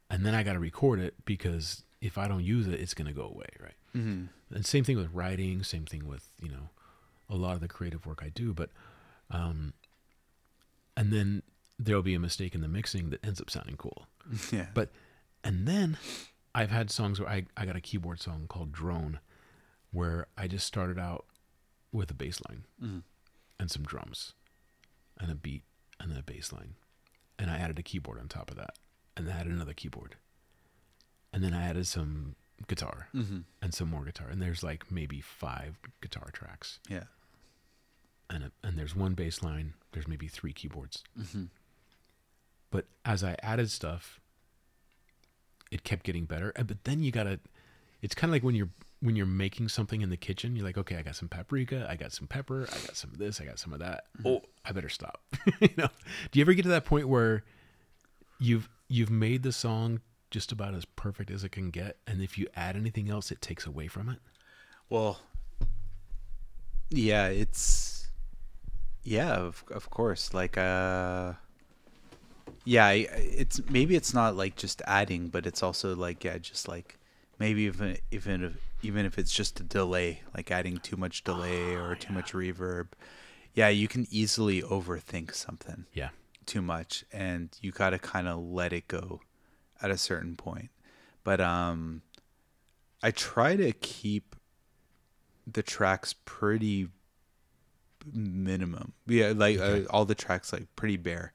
and 0.09 0.25
then 0.25 0.35
i 0.35 0.43
got 0.43 0.53
to 0.53 0.59
record 0.59 0.99
it 0.99 1.15
because 1.25 1.83
if 2.01 2.17
i 2.17 2.27
don't 2.27 2.43
use 2.43 2.67
it 2.67 2.79
it's 2.79 2.93
going 2.93 3.07
to 3.07 3.13
go 3.13 3.23
away 3.25 3.47
right 3.59 3.75
hmm 3.93 4.25
and 4.53 4.65
same 4.65 4.83
thing 4.83 4.97
with 4.97 5.09
writing 5.13 5.63
same 5.63 5.85
thing 5.85 6.07
with 6.07 6.29
you 6.41 6.49
know 6.49 6.69
a 7.29 7.35
lot 7.35 7.55
of 7.55 7.61
the 7.61 7.67
creative 7.67 8.05
work 8.05 8.21
i 8.23 8.29
do 8.29 8.53
but 8.53 8.69
um 9.29 9.73
and 10.97 11.11
then 11.11 11.41
there'll 11.79 12.01
be 12.01 12.13
a 12.13 12.19
mistake 12.19 12.53
in 12.53 12.61
the 12.61 12.67
mixing 12.67 13.09
that 13.09 13.25
ends 13.25 13.41
up 13.41 13.49
sounding 13.49 13.77
cool 13.77 14.07
Yeah. 14.51 14.67
but 14.73 14.89
and 15.43 15.67
then 15.67 15.97
i've 16.53 16.69
had 16.71 16.89
songs 16.91 17.19
where 17.19 17.29
i, 17.29 17.45
I 17.57 17.65
got 17.65 17.75
a 17.75 17.81
keyboard 17.81 18.21
song 18.21 18.45
called 18.47 18.71
drone 18.71 19.19
where 19.91 20.27
i 20.37 20.47
just 20.47 20.65
started 20.67 20.99
out 20.99 21.25
with 21.91 22.11
a 22.11 22.13
bass 22.13 22.39
line 22.49 22.63
Mhm. 22.81 23.03
and 23.59 23.71
some 23.71 23.83
drums 23.83 24.33
and 25.19 25.31
a 25.31 25.35
beat 25.35 25.63
and 25.99 26.11
then 26.11 26.17
a 26.17 26.23
bass 26.23 26.51
line 26.51 26.75
and 27.39 27.49
i 27.49 27.57
added 27.57 27.79
a 27.79 27.83
keyboard 27.83 28.19
on 28.19 28.27
top 28.27 28.51
of 28.51 28.57
that 28.57 28.75
and 29.15 29.27
then 29.27 29.35
i 29.35 29.39
added 29.39 29.53
another 29.53 29.73
keyboard 29.73 30.15
and 31.33 31.43
then 31.43 31.53
i 31.53 31.63
added 31.63 31.87
some 31.87 32.35
guitar 32.67 33.07
hmm 33.11 33.39
and 33.61 33.73
some 33.73 33.89
more 33.89 34.03
guitar 34.05 34.27
and 34.29 34.41
there's 34.41 34.63
like 34.63 34.91
maybe 34.91 35.21
five 35.21 35.77
guitar 36.01 36.29
tracks 36.33 36.79
Yeah. 36.89 37.03
and 38.29 38.45
a, 38.45 38.51
and 38.63 38.77
there's 38.77 38.95
one 38.95 39.13
bass 39.13 39.41
line 39.43 39.73
there's 39.91 40.07
maybe 40.07 40.27
three 40.27 40.53
keyboards 40.53 41.03
hmm 41.31 41.45
But 42.71 42.85
as 43.03 43.23
I 43.23 43.35
added 43.43 43.69
stuff, 43.69 44.19
it 45.71 45.83
kept 45.83 46.03
getting 46.03 46.25
better. 46.25 46.51
And- 46.55 46.67
But 46.67 46.83
then 46.85 47.03
you 47.03 47.11
gotta. 47.11 47.39
It's 48.01 48.15
kind 48.15 48.29
of 48.29 48.33
like 48.33 48.43
when 48.43 48.55
you're 48.55 48.69
when 49.01 49.15
you're 49.15 49.25
making 49.25 49.67
something 49.69 50.01
in 50.01 50.09
the 50.09 50.17
kitchen. 50.17 50.55
You're 50.55 50.65
like, 50.65 50.77
okay, 50.77 50.95
I 50.95 51.01
got 51.01 51.15
some 51.15 51.27
paprika, 51.27 51.85
I 51.89 51.95
got 51.95 52.11
some 52.13 52.27
pepper, 52.27 52.63
I 52.71 52.77
got 52.87 52.95
some 52.95 53.11
of 53.11 53.17
this, 53.17 53.41
I 53.41 53.45
got 53.45 53.59
some 53.59 53.73
of 53.73 53.79
that. 53.79 54.05
Oh, 54.23 54.41
I 54.63 54.71
better 54.71 54.89
stop. 54.89 55.21
you 55.59 55.69
know? 55.77 55.89
Do 56.31 56.39
you 56.39 56.43
ever 56.43 56.53
get 56.53 56.63
to 56.63 56.69
that 56.69 56.85
point 56.85 57.07
where 57.09 57.43
you've 58.39 58.69
you've 58.87 59.09
made 59.11 59.43
the 59.43 59.51
song 59.51 59.99
just 60.31 60.51
about 60.51 60.73
as 60.73 60.85
perfect 60.85 61.29
as 61.31 61.43
it 61.43 61.51
can 61.51 61.69
get, 61.71 61.97
and 62.07 62.21
if 62.21 62.37
you 62.37 62.47
add 62.55 62.75
anything 62.75 63.09
else, 63.09 63.31
it 63.31 63.41
takes 63.41 63.65
away 63.65 63.87
from 63.87 64.09
it? 64.09 64.19
Well, 64.89 65.19
yeah, 66.89 67.27
it's 67.27 68.07
yeah, 69.03 69.35
of 69.35 69.63
of 69.71 69.89
course. 69.89 70.33
Like 70.33 70.57
uh 70.57 71.33
yeah, 72.63 72.89
it's 72.91 73.59
maybe 73.69 73.95
it's 73.95 74.13
not 74.13 74.35
like 74.35 74.55
just 74.55 74.81
adding, 74.85 75.29
but 75.29 75.45
it's 75.45 75.63
also 75.63 75.95
like 75.95 76.23
yeah, 76.23 76.37
just 76.37 76.67
like 76.67 76.97
maybe 77.39 77.63
even 77.63 77.97
even 78.11 78.43
if 78.43 78.53
even 78.81 79.05
if 79.05 79.17
it's 79.17 79.33
just 79.33 79.59
a 79.59 79.63
delay, 79.63 80.21
like 80.35 80.51
adding 80.51 80.79
too 80.79 80.97
much 80.97 81.23
delay 81.23 81.75
or 81.75 81.95
too 81.95 82.13
much 82.13 82.33
reverb. 82.33 82.87
Yeah, 83.53 83.69
you 83.69 83.87
can 83.87 84.07
easily 84.11 84.61
overthink 84.61 85.33
something 85.33 85.85
Yeah. 85.93 86.09
too 86.45 86.61
much 86.61 87.03
and 87.11 87.49
you 87.61 87.71
got 87.71 87.91
to 87.91 87.99
kind 87.99 88.27
of 88.27 88.39
let 88.39 88.73
it 88.73 88.87
go 88.87 89.21
at 89.81 89.91
a 89.91 89.97
certain 89.97 90.35
point 90.35 90.69
but 91.23 91.39
um 91.41 92.01
i 93.03 93.11
try 93.11 93.55
to 93.55 93.71
keep 93.73 94.35
the 95.47 95.63
tracks 95.63 96.13
pretty 96.25 96.87
minimum 98.13 98.93
yeah 99.07 99.31
like 99.35 99.57
Okay. 99.59 99.85
uh, 99.85 99.87
all 99.89 100.05
the 100.05 100.15
tracks 100.15 100.51
like 100.51 100.67
pretty 100.75 100.97
bare 100.97 101.33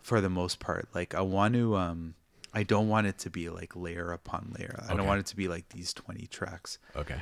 for 0.00 0.20
the 0.20 0.28
most 0.30 0.60
part 0.60 0.88
like 0.94 1.14
i 1.14 1.20
want 1.20 1.54
to 1.54 1.74
um 1.76 2.14
i 2.54 2.62
don't 2.62 2.88
want 2.88 3.06
it 3.06 3.18
to 3.18 3.28
be 3.30 3.48
like 3.48 3.74
layer 3.74 4.12
upon 4.12 4.52
layer 4.58 4.84
i 4.88 4.94
don't 4.94 5.06
want 5.06 5.18
it 5.20 5.26
to 5.26 5.34
be 5.36 5.48
like 5.48 5.68
these 5.70 5.92
20 5.94 6.26
tracks 6.28 6.78
Okay. 6.94 7.20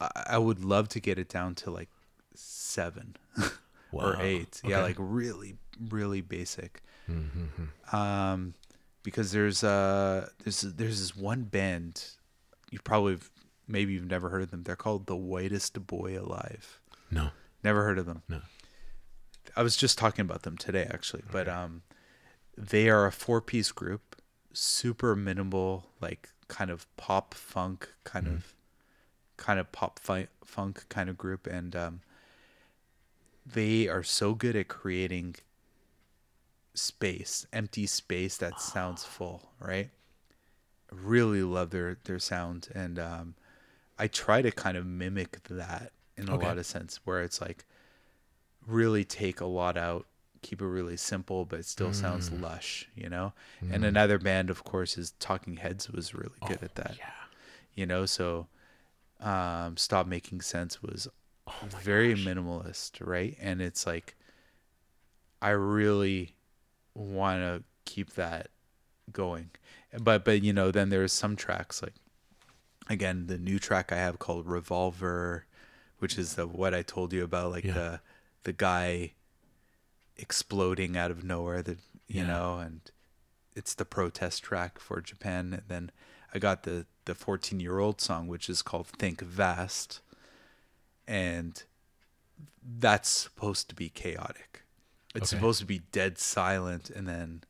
i, 0.00 0.10
I 0.30 0.38
would 0.38 0.62
love 0.64 0.88
to 0.90 1.00
get 1.00 1.18
it 1.18 1.28
down 1.28 1.54
to 1.56 1.70
like 1.70 1.88
seven 2.34 3.16
or 3.38 3.48
Wow. 3.92 4.18
eight. 4.22 4.60
Yeah, 4.64 4.76
Okay. 4.78 4.82
like 4.88 4.96
really, 5.00 5.56
really 5.90 6.20
basic. 6.20 6.80
Mm-hmm. 7.10 7.96
Um, 7.96 8.54
because 9.02 9.32
there's 9.32 9.64
uh 9.64 10.28
there's 10.44 10.60
there's 10.60 11.00
this 11.00 11.16
one 11.16 11.44
band 11.44 12.04
you 12.70 12.78
probably 12.78 13.18
maybe 13.66 13.92
you've 13.92 14.10
never 14.10 14.28
heard 14.28 14.42
of 14.42 14.50
them. 14.50 14.62
They're 14.62 14.76
called 14.76 15.06
the 15.06 15.16
Whitest 15.16 15.86
Boy 15.86 16.18
Alive. 16.18 16.80
No. 17.10 17.30
Never 17.62 17.84
heard 17.84 17.98
of 17.98 18.06
them. 18.06 18.22
No. 18.28 18.40
I 19.56 19.62
was 19.62 19.76
just 19.76 19.98
talking 19.98 20.22
about 20.22 20.42
them 20.42 20.56
today 20.56 20.88
actually, 20.92 21.22
but 21.30 21.48
um, 21.48 21.82
they 22.56 22.88
are 22.88 23.06
a 23.06 23.12
four 23.12 23.40
piece 23.40 23.72
group, 23.72 24.16
super 24.52 25.16
minimal, 25.16 25.86
like 26.00 26.30
kind 26.48 26.70
of 26.70 26.86
pop 26.96 27.34
funk 27.34 27.88
kind 28.04 28.26
of 28.26 28.54
kind 29.36 29.58
of 29.58 29.70
pop 29.72 29.98
fi- 29.98 30.28
funk 30.44 30.84
kind 30.88 31.08
of 31.08 31.16
group, 31.18 31.46
and 31.46 31.74
um, 31.74 32.00
they 33.46 33.88
are 33.88 34.02
so 34.02 34.34
good 34.34 34.54
at 34.56 34.68
creating 34.68 35.36
space, 36.74 37.46
empty 37.52 37.86
space 37.86 38.36
that 38.38 38.60
sounds 38.60 39.04
full, 39.04 39.52
right? 39.60 39.90
Really 40.92 41.42
love 41.42 41.70
their 41.70 41.98
their 42.04 42.18
sound, 42.18 42.68
and 42.74 42.98
um, 42.98 43.34
I 43.98 44.08
try 44.08 44.42
to 44.42 44.50
kind 44.52 44.76
of 44.76 44.86
mimic 44.86 45.42
that 45.50 45.92
in 46.16 46.28
a 46.28 46.36
Okay. 46.36 46.38
lot 46.38 46.58
of 46.58 46.66
sense, 46.66 47.00
where 47.04 47.22
it's 47.22 47.40
like 47.40 47.66
really 48.66 49.04
take 49.04 49.40
a 49.40 49.46
lot 49.46 49.76
out, 49.76 50.06
keep 50.42 50.60
it 50.60 50.66
really 50.66 50.96
simple, 50.96 51.44
but 51.44 51.60
it 51.60 51.66
still 51.66 51.92
sounds 51.92 52.32
lush, 52.32 52.88
you 52.94 53.08
know. 53.08 53.32
And 53.68 53.84
another 53.84 54.18
band, 54.18 54.50
of 54.50 54.64
course, 54.64 54.98
is 54.98 55.12
Talking 55.18 55.56
Heads 55.56 55.90
was 55.90 56.14
really 56.14 56.40
good 56.44 56.62
at 56.62 56.74
that, 56.76 56.98
Yeah. 56.98 57.12
you 57.74 57.86
know. 57.86 58.06
So, 58.06 58.48
um, 59.20 59.76
Stop 59.76 60.06
Making 60.08 60.42
Sense 60.42 60.82
was 60.82 61.08
Oh 61.46 61.68
very 61.68 62.14
gosh. 62.14 62.16
minimalist, 62.16 63.06
right? 63.06 63.36
And 63.40 63.62
it's 63.62 63.86
like 63.86 64.16
I 65.42 65.50
really 65.50 66.36
want 66.94 67.40
to 67.40 67.62
keep 67.84 68.14
that 68.14 68.48
going. 69.12 69.50
But 70.00 70.24
but 70.24 70.42
you 70.42 70.52
know, 70.52 70.70
then 70.70 70.88
there's 70.90 71.12
some 71.12 71.36
tracks 71.36 71.82
like 71.82 71.94
again, 72.88 73.26
the 73.26 73.38
new 73.38 73.58
track 73.58 73.92
I 73.92 73.96
have 73.96 74.18
called 74.18 74.46
Revolver, 74.46 75.46
which 75.98 76.18
is 76.18 76.34
the 76.34 76.46
what 76.46 76.74
I 76.74 76.82
told 76.82 77.12
you 77.12 77.24
about 77.24 77.50
like 77.50 77.64
Yeah. 77.64 77.74
the 77.74 78.00
the 78.44 78.52
guy 78.52 79.12
exploding 80.16 80.96
out 80.96 81.10
of 81.10 81.24
nowhere 81.24 81.62
that 81.62 81.78
you 82.06 82.20
Yeah. 82.22 82.26
know 82.26 82.58
and 82.58 82.80
it's 83.54 83.74
the 83.74 83.84
protest 83.84 84.42
track 84.42 84.78
for 84.78 85.00
Japan 85.00 85.52
and 85.54 85.62
then 85.68 85.90
I 86.34 86.38
got 86.38 86.62
the 86.64 86.86
the 87.06 87.14
14 87.14 87.58
year 87.60 87.78
old 87.78 88.00
song 88.00 88.28
which 88.28 88.48
is 88.50 88.62
called 88.62 88.86
Think 88.88 89.20
Vast 89.22 90.00
and 91.06 91.62
that's 92.62 93.08
supposed 93.08 93.68
to 93.70 93.74
be 93.74 93.88
chaotic. 93.88 94.62
It's 95.14 95.32
Okay. 95.32 95.38
supposed 95.40 95.60
to 95.60 95.66
be 95.66 95.80
dead 95.92 96.18
silent 96.18 96.88
and 96.90 97.06
then 97.08 97.42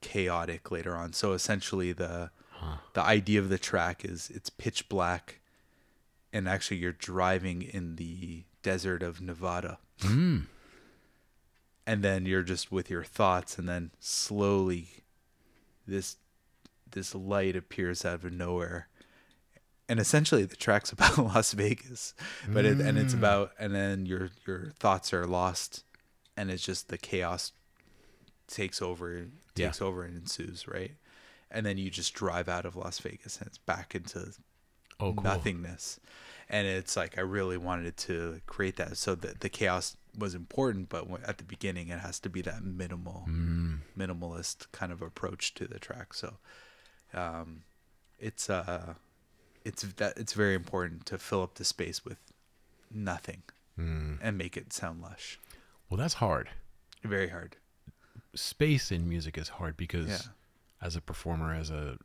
chaotic 0.00 0.70
later 0.70 0.96
on. 0.96 1.12
So 1.12 1.32
essentially 1.32 1.92
the 1.92 2.30
Huh. 2.52 2.76
the 2.94 3.02
idea 3.02 3.40
of 3.40 3.48
the 3.48 3.58
track 3.58 4.04
is 4.04 4.30
it's 4.30 4.48
pitch 4.50 4.88
black 4.88 5.40
and 6.32 6.48
actually 6.48 6.76
you're 6.78 6.92
driving 6.92 7.62
in 7.62 7.96
the 7.96 8.44
desert 8.62 9.02
of 9.02 9.20
Nevada 9.20 9.78
Mm. 10.00 10.46
and 11.86 12.02
then 12.02 12.26
you're 12.26 12.42
just 12.42 12.72
with 12.72 12.88
your 12.90 13.04
thoughts 13.04 13.58
and 13.58 13.68
then 13.68 13.90
slowly 14.00 15.04
this 15.86 16.16
this 16.90 17.14
light 17.14 17.56
appears 17.56 18.04
out 18.04 18.24
of 18.24 18.32
nowhere 18.32 18.88
and 19.88 19.98
essentially 20.00 20.44
the 20.44 20.56
track's 20.56 20.92
about 20.92 21.18
Las 21.18 21.52
Vegas 21.52 22.14
but 22.48 22.64
it, 22.64 22.80
and 22.80 22.98
it's 22.98 23.14
Mm. 23.14 23.18
about 23.18 23.52
and 23.58 23.74
then 23.74 24.06
your 24.06 24.30
your 24.46 24.72
thoughts 24.78 25.12
are 25.12 25.26
lost 25.26 25.83
and 26.36 26.50
it's 26.50 26.62
just 26.64 26.88
the 26.88 26.98
chaos 26.98 27.52
takes 28.46 28.82
over 28.82 29.26
Yeah. 29.56 29.66
takes 29.68 29.80
over 29.80 30.02
and 30.04 30.16
ensues 30.16 30.66
right 30.68 30.92
and 31.50 31.64
then 31.64 31.78
you 31.78 31.90
just 31.90 32.12
drive 32.14 32.48
out 32.48 32.66
of 32.66 32.76
Las 32.76 32.98
Vegas 32.98 33.38
and 33.38 33.46
it's 33.46 33.58
back 33.58 33.94
into 33.94 34.32
Oh, 35.00 35.12
cool. 35.12 35.24
nothingness 35.24 35.98
and 36.48 36.68
it's 36.68 36.96
like 36.96 37.18
i 37.18 37.20
really 37.20 37.56
wanted 37.56 37.96
to 37.96 38.40
create 38.46 38.76
that 38.76 38.96
so 38.96 39.16
the, 39.16 39.34
the 39.40 39.48
chaos 39.48 39.96
was 40.16 40.34
important 40.36 40.88
but 40.88 41.06
at 41.26 41.38
the 41.38 41.44
beginning 41.44 41.88
it 41.88 41.98
has 41.98 42.20
to 42.20 42.28
be 42.30 42.42
that 42.42 42.62
minimal 42.62 43.24
Mm. 43.28 43.80
minimalist 43.98 44.70
kind 44.70 44.92
of 44.92 45.02
approach 45.02 45.52
to 45.54 45.66
the 45.66 45.80
track 45.80 46.14
so 46.14 46.34
um 47.12 47.62
it's 48.20 48.48
uh 48.48 48.94
it's 49.64 49.82
that 49.82 50.16
it's 50.16 50.32
very 50.34 50.54
important 50.54 51.06
to 51.06 51.18
fill 51.18 51.42
up 51.42 51.54
the 51.54 51.64
space 51.64 52.04
with 52.04 52.18
nothing 52.90 53.42
Mm. 53.78 54.18
and 54.22 54.38
make 54.38 54.56
it 54.56 54.72
sound 54.72 55.02
lush 55.02 55.40
Well, 55.88 55.98
that's 55.98 56.14
hard. 56.14 56.48
very 57.02 57.28
hard 57.28 57.56
Space 58.34 58.90
in 58.90 59.08
music 59.08 59.38
is 59.38 59.48
hard 59.48 59.76
because 59.76 60.08
Yeah. 60.08 60.18
as 60.80 60.96
a 60.96 61.00
performer, 61.00 61.54
as 61.54 61.70
a 61.70 61.98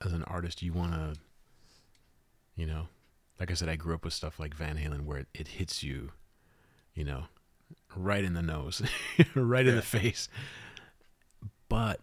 as 0.00 0.12
an 0.12 0.22
artist, 0.24 0.62
you 0.62 0.72
want 0.72 0.92
to, 0.92 1.14
you 2.56 2.66
know, 2.66 2.88
like 3.40 3.50
I 3.50 3.54
said, 3.54 3.68
I 3.68 3.76
grew 3.76 3.94
up 3.94 4.04
with 4.04 4.12
stuff 4.14 4.38
like 4.40 4.52
Van 4.54 4.76
Halen 4.76 5.04
where 5.04 5.18
it, 5.18 5.28
it 5.34 5.48
hits 5.48 5.82
you, 5.82 6.12
you 6.94 7.04
know, 7.04 7.24
right 7.96 8.22
in 8.24 8.34
the 8.34 8.42
nose, 8.42 8.82
right 9.34 9.66
in 9.66 9.74
the 9.76 9.82
face. 9.82 10.28
But 11.68 12.00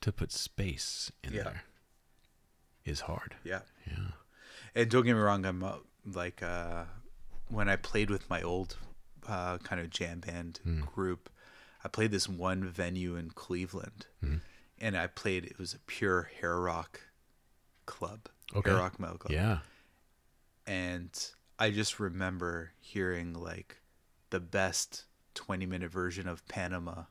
to 0.00 0.12
put 0.12 0.30
space 0.32 1.10
in 1.22 1.32
Yeah. 1.34 1.42
there 1.44 1.62
is 2.84 3.00
hard. 3.00 3.36
yeah 3.44 3.60
Yeah. 3.86 4.08
And 4.74 4.90
don't 4.90 5.04
get 5.04 5.14
me 5.14 5.20
wrong, 5.20 5.44
I'm 5.46 5.62
uh, 5.62 5.76
like 6.04 6.42
uh, 6.42 6.84
when 7.48 7.68
I 7.68 7.76
played 7.76 8.10
with 8.10 8.28
my 8.28 8.42
old 8.42 8.76
uh, 9.26 9.58
kind 9.58 9.80
of 9.80 9.90
jam 9.90 10.20
band 10.20 10.60
Mm. 10.66 10.86
group, 10.86 11.28
I 11.84 11.88
played 11.88 12.10
this 12.10 12.28
one 12.28 12.64
venue 12.68 13.16
in 13.16 13.30
Cleveland, 13.30 14.06
Mhm. 14.22 14.40
and 14.78 14.96
I 14.96 15.06
played. 15.06 15.44
It 15.44 15.58
was 15.58 15.74
a 15.74 15.78
pure 15.80 16.30
hair 16.40 16.58
rock 16.60 17.00
club, 17.86 18.28
Okay. 18.54 18.70
hair 18.70 18.78
rock 18.80 18.98
metal 18.98 19.18
club, 19.18 19.32
Yeah. 19.32 19.58
and 20.66 21.10
I 21.58 21.70
just 21.70 22.00
remember 22.00 22.72
hearing 22.80 23.34
like 23.34 23.80
the 24.30 24.40
best 24.40 25.04
20 25.34 25.66
minute 25.66 25.90
version 25.90 26.26
of 26.28 26.46
Panama 26.48 27.04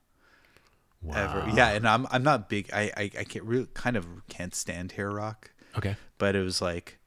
Wow. 1.01 1.15
ever. 1.15 1.49
Yeah, 1.55 1.69
and 1.69 1.87
I'm 1.87 2.07
I'm 2.11 2.23
not 2.23 2.49
big. 2.49 2.69
I 2.73 2.91
I, 2.95 3.03
I 3.19 3.23
can't 3.25 3.45
really 3.45 3.67
kind 3.73 3.95
of 3.97 4.05
can't 4.29 4.55
stand 4.55 4.93
hair 4.93 5.11
rock 5.11 5.51
Okay. 5.77 5.95
but 6.17 6.35
it 6.35 6.41
was 6.41 6.61
like 6.61 6.97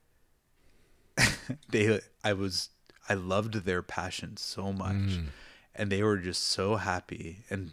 they 1.70 2.00
I 2.24 2.32
was 2.32 2.68
I 3.08 3.14
loved 3.14 3.64
their 3.64 3.82
passion 3.82 4.36
so 4.36 4.72
much 4.72 4.94
Mm. 4.96 5.26
and 5.74 5.92
they 5.92 6.02
were 6.02 6.18
just 6.18 6.42
so 6.44 6.76
happy 6.76 7.44
and 7.50 7.72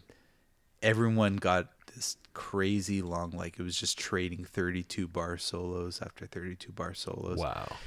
everyone 0.81 1.37
got 1.37 1.69
this 1.95 2.17
crazy 2.33 3.01
long 3.01 3.31
like 3.31 3.59
it 3.59 3.63
was 3.63 3.79
just 3.79 3.97
trading 3.97 4.43
32 4.43 5.07
bar 5.07 5.37
solos 5.37 6.01
after 6.01 6.25
32 6.25 6.71
bar 6.71 6.93
solos 6.93 7.37
Wow. 7.39 7.77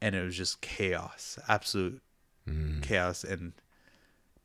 and 0.00 0.14
it 0.14 0.22
was 0.22 0.36
just 0.36 0.60
chaos 0.60 1.38
absolute 1.48 2.00
Mm. 2.48 2.80
chaos 2.82 3.24
and 3.24 3.52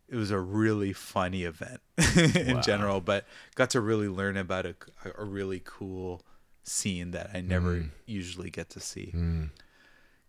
it 0.10 0.16
was 0.16 0.32
a 0.32 0.40
really 0.40 0.92
funny 0.92 1.44
event 1.44 1.80
in 2.36 2.56
Wow. 2.56 2.62
general, 2.62 3.00
but 3.00 3.26
got 3.56 3.70
to 3.70 3.80
really 3.80 4.10
learn 4.10 4.36
about 4.36 4.66
a, 4.66 4.76
a 5.18 5.24
really 5.24 5.62
cool 5.64 6.22
scene 6.64 7.12
that 7.12 7.30
I 7.34 7.40
never 7.42 7.76
Mm. 7.76 7.90
usually 8.08 8.50
get 8.50 8.70
to 8.72 8.80
see. 8.82 9.12
Mm. 9.16 9.52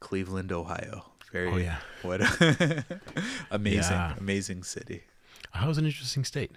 Cleveland, 0.01 0.53
Ohio. 0.53 1.11
Very 1.33 1.49
Oh, 1.51 1.57
yeah. 1.57 1.79
what 2.03 2.21
amazing, 3.51 3.93
Yeah. 3.93 4.15
amazing 4.19 4.63
city. 4.63 5.05
Ohio's 5.55 5.79
an 5.79 5.87
interesting 5.87 6.25
state. 6.25 6.53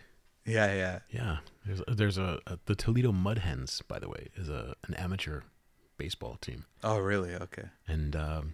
Yeah, 0.46 0.74
yeah. 0.74 1.00
Yeah, 1.10 1.38
there's 1.66 1.82
there's 1.88 2.18
a, 2.18 2.40
a 2.46 2.60
the 2.66 2.76
Toledo 2.76 3.12
Mud 3.12 3.40
Hens, 3.40 3.82
by 3.88 4.00
the 4.00 4.08
way, 4.10 4.28
is 4.36 4.50
a 4.50 4.76
an 4.88 4.94
amateur 4.96 5.42
baseball 5.98 6.38
team, 6.42 6.66
Oh, 6.84 7.00
really? 7.00 7.34
Okay. 7.36 7.70
and 7.88 8.16
um, 8.16 8.54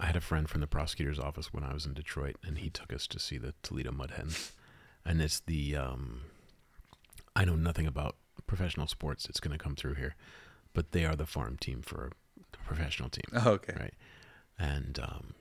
I 0.00 0.06
had 0.06 0.16
a 0.16 0.20
friend 0.20 0.48
from 0.48 0.62
the 0.62 0.66
prosecutor's 0.66 1.18
office 1.18 1.52
when 1.52 1.62
I 1.64 1.72
was 1.74 1.86
in 1.86 1.92
Detroit, 1.94 2.36
and 2.44 2.58
he 2.58 2.70
took 2.70 2.92
us 2.92 3.06
to 3.08 3.18
see 3.18 3.38
the 3.38 3.54
Toledo 3.62 3.92
Mud 3.92 4.12
Hens, 4.12 4.52
and 5.04 5.20
it's 5.22 5.40
the 5.40 5.76
um, 5.76 6.22
I 7.36 7.44
know 7.44 7.56
nothing 7.56 7.86
about 7.86 8.16
professional 8.46 8.86
sports. 8.86 9.26
It's 9.28 9.40
going 9.40 9.56
to 9.56 9.62
come 9.62 9.76
through 9.76 9.94
here, 9.94 10.16
but 10.72 10.92
they 10.92 11.04
are 11.04 11.14
the 11.16 11.26
farm 11.26 11.56
team 11.58 11.82
for 11.82 12.10
a 12.52 12.56
professional 12.64 13.10
team. 13.10 13.24
Oh, 13.34 13.50
okay. 13.52 13.74
right? 13.78 13.94
And 14.58 14.98
um, 15.02 15.34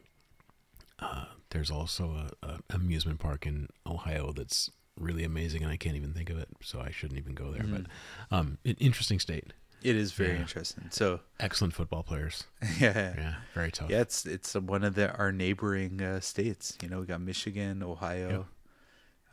uh, 0.99 1.25
there's 1.51 1.71
also 1.71 2.27
a, 2.43 2.47
a 2.47 2.59
amusement 2.69 3.19
park 3.19 3.45
in 3.45 3.69
Ohio 3.87 4.31
that's 4.31 4.71
really 4.99 5.23
amazing, 5.23 5.61
and 5.63 5.71
I 5.71 5.77
can't 5.77 5.95
even 5.95 6.13
think 6.13 6.29
of 6.29 6.37
it, 6.37 6.47
so 6.61 6.79
I 6.79 6.91
shouldn't 6.91 7.19
even 7.19 7.33
go 7.33 7.51
there. 7.51 7.63
Mhm. 7.63 7.85
But 8.29 8.37
um, 8.37 8.57
an 8.65 8.75
interesting 8.79 9.19
state, 9.19 9.53
It 9.83 9.95
is 9.95 10.13
very 10.13 10.33
Yeah. 10.33 10.41
interesting. 10.41 10.87
So, 10.89 11.19
excellent 11.39 11.73
football 11.75 12.01
players. 12.03 12.45
yeah, 12.79 13.13
yeah. 13.17 13.35
Very 13.53 13.71
tough. 13.71 13.89
Yeah, 13.89 14.01
it's 14.01 14.25
it's 14.25 14.55
one 14.55 14.83
of 14.83 14.95
the 14.95 15.13
our 15.15 15.31
neighboring 15.31 16.01
uh, 16.01 16.19
states. 16.21 16.77
You 16.81 16.89
know, 16.89 17.01
we 17.01 17.05
got 17.05 17.21
Michigan, 17.21 17.83
Ohio, 17.83 18.47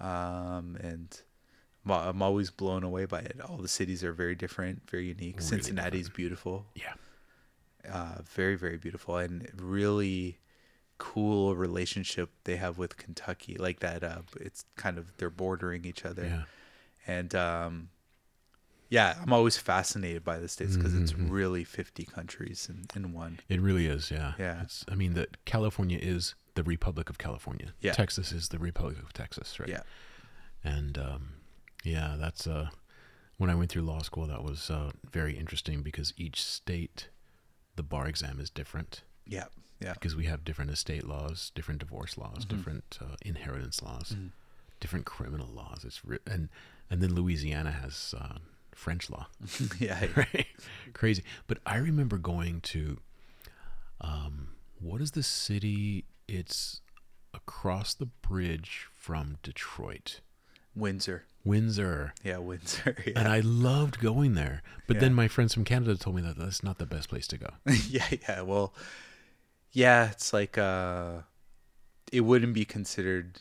um, 0.01 0.77
and 0.81 1.09
I'm 1.87 1.91
I'm 1.93 2.23
always 2.23 2.51
blown 2.51 2.83
away 2.85 3.07
by 3.07 3.21
it. 3.21 3.41
All 3.41 3.57
the 3.57 3.69
cities 3.69 4.05
are 4.05 4.13
very 4.13 4.35
different, 4.35 4.89
very 4.91 5.07
unique. 5.07 5.37
Really 5.37 5.47
Cincinnati's 5.49 6.03
different. 6.07 6.17
beautiful, 6.17 6.67
Yeah. 6.75 6.95
Uh, 7.91 8.17
very 8.25 8.55
very 8.57 8.77
beautiful, 8.79 9.17
and 9.17 9.49
really 9.57 10.39
cool 10.99 11.57
relationship 11.57 12.31
they 12.45 12.57
have 12.57 12.79
with 12.79 12.97
Kentucky. 12.97 13.57
Like 13.57 13.81
that, 13.81 14.05
uh, 14.05 14.23
it's 14.41 14.65
kind 14.77 14.99
of 14.99 15.17
they're 15.19 15.31
bordering 15.31 15.85
each 15.85 16.05
other, 16.05 16.25
yeah, 16.25 16.43
and 17.07 17.35
um, 17.35 17.89
yeah, 18.89 19.17
I'm 19.23 19.33
always 19.33 19.57
fascinated 19.57 20.23
by 20.23 20.39
the 20.39 20.49
states 20.49 20.77
because 20.77 20.95
it's 20.95 21.13
Mhm. 21.15 21.31
really 21.31 21.65
50 21.65 22.05
countries 22.05 22.69
in, 22.69 22.85
in 22.95 23.13
one. 23.15 23.41
it 23.49 23.59
really 23.61 23.87
is. 23.87 24.11
Yeah, 24.11 24.35
Yeah. 24.39 24.63
It's, 24.63 24.85
I 24.87 24.95
mean, 24.97 25.15
that 25.15 25.43
California 25.47 25.99
is 26.01 26.35
the 26.57 26.63
Republic 26.63 27.09
of 27.09 27.17
California. 27.17 27.73
Yeah. 27.81 27.93
Texas 27.93 28.33
is 28.33 28.49
the 28.51 28.59
Republic 28.59 28.99
of 29.03 29.15
Texas, 29.15 29.59
right? 29.59 29.71
Yeah. 29.71 29.81
And 30.63 30.99
um, 30.99 31.33
yeah, 31.85 32.17
that's 32.19 32.47
uh, 32.47 32.69
when 33.39 33.49
I 33.49 33.55
went 33.55 33.71
through 33.71 33.83
law 33.83 34.03
school. 34.03 34.27
That 34.27 34.45
was 34.45 34.69
uh, 34.71 34.91
very 35.11 35.39
interesting 35.39 35.81
because 35.83 36.13
each 36.19 36.43
state, 36.45 37.09
the 37.77 37.83
bar 37.83 38.07
exam 38.07 38.39
is 38.41 38.51
different. 38.51 39.03
Yeah, 39.27 39.47
yeah. 39.81 39.93
because 39.95 40.15
we 40.17 40.25
have 40.27 40.45
different 40.45 40.71
estate 40.71 41.07
laws, 41.07 41.51
different 41.55 41.81
divorce 41.81 42.17
laws, 42.19 42.45
Mhm. 42.45 42.49
different 42.49 42.99
uh, 43.01 43.17
inheritance 43.23 43.81
laws, 43.83 44.15
Mhm. 44.17 44.31
different 44.81 45.07
criminal 45.07 45.49
laws. 45.49 45.85
It's 45.85 46.05
ri- 46.05 46.19
and 46.27 46.49
and 46.91 47.01
then 47.03 47.15
Louisiana 47.15 47.71
has 47.73 48.15
uh, 48.19 48.39
French 48.75 49.09
law, 49.11 49.29
yeah, 49.79 50.07
right? 50.17 50.47
Crazy. 50.93 51.23
But 51.47 51.59
I 51.65 51.77
remember 51.77 52.19
going 52.19 52.61
to, 52.63 53.01
um, 54.01 54.49
what 54.79 55.01
is 55.01 55.13
the 55.13 55.23
city? 55.23 56.05
It's 56.29 56.81
across 57.35 57.95
the 57.95 58.07
bridge 58.07 58.89
from 58.95 59.39
Detroit, 59.43 60.21
Windsor. 60.75 61.25
Windsor. 61.45 62.15
Yeah, 62.23 62.39
Windsor. 62.39 62.97
Yeah. 63.07 63.19
And 63.19 63.29
I 63.29 63.41
loved 63.41 63.99
going 63.99 64.35
there, 64.35 64.63
but 64.87 65.01
then 65.01 65.13
my 65.15 65.29
friends 65.29 65.53
from 65.55 65.65
Canada 65.65 65.97
told 65.97 66.17
me 66.17 66.23
that 66.23 66.37
that's 66.39 66.63
not 66.63 66.79
the 66.79 66.87
best 66.87 67.09
place 67.09 67.27
to 67.29 67.39
go. 67.39 67.49
yeah, 67.89 68.07
yeah. 68.29 68.41
Well, 68.43 68.75
yeah, 69.73 70.11
it's 70.11 70.33
like 70.33 70.57
uh 70.59 71.23
it 72.13 72.21
wouldn't 72.23 72.55
be 72.55 72.65
considered 72.65 73.41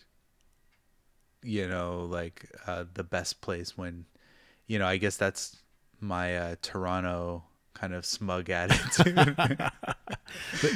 you 1.43 1.67
know, 1.67 2.05
like 2.09 2.49
uh 2.67 2.85
the 2.93 3.03
best 3.03 3.41
place 3.41 3.77
when 3.77 4.05
you 4.67 4.79
know, 4.79 4.87
I 4.87 4.97
guess 4.97 5.17
that's 5.17 5.57
my 5.99 6.35
uh 6.37 6.55
Toronto 6.61 7.43
kind 7.73 7.93
of 7.93 8.05
smug 8.05 8.49
attitude. 8.61 9.35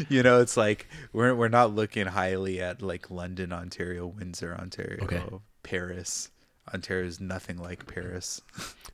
you 0.09 0.23
know, 0.23 0.41
it's 0.41 0.57
like 0.57 0.87
we're 1.13 1.33
we're 1.35 1.47
not 1.47 1.73
looking 1.73 2.05
highly 2.07 2.61
at 2.61 2.81
like 2.81 3.09
London, 3.09 3.51
Ontario, 3.51 4.05
Windsor, 4.07 4.55
Ontario, 4.55 5.03
Okay. 5.03 5.23
Paris. 5.63 6.29
Ontario 6.73 7.05
is 7.05 7.19
nothing 7.21 7.57
like 7.57 7.85
Paris. 7.85 8.41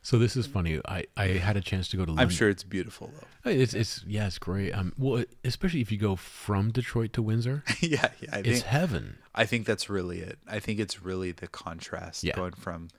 So 0.02 0.20
this 0.20 0.36
is 0.36 0.46
funny. 0.46 0.82
I, 0.86 1.06
I 1.16 1.28
had 1.28 1.56
a 1.56 1.62
chance 1.62 1.88
to 1.90 1.98
go 1.98 2.04
to. 2.06 2.12
London. 2.12 2.24
I'm 2.24 2.30
sure 2.30 2.50
it's 2.50 2.64
beautiful 2.64 3.12
though. 3.44 3.52
It's 3.52 3.74
it's 3.74 4.04
yeah, 4.06 4.28
it's 4.28 4.38
great. 4.40 4.72
Um, 4.74 4.94
well, 4.98 5.24
especially 5.46 5.80
if 5.82 5.92
you 5.92 5.98
go 5.98 6.16
from 6.16 6.72
Detroit 6.72 7.14
to 7.14 7.22
Windsor, 7.22 7.64
yeah, 7.80 8.10
yeah. 8.20 8.30
I 8.34 8.40
it's 8.40 8.48
think 8.50 8.64
heaven. 8.66 9.18
I 9.34 9.46
think 9.46 9.66
that's 9.66 9.90
really 9.90 10.20
it. 10.20 10.40
I 10.48 10.60
think 10.60 10.80
it's 10.80 11.02
really 11.02 11.32
the 11.32 11.48
contrast 11.48 12.24
Yeah. 12.24 12.36
going 12.36 12.54
from, 12.54 12.90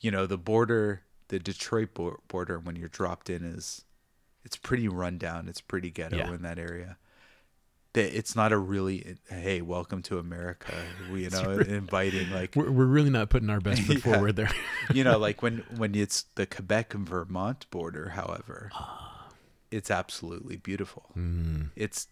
you 0.00 0.10
know, 0.12 0.26
the 0.26 0.38
border, 0.38 1.02
the 1.28 1.38
Detroit 1.40 1.88
border 2.28 2.58
when 2.60 2.76
you're 2.76 2.88
dropped 2.88 3.28
in 3.28 3.42
is, 3.44 3.84
it's 4.44 4.56
pretty 4.56 4.86
rundown. 4.86 5.48
It's 5.48 5.60
pretty 5.60 5.90
ghetto 5.90 6.16
Yeah. 6.18 6.32
in 6.32 6.42
that 6.42 6.58
area. 6.60 6.96
That 7.96 8.14
it's 8.16 8.36
not 8.36 8.52
a 8.52 8.58
really 8.58 9.16
hey 9.28 9.62
welcome 9.62 10.02
to 10.02 10.18
America. 10.18 10.72
We, 11.10 11.24
you 11.24 11.30
know, 11.30 11.50
inviting 11.58 12.30
like 12.30 12.54
We're 12.54 12.70
we're 12.70 12.84
really 12.84 13.08
not 13.10 13.30
putting 13.30 13.48
our 13.50 13.60
best 13.60 13.82
foot 13.86 14.04
Yeah. 14.04 14.12
forward 14.14 14.36
there. 14.36 14.50
you 14.92 15.02
know 15.02 15.16
like 15.26 15.40
when 15.42 15.64
when 15.76 15.94
it's 15.94 16.24
the 16.34 16.44
Quebec 16.46 16.92
and 16.94 17.08
Vermont 17.08 17.64
border. 17.70 18.10
However, 18.10 18.70
it's 19.70 19.90
absolutely 19.90 20.56
beautiful. 20.56 21.06
Mm, 21.16 21.70
It's 21.74 22.08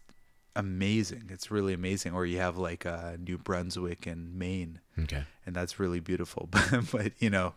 amazing. 0.55 1.25
It's 1.29 1.51
really 1.51 1.73
amazing. 1.73 2.13
Or 2.13 2.25
you 2.25 2.39
have 2.39 2.57
like 2.57 2.85
uh, 2.85 3.17
New 3.19 3.37
Brunswick 3.37 4.07
and 4.07 4.33
Maine. 4.37 4.79
okay. 4.99 5.23
and 5.45 5.55
that's 5.55 5.79
really 5.79 5.99
beautiful. 5.99 6.49
But, 6.51 6.91
but 6.91 7.11
you 7.19 7.29
know, 7.29 7.53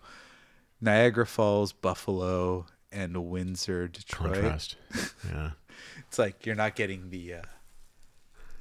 Niagara 0.81 1.27
Falls, 1.27 1.73
Buffalo, 1.73 2.67
and 2.93 3.17
Windsor, 3.31 3.89
Detroit. 3.89 4.35
Contrast. 4.35 4.77
Yeah. 5.27 5.51
It's 6.09 6.19
like 6.19 6.45
you're 6.45 6.55
not 6.57 6.75
getting 6.77 7.11
the 7.11 7.35
uh, 7.35 7.43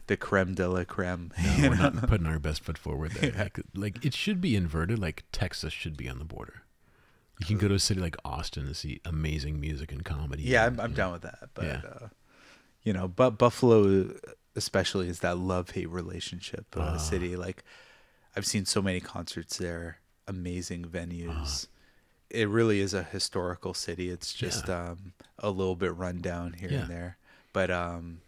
the 0.08 0.18
creme 0.18 0.54
de 0.56 0.68
la 0.68 0.84
creme. 0.84 1.32
No, 1.60 1.70
we're 1.70 1.76
know? 1.76 1.90
not 1.90 2.08
putting 2.10 2.28
our 2.28 2.40
best 2.40 2.64
foot 2.64 2.78
forward 2.78 3.12
there. 3.12 3.32
Like, 3.32 3.60
like 3.76 4.06
it 4.06 4.14
should 4.14 4.42
be 4.42 4.56
inverted. 4.56 5.00
Like 5.00 5.24
Texas 5.32 5.74
should 5.74 5.96
be 5.98 6.10
on 6.10 6.20
the 6.20 6.26
border. 6.26 6.64
You 7.40 7.46
can 7.46 7.58
go 7.60 7.68
to 7.68 7.76
a 7.76 7.80
city 7.80 8.00
like 8.02 8.16
Austin 8.26 8.66
and 8.66 8.76
see 8.76 9.00
amazing 9.06 9.60
music 9.60 9.92
and 9.92 10.04
comedy. 10.04 10.44
yeah, 10.44 10.66
and, 10.66 10.80
I'm, 10.80 10.86
I'm 10.88 10.94
down 10.94 11.12
with 11.14 11.22
that. 11.22 11.50
But 11.54 11.66
Yeah. 11.66 11.82
uh, 11.86 12.08
you 12.84 12.94
know, 12.94 13.08
but 13.08 13.32
Buffalo 13.38 14.12
especially 14.56 15.08
is 15.08 15.20
that 15.20 15.38
love 15.38 15.72
hate 15.72 15.90
relationship 15.90 16.66
uh, 16.76 16.94
a 16.96 17.00
city. 17.00 17.36
Like 17.36 17.64
I've 18.36 18.46
seen 18.46 18.66
so 18.66 18.82
many 18.82 19.00
concerts 19.00 19.58
there, 19.58 20.00
amazing 20.28 20.86
Ah. 20.88 20.98
venues. 20.98 21.68
It 22.30 22.50
really 22.50 22.80
is 22.82 22.94
a 22.94 23.04
historical 23.04 23.74
city. 23.74 24.10
It's 24.10 24.34
just 24.34 24.68
Yeah. 24.68 24.90
um, 24.92 25.14
a 25.40 25.50
little 25.50 25.76
bit 25.76 25.96
run 25.96 26.20
down 26.22 26.54
here 26.54 26.70
Yeah. 26.72 26.82
and 26.82 26.90
there, 26.90 27.18
but 27.54 27.70
um, 27.72 28.22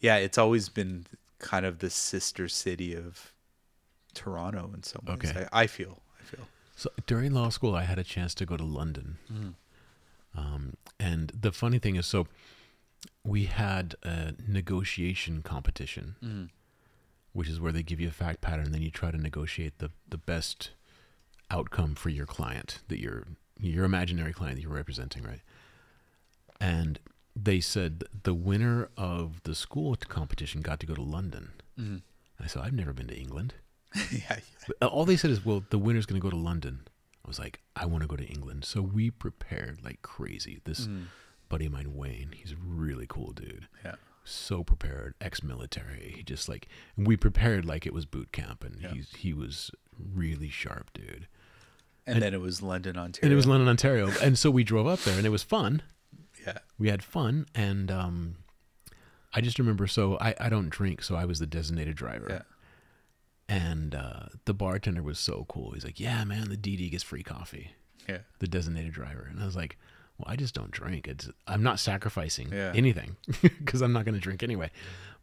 yeah, 0.00 0.16
it's 0.16 0.38
always 0.38 0.68
been 0.68 1.06
kind 1.38 1.64
of 1.66 1.78
the 1.78 1.90
sister 1.90 2.48
city 2.48 2.94
of 2.94 3.32
Toronto 4.14 4.70
in 4.74 4.82
some 4.82 5.02
ways. 5.06 5.18
Okay. 5.30 5.46
I, 5.52 5.62
I 5.62 5.66
feel. 5.66 6.02
I 6.20 6.24
feel. 6.24 6.46
So 6.76 6.90
during 7.06 7.32
law 7.32 7.48
school, 7.48 7.74
I 7.74 7.82
had 7.84 7.98
a 7.98 8.04
chance 8.04 8.34
to 8.36 8.46
go 8.46 8.56
to 8.56 8.64
London. 8.64 9.18
Um, 10.36 10.74
and 11.00 11.32
the 11.40 11.50
funny 11.52 11.78
thing 11.78 11.96
is, 11.96 12.06
so 12.06 12.26
we 13.24 13.44
had 13.46 13.94
a 14.02 14.34
negotiation 14.46 15.42
competition, 15.42 16.16
Mm. 16.22 16.48
which 17.32 17.48
is 17.48 17.60
where 17.60 17.72
they 17.72 17.82
give 17.82 18.00
you 18.00 18.08
a 18.08 18.12
fact 18.12 18.40
pattern, 18.40 18.66
and 18.66 18.74
then 18.74 18.82
you 18.82 18.90
try 18.90 19.10
to 19.10 19.18
negotiate 19.18 19.78
the, 19.78 19.90
the 20.08 20.18
best 20.18 20.70
outcome 21.50 21.94
for 21.94 22.10
your 22.10 22.26
client 22.26 22.80
that 22.88 23.00
you're 23.00 23.26
your 23.60 23.84
imaginary 23.84 24.32
client 24.32 24.54
that 24.56 24.62
you're 24.62 24.70
representing, 24.72 25.24
right? 25.24 25.40
And 26.60 27.00
they 27.40 27.60
said 27.60 28.04
the 28.24 28.34
winner 28.34 28.88
of 28.96 29.42
the 29.44 29.54
school 29.54 29.94
competition 29.96 30.60
got 30.60 30.80
to 30.80 30.86
go 30.86 30.94
to 30.94 31.02
London. 31.02 31.50
Mm. 31.78 31.86
And 31.86 32.02
I 32.40 32.46
said, 32.46 32.62
I've 32.62 32.72
never 32.72 32.92
been 32.92 33.08
to 33.08 33.16
England. 33.18 33.54
yeah, 34.10 34.38
yeah. 34.80 34.86
All 34.88 35.04
they 35.04 35.16
said 35.16 35.30
is, 35.30 35.44
well, 35.44 35.62
the 35.70 35.78
winner's 35.78 36.06
going 36.06 36.20
to 36.20 36.24
go 36.24 36.30
to 36.30 36.36
London. 36.36 36.80
I 37.24 37.28
was 37.28 37.38
like, 37.38 37.60
I 37.76 37.86
want 37.86 38.02
to 38.02 38.08
go 38.08 38.16
to 38.16 38.24
England. 38.24 38.64
So 38.64 38.80
we 38.82 39.10
prepared 39.10 39.84
like 39.84 40.02
crazy. 40.02 40.60
This 40.64 40.86
Mm. 40.86 41.06
buddy 41.48 41.66
of 41.66 41.72
mine, 41.72 41.94
Wayne, 41.94 42.30
he's 42.34 42.52
a 42.52 42.56
really 42.56 43.06
cool 43.08 43.32
dude. 43.32 43.68
yeah. 43.84 43.94
So 44.24 44.62
prepared, 44.62 45.14
ex-military. 45.22 46.12
He 46.16 46.22
just 46.22 46.48
like 46.50 46.68
we 46.98 47.16
prepared 47.16 47.64
like 47.64 47.86
it 47.86 47.94
was 47.94 48.04
boot 48.04 48.30
camp, 48.30 48.62
and 48.62 48.76
Yeah. 48.80 48.92
he's 48.92 49.10
he 49.16 49.32
was 49.32 49.70
really 49.98 50.50
sharp, 50.50 50.92
dude. 50.92 51.28
And, 52.06 52.16
And- 52.16 52.22
then 52.22 52.34
it 52.34 52.40
was 52.42 52.60
London, 52.60 52.98
Ontario. 52.98 53.24
And 53.26 53.32
it 53.32 53.36
was 53.36 53.46
London, 53.46 53.68
Ontario, 53.68 54.10
and 54.22 54.38
so 54.38 54.50
we 54.50 54.64
drove 54.64 54.86
up 54.86 55.00
there, 55.00 55.16
and 55.16 55.24
it 55.26 55.30
was 55.30 55.42
fun. 55.42 55.80
Yeah. 56.46 56.58
We 56.78 56.88
had 56.88 57.02
fun, 57.02 57.46
and 57.54 57.90
um, 57.90 58.36
I 59.34 59.40
just 59.40 59.58
remember. 59.58 59.86
So 59.86 60.16
I 60.20 60.34
I 60.40 60.48
don't 60.48 60.70
drink, 60.70 61.02
so 61.02 61.14
I 61.16 61.24
was 61.24 61.38
the 61.38 61.46
designated 61.46 61.96
driver. 61.96 62.26
Yeah. 62.30 62.42
And 63.50 63.94
uh, 63.94 64.26
the 64.44 64.52
bartender 64.52 65.02
was 65.02 65.18
so 65.18 65.46
cool. 65.48 65.72
He's 65.72 65.84
like, 65.84 65.98
"Yeah, 65.98 66.22
man, 66.24 66.48
the 66.50 66.56
DD 66.56 66.90
gets 66.90 67.02
free 67.02 67.22
coffee." 67.22 67.72
Yeah. 68.08 68.18
The 68.40 68.48
designated 68.48 68.92
driver, 68.92 69.26
and 69.30 69.40
I 69.42 69.46
was 69.46 69.56
like, 69.56 69.78
"Well, 70.18 70.26
I 70.30 70.36
just 70.36 70.54
don't 70.54 70.70
drink. 70.70 71.08
It's 71.08 71.30
I'm 71.46 71.62
not 71.62 71.80
sacrificing 71.80 72.50
Yeah. 72.52 72.72
anything 72.74 73.16
because 73.42 73.80
I'm 73.80 73.92
not 73.92 74.04
going 74.04 74.14
to 74.14 74.20
drink 74.20 74.42
anyway." 74.42 74.70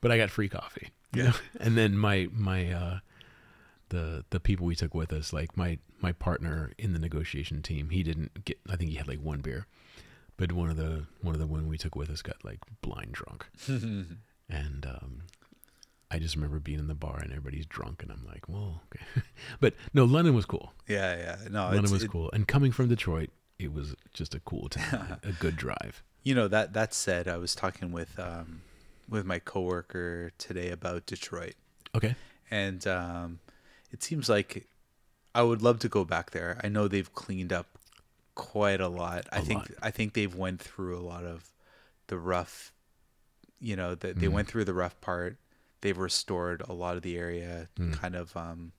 But 0.01 0.11
I 0.11 0.17
got 0.17 0.29
free 0.31 0.49
coffee. 0.49 0.89
Yeah. 1.13 1.33
And 1.59 1.77
then 1.77 1.97
my 1.97 2.27
my 2.33 2.71
uh, 2.71 2.99
the 3.89 4.25
the 4.31 4.39
people 4.39 4.65
we 4.65 4.75
took 4.75 4.93
with 4.95 5.13
us, 5.13 5.31
like 5.31 5.55
my 5.55 5.77
my 6.01 6.11
partner 6.11 6.71
in 6.79 6.93
the 6.93 6.99
negotiation 6.99 7.61
team, 7.61 7.89
he 7.91 8.01
didn't 8.01 8.43
get. 8.45 8.57
I 8.67 8.75
think 8.75 8.89
he 8.89 8.97
had 8.97 9.07
like 9.07 9.19
one 9.21 9.41
beer, 9.41 9.67
but 10.37 10.51
one 10.51 10.69
of 10.69 10.77
the 10.77 11.05
one 11.21 11.33
of 11.35 11.39
the 11.39 11.47
women 11.47 11.67
we 11.67 11.77
took 11.77 11.95
with 11.95 12.09
us 12.09 12.21
got 12.21 12.43
like 12.43 12.59
blind 12.81 13.11
drunk, 13.13 13.45
and 14.49 14.85
um, 14.85 15.23
I 16.11 16.19
just 16.19 16.35
remember 16.35 16.59
being 16.59 16.79
in 16.79 16.87
the 16.87 16.95
bar 16.95 17.19
and 17.19 17.31
everybody's 17.31 17.65
drunk, 17.65 18.03
and 18.03 18.11
I'm 18.11 18.25
like, 18.25 18.47
well, 18.47 18.81
okay. 18.93 19.25
but 19.59 19.73
no, 19.93 20.05
London 20.05 20.35
was 20.35 20.45
cool. 20.45 20.73
Yeah, 20.87 21.15
yeah. 21.17 21.37
No, 21.49 21.63
London 21.65 21.91
was 21.91 22.03
it- 22.03 22.11
cool, 22.11 22.29
and 22.31 22.47
coming 22.47 22.71
from 22.71 22.87
Detroit, 22.89 23.29
it 23.59 23.73
was 23.73 23.95
just 24.13 24.35
a 24.35 24.39
cool 24.41 24.69
town, 24.69 25.19
a 25.23 25.31
good 25.39 25.55
drive. 25.55 26.03
You 26.23 26.35
know 26.35 26.47
that 26.47 26.73
that 26.73 26.93
said, 26.93 27.27
I 27.27 27.37
was 27.37 27.53
talking 27.55 27.91
with 27.91 28.17
um, 28.19 28.61
with 29.09 29.25
my 29.25 29.39
coworker 29.39 30.31
today 30.37 30.69
about 30.71 31.05
Detroit, 31.05 31.53
Okay, 31.95 32.15
and 32.49 32.85
um, 32.87 33.39
it 33.91 34.01
seems 34.03 34.27
like 34.27 34.65
I 35.35 35.43
would 35.43 35.61
love 35.61 35.79
to 35.79 35.89
go 35.89 36.03
back 36.03 36.31
there. 36.31 36.59
I 36.63 36.67
know 36.69 36.87
they've 36.87 37.13
cleaned 37.13 37.53
up 37.53 37.67
quite 38.35 38.81
a 38.81 38.87
lot. 38.87 39.27
I 39.31 39.39
A 39.39 39.41
think 39.41 39.59
lot. 39.61 39.71
I 39.81 39.91
think 39.91 40.13
they've 40.13 40.35
went 40.35 40.61
through 40.61 40.97
a 40.97 41.01
lot 41.01 41.23
of 41.23 41.51
the 42.07 42.17
rough. 42.17 42.73
You 43.59 43.75
know 43.75 43.95
that 43.95 44.19
they 44.19 44.27
Mhm. 44.27 44.31
went 44.31 44.47
through 44.47 44.65
the 44.65 44.73
rough 44.73 44.99
part. 45.01 45.37
They've 45.81 45.97
restored 45.97 46.61
a 46.67 46.73
lot 46.73 46.97
of 46.97 47.03
the 47.03 47.17
area, 47.17 47.69
Mm. 47.77 47.93
kind 47.93 48.15
of 48.15 48.35
um, 48.35 48.73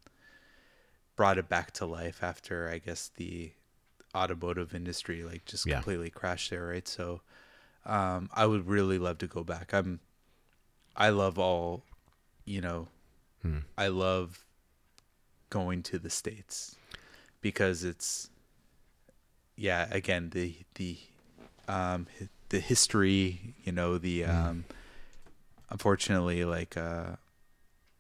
brought 1.17 1.39
it 1.39 1.49
back 1.49 1.71
to 1.73 1.87
life 1.87 2.23
after 2.23 2.69
I 2.69 2.79
guess 2.79 3.09
the 3.17 3.53
automotive 4.15 4.75
industry 4.75 5.23
like 5.23 5.45
just 5.45 5.67
Yeah. 5.67 5.77
completely 5.77 6.11
crashed 6.11 6.51
there, 6.51 6.67
right? 6.67 6.87
So 6.87 7.23
um, 7.85 8.29
I 8.35 8.47
would 8.47 8.67
really 8.67 8.99
love 8.99 9.19
to 9.19 9.27
go 9.27 9.45
back. 9.45 9.73
I'm 9.73 10.01
I 10.97 11.11
love 11.11 11.39
all, 11.39 11.85
you 12.45 12.61
know, 12.61 12.89
Hmm. 13.43 13.61
I 13.77 13.89
love 13.89 14.45
going 15.51 15.83
to 15.85 15.99
the 15.99 16.11
states 16.11 16.77
because 17.41 17.85
it's 17.85 18.31
yeah, 19.57 19.89
again, 19.91 20.31
the 20.31 20.57
the 20.75 20.99
um 21.69 22.07
the 22.51 22.61
history, 22.61 23.55
you 23.65 23.73
know, 23.73 23.99
the 23.99 24.23
Hmm. 24.25 24.31
um 24.31 24.65
unfortunately 25.71 26.45
like 26.45 26.77
uh 26.77 27.17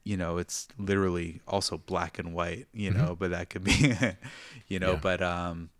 you 0.04 0.16
know, 0.16 0.38
it's 0.38 0.68
literally 0.78 1.40
also 1.48 1.76
black 1.78 2.16
and 2.18 2.32
white, 2.32 2.68
you 2.72 2.90
Mhm. 2.92 2.96
know, 2.96 3.16
but 3.16 3.30
that 3.30 3.50
could 3.50 3.64
be 3.64 3.92
you 4.68 4.78
know, 4.78 4.92
Yeah. 4.92 5.00
but 5.02 5.22
um 5.22 5.70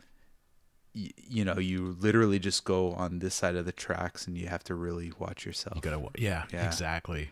y- 0.95 1.11
you 1.17 1.45
know, 1.45 1.59
you 1.59 1.95
literally 2.01 2.39
just 2.41 2.65
go 2.65 2.93
on 2.93 3.21
this 3.21 3.35
side 3.37 3.55
of 3.55 3.67
the 3.67 3.73
tracks 3.73 4.27
and 4.27 4.37
you 4.37 4.49
have 4.49 4.65
to 4.65 4.75
really 4.75 5.13
watch 5.19 5.47
yourself 5.47 5.77
you 5.77 5.83
gotta, 5.83 6.03
yeah, 6.19 6.45
Yeah. 6.53 6.67
exactly. 6.67 7.31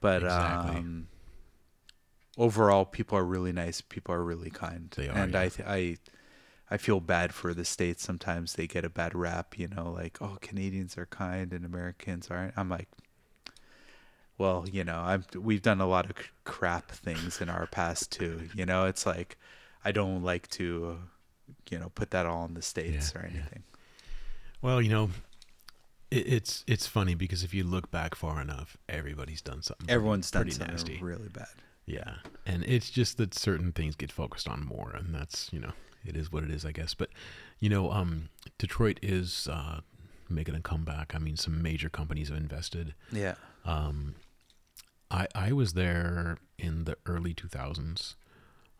but 0.00 0.22
Exactly. 0.22 0.76
um 0.76 1.08
overall 2.38 2.84
people 2.84 3.18
are 3.18 3.24
really 3.24 3.52
nice 3.52 3.80
people 3.80 4.14
are 4.14 4.24
really 4.24 4.50
kind 4.50 4.90
They 4.96 5.08
are, 5.08 5.16
and 5.16 5.34
yeah. 5.34 5.40
i 5.40 5.48
th- 5.48 5.68
i 5.68 5.96
i 6.70 6.76
feel 6.76 7.00
bad 7.00 7.32
for 7.34 7.52
the 7.54 7.64
states 7.64 8.02
sometimes 8.02 8.54
they 8.54 8.66
get 8.66 8.84
a 8.84 8.90
bad 8.90 9.14
rap 9.14 9.58
you 9.58 9.68
know 9.68 9.90
like 9.90 10.18
oh 10.20 10.36
canadians 10.40 10.96
are 10.96 11.06
kind 11.06 11.52
and 11.52 11.64
americans 11.64 12.28
aren't 12.30 12.56
i'm 12.56 12.68
like 12.68 12.88
well 14.38 14.64
you 14.70 14.84
know 14.84 14.98
i'm 14.98 15.24
we've 15.34 15.62
done 15.62 15.80
a 15.80 15.86
lot 15.86 16.08
of 16.08 16.16
c- 16.18 16.24
crap 16.44 16.90
things 16.90 17.40
in 17.40 17.48
our 17.48 17.66
past 17.66 18.10
too 18.10 18.48
you 18.54 18.64
know 18.64 18.84
it's 18.86 19.04
like 19.06 19.36
i 19.84 19.92
don't 19.92 20.22
like 20.22 20.48
to 20.48 20.98
you 21.70 21.78
know 21.78 21.90
put 21.94 22.10
that 22.10 22.26
all 22.26 22.42
on 22.42 22.54
the 22.54 22.62
states 22.62 23.12
Yeah, 23.14 23.20
or 23.20 23.24
yeah. 23.26 23.34
anything 23.40 23.62
Well, 24.62 24.82
you 24.82 24.90
know, 24.90 25.10
it, 26.10 26.26
it's 26.26 26.64
it's 26.66 26.86
funny 26.86 27.14
because 27.14 27.42
if 27.42 27.54
you 27.54 27.64
look 27.64 27.90
back 27.90 28.14
far 28.14 28.40
enough, 28.42 28.76
everybody's 28.90 29.40
done 29.40 29.62
something. 29.62 29.86
pretty- 29.86 29.94
everyone's 29.94 30.30
done 30.30 30.42
pretty 30.42 30.56
something 30.56 30.74
nasty. 30.74 30.98
really 31.00 31.28
bad 31.28 31.48
Yeah, 31.86 32.16
and 32.44 32.62
it's 32.64 32.90
just 32.90 33.16
that 33.16 33.32
certain 33.34 33.72
things 33.72 33.96
get 33.96 34.12
focused 34.12 34.48
on 34.48 34.64
more, 34.66 34.90
and 34.90 35.14
that's 35.14 35.50
you 35.52 35.60
know 35.60 35.72
it 36.04 36.16
is 36.16 36.32
what 36.32 36.44
it 36.44 36.50
is, 36.50 36.64
I 36.64 36.72
guess. 36.72 36.94
But 36.94 37.10
you 37.58 37.68
know, 37.68 37.90
um, 37.90 38.28
Detroit 38.58 38.98
is 39.02 39.48
uh, 39.50 39.80
making 40.28 40.54
a 40.54 40.60
comeback. 40.60 41.14
I 41.14 41.18
mean, 41.18 41.36
some 41.36 41.62
major 41.62 41.88
companies 41.88 42.28
have 42.28 42.38
invested. 42.38 42.94
yeah 43.12 43.34
Um, 43.64 44.14
I 45.10 45.26
I 45.34 45.52
was 45.52 45.74
there 45.74 46.38
in 46.58 46.84
the 46.84 46.96
early 47.06 47.34
two 47.34 47.48
thousands 47.48 48.16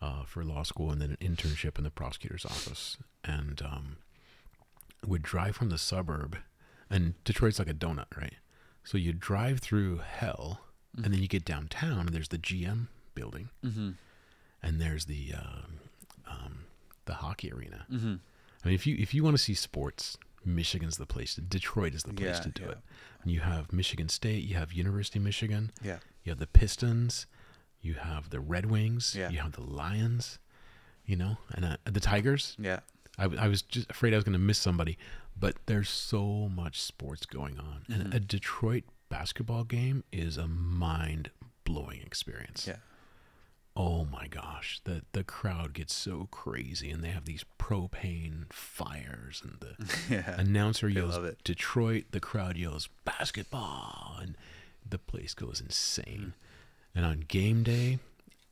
uh, 0.01 0.25
for 0.25 0.45
law 0.45 0.63
school, 0.63 0.91
and 0.91 1.01
then 1.01 1.17
an 1.21 1.35
internship 1.37 1.79
in 1.79 1.85
the 1.85 1.91
prosecutor's 1.91 2.45
office, 2.45 2.97
and 3.25 3.61
um, 3.63 3.97
would 5.07 5.23
drive 5.23 5.57
from 5.57 5.69
the 5.71 5.79
suburb, 5.79 6.39
and 6.89 7.23
Detroit's 7.25 7.59
like 7.59 7.69
a 7.69 7.75
donut, 7.75 8.17
right? 8.17 8.35
So 8.85 8.97
you 8.97 9.13
drive 9.13 9.61
through 9.61 9.99
hell, 9.99 10.61
and 10.97 11.13
then 11.13 11.21
you 11.21 11.29
get 11.29 11.45
downtown, 11.45 12.01
and 12.01 12.09
there's 12.11 12.29
the 12.29 12.39
GM 12.39 12.89
building, 13.15 13.51
mm-hmm. 13.65 13.91
and 14.63 14.81
there's 14.81 15.05
the 15.05 15.35
um, 15.37 15.81
um, 16.27 16.60
the 17.07 17.15
hockey 17.15 17.53
arena. 17.53 17.87
Mm-hmm. 17.91 18.15
I 18.65 18.69
mean, 18.69 18.75
if 18.75 18.87
you 18.87 18.97
if 18.99 19.15
you 19.15 19.25
want 19.25 19.37
to 19.37 19.43
see 19.43 19.55
sports, 19.55 20.17
Michigan's 20.45 20.97
the 20.97 21.07
place. 21.07 21.35
Detroit 21.37 21.95
is 21.95 22.03
the 22.05 22.13
place 22.15 22.37
Yeah, 22.37 22.41
to 22.43 22.49
do 22.51 22.63
yeah. 22.65 22.71
it. 22.73 22.79
And 23.23 23.31
you 23.33 23.41
have 23.41 23.73
Michigan 23.73 24.09
State, 24.09 24.45
you 24.45 24.57
have 24.57 24.73
University 24.73 25.19
of 25.19 25.25
Michigan, 25.25 25.71
yeah 25.83 25.99
you 26.25 26.31
have 26.31 26.39
the 26.39 26.47
Pistons, 26.47 27.27
you 27.81 27.95
have 27.95 28.29
the 28.31 28.41
Red 28.41 28.67
Wings, 28.71 29.15
Yeah. 29.19 29.31
you 29.31 29.39
have 29.39 29.53
the 29.53 29.63
Lions, 29.63 30.39
you 31.07 31.17
know, 31.17 31.39
and 31.55 31.65
uh, 31.65 31.77
the 31.85 32.01
Tigers. 32.01 32.57
yeah 32.59 32.81
I, 33.19 33.25
w- 33.25 33.41
I 33.41 33.49
was 33.49 33.61
just 33.63 33.91
afraid 33.91 34.13
I 34.15 34.17
was 34.17 34.25
going 34.25 34.33
to 34.35 34.39
miss 34.39 34.59
somebody, 34.59 34.97
but 35.39 35.57
there's 35.67 35.91
so 35.91 36.49
much 36.49 36.81
sports 36.81 37.27
going 37.27 37.59
on, 37.59 37.85
and 37.89 38.05
Mhm. 38.13 38.15
a 38.15 38.21
Detroit 38.21 38.85
basketball 39.11 39.65
game 39.65 40.05
is 40.13 40.37
a 40.39 40.47
mind 40.49 41.31
blowing 41.65 42.01
experience. 42.03 42.67
yeah 42.67 42.77
Oh 43.77 44.05
my 44.05 44.27
gosh, 44.27 44.81
the 44.85 45.03
the 45.13 45.23
crowd 45.25 45.73
gets 45.75 45.95
so 45.95 46.29
crazy, 46.31 46.91
and 46.91 47.03
they 47.05 47.09
have 47.11 47.25
these 47.25 47.45
propane 47.59 48.53
fires, 48.53 49.43
and 49.45 49.59
the 49.61 50.05
yeah 50.11 50.35
announcer 50.41 50.89
yells 50.89 51.15
love 51.15 51.25
it. 51.25 51.39
Detroit, 51.45 52.05
the 52.11 52.21
crowd 52.21 52.57
yells 52.57 52.89
basketball, 53.05 54.19
and 54.21 54.37
the 54.89 54.99
place 54.99 55.35
goes 55.35 55.61
insane. 55.61 56.35
And 56.95 57.05
on 57.07 57.21
game 57.21 57.63
day, 57.63 58.01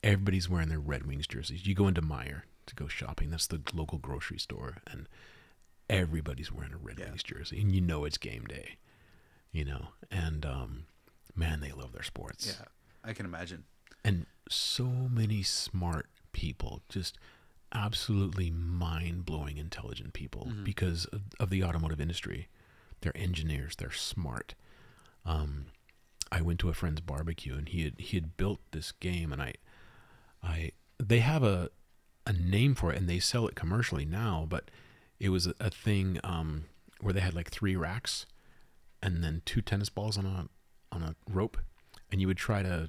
everybody's 0.05 0.49
wearing 0.49 0.69
their 0.69 0.79
Red 0.79 1.05
Wings 1.07 1.27
jerseys. 1.27 1.67
You 1.67 1.75
go 1.75 1.89
into 1.89 2.01
Meijer 2.01 2.43
to 2.67 2.75
go 2.77 2.87
shopping. 2.87 3.31
That's 3.31 3.49
the 3.49 3.61
local 3.75 3.99
grocery 3.99 4.39
store, 4.39 4.77
and 4.91 5.09
everybody's 5.91 6.53
wearing 6.53 6.73
a 6.73 6.77
Red 6.79 7.01
Yeah. 7.01 7.09
Wings 7.09 7.23
jersey, 7.25 7.61
and 7.61 7.73
you 7.75 7.81
know 7.81 8.05
it's 8.05 8.19
game 8.19 8.45
day. 8.45 8.77
You 9.51 9.65
know, 9.65 9.89
and 10.11 10.47
um, 10.47 10.85
man, 11.35 11.61
they 11.61 11.73
love 11.73 11.93
their 11.93 12.03
sports 12.03 12.47
yeah 12.59 12.67
i 13.05 13.13
can 13.13 13.25
imagine 13.25 13.63
and 14.05 14.27
so 14.49 14.85
many 14.85 15.43
smart 15.43 16.07
people 16.33 16.83
just 16.89 17.19
absolutely 17.73 18.51
mind-blowing 18.51 19.59
intelligent 19.59 20.13
people 20.15 20.47
Mhm. 20.51 20.65
because 20.65 21.05
of, 21.07 21.23
of 21.39 21.51
the 21.51 21.63
automotive 21.63 22.01
industry 22.01 22.49
they're 23.01 23.17
engineers 23.17 23.77
they're 23.77 23.91
smart 23.93 24.55
um, 25.27 25.67
i 26.33 26.41
went 26.41 26.59
to 26.61 26.69
a 26.69 26.75
friend's 26.75 27.01
barbecue 27.03 27.55
and 27.57 27.69
he 27.69 27.85
had 27.85 27.99
he 27.99 28.17
had 28.17 28.37
built 28.37 28.61
this 28.71 28.93
game 28.93 29.33
and 29.33 29.43
i 29.43 29.53
i 30.43 30.71
they 30.99 31.19
have 31.21 31.43
a 31.43 31.71
a 32.27 32.33
name 32.33 32.75
for 32.75 32.93
it 32.93 32.99
and 32.99 33.09
they 33.09 33.19
sell 33.19 33.47
it 33.47 33.55
commercially 33.55 34.05
now 34.05 34.47
but 34.49 34.71
it 35.21 35.29
was 35.31 35.47
a, 35.47 35.55
a 35.61 35.71
thing 35.71 36.19
um, 36.25 36.65
where 37.01 37.13
they 37.13 37.21
had 37.21 37.35
like 37.35 37.51
three 37.51 37.75
racks 37.77 38.27
and 39.03 39.23
then 39.25 39.43
two 39.45 39.61
tennis 39.61 39.89
balls 39.89 40.17
on 40.19 40.25
a 40.27 40.49
on 40.93 41.03
a 41.03 41.15
rope 41.31 41.59
and 42.11 42.21
you 42.21 42.27
would 42.27 42.37
try 42.37 42.63
to 42.63 42.89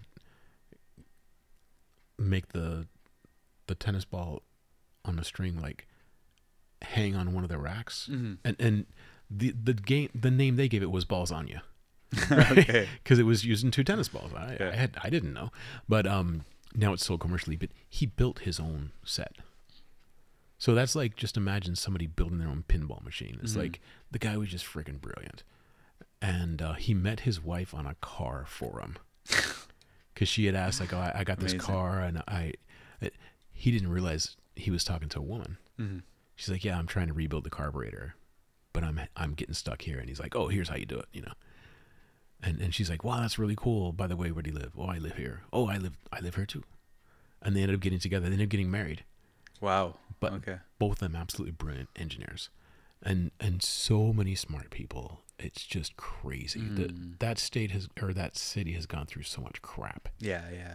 make 2.29 2.49
the 2.49 2.87
the 3.67 3.75
tennis 3.75 4.05
ball 4.05 4.41
on 5.05 5.17
a 5.19 5.23
string 5.23 5.59
like 5.61 5.87
hang 6.81 7.15
on 7.15 7.33
one 7.33 7.43
of 7.43 7.49
the 7.49 7.57
racks. 7.57 8.07
Mm-hmm. 8.11 8.33
and 8.43 8.55
and 8.59 8.85
the 9.29 9.51
the 9.63 9.73
game 9.73 10.09
the 10.15 10.31
name 10.31 10.55
they 10.55 10.67
gave 10.67 10.81
it 10.83 10.91
was 10.91 11.05
balls 11.05 11.31
on 11.31 11.47
you 11.47 11.59
okay. 12.31 12.87
Because 13.03 13.19
it 13.19 13.23
was 13.23 13.45
using 13.45 13.69
two 13.69 13.83
tennis 13.83 14.07
balls. 14.07 14.31
I, 14.35 14.57
Yeah. 14.59 14.69
I 14.69 14.75
had 14.75 14.97
I 15.03 15.09
didn't 15.09 15.33
know. 15.33 15.51
But 15.87 16.07
um 16.07 16.45
now 16.75 16.93
it's 16.93 17.05
sold 17.05 17.19
commercially 17.19 17.55
but 17.55 17.69
he 17.87 18.05
built 18.05 18.39
his 18.39 18.59
own 18.59 18.91
set. 19.03 19.35
So 20.57 20.73
that's 20.75 20.95
like 20.95 21.15
just 21.15 21.37
imagine 21.37 21.75
somebody 21.75 22.07
building 22.07 22.39
their 22.39 22.49
own 22.49 22.63
pinball 22.67 23.03
machine. 23.03 23.39
It's 23.43 23.53
Mhm. 23.53 23.57
like 23.57 23.81
the 24.11 24.19
guy 24.19 24.35
was 24.37 24.49
just 24.49 24.65
freaking 24.65 24.99
brilliant. 24.99 25.43
And 26.21 26.61
uh, 26.61 26.73
he 26.73 26.93
met 26.93 27.21
his 27.21 27.41
wife 27.41 27.73
on 27.73 27.85
a 27.85 27.95
car 28.01 28.45
forum 28.47 28.97
because 30.13 30.27
she 30.27 30.45
had 30.45 30.55
asked 30.55 30.79
like 30.79 30.93
oh, 30.93 30.97
I, 30.99 31.19
I 31.19 31.23
got 31.23 31.39
this 31.39 31.53
Amazing. 31.53 31.73
car 31.73 31.99
and 31.99 32.23
I 32.27 32.53
he 33.51 33.71
didn't 33.71 33.89
realize 33.89 34.37
he 34.55 34.71
was 34.71 34.83
talking 34.83 35.09
to 35.09 35.19
a 35.19 35.23
woman 35.23 35.57
mm-hmm. 35.79 35.99
she's 36.35 36.49
like 36.49 36.63
yeah 36.63 36.77
I'm 36.77 36.87
trying 36.87 37.07
to 37.07 37.13
rebuild 37.13 37.43
the 37.43 37.49
carburetor 37.49 38.15
but 38.73 38.83
I'm 38.83 38.99
I'm 39.15 39.33
getting 39.33 39.53
stuck 39.53 39.81
here 39.81 39.99
and 39.99 40.07
he's 40.07 40.19
like 40.19 40.35
oh 40.35 40.47
here's 40.47 40.69
how 40.69 40.75
you 40.75 40.85
do 40.85 40.97
it 40.97 41.07
you 41.11 41.21
know 41.21 41.33
and 42.41 42.59
and 42.61 42.73
she's 42.73 42.89
like 42.89 43.03
wow 43.03 43.19
that's 43.19 43.37
really 43.37 43.55
cool 43.57 43.91
by 43.91 44.07
the 44.07 44.15
way 44.15 44.31
where 44.31 44.41
do 44.41 44.51
you 44.51 44.57
live 44.57 44.71
oh 44.77 44.85
I 44.85 44.97
live 44.97 45.17
here 45.17 45.41
oh 45.51 45.67
I 45.67 45.77
live 45.77 45.97
I 46.11 46.19
live 46.19 46.35
here 46.35 46.45
too 46.45 46.63
and 47.41 47.55
they 47.55 47.61
ended 47.61 47.75
up 47.75 47.81
getting 47.81 47.99
together. 47.99 48.27
They 48.27 48.33
ended 48.33 48.47
up 48.47 48.51
getting 48.51 48.71
married. 48.71 49.03
Wow. 49.61 49.95
But 50.19 50.33
okay. 50.33 50.57
both 50.77 50.93
of 50.93 50.99
them 50.99 51.15
absolutely 51.15 51.53
brilliant 51.53 51.89
engineers, 51.95 52.49
and 53.01 53.31
and 53.39 53.63
so 53.63 54.11
many 54.11 54.35
smart 54.35 54.69
people. 54.69 55.21
It's 55.39 55.63
just 55.65 55.95
crazy. 55.97 56.59
Mm. 56.59 56.75
That 56.77 57.19
that 57.19 57.39
state 57.39 57.71
has 57.71 57.87
or 58.01 58.13
that 58.13 58.37
city 58.37 58.73
has 58.73 58.85
gone 58.85 59.05
through 59.05 59.23
so 59.23 59.41
much 59.41 59.61
crap, 59.61 60.09
Yeah, 60.19 60.43
yeah. 60.51 60.73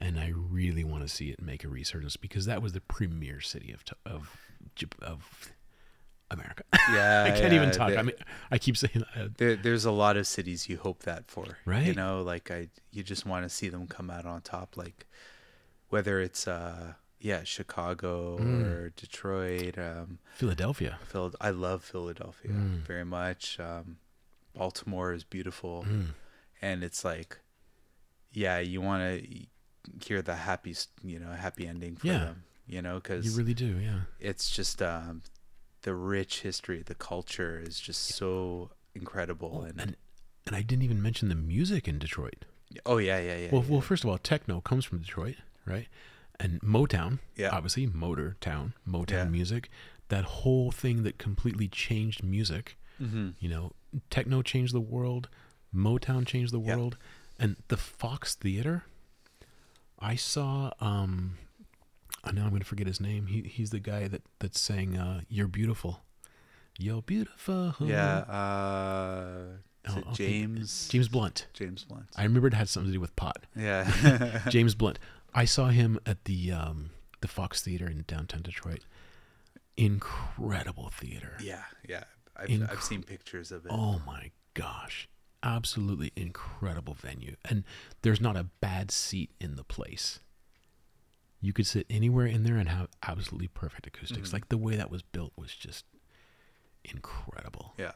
and 0.00 0.18
I 0.18 0.32
really 0.34 0.84
want 0.84 1.02
to 1.02 1.08
see 1.08 1.30
it 1.30 1.40
make 1.40 1.64
a 1.64 1.68
resurgence 1.68 2.16
because 2.16 2.46
that 2.46 2.60
was 2.62 2.72
the 2.72 2.80
premier 2.80 3.40
city 3.40 3.72
of 3.72 3.82
of 4.04 4.36
of 5.02 5.52
America. 6.30 6.64
Yeah. 6.92 7.24
I 7.24 7.30
can't 7.30 7.52
even 7.54 7.70
talk. 7.70 7.90
there- 7.90 7.98
I 7.98 8.02
mean, 8.02 8.16
I 8.50 8.58
keep 8.58 8.76
saying 8.76 9.04
there, 9.38 9.56
there's 9.56 9.84
a 9.84 9.90
lot 9.90 10.16
of 10.16 10.26
cities 10.26 10.68
you 10.68 10.76
hope 10.76 11.04
that 11.04 11.30
for, 11.30 11.56
right? 11.64 11.86
You 11.86 11.94
know, 11.94 12.22
like 12.22 12.50
I, 12.50 12.68
you 12.92 13.02
just 13.02 13.24
want 13.24 13.44
to 13.44 13.48
see 13.48 13.68
them 13.68 13.86
come 13.86 14.10
out 14.10 14.26
on 14.26 14.42
top. 14.42 14.76
Like 14.76 15.06
whether 15.88 16.20
it's, 16.20 16.46
uh, 16.48 16.94
yeah, 17.24 17.42
Chicago 17.44 18.36
Mm. 18.38 18.64
or 18.66 18.90
Detroit. 18.90 19.78
Um, 19.78 20.18
Philadelphia. 20.34 20.98
Phil, 21.10 21.32
I 21.40 21.50
love 21.50 21.82
Philadelphia 21.82 22.52
Mm. 22.52 22.86
very 22.86 23.04
much. 23.04 23.58
Um, 23.58 23.96
Baltimore 24.54 25.12
is 25.14 25.24
beautiful, 25.24 25.84
Mm. 25.88 26.08
and 26.60 26.84
it's 26.84 27.02
like, 27.04 27.38
yeah, 28.32 28.58
you 28.58 28.80
want 28.82 29.00
to 29.02 29.46
hear 30.06 30.20
the 30.22 30.36
happy, 30.36 30.74
you 31.02 31.18
know, 31.18 31.32
happy 31.32 31.66
ending 31.66 31.96
for 31.96 32.06
Yeah. 32.08 32.18
them. 32.26 32.44
You 32.66 32.80
know, 32.80 32.94
because 33.00 33.26
You 33.26 33.32
really 33.36 33.52
do, 33.54 33.78
yeah. 33.78 34.02
it's 34.20 34.48
just 34.50 34.80
um, 34.80 35.22
the 35.82 35.94
rich 35.94 36.40
history, 36.40 36.82
the 36.82 36.94
culture 36.94 37.58
is 37.58 37.78
just 37.80 38.00
so 38.02 38.70
incredible. 38.94 39.62
and, 39.64 39.78
And 39.80 39.96
and 40.46 40.54
I 40.56 40.62
didn't 40.62 40.82
even 40.84 41.00
mention 41.02 41.28
the 41.30 41.34
music 41.34 41.88
in 41.88 41.98
Detroit. 41.98 42.44
oh 42.86 42.98
yeah, 42.98 43.18
yeah, 43.18 43.36
yeah. 43.36 43.50
well, 43.52 43.62
yeah. 43.62 43.70
well, 43.70 43.80
first 43.80 44.02
of 44.04 44.10
all, 44.10 44.18
techno 44.18 44.60
comes 44.60 44.84
from 44.86 44.98
Detroit, 44.98 45.36
right? 45.66 45.88
And 46.40 46.60
Motown, 46.62 47.20
Yeah. 47.36 47.50
obviously 47.50 47.86
Motor 47.86 48.36
Town, 48.40 48.74
Motown 48.88 49.10
Yeah. 49.10 49.24
music, 49.26 49.70
that 50.08 50.24
whole 50.24 50.70
thing 50.72 51.02
that 51.04 51.18
completely 51.18 51.68
changed 51.68 52.22
music. 52.24 52.76
hmm 52.98 53.30
You 53.38 53.48
know, 53.48 53.72
techno 54.10 54.42
changed 54.42 54.74
the 54.74 54.80
world, 54.80 55.28
Motown 55.74 56.26
changed 56.26 56.52
the 56.52 56.60
Yeah. 56.60 56.76
world, 56.76 56.96
and 57.38 57.56
the 57.68 57.76
Fox 57.76 58.34
Theater. 58.34 58.84
I 59.98 60.16
saw. 60.16 60.72
um 60.80 61.38
I 62.26 62.32
know 62.32 62.42
I'm 62.44 62.48
going 62.50 62.60
to 62.62 62.66
forget 62.66 62.86
his 62.86 63.00
name. 63.00 63.26
He 63.26 63.42
he's 63.42 63.70
the 63.70 63.80
guy 63.80 64.08
that 64.08 64.22
that 64.38 64.56
sang 64.56 64.96
uh, 64.96 65.22
"You're 65.28 65.46
Beautiful." 65.48 66.02
You're 66.78 67.02
beautiful. 67.02 67.74
Yeah. 67.80 68.18
Uh, 68.18 69.58
is 69.84 69.92
I'll- 69.92 69.98
it 69.98 70.04
I'll 70.08 70.14
James? 70.14 70.88
James 70.88 71.08
Blunt. 71.08 71.46
James 71.52 71.84
Blunt. 71.84 72.06
I 72.16 72.24
remember 72.24 72.48
it 72.48 72.54
had 72.54 72.68
something 72.68 72.88
to 72.90 72.96
do 72.96 73.00
with 73.00 73.14
pot. 73.14 73.44
yeah. 73.54 74.42
James 74.48 74.74
Blunt. 74.74 74.98
I 75.34 75.44
saw 75.44 75.68
him 75.68 75.98
at 76.06 76.24
the 76.24 76.52
um, 76.52 76.90
the 77.20 77.28
Fox 77.28 77.62
Theater 77.62 77.86
in 77.86 78.04
downtown 78.06 78.42
Detroit. 78.42 78.84
Incredible 79.76 80.90
theater. 80.90 81.36
yeah. 81.42 81.64
Yeah. 81.88 82.04
I've, 82.36 82.48
Inc- 82.48 82.70
I've 82.70 82.82
seen 82.82 83.02
pictures 83.02 83.50
of 83.52 83.64
it. 83.66 83.72
Oh 83.72 84.00
my 84.06 84.30
gosh. 84.54 85.08
Absolutely 85.42 86.12
incredible 86.16 86.94
venue. 86.94 87.36
And 87.44 87.64
there's 88.02 88.20
not 88.20 88.36
a 88.36 88.44
bad 88.60 88.90
seat 88.90 89.30
in 89.40 89.56
the 89.56 89.64
place. 89.64 90.20
You 91.40 91.52
could 91.52 91.66
sit 91.66 91.86
anywhere 91.90 92.26
in 92.26 92.44
there 92.44 92.56
and 92.56 92.68
have 92.68 92.88
absolutely 93.06 93.48
perfect 93.48 93.86
acoustics. 93.86 94.30
Mhm. 94.30 94.32
Like 94.32 94.48
the 94.48 94.56
way 94.56 94.76
that 94.76 94.90
was 94.90 95.02
built 95.02 95.32
was 95.36 95.54
just 95.54 95.84
incredible. 96.84 97.74
Yeah. 97.78 97.92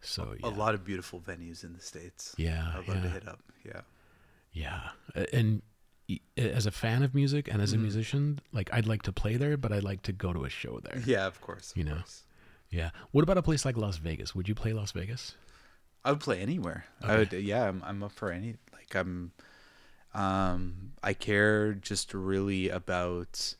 So 0.00 0.34
yeah. 0.40 0.48
A 0.48 0.50
lot 0.50 0.74
of 0.74 0.84
beautiful 0.84 1.20
venues 1.20 1.64
in 1.64 1.74
the 1.74 1.80
states. 1.80 2.34
Yeah. 2.38 2.72
I'd 2.76 2.88
love 2.88 2.98
yeah. 2.98 3.02
to 3.02 3.08
hit 3.08 3.28
up. 3.28 3.40
Yeah. 3.64 3.80
Yeah, 4.52 4.90
and 5.32 5.62
as 6.36 6.66
a 6.66 6.70
fan 6.70 7.02
of 7.02 7.14
music 7.14 7.48
and 7.52 7.60
as 7.60 7.72
a 7.72 7.76
Mhm. 7.76 7.82
musician, 7.82 8.40
like 8.52 8.72
I'd 8.72 8.86
like 8.86 9.02
to 9.02 9.12
play 9.12 9.36
there, 9.36 9.56
but 9.56 9.72
I'd 9.72 9.82
like 9.84 10.02
to 10.02 10.12
go 10.12 10.32
to 10.32 10.44
a 10.44 10.48
show 10.48 10.80
there. 10.80 11.00
Yeah. 11.04 11.26
Of 11.26 11.40
course. 11.40 11.72
Of 11.72 11.76
You 11.76 11.84
know. 11.84 11.96
course. 11.96 12.24
Yeah. 12.70 12.90
What 13.12 13.22
about 13.22 13.36
a 13.38 13.42
place 13.42 13.64
like 13.64 13.76
Las 13.76 13.96
Vegas? 13.98 14.34
Would 14.34 14.48
you 14.48 14.54
play 14.54 14.72
Las 14.72 14.92
Vegas? 14.92 15.34
I 16.04 16.12
would 16.12 16.20
play 16.20 16.40
anywhere. 16.40 16.84
I 17.02 17.16
would. 17.18 17.32
Yeah. 17.32 17.68
I'm. 17.68 17.82
I'm 17.84 18.02
up 18.02 18.12
for 18.12 18.30
any. 18.30 18.56
Like 18.72 18.94
I'm. 18.94 19.32
Um. 20.14 20.92
I 21.02 21.12
care 21.14 21.74
just 21.74 22.14
really 22.14 22.68
about 22.68 23.54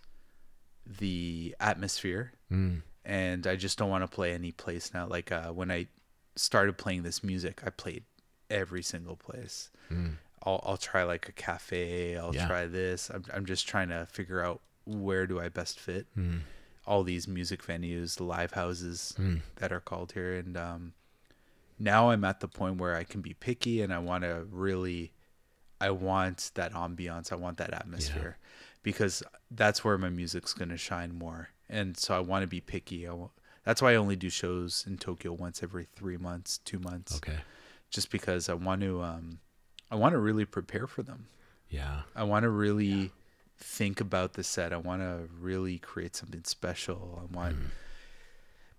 the 0.86 1.54
atmosphere 1.60 2.32
Mm. 2.50 2.80
and 3.04 3.46
I 3.46 3.56
just 3.56 3.76
don't 3.76 3.90
want 3.90 4.02
to 4.04 4.08
play 4.08 4.32
any 4.32 4.52
place 4.52 4.94
now. 4.94 5.06
Like 5.06 5.30
uh, 5.30 5.52
when 5.52 5.70
I 5.70 5.88
started 6.36 6.78
playing 6.78 7.02
this 7.02 7.22
music, 7.22 7.60
I 7.66 7.70
played 7.70 8.04
every 8.48 8.82
single 8.82 9.16
place. 9.16 9.70
Mm. 9.90 10.16
I'll 10.44 10.62
I'll 10.66 10.76
try 10.76 11.02
like 11.04 11.28
a 11.28 11.32
cafe. 11.32 12.16
I'll 12.16 12.34
Yeah. 12.34 12.46
try 12.46 12.66
this. 12.66 13.10
I'm 13.10 13.24
I'm 13.32 13.46
just 13.46 13.66
trying 13.68 13.88
to 13.88 14.06
figure 14.06 14.42
out 14.42 14.60
where 14.84 15.26
do 15.26 15.38
I 15.40 15.48
best 15.48 15.78
fit 15.78 16.06
Mm. 16.16 16.40
all 16.86 17.02
these 17.04 17.28
music 17.28 17.62
venues, 17.62 18.16
the 18.16 18.24
live 18.24 18.52
houses 18.52 19.14
Mm. 19.18 19.40
that 19.56 19.72
are 19.72 19.80
called 19.80 20.12
here, 20.12 20.34
and 20.36 20.56
um, 20.56 20.94
now 21.78 22.10
I'm 22.10 22.24
at 22.24 22.40
the 22.40 22.48
point 22.48 22.78
where 22.78 22.96
I 22.96 23.04
can 23.04 23.20
be 23.20 23.34
picky 23.34 23.82
and 23.82 23.92
I 23.92 23.98
want 23.98 24.24
to 24.24 24.46
really, 24.50 25.12
I 25.80 25.90
want 25.90 26.50
that 26.54 26.72
ambiance. 26.72 27.30
I 27.32 27.36
want 27.36 27.58
that 27.58 27.72
atmosphere 27.72 28.38
because 28.82 29.22
that's 29.50 29.84
where 29.84 29.98
my 29.98 30.08
music's 30.08 30.54
gonna 30.54 30.76
shine 30.78 31.14
more. 31.14 31.50
And 31.68 31.96
so 31.96 32.16
I 32.16 32.20
want 32.20 32.42
to 32.42 32.46
be 32.48 32.60
picky. 32.60 33.06
I 33.06 33.14
that's 33.64 33.82
why 33.82 33.92
I 33.92 33.96
only 33.96 34.16
do 34.16 34.30
shows 34.30 34.84
in 34.86 34.96
Tokyo 34.96 35.32
once 35.32 35.62
every 35.62 35.84
three 35.94 36.16
months, 36.16 36.56
two 36.64 36.78
months, 36.78 37.16
Okay. 37.16 37.40
just 37.90 38.10
because 38.10 38.48
I 38.48 38.54
want 38.54 38.80
to, 38.80 39.02
um, 39.02 39.40
I 39.90 39.96
want 39.96 40.12
to 40.12 40.18
really 40.18 40.44
prepare 40.44 40.86
for 40.86 41.02
them. 41.02 41.26
Yeah. 41.70 42.02
I 42.14 42.24
want 42.24 42.42
to 42.44 42.50
really 42.50 43.12
think 43.58 44.00
about 44.00 44.34
the 44.34 44.44
set. 44.44 44.72
I 44.72 44.76
want 44.76 45.02
to 45.02 45.28
really 45.40 45.78
create 45.78 46.14
something 46.16 46.44
special. 46.44 47.18
I 47.22 47.34
want 47.34 47.56
Mm. 47.56 47.70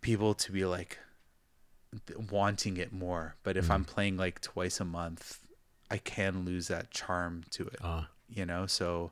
people 0.02 0.34
to 0.36 0.52
be 0.52 0.66
like 0.66 1.00
wanting 2.32 2.78
it 2.78 2.92
more. 2.94 3.36
But 3.44 3.58
if 3.58 3.68
Mm. 3.68 3.72
I'm 3.76 3.86
playing 3.86 4.18
like 4.18 4.42
twice 4.42 4.80
a 4.80 4.86
month, 4.86 5.40
I 5.90 5.98
can 5.98 6.46
lose 6.46 6.68
that 6.68 6.92
charm 6.92 7.44
to 7.52 7.68
it, 7.68 7.80
Uh, 7.84 8.06
you 8.28 8.46
know? 8.46 8.68
So 8.68 9.12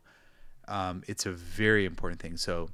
um, 0.68 1.04
it's 1.08 1.26
a 1.26 1.32
very 1.32 1.86
important 1.86 2.20
thing. 2.22 2.36
So 2.38 2.70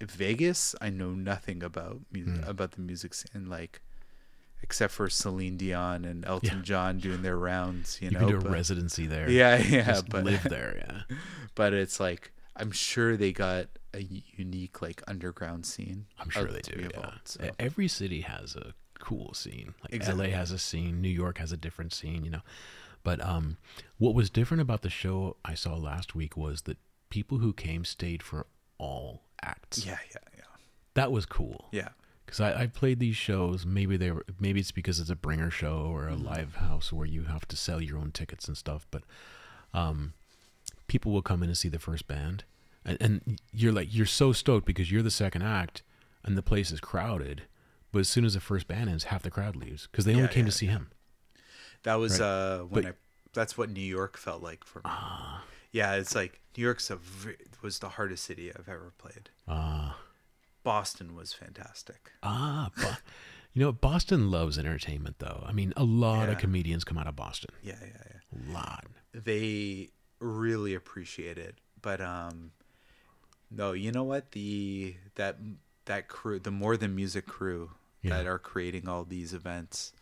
Vegas, 0.00 0.74
I 0.80 0.88
know 0.90 1.10
nothing 1.12 1.62
about 1.62 2.00
Mm. 2.12 2.46
about 2.46 2.72
the 2.72 2.80
music 2.80 3.12
scene, 3.14 3.46
like 3.48 3.80
except 4.62 4.92
for 4.94 5.08
Celine 5.08 5.56
Dion 5.56 6.04
and 6.04 6.24
Elton 6.24 6.58
Yeah. 6.58 6.62
John 6.62 6.98
doing 6.98 7.22
their 7.22 7.36
rounds, 7.36 7.98
you, 8.00 8.06
you, 8.08 8.12
know. 8.18 8.26
can 8.28 8.40
do 8.40 8.46
a 8.46 8.50
residency 8.50 9.06
there. 9.06 9.28
yeah, 9.30 9.56
yeah, 9.68 9.84
Just 9.86 10.08
but 10.08 10.24
live 10.24 10.42
there. 10.44 10.76
Yeah. 11.08 11.16
but 11.54 11.72
it's 11.74 11.98
like 12.00 12.32
I'm 12.56 12.70
sure 12.70 13.16
they 13.16 13.32
got 13.32 13.66
a 13.94 14.00
unique 14.36 14.80
like 14.82 15.02
underground 15.08 15.66
scene. 15.66 16.06
I'm 16.18 16.30
sure 16.30 16.44
they 16.46 16.60
do. 16.60 16.78
Yeah. 16.80 16.86
involved, 16.86 17.20
so. 17.28 17.50
Every 17.58 17.88
city 17.88 18.20
has 18.22 18.56
a 18.56 18.74
cool 18.98 19.34
scene. 19.34 19.74
Like 19.82 19.92
Exactly. 19.94 20.28
LA 20.30 20.36
has 20.36 20.50
a 20.50 20.58
scene, 20.58 21.00
New 21.02 21.08
York 21.08 21.38
has 21.38 21.50
a 21.52 21.56
different 21.56 21.92
scene, 21.92 22.24
you 22.24 22.30
know. 22.30 22.42
But 23.04 23.22
um 23.24 23.56
what 23.98 24.14
was 24.14 24.30
different 24.30 24.60
about 24.60 24.82
the 24.82 24.90
show 24.90 25.36
I 25.44 25.54
saw 25.54 25.74
last 25.74 26.14
week 26.14 26.36
was 26.36 26.62
that 26.62 26.78
people 27.10 27.38
who 27.38 27.52
came 27.52 27.84
stayed 27.84 28.22
for 28.22 28.46
all 28.78 29.22
acts. 29.42 29.84
Yeah, 29.84 29.98
yeah, 30.10 30.16
yeah, 30.36 30.44
That 30.94 31.10
was 31.12 31.26
cool. 31.26 31.68
yeah. 31.72 31.88
Because 32.32 32.40
I, 32.54 32.62
I 32.62 32.66
played 32.66 32.98
these 32.98 33.16
shows. 33.16 33.66
Maybe 33.66 33.98
they 33.98 34.10
were. 34.10 34.24
Maybe 34.40 34.58
it's 34.60 34.70
because 34.72 34.98
it's 34.98 35.10
a 35.10 35.14
bringer 35.16 35.50
show 35.50 35.90
or 35.92 36.08
a 36.08 36.14
live 36.16 36.54
house 36.56 36.90
where 36.90 37.06
you 37.06 37.24
have 37.24 37.46
to 37.48 37.56
sell 37.56 37.78
your 37.82 37.98
own 37.98 38.10
tickets 38.10 38.48
and 38.48 38.56
stuff. 38.56 38.86
But 38.90 39.02
um, 39.74 40.14
people 40.86 41.12
will 41.12 41.20
come 41.20 41.42
in 41.42 41.50
and 41.50 41.58
see 41.58 41.68
the 41.68 41.78
first 41.78 42.08
band, 42.08 42.44
and, 42.86 42.96
and 43.02 43.40
you're 43.52 43.72
like 43.72 43.94
you're 43.94 44.06
so 44.06 44.32
stoked 44.32 44.64
because 44.66 44.90
you're 44.90 45.02
the 45.02 45.10
second 45.10 45.42
act, 45.42 45.82
and 46.24 46.38
the 46.38 46.42
place 46.42 46.72
is 46.72 46.80
crowded. 46.80 47.42
But 47.92 47.98
as 47.98 48.08
soon 48.08 48.24
as 48.24 48.32
the 48.32 48.40
first 48.40 48.66
band 48.66 48.88
ends, 48.88 49.04
half 49.04 49.22
the 49.22 49.30
crowd 49.30 49.54
leaves 49.54 49.86
because 49.90 50.06
they 50.06 50.12
only 50.12 50.22
Yeah, 50.24 50.28
came 50.30 50.44
yeah, 50.46 50.50
to 50.52 50.56
see 50.56 50.66
him. 50.66 50.90
That 51.82 51.96
was 51.96 52.18
Right. 52.18 52.26
uh 52.26 52.58
when 52.60 52.84
But- 52.84 52.92
I. 52.92 52.96
That's 53.34 53.56
what 53.58 53.70
New 53.70 53.80
York 53.80 54.16
felt 54.18 54.42
like 54.42 54.62
for 54.64 54.78
me. 54.80 54.82
Ah, 54.86 55.42
Yeah, 55.70 55.94
it's 55.94 56.14
like 56.14 56.40
New 56.56 56.62
York's 56.64 56.90
a 56.90 56.98
was 57.62 57.78
the 57.78 57.88
hardest 57.90 58.24
city 58.24 58.50
I've 58.54 58.68
ever 58.68 58.92
played. 58.98 59.28
ah, 59.48 59.98
Boston 60.62 61.14
was 61.14 61.32
fantastic. 61.32 62.12
ah. 62.22 62.70
You 63.54 63.60
know, 63.60 63.72
Boston 63.72 64.30
loves 64.30 64.58
entertainment, 64.58 65.16
though. 65.18 65.44
I 65.46 65.52
mean, 65.52 65.74
a 65.76 65.84
lot 65.84 66.30
of 66.30 66.38
comedians 66.38 66.84
come 66.84 66.96
out 66.96 67.06
of 67.06 67.14
Boston. 67.14 67.50
Yeah, 67.62 67.74
yeah, 67.82 67.88
yeah. 68.10 68.50
A 68.50 68.54
lot. 68.54 68.86
They 69.12 69.90
really 70.20 70.74
appreciate 70.74 71.36
it, 71.36 71.56
but 71.82 72.00
um, 72.00 72.52
no, 73.50 73.72
you 73.72 73.92
know 73.92 74.04
what? 74.04 74.30
The 74.32 74.96
that 75.16 75.36
that 75.84 76.08
crew, 76.08 76.38
the 76.38 76.50
more 76.50 76.78
than 76.78 76.94
music 76.94 77.26
crew 77.26 77.72
Yeah. 78.00 78.16
that 78.16 78.26
are 78.26 78.38
creating 78.38 78.88
all 78.88 79.04
these 79.04 79.34
events, 79.34 79.92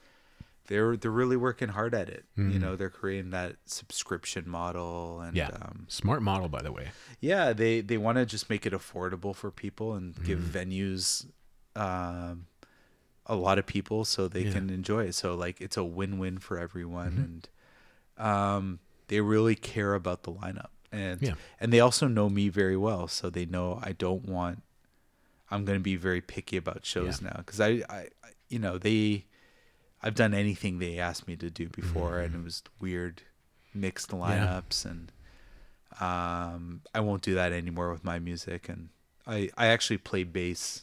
they're 0.71 0.97
they're 0.97 1.11
really 1.11 1.37
working 1.37 1.69
hard 1.69 1.95
at 1.95 2.09
it. 2.09 2.25
You 2.37 2.45
Mhm. 2.45 2.61
know, 2.61 2.77
they're 2.77 2.89
creating 2.91 3.31
that 3.33 3.57
subscription 3.67 4.49
model, 4.49 5.21
and 5.21 5.37
Yeah. 5.37 5.49
um, 5.61 5.85
Smart 5.89 6.23
model, 6.23 6.49
by 6.49 6.63
the 6.63 6.73
way. 6.73 6.93
yeah, 7.21 7.53
they 7.53 7.81
they 7.83 7.99
want 7.99 8.17
to 8.17 8.25
just 8.25 8.49
make 8.49 8.65
it 8.65 8.73
affordable 8.73 9.35
for 9.35 9.51
people 9.51 9.95
and 9.95 10.15
give 10.25 10.39
Mhm. 10.39 10.51
venues 10.51 11.27
um, 11.77 12.47
a 13.27 13.35
lot 13.37 13.59
of 13.59 13.67
people 13.67 14.05
so 14.05 14.27
they 14.29 14.45
Yeah. 14.45 14.53
can 14.53 14.71
enjoy 14.71 15.05
it. 15.07 15.15
So 15.15 15.35
like 15.35 15.61
it's 15.61 15.77
a 15.77 15.85
win-win 15.85 16.39
for 16.39 16.59
everyone, 16.59 17.13
Mhm. 17.13 17.25
and 17.25 17.49
um, 18.27 18.79
they 19.09 19.21
really 19.21 19.55
care 19.57 19.95
about 19.95 20.23
the 20.23 20.33
lineup. 20.33 20.71
and 20.93 21.23
Yeah. 21.23 21.35
and 21.61 21.73
they 21.73 21.79
also 21.79 22.09
know 22.09 22.29
me 22.29 22.49
very 22.49 22.77
well, 22.77 23.07
so 23.07 23.31
they 23.31 23.47
know 23.47 23.79
I 23.83 23.93
don't 23.93 24.25
want. 24.25 24.63
I'm 25.49 25.65
going 25.65 25.79
to 25.79 25.83
be 25.83 25.95
very 25.97 26.21
picky 26.21 26.57
about 26.57 26.85
shows 26.85 27.23
now 27.23 27.37
because 27.39 27.61
I, 27.61 27.83
I, 27.89 28.09
I- 28.25 28.35
you 28.49 28.59
know, 28.59 28.77
they, 28.79 29.27
I've 30.03 30.15
done 30.15 30.33
anything 30.35 30.79
they 30.79 30.99
asked 30.99 31.27
me 31.29 31.37
to 31.37 31.51
do 31.51 31.69
before, 31.69 32.21
and 32.21 32.35
it 32.35 32.43
was 32.45 32.63
weird, 32.81 33.23
mixed 33.75 34.11
lineups, 34.11 34.85
and 34.87 35.13
um, 36.01 36.81
I 36.95 37.01
won't 37.01 37.23
do 37.23 37.35
that 37.35 37.53
anymore 37.53 37.91
with 37.91 38.05
my 38.05 38.19
music. 38.19 38.69
And 38.69 38.89
I, 39.27 39.51
I 39.57 39.67
actually 39.67 39.99
play 39.99 40.25
bass 40.25 40.83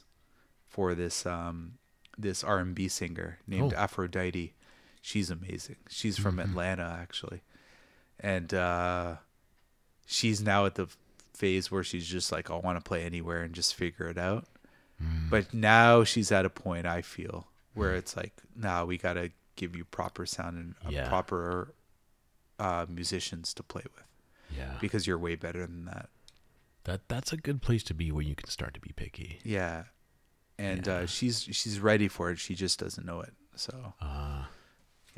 for 0.68 0.94
this 0.94 1.26
um, 1.26 1.73
this 2.18 2.44
R 2.44 2.60
and 2.60 2.76
B 2.76 2.88
singer 2.88 3.39
named 3.48 3.73
Oh. 3.73 3.77
Aphrodite. 3.77 4.53
She's 5.02 5.30
amazing. 5.31 5.77
She's 5.89 6.18
from 6.18 6.38
Atlanta 6.39 6.98
actually, 7.02 7.41
and 8.19 8.53
uh, 8.53 9.15
she's 10.06 10.41
now 10.41 10.65
at 10.65 10.76
the 10.76 10.88
phase 11.34 11.72
where 11.72 11.84
she's 11.84 12.07
just 12.07 12.31
like, 12.31 12.49
I 12.52 12.56
want 12.57 12.77
to 12.77 12.84
play 12.88 13.03
anywhere 13.03 13.41
and 13.44 13.53
just 13.53 13.73
figure 13.76 14.07
it 14.10 14.18
out. 14.18 14.45
But 15.30 15.53
now 15.53 16.03
she's 16.03 16.31
at 16.31 16.45
a 16.45 16.49
point 16.49 16.88
I 16.88 17.03
feel 17.03 17.45
where 17.78 17.95
it's 17.95 18.16
like, 18.18 18.34
now 18.56 18.86
we 18.86 18.98
got 18.98 19.14
to 19.14 19.30
give 19.56 19.76
you 19.76 19.86
proper 19.86 20.26
sound 20.26 20.58
and 20.58 20.76
uh, 20.86 20.90
Yeah. 20.90 21.08
proper 21.10 21.74
uh, 22.60 22.86
musicians 22.90 23.54
to 23.54 23.64
play 23.64 23.84
with 23.95 24.04
Yeah. 24.58 24.78
because 24.82 25.06
you're 25.08 25.18
way 25.18 25.36
better 25.36 25.66
than 25.66 25.86
that. 25.86 26.10
That 26.86 27.08
that's 27.10 27.34
a 27.34 27.38
good 27.38 27.62
place 27.62 27.84
to 27.84 27.94
be 27.94 28.12
where 28.12 28.24
you 28.24 28.36
can 28.36 28.49
start 28.49 28.74
to 28.76 28.80
be 28.80 28.91
picky. 28.95 29.40
Yeah. 29.44 29.84
And 30.58 30.88
Yeah. 30.88 30.94
uh, 30.94 31.06
she's 31.06 31.41
she's 31.44 31.80
ready 31.80 32.08
for 32.08 32.32
it. 32.32 32.40
She 32.40 32.56
just 32.56 32.80
doesn't 32.80 33.06
know 33.06 33.22
it. 33.22 33.34
So 33.56 33.94
Uh 34.02 34.45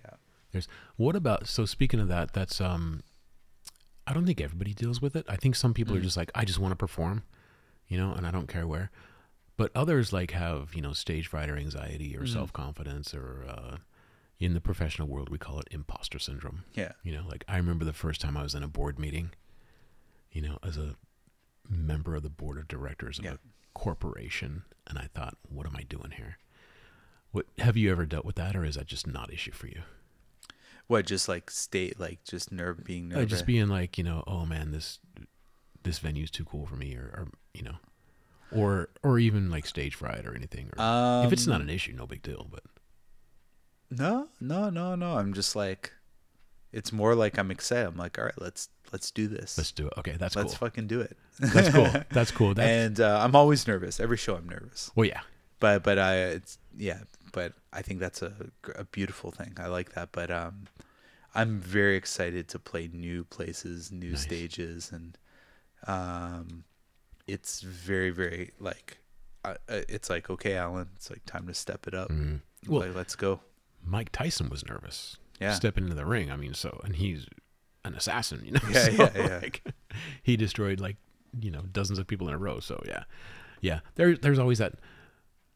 yeah. 0.04 0.16
there's 0.52 0.68
what 0.98 1.16
about 1.16 1.48
so 1.48 1.66
speaking 1.66 2.00
of 2.00 2.08
that, 2.08 2.34
that's 2.34 2.60
um 2.60 3.04
I 4.08 4.14
don't 4.14 4.26
think 4.26 4.42
everybody 4.42 4.74
deals 4.74 5.00
with 5.02 5.16
it. 5.16 5.26
I 5.30 5.36
think 5.36 5.56
some 5.56 5.74
people 5.74 5.96
are 5.96 6.00
Mm. 6.00 6.04
just 6.04 6.18
like, 6.18 6.32
I 6.34 6.44
just 6.44 6.58
want 6.60 6.72
to 6.72 6.76
perform, 6.76 7.24
you 7.88 7.98
know, 7.98 8.12
and 8.14 8.26
I 8.26 8.32
don't 8.32 8.48
care 8.48 8.66
where. 8.66 8.90
But 9.60 9.72
others 9.76 10.14
like 10.14 10.32
have, 10.32 10.74
you 10.74 10.82
know, 10.82 10.94
stage 10.94 11.28
fright 11.28 11.50
or 11.50 11.58
anxiety 11.58 12.16
or 12.16 12.22
Mhm. 12.22 12.32
self 12.32 12.54
confidence 12.54 13.14
or 13.14 13.44
uh 13.46 13.78
in 14.40 14.54
the 14.54 14.62
professional 14.62 15.10
world 15.10 15.28
we 15.28 15.38
call 15.38 15.60
it 15.60 15.68
imposter 15.70 16.18
syndrome. 16.18 16.64
Yeah. 16.74 16.94
You 17.04 17.12
know, 17.12 17.28
like 17.28 17.44
I 17.50 17.58
remember 17.58 17.84
the 17.84 17.92
first 17.92 18.22
time 18.22 18.38
I 18.38 18.42
was 18.44 18.56
in 18.56 18.64
a 18.64 18.70
board 18.70 18.98
meeting, 18.98 19.32
you 20.32 20.42
know, 20.42 20.60
as 20.64 20.78
a 20.78 20.96
member 21.68 22.16
of 22.16 22.24
the 22.24 22.30
board 22.30 22.58
of 22.58 22.70
directors 22.70 23.20
of 23.20 23.26
Yeah. 23.26 23.34
a 23.34 23.38
corporation, 23.74 24.64
and 24.88 24.98
I 24.98 25.08
thought, 25.14 25.38
what 25.50 25.66
am 25.68 25.76
I 25.76 25.84
doing 25.84 26.12
here? 26.12 26.38
What 27.32 27.48
have 27.58 27.76
you 27.76 27.92
ever 27.92 28.06
dealt 28.06 28.24
with 28.24 28.38
that, 28.38 28.56
or 28.56 28.64
is 28.64 28.76
that 28.76 28.88
just 28.88 29.08
not 29.08 29.32
issue 29.34 29.52
for 29.52 29.68
you? 29.68 29.84
What 30.88 31.06
just 31.06 31.28
like 31.28 31.52
state 31.52 32.00
like 32.00 32.24
just 32.24 32.50
nerve 32.50 32.86
being 32.86 33.12
Uh, 33.12 33.18
nervous. 33.18 33.30
just 33.32 33.46
being 33.46 33.68
like, 33.68 33.98
you 33.98 34.06
know, 34.06 34.24
oh 34.26 34.46
man, 34.46 34.72
this 34.72 35.00
this 35.84 36.00
venue's 36.00 36.32
too 36.32 36.46
cool 36.46 36.66
for 36.66 36.78
me, 36.78 36.96
or, 36.96 37.08
or 37.14 37.28
you 37.54 37.62
know, 37.64 37.76
or 38.52 38.90
or 39.04 39.20
even 39.20 39.50
like 39.50 39.66
stage 39.66 39.96
fright 39.96 40.26
or 40.26 40.36
anything. 40.36 40.70
Or 40.78 40.82
um, 40.82 41.26
if 41.26 41.34
it's 41.34 41.48
not 41.48 41.62
an 41.62 41.70
issue, 41.70 41.94
no 41.94 42.06
big 42.08 42.22
deal. 42.22 42.48
But 42.50 42.64
No, 43.90 44.30
no, 44.40 44.70
no, 44.70 44.96
no. 44.96 45.18
I'm 45.18 45.34
just 45.34 45.56
like 45.56 45.94
it's 46.72 46.92
more 46.94 47.16
like 47.16 47.38
I'm 47.40 47.50
excited. 47.52 47.88
I'm 47.88 47.98
like, 47.98 48.18
all 48.20 48.26
right, 48.26 48.40
let's 48.42 48.70
let's 48.92 49.10
do 49.12 49.28
this. 49.28 49.58
let's 49.58 49.72
do 49.72 49.88
it. 49.88 49.94
Okay, 49.98 50.16
that's 50.20 50.36
let's 50.36 50.54
cool. 50.54 50.68
fucking 50.68 50.88
do 50.88 51.02
it. 51.02 51.18
That's 51.40 51.70
cool. 51.70 51.88
That's 52.12 52.32
cool. 52.32 52.54
That's 52.54 52.68
and 52.70 53.00
uh, 53.00 53.22
I'm 53.24 53.34
always 53.36 53.66
nervous. 53.66 54.00
Every 54.00 54.18
show 54.18 54.36
I'm 54.36 54.48
nervous. 54.50 54.92
well, 54.96 55.06
yeah, 55.08 55.22
But 55.60 55.84
but 55.84 55.98
I 55.98 56.16
it's 56.18 56.58
yeah, 56.78 57.00
but 57.32 57.54
I 57.72 57.82
think 57.82 58.00
that's 58.02 58.22
a 58.22 58.34
a 58.76 58.84
beautiful 58.84 59.32
thing. 59.32 59.54
I 59.58 59.68
like 59.68 59.94
that. 59.94 60.10
But 60.12 60.32
um 60.32 60.68
I'm 61.34 61.60
very 61.60 61.96
excited 61.96 62.48
to 62.50 62.60
play 62.60 62.90
new 62.92 63.24
places, 63.24 63.92
new 63.92 64.12
Nice. 64.12 64.22
stages 64.24 64.92
and 64.92 65.18
um 65.88 66.66
it's 67.32 67.62
very 67.62 68.10
very 68.10 68.52
like 68.60 68.98
uh, 69.46 69.56
it's 69.68 70.10
like 70.10 70.30
okay, 70.30 70.56
Alan, 70.56 70.88
it's 70.96 71.10
like 71.10 71.24
time 71.26 71.48
to 71.48 71.54
step 71.54 71.88
it 71.88 71.94
up. 71.94 72.10
Mm. 72.10 72.42
Well, 72.68 72.82
like, 72.88 72.96
let's 72.96 73.16
go. 73.16 73.40
Mike 73.86 74.12
Tyson 74.12 74.50
was 74.50 74.66
nervous. 74.66 75.18
Yeah. 75.40 75.54
stepping 75.54 75.86
into 75.86 75.96
the 75.96 76.06
ring. 76.06 76.30
I 76.32 76.36
mean, 76.36 76.54
so 76.54 76.82
and 76.84 76.96
he's 76.98 77.26
an 77.86 77.94
assassin, 77.96 78.42
you 78.44 78.52
know. 78.52 78.60
Yeah, 78.70 78.84
so, 78.84 78.92
yeah, 78.92 79.10
yeah. 79.16 79.40
Like, 79.42 79.64
he 80.22 80.36
destroyed 80.36 80.80
like 80.82 80.98
you 81.40 81.50
know 81.52 81.62
dozens 81.72 81.98
of 82.00 82.08
people 82.08 82.28
in 82.28 82.34
a 82.34 82.38
row. 82.38 82.60
So 82.60 82.82
yeah, 82.86 83.04
yeah. 83.62 83.80
There, 83.96 84.18
there's 84.18 84.40
always 84.40 84.58
that 84.58 84.74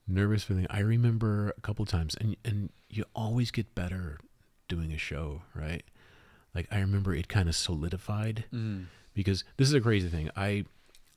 nervous 0.08 0.44
feeling. 0.44 0.68
I 0.70 0.80
remember 0.80 1.54
a 1.58 1.62
couple 1.62 1.86
times, 1.86 2.16
and 2.20 2.36
and 2.45 2.70
you 2.90 3.04
always 3.16 3.52
get 3.52 3.76
better 3.76 4.20
doing 4.70 4.94
a 4.94 4.98
show, 4.98 5.41
right? 5.54 5.84
Like 6.56 6.68
I 6.72 6.80
remember 6.80 7.14
it 7.14 7.28
kind 7.28 7.50
of 7.50 7.56
solidified 7.56 8.45
Mm. 8.54 8.86
because 9.14 9.44
this 9.58 9.68
is 9.68 9.74
a 9.74 9.82
crazy 9.82 10.08
thing. 10.08 10.30
I 10.36 10.66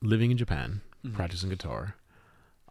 living 0.01 0.31
in 0.31 0.37
Japan, 0.37 0.81
Mhm. 1.03 1.13
practicing 1.15 1.49
guitar. 1.49 1.95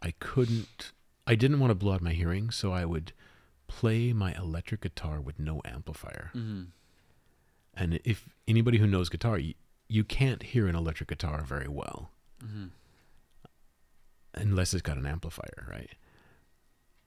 I 0.01 0.11
couldn't. 0.11 0.91
I 1.25 1.35
didn't 1.35 1.59
want 1.59 1.71
to 1.71 1.75
blow 1.75 1.93
out 1.93 2.01
my 2.01 2.13
hearing, 2.13 2.51
so 2.51 2.71
I 2.71 2.85
would 2.85 3.11
play 3.67 4.13
my 4.13 4.33
electric 4.35 4.81
guitar 4.81 5.19
with 5.19 5.39
no 5.39 5.61
amplifier. 5.65 6.31
Mm. 6.33 6.67
And 7.73 7.99
if 8.05 8.29
anybody 8.47 8.77
who 8.77 8.87
knows 8.87 9.09
guitar, 9.09 9.37
you, 9.37 9.55
you 9.89 10.03
can't 10.05 10.41
hear 10.41 10.67
an 10.67 10.75
electric 10.75 11.09
guitar 11.09 11.43
very 11.43 11.67
well 11.67 12.11
Mm. 12.43 12.69
unless 14.33 14.73
it's 14.73 14.81
got 14.81 14.97
an 14.97 15.05
amplifier, 15.05 15.67
right? 15.69 15.91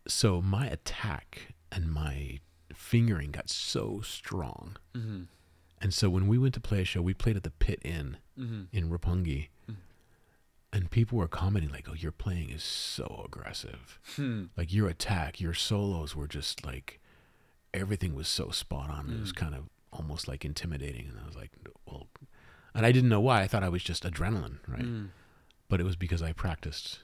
So 0.09 0.43
my 0.43 0.67
attack 0.67 1.55
and 1.73 1.91
my 1.93 2.41
fingering 2.75 3.31
got 3.31 3.49
so 3.49 4.01
strong. 4.01 4.77
Mm. 4.95 5.27
And 5.81 5.95
so 5.95 6.11
when 6.11 6.27
we 6.29 6.37
went 6.39 6.55
to 6.55 6.61
play 6.61 6.83
a 6.83 6.85
show, 6.85 7.01
we 7.01 7.15
played 7.15 7.37
at 7.37 7.43
the 7.43 7.51
Pit 7.51 7.81
Inn 7.85 8.19
Mm. 8.39 8.67
in 8.73 8.91
Roppongi. 8.91 9.49
And 10.73 10.91
people 10.91 11.19
were 11.19 11.27
commenting 11.29 11.73
like, 11.73 11.89
"Oh, 11.89 11.95
your 11.95 12.13
playing 12.13 12.51
is 12.51 12.63
so 12.63 13.23
aggressive. 13.27 13.99
Hmm. 14.17 14.45
Like 14.57 14.73
your 14.73 14.89
attack, 14.89 15.41
your 15.41 15.55
solos 15.55 16.15
were 16.15 16.29
just 16.29 16.65
like 16.65 17.01
everything 17.75 18.15
was 18.15 18.29
so 18.29 18.51
spot 18.51 18.89
on. 18.91 19.11
It 19.11 19.21
was 19.21 19.33
Mm. 19.33 19.37
kind 19.37 19.55
of 19.55 19.69
almost 19.93 20.29
like 20.29 20.45
intimidating." 20.45 21.09
And 21.09 21.19
I 21.19 21.27
was 21.27 21.35
like, 21.37 21.51
"Well," 21.87 22.09
and 22.75 22.87
I 22.87 22.93
didn't 22.93 23.11
know 23.11 23.21
why. 23.21 23.43
I 23.43 23.49
thought 23.49 23.65
I 23.65 23.69
was 23.69 23.83
just 23.83 24.05
adrenaline, 24.05 24.59
right? 24.69 24.83
Mm. 24.85 25.09
But 25.69 25.81
it 25.81 25.85
was 25.85 25.97
because 25.97 26.23
I 26.23 26.33
practiced 26.33 27.01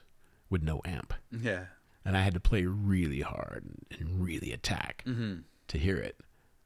with 0.49 0.63
no 0.63 0.81
amp, 0.85 1.13
Yeah. 1.29 1.65
and 2.05 2.15
I 2.15 2.21
had 2.21 2.33
to 2.35 2.39
play 2.39 2.65
really 2.65 3.19
hard 3.21 3.65
and, 3.99 4.23
really 4.23 4.53
attack 4.53 5.03
Mm-hmm. 5.05 5.39
to 5.67 5.77
hear 5.77 5.97
it. 5.97 6.19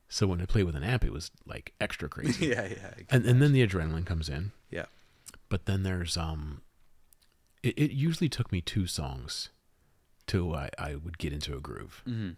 So 0.08 0.28
when 0.28 0.40
I 0.42 0.46
played 0.46 0.66
with 0.66 0.76
an 0.76 0.84
amp, 0.84 1.04
it 1.04 1.12
was 1.14 1.32
like 1.48 1.74
extra 1.82 2.10
crazy. 2.10 2.48
yeah, 2.50 2.68
yeah. 2.68 2.94
And 3.10 3.26
and 3.26 3.42
then 3.42 3.54
the 3.54 3.66
adrenaline 3.66 4.06
comes 4.06 4.30
in. 4.30 4.52
Yeah. 4.70 4.86
But 5.50 5.66
then 5.66 5.82
there's 5.84 6.16
um, 6.18 6.62
it, 7.64 7.78
it 7.78 7.92
usually 7.92 8.30
took 8.30 8.52
me 8.52 8.62
two 8.62 8.88
songs 8.88 9.50
till 10.28 10.56
I 10.56 10.70
I 10.78 10.96
would 10.96 11.18
get 11.18 11.34
into 11.34 11.56
a 11.56 11.60
groove. 11.60 12.04
Mhm. 12.08 12.36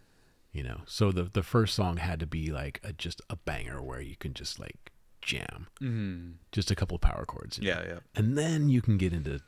You 0.52 0.64
know, 0.64 0.82
so 0.86 1.12
the 1.12 1.24
the 1.24 1.44
first 1.44 1.74
song 1.76 1.98
had 1.98 2.20
to 2.20 2.28
be 2.28 2.52
like 2.52 2.80
a, 2.84 2.94
just 2.94 3.22
a 3.30 3.36
banger 3.36 3.82
where 3.82 4.02
you 4.02 4.16
can 4.16 4.34
just 4.34 4.60
like 4.60 4.92
jam, 5.22 5.68
Mhm. 5.82 6.34
just 6.52 6.70
a 6.70 6.76
couple 6.76 6.96
of 6.96 7.02
power 7.02 7.26
chords. 7.26 7.58
you 7.58 7.64
know? 7.72 7.82
Yeah, 7.82 7.88
yeah. 7.88 8.00
and 8.16 8.38
then 8.38 8.70
you 8.70 8.82
can 8.82 8.98
get 8.98 9.14
into 9.14 9.42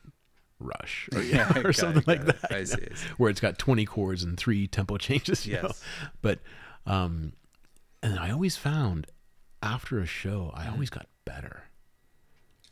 Rush 0.58 1.08
or, 1.14 1.22
Yeah, 1.34 1.52
or 1.64 1.70
it, 1.70 1.76
something 1.76 2.02
like 2.06 2.20
it. 2.20 2.40
that. 2.40 2.50
I 2.52 2.64
see, 2.64 2.82
I 2.90 2.94
see. 2.94 3.08
Where 3.18 3.28
it's 3.30 3.40
got 3.40 3.58
20 3.58 3.84
chords 3.84 4.22
and 4.22 4.38
three 4.38 4.66
tempo 4.66 4.96
changes. 5.08 5.46
You 5.46 5.60
know? 5.62 5.72
But, 6.22 6.40
um, 6.86 7.34
and 8.02 8.18
I 8.18 8.30
always 8.30 8.56
found 8.56 9.06
after 9.62 9.98
a 10.00 10.06
show, 10.06 10.50
I 10.54 10.64
Mhm. 10.64 10.72
always 10.72 10.90
got 10.90 11.08
better. 11.26 11.64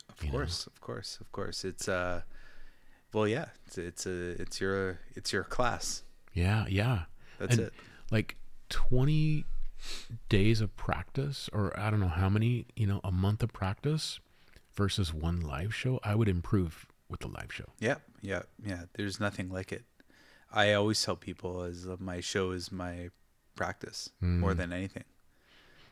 Of 0.08 0.22
you 0.24 0.30
know? 0.30 0.38
course, 0.38 0.66
of 0.66 0.80
course, 0.80 1.18
of 1.20 1.30
course. 1.30 1.62
It's 1.64 1.88
uh, 1.88 2.22
well, 3.14 3.26
yeah. 3.28 3.46
It's 3.66 3.78
it's 3.78 4.06
a 4.06 4.40
it's 4.42 4.60
your 4.60 4.98
it's 5.14 5.32
your 5.32 5.44
class. 5.44 6.02
Yeah. 6.32 6.66
Yeah. 6.68 7.04
That's 7.38 7.56
And- 7.56 7.66
it. 7.68 7.72
Like 8.10 8.36
20 8.70 9.44
days 10.28 10.60
of 10.60 10.76
practice, 10.76 11.48
or 11.52 11.78
I 11.78 11.90
don't 11.90 12.00
know 12.00 12.08
how 12.08 12.28
many, 12.28 12.66
you 12.76 12.86
know, 12.86 13.00
a 13.04 13.10
month 13.12 13.42
of 13.42 13.52
practice 13.52 14.20
versus 14.74 15.12
one 15.14 15.40
live 15.40 15.74
show, 15.74 16.00
I 16.02 16.14
would 16.14 16.28
improve 16.28 16.86
with 17.08 17.20
the 17.20 17.28
live 17.28 17.52
show. 17.52 17.66
Yeah, 17.80 17.96
yeah, 18.20 18.42
yeah. 18.64 18.84
There's 18.94 19.20
nothing 19.20 19.48
like 19.50 19.72
it. 19.72 19.84
I 20.52 20.72
always 20.74 21.02
tell 21.02 21.16
people 21.16 21.62
as 21.62 21.86
my 21.98 22.20
show 22.20 22.50
is 22.52 22.70
my 22.72 23.10
practice 23.56 24.10
more 24.20 24.52
Mm. 24.54 24.56
than 24.56 24.72
anything, 24.72 25.04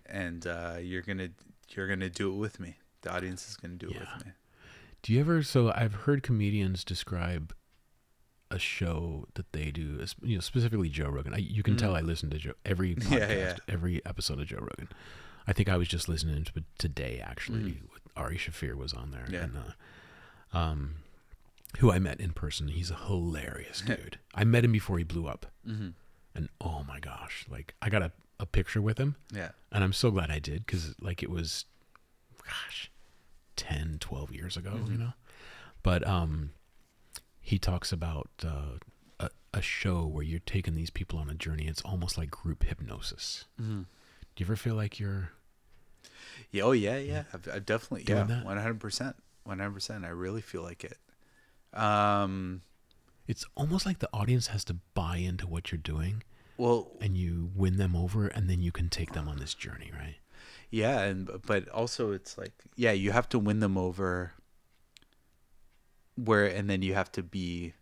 and 0.06 0.46
uh, 0.46 0.76
you're 0.80 1.02
gonna 1.02 1.30
you're 1.70 1.88
gonna 1.88 2.10
do 2.10 2.30
it 2.32 2.36
with 2.36 2.60
me. 2.60 2.76
The 3.02 3.12
audience 3.12 3.48
is 3.48 3.56
gonna 3.56 3.74
do 3.74 3.88
it 3.88 3.94
Yeah. 3.94 4.16
with 4.16 4.26
me. 4.26 4.32
Do 5.02 5.12
you 5.12 5.20
ever? 5.20 5.42
So 5.42 5.72
I've 5.74 5.94
heard 5.94 6.22
comedians 6.22 6.84
describe 6.84 7.54
a 8.50 8.58
show 8.58 9.26
that 9.34 9.50
they 9.52 9.70
do, 9.70 10.04
you 10.22 10.36
know, 10.36 10.40
specifically 10.40 10.88
Joe 10.88 11.08
Rogan. 11.08 11.34
I, 11.34 11.38
you 11.38 11.62
can 11.62 11.76
tell 11.76 11.92
Mm. 11.94 11.96
I 11.98 12.00
listen 12.02 12.30
to 12.30 12.38
Joe 12.38 12.52
every 12.66 12.94
podcast, 12.96 13.10
Yeah, 13.18 13.32
yeah. 13.32 13.56
every 13.68 14.04
episode 14.04 14.40
of 14.40 14.46
Joe 14.46 14.58
Rogan. 14.58 14.88
I 15.46 15.52
think 15.52 15.68
I 15.68 15.76
was 15.76 15.88
just 15.88 16.08
listening 16.08 16.44
to 16.44 16.64
today 16.78 17.20
actually. 17.24 17.60
Mm. 17.62 17.82
With 17.92 18.02
Ari 18.16 18.36
Shaffir 18.36 18.74
was 18.74 18.92
on 18.92 19.10
there, 19.10 19.26
Yeah. 19.30 19.44
and 19.44 19.56
uh, 19.56 20.56
um, 20.56 20.96
who 21.78 21.90
I 21.90 21.98
met 21.98 22.20
in 22.20 22.32
person. 22.32 22.68
He's 22.68 22.90
a 22.90 22.94
hilarious 23.06 23.80
dude. 23.86 24.18
I 24.34 24.44
met 24.44 24.64
him 24.64 24.72
before 24.72 24.98
he 24.98 25.04
blew 25.04 25.26
up, 25.26 25.46
hmm 25.66 25.88
and 26.34 26.48
oh 26.62 26.82
my 26.88 26.98
gosh, 27.00 27.44
like 27.50 27.74
I 27.82 27.90
got 27.90 28.00
a, 28.02 28.12
a 28.40 28.46
picture 28.46 28.80
with 28.80 28.96
him, 28.98 29.16
Yeah, 29.34 29.50
and 29.72 29.82
I'm 29.84 29.92
so 29.92 30.10
glad 30.10 30.30
I 30.30 30.38
did 30.38 30.64
because 30.66 30.94
like 31.00 31.22
it 31.22 31.30
was, 31.30 31.64
gosh, 32.44 32.90
10, 33.62 33.98
12 34.00 34.32
years 34.32 34.56
ago, 34.56 34.80
you 34.90 34.98
know. 34.98 35.12
But 35.84 36.06
um, 36.06 36.50
he 37.40 37.58
talks 37.58 37.92
about 37.92 38.28
uh, 38.44 38.78
a, 39.20 39.30
a 39.54 39.62
show 39.62 40.04
where 40.04 40.24
you're 40.24 40.40
taking 40.40 40.74
these 40.74 40.90
people 40.90 41.18
on 41.18 41.30
a 41.30 41.34
journey. 41.34 41.66
It's 41.68 41.82
almost 41.82 42.18
like 42.18 42.30
group 42.30 42.64
hypnosis. 42.64 43.44
Mm-hmm. 43.60 43.82
Do 43.82 43.86
you 44.36 44.46
ever 44.46 44.56
feel 44.56 44.74
like 44.74 44.98
you're 44.98 45.30
Yeah, 46.50 46.64
oh 46.64 46.72
yeah, 46.72 46.96
yeah. 46.96 47.22
I've, 47.32 47.48
I've 47.52 47.66
definitely 47.66 48.04
yeah, 48.12 48.24
that? 48.24 48.44
one 48.44 48.56
hundred 48.56 48.80
percent, 48.80 49.14
one 49.44 49.60
hundred 49.60 49.74
percent. 49.74 50.04
I 50.04 50.08
really 50.08 50.40
feel 50.40 50.62
like 50.62 50.84
it. 50.84 50.98
Um, 51.78 52.62
it's 53.28 53.44
almost 53.54 53.86
like 53.86 54.00
the 54.00 54.10
audience 54.12 54.48
has 54.48 54.64
to 54.64 54.76
buy 54.94 55.18
into 55.18 55.46
what 55.46 55.70
you're 55.70 55.78
doing 55.78 56.24
well, 56.56 56.88
and 57.00 57.16
you 57.16 57.50
win 57.54 57.76
them 57.76 57.94
over 57.94 58.26
and 58.26 58.50
then 58.50 58.60
you 58.60 58.72
can 58.72 58.88
take 58.88 59.12
them 59.12 59.28
on 59.28 59.38
this 59.38 59.54
journey, 59.54 59.90
right? 59.96 60.16
Yeah, 60.72 61.02
and 61.02 61.30
but 61.46 61.68
also 61.68 62.10
it's 62.10 62.36
like 62.36 62.52
yeah, 62.74 62.90
you 62.92 63.12
have 63.12 63.28
to 63.28 63.38
win 63.38 63.60
them 63.60 63.78
over. 63.78 64.32
Where 66.16 66.46
and 66.46 66.68
then 66.68 66.82
you 66.82 66.94
have 66.94 67.10
to 67.12 67.22
be, 67.22 67.72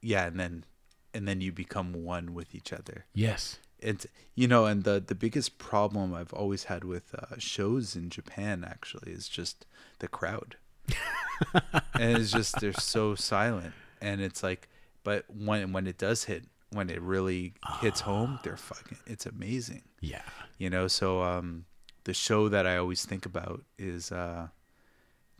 yeah, 0.00 0.26
and 0.26 0.38
then, 0.38 0.64
and 1.12 1.26
then 1.26 1.40
you 1.40 1.50
become 1.52 1.92
one 2.04 2.34
with 2.34 2.54
each 2.54 2.72
other. 2.72 3.04
Yes. 3.14 3.58
it's 3.80 4.06
you 4.34 4.46
know 4.46 4.66
and 4.66 4.84
the 4.84 5.00
the 5.00 5.14
biggest 5.14 5.56
problem 5.58 6.12
i've 6.14 6.34
always 6.34 6.64
had 6.64 6.84
with 6.84 7.14
uh, 7.14 7.34
shows 7.38 7.96
in 7.96 8.10
japan 8.10 8.62
actually 8.62 9.10
is 9.10 9.26
just 9.26 9.64
the 10.00 10.08
crowd 10.08 10.56
and 11.94 12.18
it's 12.18 12.30
just 12.30 12.60
they're 12.60 12.74
so 12.74 13.14
silent 13.14 13.72
and 14.02 14.20
it's 14.20 14.42
like 14.42 14.68
but 15.02 15.24
when 15.34 15.72
when 15.72 15.86
it 15.86 15.96
does 15.96 16.24
hit 16.24 16.44
when 16.72 16.90
it 16.90 17.00
really 17.00 17.54
hits 17.80 18.00
home 18.02 18.38
they're 18.44 18.56
fucking 18.58 18.98
it's 19.06 19.24
amazing 19.24 19.82
Yeah. 20.02 20.22
you 20.58 20.68
know 20.68 20.86
so 20.86 21.22
um 21.22 21.64
the 22.04 22.14
show 22.14 22.48
that 22.48 22.66
i 22.66 22.76
always 22.76 23.04
think 23.04 23.26
about 23.26 23.62
is 23.78 24.10
uh 24.12 24.48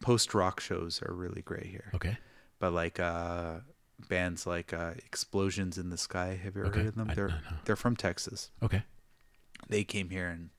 post 0.00 0.34
rock 0.34 0.60
shows 0.60 1.00
are 1.02 1.12
really 1.14 1.42
great 1.42 1.66
here 1.66 1.90
Okay. 1.94 2.18
but 2.58 2.72
like 2.72 2.98
uh 3.00 3.60
bands 4.08 4.46
like 4.46 4.72
uh 4.72 4.92
explosions 4.98 5.76
in 5.78 5.90
the 5.90 5.98
sky 5.98 6.38
have 6.42 6.54
you 6.56 6.62
ever 6.62 6.70
Okay. 6.70 6.78
heard 6.80 6.88
of 6.88 6.94
them 6.96 7.10
I- 7.10 7.14
they're 7.14 7.40
they're 7.64 7.76
from 7.76 7.96
texas 7.96 8.50
Okay. 8.62 8.82
they 9.68 9.84
came 9.84 10.10
here 10.10 10.28
and 10.28 10.50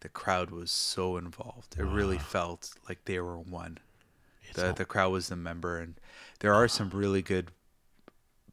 the 0.00 0.08
crowd 0.10 0.50
was 0.50 0.70
so 0.70 1.16
involved. 1.16 1.76
It 1.78 1.82
really 1.84 2.18
felt 2.18 2.74
like 2.86 3.06
they 3.06 3.18
were 3.20 3.38
one. 3.38 3.78
It's 4.42 4.52
The 4.56 4.66
all- 4.68 4.72
the 4.74 4.84
crowd 4.84 5.12
was 5.12 5.28
the 5.30 5.36
member, 5.36 5.78
and 5.78 5.94
there 6.40 6.52
are 6.52 6.68
some 6.68 6.90
really 6.90 7.22
good 7.22 7.52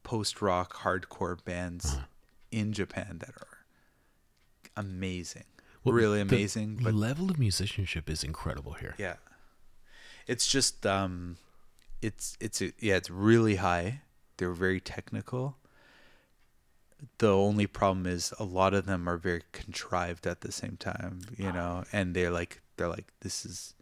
post 0.01 0.41
rock 0.41 0.75
hardcore 0.77 1.43
bands 1.43 1.95
Uh-huh. 1.95 2.05
in 2.51 2.71
Japan 2.71 3.17
that 3.19 3.35
are 3.35 3.65
amazing, 4.77 5.43
Well, 5.83 5.93
really 5.95 6.17
the 6.23 6.35
amazing. 6.35 6.79
But 6.83 6.93
level 6.93 7.29
of 7.31 7.39
musicianship 7.39 8.09
is 8.09 8.23
incredible 8.23 8.73
here. 8.73 8.95
yeah, 8.97 9.15
it's 10.27 10.47
just 10.47 10.85
um, 10.85 11.37
it's 12.01 12.37
it's 12.39 12.61
a, 12.61 12.71
yeah, 12.79 12.95
it's 12.97 13.09
really 13.09 13.55
high. 13.55 14.01
They're 14.37 14.51
very 14.53 14.79
technical. 14.79 15.57
The 17.17 17.33
only 17.35 17.65
problem 17.65 18.05
is 18.05 18.31
a 18.39 18.43
lot 18.43 18.73
of 18.75 18.85
them 18.85 19.09
are 19.09 19.17
very 19.17 19.41
contrived 19.53 20.27
at 20.27 20.41
the 20.41 20.51
same 20.51 20.77
time, 20.77 21.21
you 21.35 21.51
know, 21.51 21.83
and 21.91 22.13
they're 22.15 22.29
like 22.29 22.61
they're 22.77 22.87
like 22.87 23.11
this 23.21 23.43
is 23.45 23.73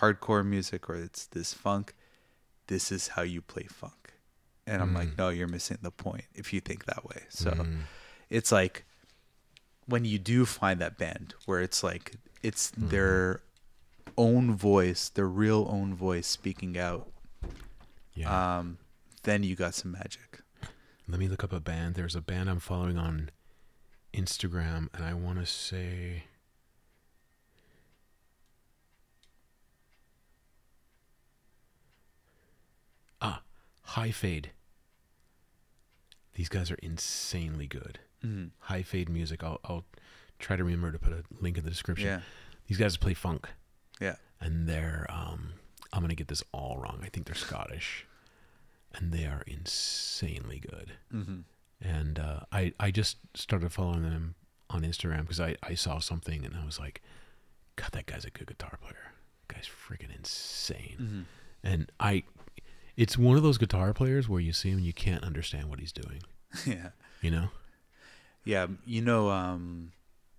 hardcore 0.00 0.44
music 0.44 0.88
or 0.90 0.96
it's 0.96 1.26
this 1.26 1.54
funk. 1.54 1.94
This 2.66 2.92
is 2.92 3.08
how 3.08 3.22
you 3.22 3.40
play 3.40 3.64
funk. 3.64 4.12
And 4.66 4.80
I'm 4.82 4.94
like, 4.94 5.08
Mm. 5.08 5.18
no, 5.18 5.28
you're 5.30 5.48
missing 5.48 5.78
the 5.82 5.90
point 5.90 6.24
if 6.34 6.52
you 6.52 6.60
think 6.60 6.84
that 6.84 7.04
way. 7.04 7.22
So 7.30 7.50
Mm. 7.50 7.80
it's 8.30 8.52
like 8.52 8.84
when 9.86 10.04
you 10.04 10.18
do 10.18 10.44
find 10.46 10.80
that 10.80 10.96
band 10.98 11.34
where 11.46 11.60
it's 11.60 11.82
like 11.82 12.16
it's 12.42 12.70
Mm-hmm. 12.72 12.88
their 12.88 13.40
own 14.16 14.54
voice, 14.54 15.08
their 15.08 15.26
real 15.28 15.66
own 15.70 15.94
voice 15.94 16.26
speaking 16.26 16.78
out, 16.78 17.08
yeah. 18.14 18.58
um, 18.58 18.78
then 19.22 19.42
you 19.42 19.54
got 19.56 19.74
some 19.74 19.92
magic. 19.92 20.40
Let 21.08 21.18
me 21.18 21.28
look 21.28 21.42
up 21.44 21.52
a 21.52 21.60
band. 21.60 21.94
There's 21.94 22.14
a 22.16 22.20
band 22.20 22.48
I'm 22.50 22.60
following 22.60 22.96
on 22.98 23.30
Instagram, 24.14 24.88
and 24.94 25.04
I 25.04 25.14
want 25.14 25.38
to 25.38 25.46
say. 25.46 26.24
Ah, 33.20 33.42
High 33.82 34.10
Fade. 34.10 34.50
These 36.34 36.48
guys 36.48 36.70
are 36.70 36.78
insanely 36.82 37.66
good. 37.66 38.00
Mm. 38.24 38.50
High 38.60 38.82
Fade 38.82 39.08
music. 39.08 39.42
I'll, 39.44 39.60
I'll 39.64 39.84
try 40.38 40.56
to 40.56 40.64
remember 40.64 40.92
to 40.92 40.98
put 40.98 41.12
a 41.12 41.22
link 41.40 41.58
in 41.58 41.64
the 41.64 41.70
description. 41.70 42.06
Yeah, 42.08 42.20
These 42.66 42.78
guys 42.78 42.96
play 42.96 43.14
funk, 43.14 43.48
yeah, 44.00 44.16
and 44.40 44.68
they're. 44.68 45.06
Um, 45.10 45.54
I'm 45.92 46.00
gonna 46.00 46.14
get 46.14 46.28
this 46.28 46.42
all 46.52 46.78
wrong. 46.82 47.00
I 47.02 47.08
think 47.08 47.26
they're 47.26 47.34
Scottish, 47.34 48.06
and 48.94 49.12
they 49.12 49.24
are 49.26 49.42
insanely 49.46 50.58
good 50.60 50.92
hmm 51.10 51.40
and 51.80 52.18
uh, 52.20 52.40
I 52.52 52.72
I 52.78 52.90
just 52.92 53.16
started 53.34 53.72
following 53.72 54.02
them 54.02 54.36
on 54.70 54.82
Instagram 54.82 55.22
because 55.22 55.40
I 55.40 55.56
I 55.64 55.74
saw 55.74 55.98
something 55.98 56.44
and 56.44 56.54
I 56.56 56.64
was 56.64 56.78
like, 56.78 57.02
God, 57.76 57.90
that 57.92 58.06
guy's 58.06 58.24
a 58.24 58.30
good 58.30 58.46
guitar 58.46 58.78
player. 58.80 59.12
guy's 59.48 59.66
freaking 59.66 60.14
insane. 60.16 60.94
hmm 60.96 61.20
And 61.68 61.90
I, 61.98 62.22
it's 62.96 63.18
one 63.18 63.36
of 63.36 63.42
those 63.42 63.58
guitar 63.58 63.92
players 63.92 64.28
where 64.28 64.40
you 64.40 64.52
see 64.52 64.70
him 64.70 64.78
and 64.78 64.86
you 64.86 64.92
can't 64.92 65.24
understand 65.24 65.68
what 65.68 65.80
he's 65.80 65.92
doing. 65.92 66.22
yeah, 66.66 66.90
You 67.20 67.30
know? 67.32 67.48
Yeah. 68.44 68.66
You 68.84 69.02
know, 69.02 69.30
um, 69.30 69.92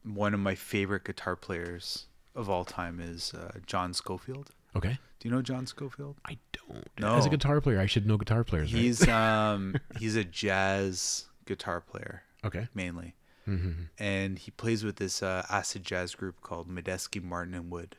one 0.04 0.34
of 0.34 0.40
my 0.40 0.56
favorite 0.56 1.04
guitar 1.06 1.36
players 1.36 2.08
of 2.36 2.50
all 2.50 2.66
time 2.66 3.00
is 3.00 3.34
uh, 3.34 3.60
John 3.66 3.94
Scofield. 3.94 4.52
Okay. 4.76 4.98
Do 5.20 5.30
you 5.30 5.34
know 5.34 5.42
John 5.42 5.66
Scofield? 5.68 6.18
I 6.26 6.38
don't. 6.52 6.88
No. 7.00 7.16
As 7.16 7.26
a 7.26 7.30
guitar 7.30 7.62
player, 7.62 7.80
I 7.80 7.86
should 7.86 8.06
know 8.06 8.18
guitar 8.18 8.44
players. 8.44 8.74
Right? 8.74 8.82
He's 8.82 9.08
um 9.08 9.76
he's 9.98 10.16
a 10.16 10.24
jazz 10.24 11.26
guitar 11.46 11.80
player 11.80 12.24
okay. 12.44 12.68
mainly, 12.74 13.16
hmm 13.46 13.72
and 13.98 14.40
he 14.40 14.52
plays 14.52 14.84
with 14.84 14.98
this 14.98 15.24
uh, 15.24 15.46
acid 15.50 15.84
jazz 15.84 16.16
group 16.16 16.42
called 16.42 16.68
Medeski 16.70 17.24
Martin 17.24 17.54
and 17.54 17.72
Wood. 17.72 17.96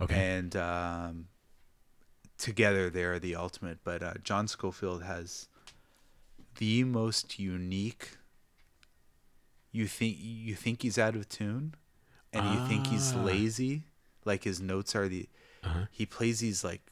Okay. 0.00 0.14
and 0.14 0.54
um, 0.54 1.26
together 2.36 2.88
they 2.90 3.04
are 3.04 3.18
the 3.18 3.34
ultimate. 3.34 3.78
But 3.82 4.02
uh, 4.02 4.14
John 4.22 4.48
Scofield 4.48 5.02
has 5.04 5.48
the 6.58 6.84
most 6.84 7.38
unique. 7.38 8.17
You 9.78 9.86
think 9.86 10.16
you 10.20 10.54
think 10.64 10.82
he's 10.82 10.98
out 10.98 11.14
of 11.14 11.28
tune, 11.28 11.74
and 12.32 12.42
you 12.52 12.58
think 12.68 12.86
he's 12.88 13.12
Ah. 13.14 13.22
lazy. 13.22 13.74
Like 14.24 14.42
his 14.44 14.60
notes 14.60 14.94
are 14.96 15.08
the. 15.08 15.28
uh-huh. 15.64 15.84
He 15.90 16.04
plays 16.06 16.40
these 16.40 16.64
like 16.64 16.82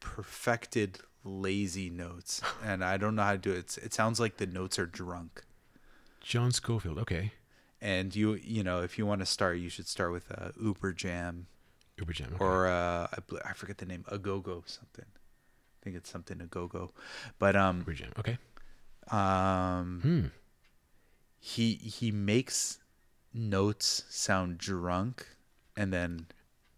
perfected 0.00 0.98
lazy 1.24 1.90
notes, 1.90 2.40
and 2.64 2.84
I 2.84 2.96
don't 2.96 3.14
know 3.16 3.22
how 3.22 3.32
to 3.32 3.38
do 3.38 3.52
it. 3.52 3.58
It's, 3.58 3.78
it 3.78 3.94
sounds 3.94 4.18
like 4.20 4.36
the 4.36 4.46
notes 4.46 4.78
are 4.78 4.86
drunk. 4.86 5.42
John 6.20 6.52
Scofield. 6.52 6.98
Okay. 6.98 7.32
And 7.80 8.14
you 8.16 8.34
you 8.34 8.62
know 8.64 8.80
if 8.82 8.96
you 8.98 9.04
want 9.06 9.20
to 9.20 9.26
start, 9.26 9.58
you 9.58 9.68
should 9.68 9.86
start 9.88 10.10
with 10.12 10.30
uh, 10.32 10.50
Uberjam. 10.62 11.44
Uber 11.98 12.12
Jam. 12.12 12.28
Okay. 12.34 12.44
or 12.44 12.66
uh, 12.66 13.06
I, 13.12 13.18
I 13.50 13.52
forget 13.52 13.78
the 13.78 13.86
name, 13.86 14.04
a 14.08 14.18
go 14.18 14.40
go 14.40 14.62
something. 14.66 15.04
I 15.06 15.78
think 15.84 15.96
it's 15.96 16.10
something 16.10 16.40
a 16.40 16.46
go 16.46 16.66
go, 16.66 16.90
but 17.38 17.54
um, 17.56 17.84
Uberjam. 17.84 18.18
Okay. 18.18 18.38
um, 19.10 20.00
Hmm. 20.02 20.26
He 21.46 21.74
he 21.74 22.10
makes 22.10 22.78
notes 23.34 24.04
sound 24.08 24.56
drunk, 24.56 25.26
and 25.76 25.92
then 25.92 26.26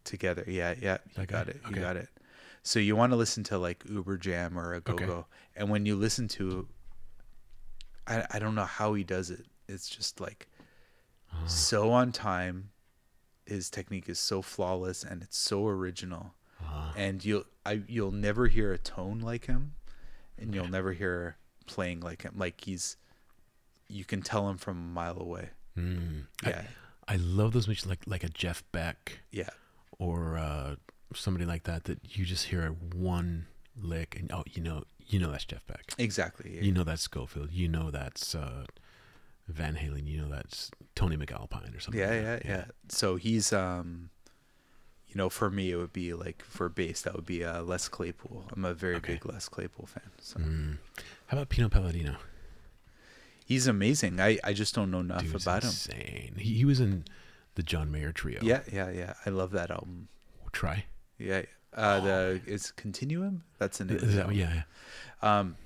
together, 0.02 0.42
yeah, 0.46 0.74
yeah, 0.80 0.98
you 1.06 1.12
That 1.18 1.28
got 1.28 1.48
it, 1.48 1.60
you 1.64 1.70
Okay. 1.70 1.80
got 1.80 1.96
it. 1.96 2.08
So 2.64 2.80
you 2.80 2.96
want 2.96 3.12
to 3.12 3.16
listen 3.16 3.44
to 3.44 3.58
like 3.58 3.84
Uberjam 3.84 4.56
or 4.56 4.74
a 4.74 4.80
go 4.80 4.94
Okay. 4.94 5.06
go, 5.06 5.26
and 5.54 5.70
when 5.70 5.86
you 5.86 5.94
listen 5.94 6.26
to, 6.38 6.66
I 8.08 8.26
I 8.32 8.38
don't 8.40 8.56
know 8.56 8.64
how 8.64 8.94
he 8.94 9.04
does 9.04 9.30
it. 9.30 9.46
It's 9.68 9.88
just 9.88 10.20
like 10.20 10.48
Ah. 11.32 11.46
so 11.46 11.92
on 11.92 12.10
time. 12.10 12.70
His 13.46 13.70
technique 13.70 14.08
is 14.08 14.18
so 14.18 14.42
flawless 14.42 15.04
and 15.04 15.22
it's 15.22 15.38
so 15.38 15.68
original. 15.68 16.34
Ah. 16.60 16.90
and 16.96 17.24
you'll 17.24 17.44
I 17.64 17.82
you'll 17.86 18.10
never 18.10 18.48
hear 18.48 18.72
a 18.72 18.78
tone 18.78 19.20
like 19.20 19.46
him, 19.46 19.74
and 20.36 20.52
you'll 20.52 20.64
Okay. 20.64 20.72
never 20.72 20.92
hear 20.92 21.36
playing 21.66 22.00
like 22.00 22.22
him. 22.22 22.34
Like 22.36 22.62
he's, 22.64 22.96
you 23.88 24.04
can 24.04 24.22
tell 24.22 24.48
him 24.48 24.56
from 24.58 24.76
a 24.78 24.80
mile 24.80 25.20
away. 25.20 25.50
Hmm. 25.74 26.20
Yeah, 26.44 26.62
I, 27.08 27.14
I 27.14 27.16
love 27.16 27.52
those 27.52 27.66
musicians 27.68 27.90
like 27.90 28.00
like 28.06 28.24
a 28.24 28.28
Jeff 28.28 28.62
Beck. 28.72 29.20
yeah, 29.30 29.50
or 29.98 30.38
uh, 30.38 30.76
somebody 31.14 31.44
like 31.46 31.64
that 31.64 31.84
that 31.84 32.16
you 32.16 32.24
just 32.24 32.46
hear 32.46 32.68
one 32.94 33.46
lick 33.78 34.16
and 34.18 34.32
oh 34.32 34.42
you 34.50 34.62
know 34.62 34.84
you 35.06 35.18
know 35.18 35.30
that's 35.30 35.44
Jeff 35.44 35.66
Beck. 35.66 35.92
exactly. 35.98 36.58
You 36.64 36.72
know 36.72 36.84
that's 36.84 37.02
Scofield. 37.02 37.52
You 37.52 37.68
know 37.68 37.90
that's 37.90 38.34
uh, 38.34 38.64
Van 39.48 39.74
Halen. 39.76 40.06
You 40.06 40.22
know 40.22 40.28
that's 40.28 40.70
Tony 40.94 41.16
MacAlpine 41.16 41.76
or 41.76 41.80
something. 41.80 42.00
yeah, 42.00 42.06
like 42.08 42.14
yeah, 42.16 42.22
that. 42.36 42.44
yeah, 42.44 42.64
So 42.88 43.16
he's 43.16 43.52
um, 43.52 44.10
you 45.06 45.14
know, 45.14 45.28
for 45.28 45.50
me 45.50 45.70
it 45.70 45.76
would 45.76 45.92
be 45.92 46.12
like 46.14 46.42
for 46.42 46.68
bass 46.68 47.02
that 47.02 47.14
would 47.14 47.26
be 47.26 47.44
uh, 47.44 47.62
Les 47.62 47.86
Claypool. 47.88 48.46
I'm 48.52 48.64
a 48.64 48.74
very 48.74 48.96
Okay. 48.96 49.12
big 49.14 49.26
Les 49.26 49.48
Claypool 49.48 49.86
fan. 49.86 50.10
So 50.20 50.38
Mm. 50.40 50.78
How 51.26 51.36
about 51.36 51.48
Pino 51.50 51.68
Palladino? 51.68 52.16
He's 53.46 53.66
amazing. 53.66 54.20
I 54.20 54.38
I 54.44 54.52
just 54.52 54.74
don't 54.74 54.90
know 54.90 55.00
enough 55.00 55.22
Dude's 55.22 55.44
about 55.46 55.62
him. 55.62 55.68
insane. 55.70 56.34
He, 56.36 56.54
he 56.58 56.64
was 56.66 56.80
in 56.80 57.04
the 57.54 57.62
John 57.62 57.90
Mayer 57.90 58.12
trio. 58.12 58.40
Yeah, 58.42 58.60
yeah, 58.70 58.90
yeah. 58.90 59.14
I 59.24 59.30
love 59.30 59.52
that 59.52 59.70
album. 59.70 60.08
Try. 60.52 60.84
Yeah, 61.18 61.42
Uh, 61.72 62.00
the 62.00 62.40
it's 62.46 62.70
Continuum. 62.72 63.42
That's 63.58 63.80
name. 63.80 63.96
Is 63.96 64.14
that, 64.16 64.34
yeah, 64.34 64.62
yeah. 65.22 65.38
Um, 65.38 65.56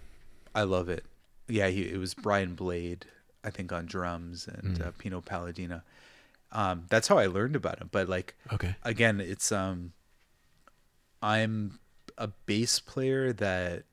I 0.54 0.62
love 0.62 0.88
it. 0.88 1.04
Yeah, 1.48 1.66
he, 1.68 1.82
it 1.82 1.98
was 1.98 2.14
Brian 2.14 2.54
Blade, 2.54 3.06
I 3.42 3.50
think, 3.50 3.72
on 3.72 3.86
drums 3.86 4.46
and 4.46 4.78
Mm. 4.78 4.86
uh, 4.86 4.90
Pino 4.98 5.20
Palladino. 5.20 5.82
Um, 6.52 6.86
that's 6.88 7.08
how 7.08 7.18
I 7.18 7.26
learned 7.26 7.56
about 7.56 7.80
him. 7.80 7.88
But 7.90 8.08
like 8.08 8.36
Okay. 8.52 8.76
again, 8.84 9.20
it's 9.20 9.50
um, 9.52 9.92
I'm 11.22 11.78
a 12.18 12.28
bass 12.46 12.78
player 12.80 13.32
that 13.32 13.84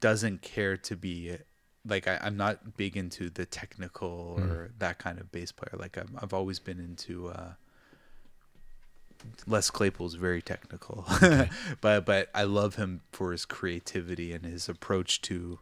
doesn't 0.00 0.42
care 0.42 0.76
to 0.76 0.96
be 0.96 1.36
like 1.86 2.06
I, 2.06 2.18
I'm 2.22 2.36
not 2.36 2.76
big 2.76 2.96
into 2.96 3.28
the 3.30 3.44
technical 3.46 4.36
Mm. 4.40 4.50
or 4.50 4.70
that 4.78 4.98
kind 4.98 5.18
of 5.18 5.30
bass 5.32 5.50
player. 5.52 5.78
Like 5.78 5.96
I'm, 5.98 6.18
I've 6.22 6.32
always 6.32 6.58
been 6.58 6.78
into 6.78 7.28
uh, 7.28 7.52
Les 9.46 9.70
Claypool's 9.70 10.14
very 10.14 10.42
technical, 10.42 11.06
but 11.80 12.04
but 12.04 12.28
I 12.34 12.42
love 12.44 12.74
him 12.76 13.02
for 13.12 13.30
his 13.32 13.44
creativity 13.44 14.32
and 14.32 14.44
his 14.44 14.68
approach 14.68 15.20
to 15.22 15.58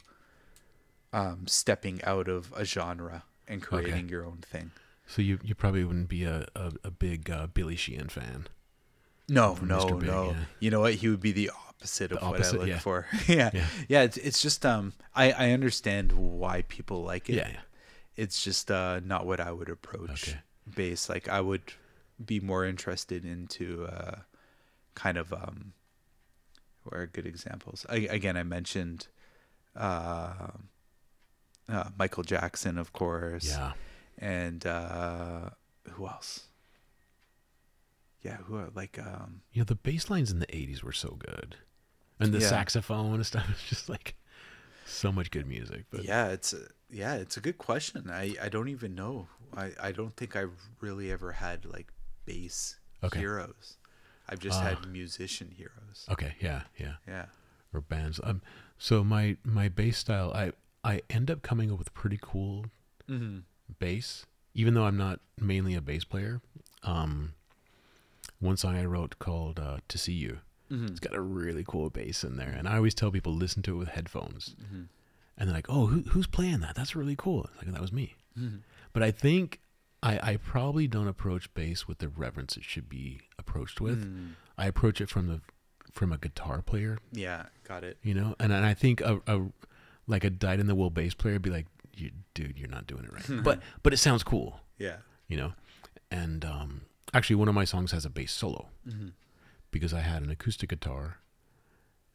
um, 1.13 1.45
stepping 1.47 2.03
out 2.03 2.27
of 2.27 2.51
a 2.55 2.65
genre 2.65 3.23
and 3.47 3.61
creating 3.61 4.09
your 4.09 4.25
own 4.25 4.37
thing. 4.41 4.71
So 5.05 5.21
you 5.21 5.39
you 5.43 5.53
probably 5.55 5.83
wouldn't 5.83 6.09
be 6.09 6.23
a 6.23 6.47
a, 6.55 6.71
a 6.85 6.91
big 6.91 7.29
uh, 7.29 7.47
Billy 7.47 7.75
Sheehan 7.75 8.09
fan. 8.09 8.47
No, 9.29 9.57
no, 9.61 9.85
Big, 9.99 10.07
no. 10.07 10.31
yeah. 10.31 10.35
You 10.59 10.71
know 10.71 10.81
what? 10.81 10.95
He 10.95 11.07
would 11.07 11.21
be 11.21 11.31
the 11.31 11.51
opposite 11.81 12.11
of 12.11 12.19
The 12.19 12.25
what 12.29 12.45
I 12.45 12.51
look 12.51 12.67
yeah. 12.67 12.79
for. 12.79 13.07
yeah, 13.27 13.49
Yeah. 13.53 13.65
yeah. 13.89 14.01
It's, 14.03 14.17
it's 14.17 14.41
just 14.41 14.65
um, 14.65 14.93
I 15.15 15.31
I 15.31 15.51
understand 15.51 16.11
why 16.13 16.63
people 16.67 17.03
like 17.03 17.29
it. 17.29 17.35
Yeah, 17.35 17.49
yeah. 17.49 17.59
It's 18.15 18.43
just 18.43 18.69
uh, 18.71 18.99
not 19.03 19.25
what 19.25 19.39
I 19.39 19.51
would 19.51 19.69
approach 19.69 20.29
Okay. 20.29 20.39
bass. 20.75 21.09
Like 21.09 21.27
I 21.29 21.41
would 21.41 21.73
be 22.23 22.39
more 22.39 22.65
interested 22.65 23.25
into 23.25 23.85
uh, 23.87 24.19
kind 24.95 25.17
of 25.17 25.31
um, 25.33 25.73
what 26.83 26.95
are 26.97 27.07
good 27.07 27.25
examples? 27.25 27.85
I, 27.89 28.07
again, 28.09 28.35
I 28.37 28.43
mentioned 28.43 29.07
uh, 29.75 30.47
uh, 31.69 31.89
Michael 31.97 32.23
Jackson, 32.23 32.77
of 32.77 32.91
course 32.93 33.47
Yeah. 33.47 33.71
and 34.17 34.65
uh 34.65 35.49
who 35.93 36.05
else 36.07 36.45
yeah 38.21 38.37
who 38.45 38.55
are 38.57 38.69
like 38.75 38.99
um 38.99 39.41
You 39.51 39.61
know, 39.61 39.65
the 39.65 39.75
bass 39.75 40.09
lines 40.09 40.31
in 40.31 40.39
the 40.39 40.47
80s 40.47 40.83
were 40.83 40.91
so 40.91 41.17
good. 41.17 41.55
And 42.21 42.33
the 42.33 42.39
Yeah. 42.39 42.49
saxophone 42.49 43.15
and 43.15 43.25
stuff 43.25 43.49
is 43.55 43.69
just 43.69 43.89
like 43.89 44.15
so 44.85 45.11
much 45.11 45.31
good 45.31 45.47
music. 45.47 45.85
But 45.89 46.03
yeah 46.03 46.27
it's 46.27 46.53
a, 46.53 46.67
yeah 46.89 47.15
it's 47.15 47.37
a 47.37 47.41
good 47.41 47.57
question 47.57 48.09
i 48.09 48.35
i 48.41 48.49
don't 48.49 48.67
even 48.67 48.93
know 48.93 49.27
i 49.55 49.71
i 49.81 49.91
don't 49.93 50.13
think 50.17 50.35
i 50.35 50.43
really 50.81 51.09
ever 51.09 51.31
had 51.31 51.63
like 51.63 51.87
bass 52.25 52.75
Okay. 53.01 53.19
heroes 53.19 53.77
i've 54.27 54.39
just 54.39 54.59
Ah. 54.59 54.63
had 54.75 54.87
musician 54.91 55.49
heroes 55.55 56.05
Okay, 56.11 56.35
yeah, 56.41 56.63
yeah. 56.77 56.95
yeah 57.07 57.25
Or 57.73 57.79
bands. 57.81 58.19
Um 58.23 58.41
so 58.77 59.03
my 59.03 59.37
my 59.43 59.69
bass 59.69 59.97
style 59.97 60.31
I 60.33 60.51
I 60.83 61.01
end 61.09 61.31
up 61.31 61.41
coming 61.41 61.71
up 61.71 61.79
with 61.79 61.93
pretty 61.93 62.19
cool 62.21 62.65
mm-hmm. 63.07 63.39
bass, 63.79 64.25
even 64.53 64.73
though 64.73 64.85
I'm 64.85 64.97
not 64.97 65.19
mainly 65.39 65.73
a 65.75 65.81
bass 65.81 66.03
player. 66.03 66.41
Um, 66.83 67.33
one 68.39 68.57
song 68.57 68.75
I 68.75 68.85
wrote 68.85 69.19
called 69.19 69.59
uh, 69.59 69.77
"To 69.87 69.97
See 69.97 70.13
You." 70.13 70.39
Mm-hmm. 70.71 70.85
It's 70.87 70.99
got 70.99 71.13
a 71.13 71.21
really 71.21 71.63
cool 71.67 71.89
bass 71.89 72.23
in 72.23 72.37
there, 72.37 72.49
and 72.57 72.67
I 72.67 72.77
always 72.77 72.93
tell 72.95 73.11
people 73.11 73.33
listen 73.33 73.61
to 73.63 73.75
it 73.75 73.77
with 73.77 73.89
headphones, 73.89 74.55
Mm-hmm. 74.63 74.83
and 75.37 75.49
they're 75.49 75.55
like, 75.55 75.69
"Oh, 75.69 75.87
who, 75.87 76.01
who's 76.09 76.27
playing 76.27 76.59
that? 76.61 76.75
That's 76.75 76.95
really 76.95 77.15
cool." 77.17 77.45
It's 77.45 77.57
like 77.65 77.71
that 77.73 77.81
was 77.81 77.91
me. 77.91 78.15
Mm-hmm. 78.39 78.57
But 78.93 79.03
I 79.03 79.11
think 79.11 79.59
I, 80.03 80.31
I 80.31 80.37
probably 80.37 80.87
don't 80.87 81.07
approach 81.07 81.53
bass 81.53 81.87
with 81.87 81.97
the 81.99 82.07
reverence 82.09 82.55
it 82.57 82.63
should 82.63 82.87
be 82.89 83.21
approached 83.37 83.81
with. 83.81 84.05
Mm. 84.05 84.31
I 84.57 84.67
approach 84.67 85.01
it 85.01 85.09
from 85.09 85.27
the 85.27 85.41
from 85.91 86.11
a 86.13 86.17
guitar 86.17 86.61
player, 86.61 86.97
yeah 87.11 87.47
got 87.67 87.83
it 87.83 87.97
you 88.01 88.13
know, 88.13 88.33
and, 88.39 88.53
and 88.53 88.65
I 88.65 88.73
think 88.73 89.01
a, 89.01 89.21
a 89.27 89.41
like 90.07 90.23
a 90.23 90.29
dyed 90.29 90.59
in 90.61 90.67
the 90.67 90.75
wool 90.75 90.89
bass 90.89 91.13
player 91.13 91.35
would 91.35 91.41
be 91.41 91.49
like, 91.49 91.67
you, 91.95 92.11
"Dude, 92.33 92.57
you're 92.57 92.69
not 92.69 92.87
doing 92.87 93.03
it 93.03 93.11
right," 93.13 93.43
but 93.43 93.59
but 93.83 93.91
it 93.93 93.97
sounds 93.97 94.23
cool 94.23 94.59
yeah 94.77 94.97
you 95.27 95.35
know 95.37 95.53
and 96.09 96.43
um, 96.45 96.81
actually 97.13 97.35
one 97.35 97.47
of 97.47 97.55
my 97.55 97.65
songs 97.65 97.91
has 97.91 98.05
a 98.05 98.09
bass 98.09 98.31
solo 98.31 98.67
mm-hmm. 98.87 99.09
Because 99.71 99.93
i 99.93 100.01
had 100.01 100.21
an 100.21 100.29
acoustic 100.29 100.69
guitar 100.69 101.17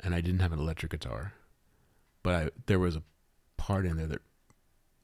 and 0.01 0.15
i 0.15 0.21
didn't 0.21 0.41
have 0.41 0.53
an 0.53 0.59
electric 0.59 0.93
guitar 0.93 1.33
but 2.23 2.35
I, 2.35 2.51
there 2.67 2.79
was 2.79 2.97
a 2.97 3.03
part 3.57 3.87
in 3.87 3.97
there 3.97 4.07
that 4.07 4.23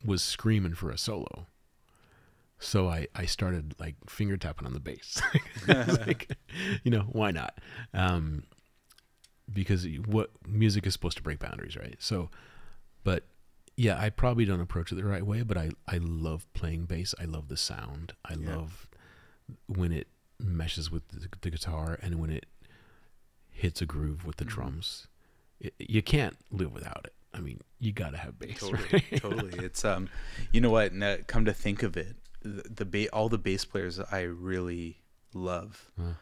was 0.05 0.23
screaming 0.23 0.75
for 0.75 0.91
a 0.91 0.99
solo 0.99 1.47
so 2.59 2.89
i, 2.89 3.07
I 3.15 3.27
started 3.27 3.75
like 3.79 3.97
finger 4.09 4.37
tapping 4.37 4.67
on 4.67 4.73
the 4.75 4.81
bass 4.81 5.21
like, 6.07 6.37
you 6.85 6.91
know 6.91 7.03
why 7.11 7.31
not 7.31 7.59
um, 7.95 8.45
because 9.53 9.87
what 10.07 10.31
music 10.47 10.87
is 10.87 10.93
supposed 10.93 11.17
to 11.17 11.23
break 11.23 11.39
boundaries 11.39 11.77
right 11.77 11.97
so 11.99 12.31
but 13.05 13.25
yeah, 13.75 13.99
I 13.99 14.11
probably 14.11 14.45
don't 14.45 14.61
approach 14.61 14.93
it 14.93 14.97
the 14.97 15.05
right 15.05 15.27
way, 15.27 15.43
but 15.43 15.57
I, 15.57 15.71
I 15.89 15.97
love 15.97 16.47
playing 16.53 16.85
bass. 16.85 17.15
I 17.19 17.25
love 17.25 17.49
the 17.49 17.57
sound. 17.57 18.13
I 18.23 18.35
Yeah. 18.35 18.57
love 18.57 18.87
when 19.67 19.93
it 19.93 20.09
meshes 20.43 20.91
with 20.91 21.07
the, 21.09 21.29
the 21.41 21.51
guitar 21.51 21.99
and 22.03 22.21
when 22.21 22.31
it 22.31 22.47
hits 23.51 23.81
a 23.83 23.87
groove 23.87 24.25
with 24.25 24.37
the 24.37 24.45
Mhm. 24.45 24.49
drums. 24.49 25.07
It, 25.61 25.75
you 25.79 26.03
can't 26.03 26.37
live 26.51 26.73
without 26.73 27.03
it. 27.05 27.13
I 27.35 27.41
mean, 27.41 27.61
you 27.79 27.93
got 27.93 28.11
to 28.11 28.19
have 28.19 28.39
bass. 28.39 28.59
totally 28.59 28.89
right? 28.93 29.21
totally 29.21 29.65
it's 29.65 29.85
um 29.85 30.09
you 30.53 30.61
know 30.61 30.71
what 30.71 30.93
now, 30.93 31.17
come 31.27 31.45
to 31.45 31.53
think 31.53 31.83
of 31.83 31.97
it 31.97 32.17
the, 32.43 32.63
the 32.69 32.85
ba- 32.85 33.09
all 33.13 33.29
the 33.29 33.39
bass 33.39 33.65
players 33.65 33.99
i 34.11 34.21
really 34.23 34.99
love 35.33 35.91
Huh. 35.99 36.15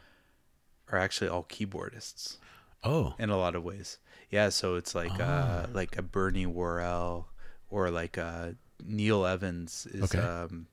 are 0.90 0.98
actually 0.98 1.28
all 1.28 1.44
keyboardists 1.44 2.36
Oh, 2.84 3.14
in 3.18 3.28
a 3.30 3.36
lot 3.36 3.54
of 3.54 3.62
ways 3.64 3.98
yeah 4.30 4.48
so 4.50 4.76
it's 4.76 4.94
like 4.94 5.12
uh 5.18 5.66
Ah. 5.66 5.66
like 5.72 5.96
a 5.98 6.02
bernie 6.02 6.46
worrell 6.46 7.28
or 7.70 7.90
like 7.90 8.16
uh 8.18 8.52
Neal 8.84 9.26
Evans 9.26 9.86
is 9.92 10.14
Okay. 10.14 10.18
um 10.20 10.66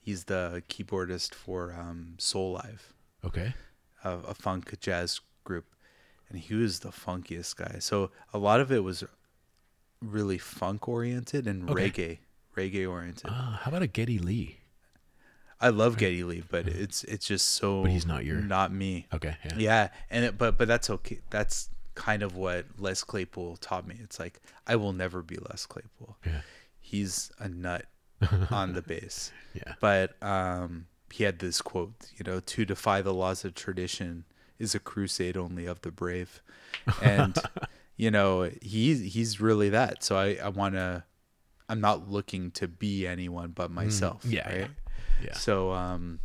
he's 0.00 0.24
the 0.24 0.62
keyboardist 0.68 1.34
for 1.34 1.72
um 1.72 2.14
Soulive 2.18 2.92
okay. 3.24 3.54
a, 4.04 4.10
a 4.18 4.34
funk 4.34 4.78
jazz 4.80 5.20
group 5.44 5.64
and 6.28 6.38
he 6.38 6.54
was 6.54 6.80
the 6.80 6.90
funkiest 6.90 7.56
guy 7.56 7.78
so 7.78 8.10
a 8.32 8.38
lot 8.38 8.60
of 8.60 8.70
it 8.72 8.82
was 8.84 9.04
really 10.00 10.38
funk 10.38 10.88
oriented 10.88 11.46
and 11.46 11.68
Okay. 11.70 11.90
reggae 11.90 12.18
reggae 12.56 12.90
oriented 12.90 13.30
Ah, 13.30 13.60
how 13.62 13.70
about 13.70 13.82
a 13.82 13.86
Geddy 13.86 14.18
Lee? 14.18 14.58
I 15.60 15.68
love 15.70 15.96
Geddy 15.96 16.24
Lee, 16.24 16.42
but 16.50 16.66
it's 16.68 17.04
it's 17.04 17.26
just 17.26 17.48
so. 17.48 17.82
But 17.82 17.92
he's 17.92 18.04
not 18.04 18.24
your- 18.24 18.42
not 18.42 18.70
me. 18.72 19.06
Okay, 19.14 19.36
yeah. 19.44 19.54
Yeah, 19.56 19.88
and 20.10 20.24
it, 20.26 20.36
but 20.36 20.58
but 20.58 20.68
that's 20.68 20.90
okay. 20.90 21.20
That's 21.30 21.70
kind 21.94 22.22
of 22.22 22.36
what 22.36 22.66
Les 22.76 23.02
Claypool 23.02 23.56
taught 23.58 23.86
me. 23.86 23.96
It's 24.02 24.18
like 24.18 24.40
I 24.66 24.76
will 24.76 24.92
never 24.92 25.22
be 25.22 25.36
Les 25.36 25.64
Claypool. 25.64 26.18
Yeah. 26.26 26.40
He's 26.80 27.30
a 27.38 27.48
nut 27.48 27.86
on 28.50 28.74
the 28.74 28.82
bass, 28.82 29.32
Yeah. 29.54 29.74
but 29.80 30.20
um, 30.22 30.86
he 31.14 31.24
had 31.24 31.38
this 31.38 31.62
quote. 31.62 32.10
You 32.16 32.24
know, 32.24 32.40
to 32.40 32.64
defy 32.64 33.00
the 33.02 33.14
laws 33.14 33.44
of 33.44 33.54
tradition 33.54 34.24
is 34.58 34.74
a 34.74 34.80
crusade 34.80 35.36
only 35.36 35.66
of 35.66 35.80
the 35.82 35.90
brave, 35.92 36.42
and 37.02 37.34
you 37.96 38.10
know 38.10 38.50
he's 38.60 39.14
he's 39.14 39.40
really 39.40 39.68
that. 39.70 40.02
So 40.02 40.16
I 40.16 40.38
I 40.42 40.48
want 40.48 40.74
to. 40.74 41.04
I'm 41.68 41.80
not 41.80 42.10
looking 42.10 42.50
to 42.60 42.68
be 42.68 43.06
anyone 43.06 43.50
but 43.52 43.70
myself. 43.70 44.22
Mm, 44.24 44.32
yeah, 44.32 44.48
right? 44.48 44.70
yeah. 45.20 45.26
Yeah. 45.28 45.32
So 45.34 45.72
um 45.72 46.20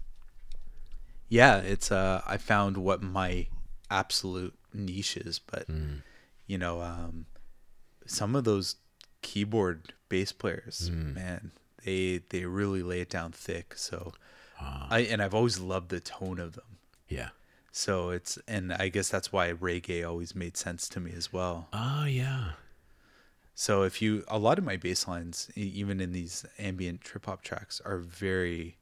yeah, 1.29 1.57
it's 1.59 1.91
uh 1.91 2.21
I 2.25 2.37
found 2.37 2.77
what 2.77 3.01
my 3.01 3.47
absolute 3.89 4.53
niche 4.73 5.17
is, 5.17 5.39
but 5.39 5.67
Mm, 5.67 6.01
you 6.47 6.57
know, 6.57 6.81
um 6.81 7.25
some 8.05 8.35
of 8.35 8.43
those 8.43 8.75
keyboard 9.21 9.93
bass 10.09 10.31
players, 10.31 10.89
Mm. 10.91 11.13
man, 11.15 11.51
they 11.85 12.21
they 12.29 12.45
really 12.45 12.81
lay 12.83 13.01
it 13.01 13.09
down 13.09 13.31
thick. 13.31 13.75
So 13.77 14.13
ah, 14.59 14.87
I 14.89 14.99
and 15.01 15.21
I've 15.21 15.33
always 15.33 15.59
loved 15.59 15.89
the 15.89 15.99
tone 15.99 16.39
of 16.39 16.53
them. 16.53 16.77
yeah. 17.07 17.29
So 17.71 18.09
it's 18.09 18.37
and 18.47 18.73
I 18.73 18.89
guess 18.89 19.09
that's 19.09 19.31
why 19.31 19.51
reggae 19.53 20.07
always 20.07 20.35
made 20.35 20.57
sense 20.57 20.89
to 20.89 20.99
me 20.99 21.11
as 21.15 21.31
well. 21.31 21.67
Ah, 21.71 22.05
yeah. 22.05 22.51
So 23.53 23.83
if 23.83 24.01
you 24.01 24.23
a 24.27 24.39
lot 24.39 24.57
of 24.57 24.63
my 24.63 24.75
bass 24.75 25.07
lines, 25.07 25.49
even 25.55 26.01
in 26.01 26.11
these 26.13 26.45
ambient 26.57 27.01
trip 27.01 27.25
hop 27.27 27.41
tracks, 27.43 27.79
are 27.85 27.97
very 27.99 28.77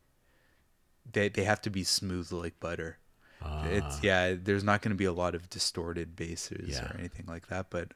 they 1.12 1.30
they 1.30 1.44
have 1.44 1.62
to 1.64 1.70
be 1.70 1.84
smooth 1.84 2.32
like 2.32 2.60
butter. 2.60 2.98
Ah, 3.42 3.66
It's 3.68 4.02
yeah, 4.04 4.36
there's 4.42 4.64
not 4.64 4.82
going 4.82 4.92
to 4.92 4.98
be 4.98 5.06
a 5.06 5.14
lot 5.14 5.36
of 5.36 5.50
distorted 5.50 6.16
basses 6.16 6.70
Yeah. 6.80 6.86
or 6.92 6.96
anything 6.98 7.26
like 7.28 7.48
that, 7.48 7.70
but 7.70 7.92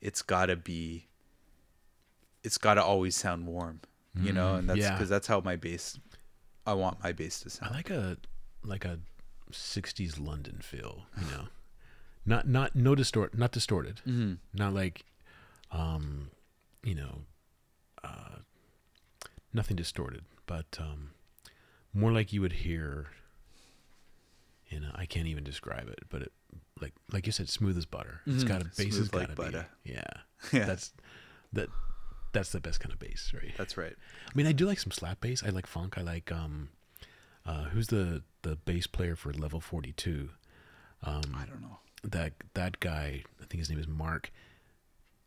it's 0.00 0.22
got 0.22 0.46
to 0.46 0.56
be 0.56 1.06
it's 2.44 2.58
got 2.58 2.74
to 2.74 2.84
always 2.84 3.16
sound 3.16 3.46
warm, 3.46 3.80
you 4.14 4.32
know, 4.32 4.54
Mm, 4.54 4.58
and 4.60 4.70
that's 4.70 4.80
yeah. 4.80 4.98
cuz 4.98 5.08
that's 5.08 5.26
how 5.26 5.40
my 5.40 5.56
bass 5.56 5.98
I 6.66 6.74
want 6.74 7.02
my 7.02 7.12
bass 7.12 7.40
to 7.40 7.50
sound. 7.50 7.72
I 7.72 7.76
like 7.76 7.90
a 7.90 8.16
like 8.64 8.84
a 8.84 8.98
'60s 9.52 10.18
London 10.18 10.58
feel, 10.62 11.06
you 11.18 11.26
know, 11.26 11.48
not 12.24 12.48
not 12.48 12.74
no 12.74 12.94
distort, 12.94 13.36
not 13.38 13.52
distorted, 13.52 14.00
Mhm. 14.06 14.38
not 14.52 14.74
like, 14.74 15.04
um, 15.70 16.30
you 16.82 16.94
know, 16.94 17.22
uh, 18.02 18.38
nothing 19.52 19.76
distorted, 19.76 20.24
but 20.46 20.76
um, 20.80 21.12
more 21.94 22.12
like 22.12 22.32
you 22.32 22.40
would 22.40 22.52
hear 22.52 23.06
in 24.68 24.82
a, 24.84 24.92
I 24.94 25.06
can't 25.06 25.26
even 25.28 25.44
describe 25.44 25.88
it, 25.88 26.00
but 26.08 26.22
it 26.22 26.32
like 26.80 26.94
like 27.12 27.26
you 27.26 27.32
said, 27.32 27.48
smooth 27.48 27.78
as 27.78 27.86
butter. 27.86 28.20
It's 28.26 28.42
Mhm. 28.44 28.48
got 28.48 28.62
a 28.62 28.64
bass. 28.64 28.94
Smooth 28.96 29.14
like 29.14 29.28
to 29.30 29.34
butter. 29.36 29.68
be. 29.84 29.92
Yeah, 29.92 30.10
Yeah, 30.52 30.66
that's 30.66 30.92
that. 31.52 31.68
That's 32.36 32.52
the 32.52 32.60
best 32.60 32.80
kind 32.80 32.92
of 32.92 32.98
bass, 32.98 33.32
right? 33.34 33.52
that's 33.56 33.76
right. 33.76 33.94
I 34.28 34.32
mean, 34.34 34.46
I 34.46 34.52
do 34.52 34.66
like 34.66 34.78
some 34.78 34.90
slap 34.92 35.20
bass. 35.20 35.42
I 35.44 35.48
like 35.50 35.66
funk. 35.66 35.96
I 35.98 36.02
like 36.02 36.30
um, 36.30 36.68
uh, 37.46 37.64
who's 37.72 37.88
the 37.88 38.22
the 38.42 38.56
bass 38.56 38.86
player 38.86 39.16
for 39.16 39.32
Level 39.32 39.60
Forty 39.60 39.92
Two? 39.92 40.30
Um, 41.02 41.22
I 41.34 41.44
don't 41.46 41.60
know. 41.62 41.78
that 42.04 42.32
that 42.54 42.80
guy. 42.80 43.22
I 43.40 43.44
think 43.46 43.58
his 43.60 43.70
name 43.70 43.78
is 43.78 43.88
Mark. 43.88 44.30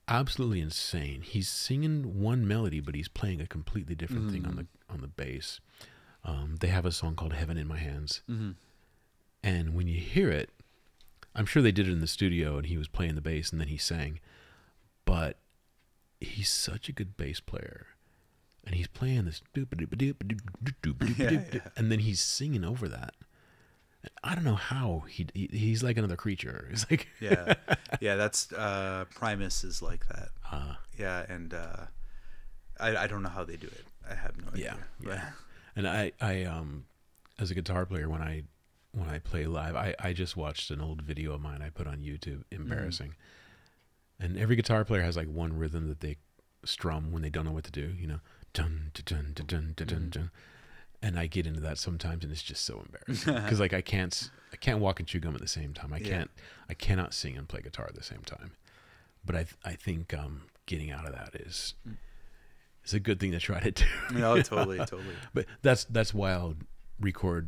Absolutely 0.08 0.60
insane. 0.60 1.22
He's 1.22 1.48
singing 1.48 2.20
one 2.20 2.48
melody, 2.48 2.80
but 2.80 2.96
he's 2.96 3.08
playing 3.08 3.42
a 3.42 3.46
completely 3.48 3.94
different 3.96 4.32
thing 4.32 4.46
on 4.46 4.56
the 4.56 4.66
on 4.92 5.02
the 5.02 5.08
bass. 5.08 5.60
Um, 6.26 6.56
they 6.60 6.68
have 6.68 6.86
a 6.86 6.92
song 6.92 7.16
called 7.16 7.34
"Heaven 7.34 7.58
in 7.58 7.68
My 7.68 7.78
Hands," 7.78 8.22
Mm-hmm. 8.30 8.52
and 9.44 9.74
when 9.76 9.88
you 9.88 10.00
hear 10.00 10.30
it, 10.32 10.50
I'm 11.36 11.46
sure 11.46 11.62
they 11.62 11.72
did 11.72 11.88
it 11.88 11.92
in 11.92 12.02
the 12.02 12.08
studio, 12.08 12.58
and 12.58 12.66
he 12.68 12.78
was 12.78 12.88
playing 12.88 13.16
the 13.16 13.22
bass, 13.22 13.52
and 13.52 13.60
then 13.62 13.68
he 13.68 13.78
sang. 13.78 14.20
But 15.06 15.38
he's 16.22 16.50
such 16.50 16.90
a 16.90 16.92
good 16.92 17.16
bass 17.18 17.40
player, 17.40 17.88
and 18.66 18.76
he's 18.76 18.88
playing 18.88 19.26
this, 19.26 19.42
Yeah, 19.56 21.30
yeah. 21.54 21.60
and 21.76 21.92
then 21.92 22.00
he's 22.00 22.20
singing 22.22 22.64
over 22.64 22.88
that. 22.90 23.14
And 24.02 24.12
I 24.24 24.34
don't 24.36 24.46
know 24.46 24.56
how 24.56 25.04
he, 25.10 25.28
he 25.34 25.50
he's 25.52 25.84
like 25.84 25.98
another 25.98 26.16
creature. 26.16 26.68
He's 26.72 26.86
like 26.90 27.08
Yeah, 27.20 27.56
yeah. 28.00 28.16
That's 28.16 28.52
uh, 28.54 29.06
Primus 29.14 29.64
is 29.66 29.82
like 29.82 30.08
that. 30.08 30.30
uh, 30.50 30.76
Yeah, 30.98 31.26
and 31.28 31.54
uh, 31.54 31.86
I 32.80 32.96
I 32.96 33.08
don't 33.08 33.22
know 33.24 33.30
how 33.30 33.44
they 33.44 33.58
do 33.58 33.68
it. 33.68 33.86
I 34.10 34.16
have 34.16 34.38
no 34.38 34.48
Yeah, 34.56 34.74
idea. 34.76 34.86
yeah. 35.02 35.30
And 35.76 35.88
I, 35.88 36.12
I, 36.20 36.44
um, 36.44 36.86
as 37.40 37.52
a 37.52 37.56
guitar 37.56 37.86
player, 37.86 38.10
when 38.10 38.22
I, 38.22 38.44
when 38.92 39.08
I 39.08 39.20
play 39.20 39.46
live, 39.46 39.76
I, 39.78 39.96
I 40.00 40.12
just 40.14 40.36
watched 40.36 40.72
an 40.72 40.82
old 40.82 41.02
video 41.04 41.32
of 41.34 41.40
mine 41.42 41.62
I 41.62 41.70
put 41.70 41.88
on 41.88 42.00
YouTube. 42.00 42.44
Embarrassing. 42.52 43.14
And 44.20 44.38
every 44.38 44.56
guitar 44.56 44.84
player 44.84 45.02
has 45.04 45.16
like 45.16 45.28
one 45.28 45.58
rhythm 45.58 45.88
that 45.88 46.02
they 46.02 46.18
strum 46.66 47.12
when 47.12 47.22
they 47.22 47.30
don't 47.30 47.46
know 47.46 47.52
what 47.54 47.64
to 47.66 47.72
do. 47.72 47.94
You 47.98 48.08
know, 48.08 48.20
dun 48.54 48.92
dun 48.94 49.06
dun 49.06 49.34
dun 49.34 49.46
dun 49.46 49.74
dun 49.76 49.88
dun. 49.88 50.10
dun. 50.10 50.32
And 51.02 51.18
I 51.18 51.28
get 51.28 51.48
into 51.48 51.62
that 51.62 51.78
sometimes, 51.78 52.24
and 52.26 52.32
it's 52.34 52.44
just 52.44 52.66
so 52.66 52.84
embarrassing 52.86 53.34
because 53.44 53.62
like 53.62 53.72
I 53.74 53.80
can't, 53.80 54.30
I 54.52 54.58
can't 54.58 54.80
walk 54.80 55.00
and 55.00 55.08
chew 55.08 55.22
gum 55.22 55.34
at 55.34 55.40
the 55.40 55.48
same 55.48 55.74
time. 55.74 55.94
I 55.94 55.98
Yeah. 56.00 56.10
can't, 56.10 56.32
I 56.70 56.74
cannot 56.74 57.14
sing 57.14 57.38
and 57.38 57.48
play 57.48 57.62
guitar 57.62 57.86
at 57.88 57.96
the 57.96 58.04
same 58.04 58.20
time. 58.26 58.52
But 59.26 59.36
I, 59.38 59.46
I 59.64 59.74
think 59.76 60.14
um, 60.14 60.42
getting 60.66 60.92
out 60.92 61.06
of 61.08 61.14
that 61.14 61.40
is, 61.40 61.74
is 62.84 62.94
a 62.94 63.00
good 63.00 63.18
thing 63.22 63.32
to 63.32 63.40
try 63.40 63.62
to 63.62 63.72
do. 63.72 63.86
No, 64.12 64.42
totally, 64.42 64.78
totally. 64.80 65.16
But 65.34 65.46
that's 65.62 65.86
that's 65.86 66.14
why 66.14 66.34
I'll 66.34 66.56
record 67.00 67.48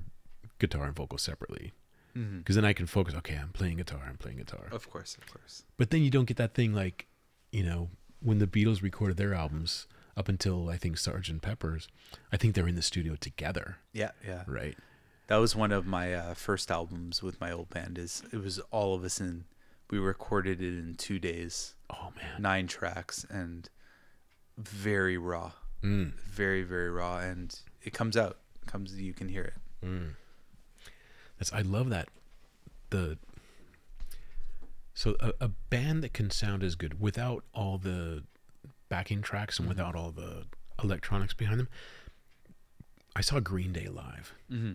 guitar 0.60 0.85
and 0.85 0.95
vocal 0.95 1.18
separately 1.18 1.73
hmm 2.13 2.39
because 2.39 2.55
then 2.55 2.65
I 2.65 2.73
can 2.73 2.85
focus. 2.88 3.13
Okay, 3.15 3.35
I'm 3.35 3.49
playing 3.49 3.77
guitar. 3.77 4.01
I'm 4.07 4.17
playing 4.17 4.38
guitar. 4.38 4.67
Of 4.71 4.89
course, 4.89 5.15
of 5.15 5.31
course. 5.31 5.63
But 5.77 5.89
then 5.91 6.01
you 6.01 6.09
don't 6.09 6.25
get 6.25 6.38
that 6.38 6.53
thing 6.53 6.73
like, 6.73 7.07
you 7.51 7.63
know, 7.63 7.89
when 8.21 8.39
the 8.39 8.47
Beatles 8.47 8.81
recorded 8.81 9.17
their 9.17 9.33
albums 9.33 9.88
up 10.17 10.27
until 10.29 10.69
I 10.69 10.77
think 10.77 10.97
Sgt. 10.97 11.41
Pepper's, 11.41 11.88
I 12.31 12.38
think 12.38 12.53
they're 12.53 12.67
in 12.67 12.75
the 12.75 12.81
studio 12.81 13.15
together, 13.15 13.77
Yeah, 13.93 14.11
yeah. 14.25 14.43
right? 14.45 14.77
That 15.27 15.38
was 15.38 15.55
one 15.55 15.71
of 15.71 15.85
my 15.88 16.13
uh, 16.13 16.33
first 16.33 16.69
albums 16.69 17.23
with 17.23 17.39
my 17.39 17.51
old 17.51 17.69
band. 17.69 17.97
Is 17.97 18.21
it 18.33 18.38
was 18.38 18.59
all 18.71 18.93
of 18.95 19.03
us 19.03 19.21
in. 19.21 19.45
We 19.89 19.97
recorded 19.99 20.61
it 20.61 20.77
in 20.77 20.95
two 20.95 21.19
days, 21.19 21.75
Oh 21.89 22.11
man. 22.15 22.41
nine 22.41 22.67
tracks, 22.67 23.25
and 23.29 23.69
very 24.57 25.17
raw, 25.17 25.51
Mm, 25.83 26.13
very 26.19 26.61
very 26.63 26.89
raw, 26.91 27.17
and 27.19 27.57
it 27.81 27.91
comes 27.93 28.15
out. 28.15 28.38
comes, 28.67 28.93
you 29.01 29.13
can 29.13 29.27
hear 29.29 29.43
it. 29.43 29.53
mm. 29.85 30.09
That's 31.41 31.51
I 31.51 31.61
love 31.61 31.89
that. 31.89 32.07
The 32.91 33.18
so 34.93 35.15
a, 35.19 35.34
a 35.41 35.47
band 35.47 36.03
that 36.03 36.13
can 36.13 36.30
sound 36.30 36.61
as 36.63 36.76
good 36.76 37.01
without 37.01 37.43
all 37.51 37.80
the 37.80 38.22
backing 38.89 39.23
tracks 39.23 39.57
and 39.57 39.68
without 39.68 39.95
all 39.95 40.11
the 40.11 40.45
electronics 40.84 41.34
behind 41.34 41.59
them. 41.59 41.68
I 43.15 43.22
saw 43.22 43.39
Green 43.39 43.73
Day 43.73 43.88
live. 43.88 44.34
Mm-hmm. 44.51 44.73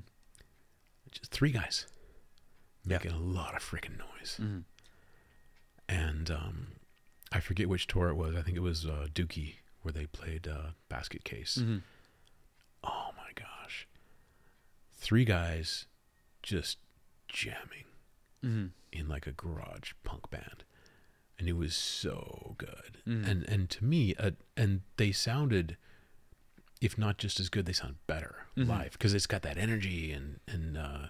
just 1.12 1.30
three 1.30 1.52
guys 1.52 1.86
Yeah. 2.84 2.96
making 2.96 3.12
a 3.12 3.18
lot 3.18 3.54
of 3.54 3.62
freaking 3.62 3.98
noise. 3.98 4.36
Mm-hmm. 4.42 4.58
And 5.88 6.30
um, 6.32 6.66
I 7.30 7.38
forget 7.38 7.68
which 7.68 7.86
tour 7.86 8.08
it 8.08 8.16
was. 8.16 8.34
I 8.34 8.42
think 8.42 8.56
it 8.56 8.60
was 8.60 8.84
uh, 8.86 9.06
Dookie 9.14 9.54
where 9.82 9.92
they 9.92 10.06
played 10.06 10.48
uh, 10.48 10.70
Basket 10.88 11.22
Case. 11.22 11.58
Mm-hmm. 11.62 11.76
Oh 12.82 13.10
my 13.16 13.30
gosh, 13.36 13.86
three 14.94 15.24
guys 15.24 15.86
just 16.46 16.78
jamming 17.28 17.84
Mm-hmm. 18.44 18.66
in 18.92 19.08
like 19.08 19.26
a 19.26 19.32
garage 19.32 19.92
punk 20.04 20.30
band, 20.30 20.62
and 21.38 21.48
it 21.48 21.54
was 21.54 21.74
so 21.74 22.54
good. 22.58 22.98
Mhm. 23.06 23.26
And 23.28 23.48
and 23.48 23.70
to 23.70 23.84
me, 23.84 24.14
uh, 24.14 24.32
and 24.56 24.82
they 24.96 25.10
sounded. 25.12 25.76
If 26.80 26.96
not 26.98 27.16
just 27.18 27.40
as 27.40 27.48
good, 27.48 27.64
they 27.66 27.72
sound 27.72 27.96
better 28.06 28.46
Mhm. 28.56 28.68
live 28.68 28.92
because 28.92 29.14
it's 29.14 29.26
got 29.26 29.42
that 29.42 29.56
energy 29.58 30.12
and 30.12 30.38
and 30.46 30.76
uh, 30.76 31.06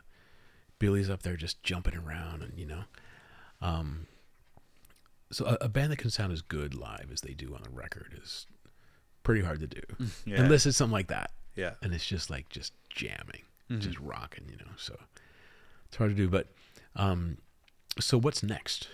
Billy's 0.78 1.10
up 1.10 1.22
there 1.22 1.36
just 1.36 1.62
jumping 1.64 1.96
around 1.96 2.42
and 2.42 2.58
you 2.58 2.64
know, 2.66 2.84
um, 3.60 4.06
so 5.32 5.44
a, 5.44 5.64
a 5.64 5.68
band 5.68 5.90
that 5.92 5.98
can 5.98 6.10
sound 6.10 6.32
as 6.32 6.40
good 6.42 6.74
live 6.74 7.10
as 7.12 7.20
they 7.22 7.34
do 7.34 7.54
on 7.54 7.62
a 7.66 7.70
record 7.70 8.18
is 8.22 8.46
pretty 9.24 9.42
hard 9.42 9.58
to 9.60 9.66
do, 9.66 9.82
Yeah. 10.24 10.40
unless 10.42 10.64
it's 10.66 10.76
something 10.78 10.92
like 10.92 11.08
that, 11.08 11.32
yeah. 11.56 11.74
and 11.82 11.92
it's 11.92 12.06
just 12.06 12.30
like 12.30 12.48
just 12.48 12.72
jamming, 12.88 13.42
Mhm. 13.68 13.80
just 13.80 13.98
rocking, 13.98 14.48
you 14.48 14.56
know. 14.64 14.72
So 14.76 14.98
it's 15.96 15.98
hard 15.98 16.10
to 16.10 16.14
do, 16.14 16.28
but 16.28 16.48
um, 16.94 17.38
so 17.98 18.18
what's 18.20 18.42
next? 18.42 18.88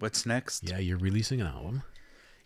What's 0.00 0.26
next? 0.26 0.68
Yeah, 0.68 0.78
you're 0.78 0.98
releasing 0.98 1.40
an 1.40 1.46
album, 1.46 1.84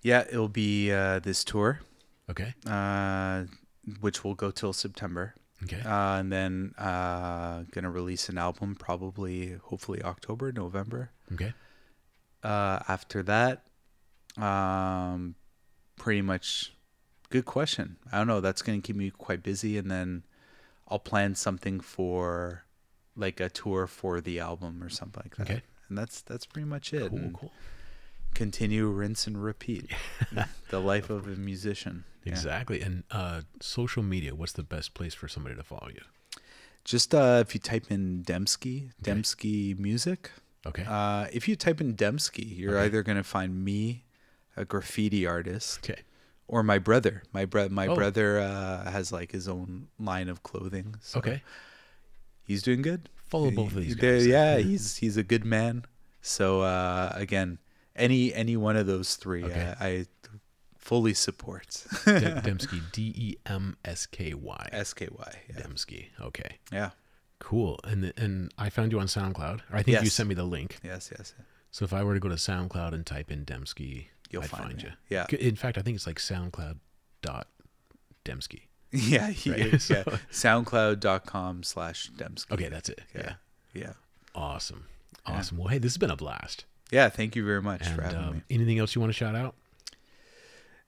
Yeah, 0.02 0.24
it'll 0.28 0.48
be 0.50 0.92
uh, 0.92 1.20
this 1.20 1.44
tour, 1.44 1.80
okay? 2.28 2.52
uh, 2.66 3.44
which 4.00 4.22
will 4.22 4.34
go 4.34 4.50
till 4.50 4.74
September. 4.74 5.34
Okay, 5.62 5.80
Uh, 5.80 6.18
and 6.20 6.30
then 6.30 6.74
uh, 6.76 7.62
gonna 7.72 7.90
release 7.90 8.28
an 8.28 8.36
album 8.36 8.74
probably, 8.74 9.54
hopefully 9.62 10.02
October, 10.02 10.52
November. 10.52 11.10
okay, 11.32 11.54
Uh, 12.42 12.80
after 12.86 13.22
that, 13.22 13.64
um, 14.36 15.36
pretty 15.96 16.20
much. 16.20 16.72
Good 17.30 17.46
question. 17.46 17.96
I 18.12 18.18
don't 18.18 18.26
know. 18.26 18.40
That's 18.42 18.60
gonna 18.60 18.82
keep 18.82 18.94
me 18.96 19.10
quite 19.10 19.42
busy, 19.42 19.78
and 19.78 19.90
then 19.90 20.24
I'll 20.86 20.98
plan 20.98 21.34
something 21.34 21.80
for 21.80 22.63
like 23.16 23.40
a 23.40 23.48
tour 23.48 23.86
for 23.86 24.20
the 24.20 24.40
album 24.40 24.82
or 24.82 24.88
something 24.88 25.22
like 25.24 25.36
that. 25.36 25.50
Okay. 25.50 25.62
And 25.88 25.98
that's 25.98 26.22
that's 26.22 26.46
pretty 26.46 26.66
much 26.68 26.92
it. 26.92 27.08
cool, 27.10 27.18
And 27.18 27.34
cool. 27.34 27.52
Continue, 28.34 28.88
rinse, 28.88 29.26
and 29.28 29.40
repeat. 29.42 29.90
the 30.70 30.80
life 30.80 31.08
of 31.10 31.26
a 31.28 31.36
musician. 31.36 32.04
Yeah. 32.24 32.32
Exactly. 32.32 32.80
And 32.80 33.04
uh, 33.12 33.42
social 33.60 34.02
media, 34.02 34.34
what's 34.34 34.52
the 34.52 34.64
best 34.64 34.94
place 34.94 35.14
for 35.14 35.28
somebody 35.28 35.54
to 35.54 35.62
follow 35.62 35.88
you? 35.94 36.00
Just 36.84 37.14
uh, 37.14 37.38
if 37.46 37.54
you 37.54 37.60
type 37.60 37.86
in 37.90 38.22
Demsky, 38.26 38.90
Demsky 39.02 39.78
music. 39.78 40.30
Okay. 40.66 40.84
Uh, 40.88 41.26
if 41.32 41.46
you 41.46 41.54
type 41.54 41.80
in 41.80 41.94
Demsky, 41.94 42.56
you're 42.58 42.76
Okay. 42.76 42.86
either 42.86 43.02
gonna 43.02 43.22
find 43.22 43.64
me, 43.64 44.04
a 44.56 44.64
graffiti 44.64 45.26
artist, 45.26 45.78
okay. 45.88 46.02
or 46.48 46.62
my 46.62 46.78
brother. 46.78 47.22
My 47.32 47.44
bro- 47.44 47.68
my 47.68 47.86
Oh. 47.86 47.94
brother 47.94 48.38
uh, 48.40 48.90
has 48.90 49.12
like 49.12 49.30
his 49.32 49.46
own 49.46 49.88
line 49.98 50.28
of 50.28 50.42
clothing. 50.42 50.96
So 51.00 51.18
Okay. 51.20 51.42
He's 52.44 52.62
doing 52.62 52.82
good. 52.82 53.08
Follow 53.28 53.50
both 53.50 53.74
of 53.74 53.82
these 53.82 53.94
guys. 53.94 54.26
Eh? 54.26 54.30
Yeah, 54.30 54.58
mm-hmm. 54.58 54.68
he's 54.68 54.96
he's 54.96 55.16
a 55.16 55.22
good 55.22 55.44
man. 55.44 55.84
So 56.20 56.62
uh, 56.62 57.12
again, 57.14 57.58
any 57.96 58.32
any 58.32 58.56
one 58.56 58.76
of 58.76 58.86
those 58.86 59.16
three, 59.16 59.44
Okay. 59.44 59.74
I, 59.80 59.86
I 59.86 60.06
fully 60.78 61.14
support. 61.14 61.84
Dem- 62.04 62.40
Demsky, 62.42 62.80
D 62.92 63.12
E 63.16 63.36
M 63.46 63.76
S 63.84 64.06
K 64.06 64.34
Y. 64.34 64.68
S 64.72 64.94
K 64.94 65.08
Y. 65.10 65.32
Yeah. 65.48 65.62
Demsky. 65.62 66.06
Okay. 66.20 66.58
yeah. 66.72 66.90
Cool. 67.40 67.80
And 67.84 68.12
and 68.16 68.52
I 68.56 68.70
found 68.70 68.92
you 68.92 69.00
on 69.00 69.06
SoundCloud. 69.06 69.60
Or 69.70 69.76
I 69.76 69.82
think 69.82 70.02
you 70.02 70.10
sent 70.10 70.28
me 70.28 70.34
the 70.34 70.44
link. 70.44 70.78
Yes. 70.82 71.10
Yes. 71.16 71.34
So 71.70 71.84
if 71.84 71.92
I 71.92 72.04
were 72.04 72.14
to 72.14 72.20
go 72.20 72.28
to 72.28 72.36
SoundCloud 72.36 72.92
and 72.92 73.04
type 73.04 73.32
in 73.32 73.44
Demsky, 73.44 74.06
You'll 74.30 74.42
I'd 74.42 74.50
find 74.50 74.64
find, 74.64 74.82
you. 74.82 74.90
Yeah. 75.08 75.26
In 75.38 75.56
fact, 75.56 75.76
I 75.76 75.82
think 75.82 75.96
it's 75.96 76.06
like 76.06 76.18
SoundCloud 76.18 76.78
dot 77.22 77.48
Demsky. 78.24 78.62
Yeah, 78.94 79.30
he 79.30 79.50
right? 79.52 79.60
is. 79.60 79.90
Yeah. 79.90 80.04
SoundCloud.com 80.30 81.62
slash 81.62 82.10
Demsky. 82.16 82.52
Okay, 82.52 82.68
that's 82.68 82.88
it. 82.88 83.00
Yeah. 83.14 83.34
Yeah. 83.74 83.82
yeah. 83.82 83.92
Awesome. 84.34 84.86
Awesome. 85.26 85.58
Well, 85.58 85.68
hey, 85.68 85.78
this 85.78 85.92
has 85.92 85.98
been 85.98 86.10
a 86.10 86.16
blast. 86.16 86.64
Yeah, 86.90 87.08
thank 87.08 87.34
you 87.34 87.44
very 87.44 87.62
much 87.62 87.86
and, 87.86 87.96
for 87.96 88.02
having 88.02 88.18
um, 88.18 88.34
me. 88.34 88.42
Anything 88.50 88.78
else 88.78 88.94
you 88.94 89.00
want 89.00 89.12
to 89.12 89.16
shout 89.16 89.34
out? 89.34 89.54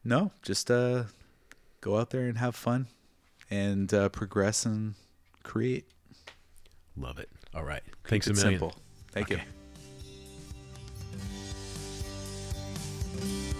No, 0.04 0.30
just 0.42 0.70
uh, 0.70 1.04
go 1.80 1.98
out 1.98 2.10
there 2.10 2.26
and 2.26 2.38
have 2.38 2.54
fun 2.54 2.86
and 3.50 3.92
uh, 3.92 4.08
progress 4.10 4.64
and 4.66 4.94
create. 5.42 5.86
Love 6.96 7.18
it. 7.18 7.28
All 7.54 7.64
right. 7.64 7.82
Keep 7.84 8.08
Thanks 8.08 8.26
a 8.28 8.34
million. 8.34 8.60
Simple. 8.60 8.74
Thank 9.12 9.32
okay. 9.32 9.42
you. 13.20 13.52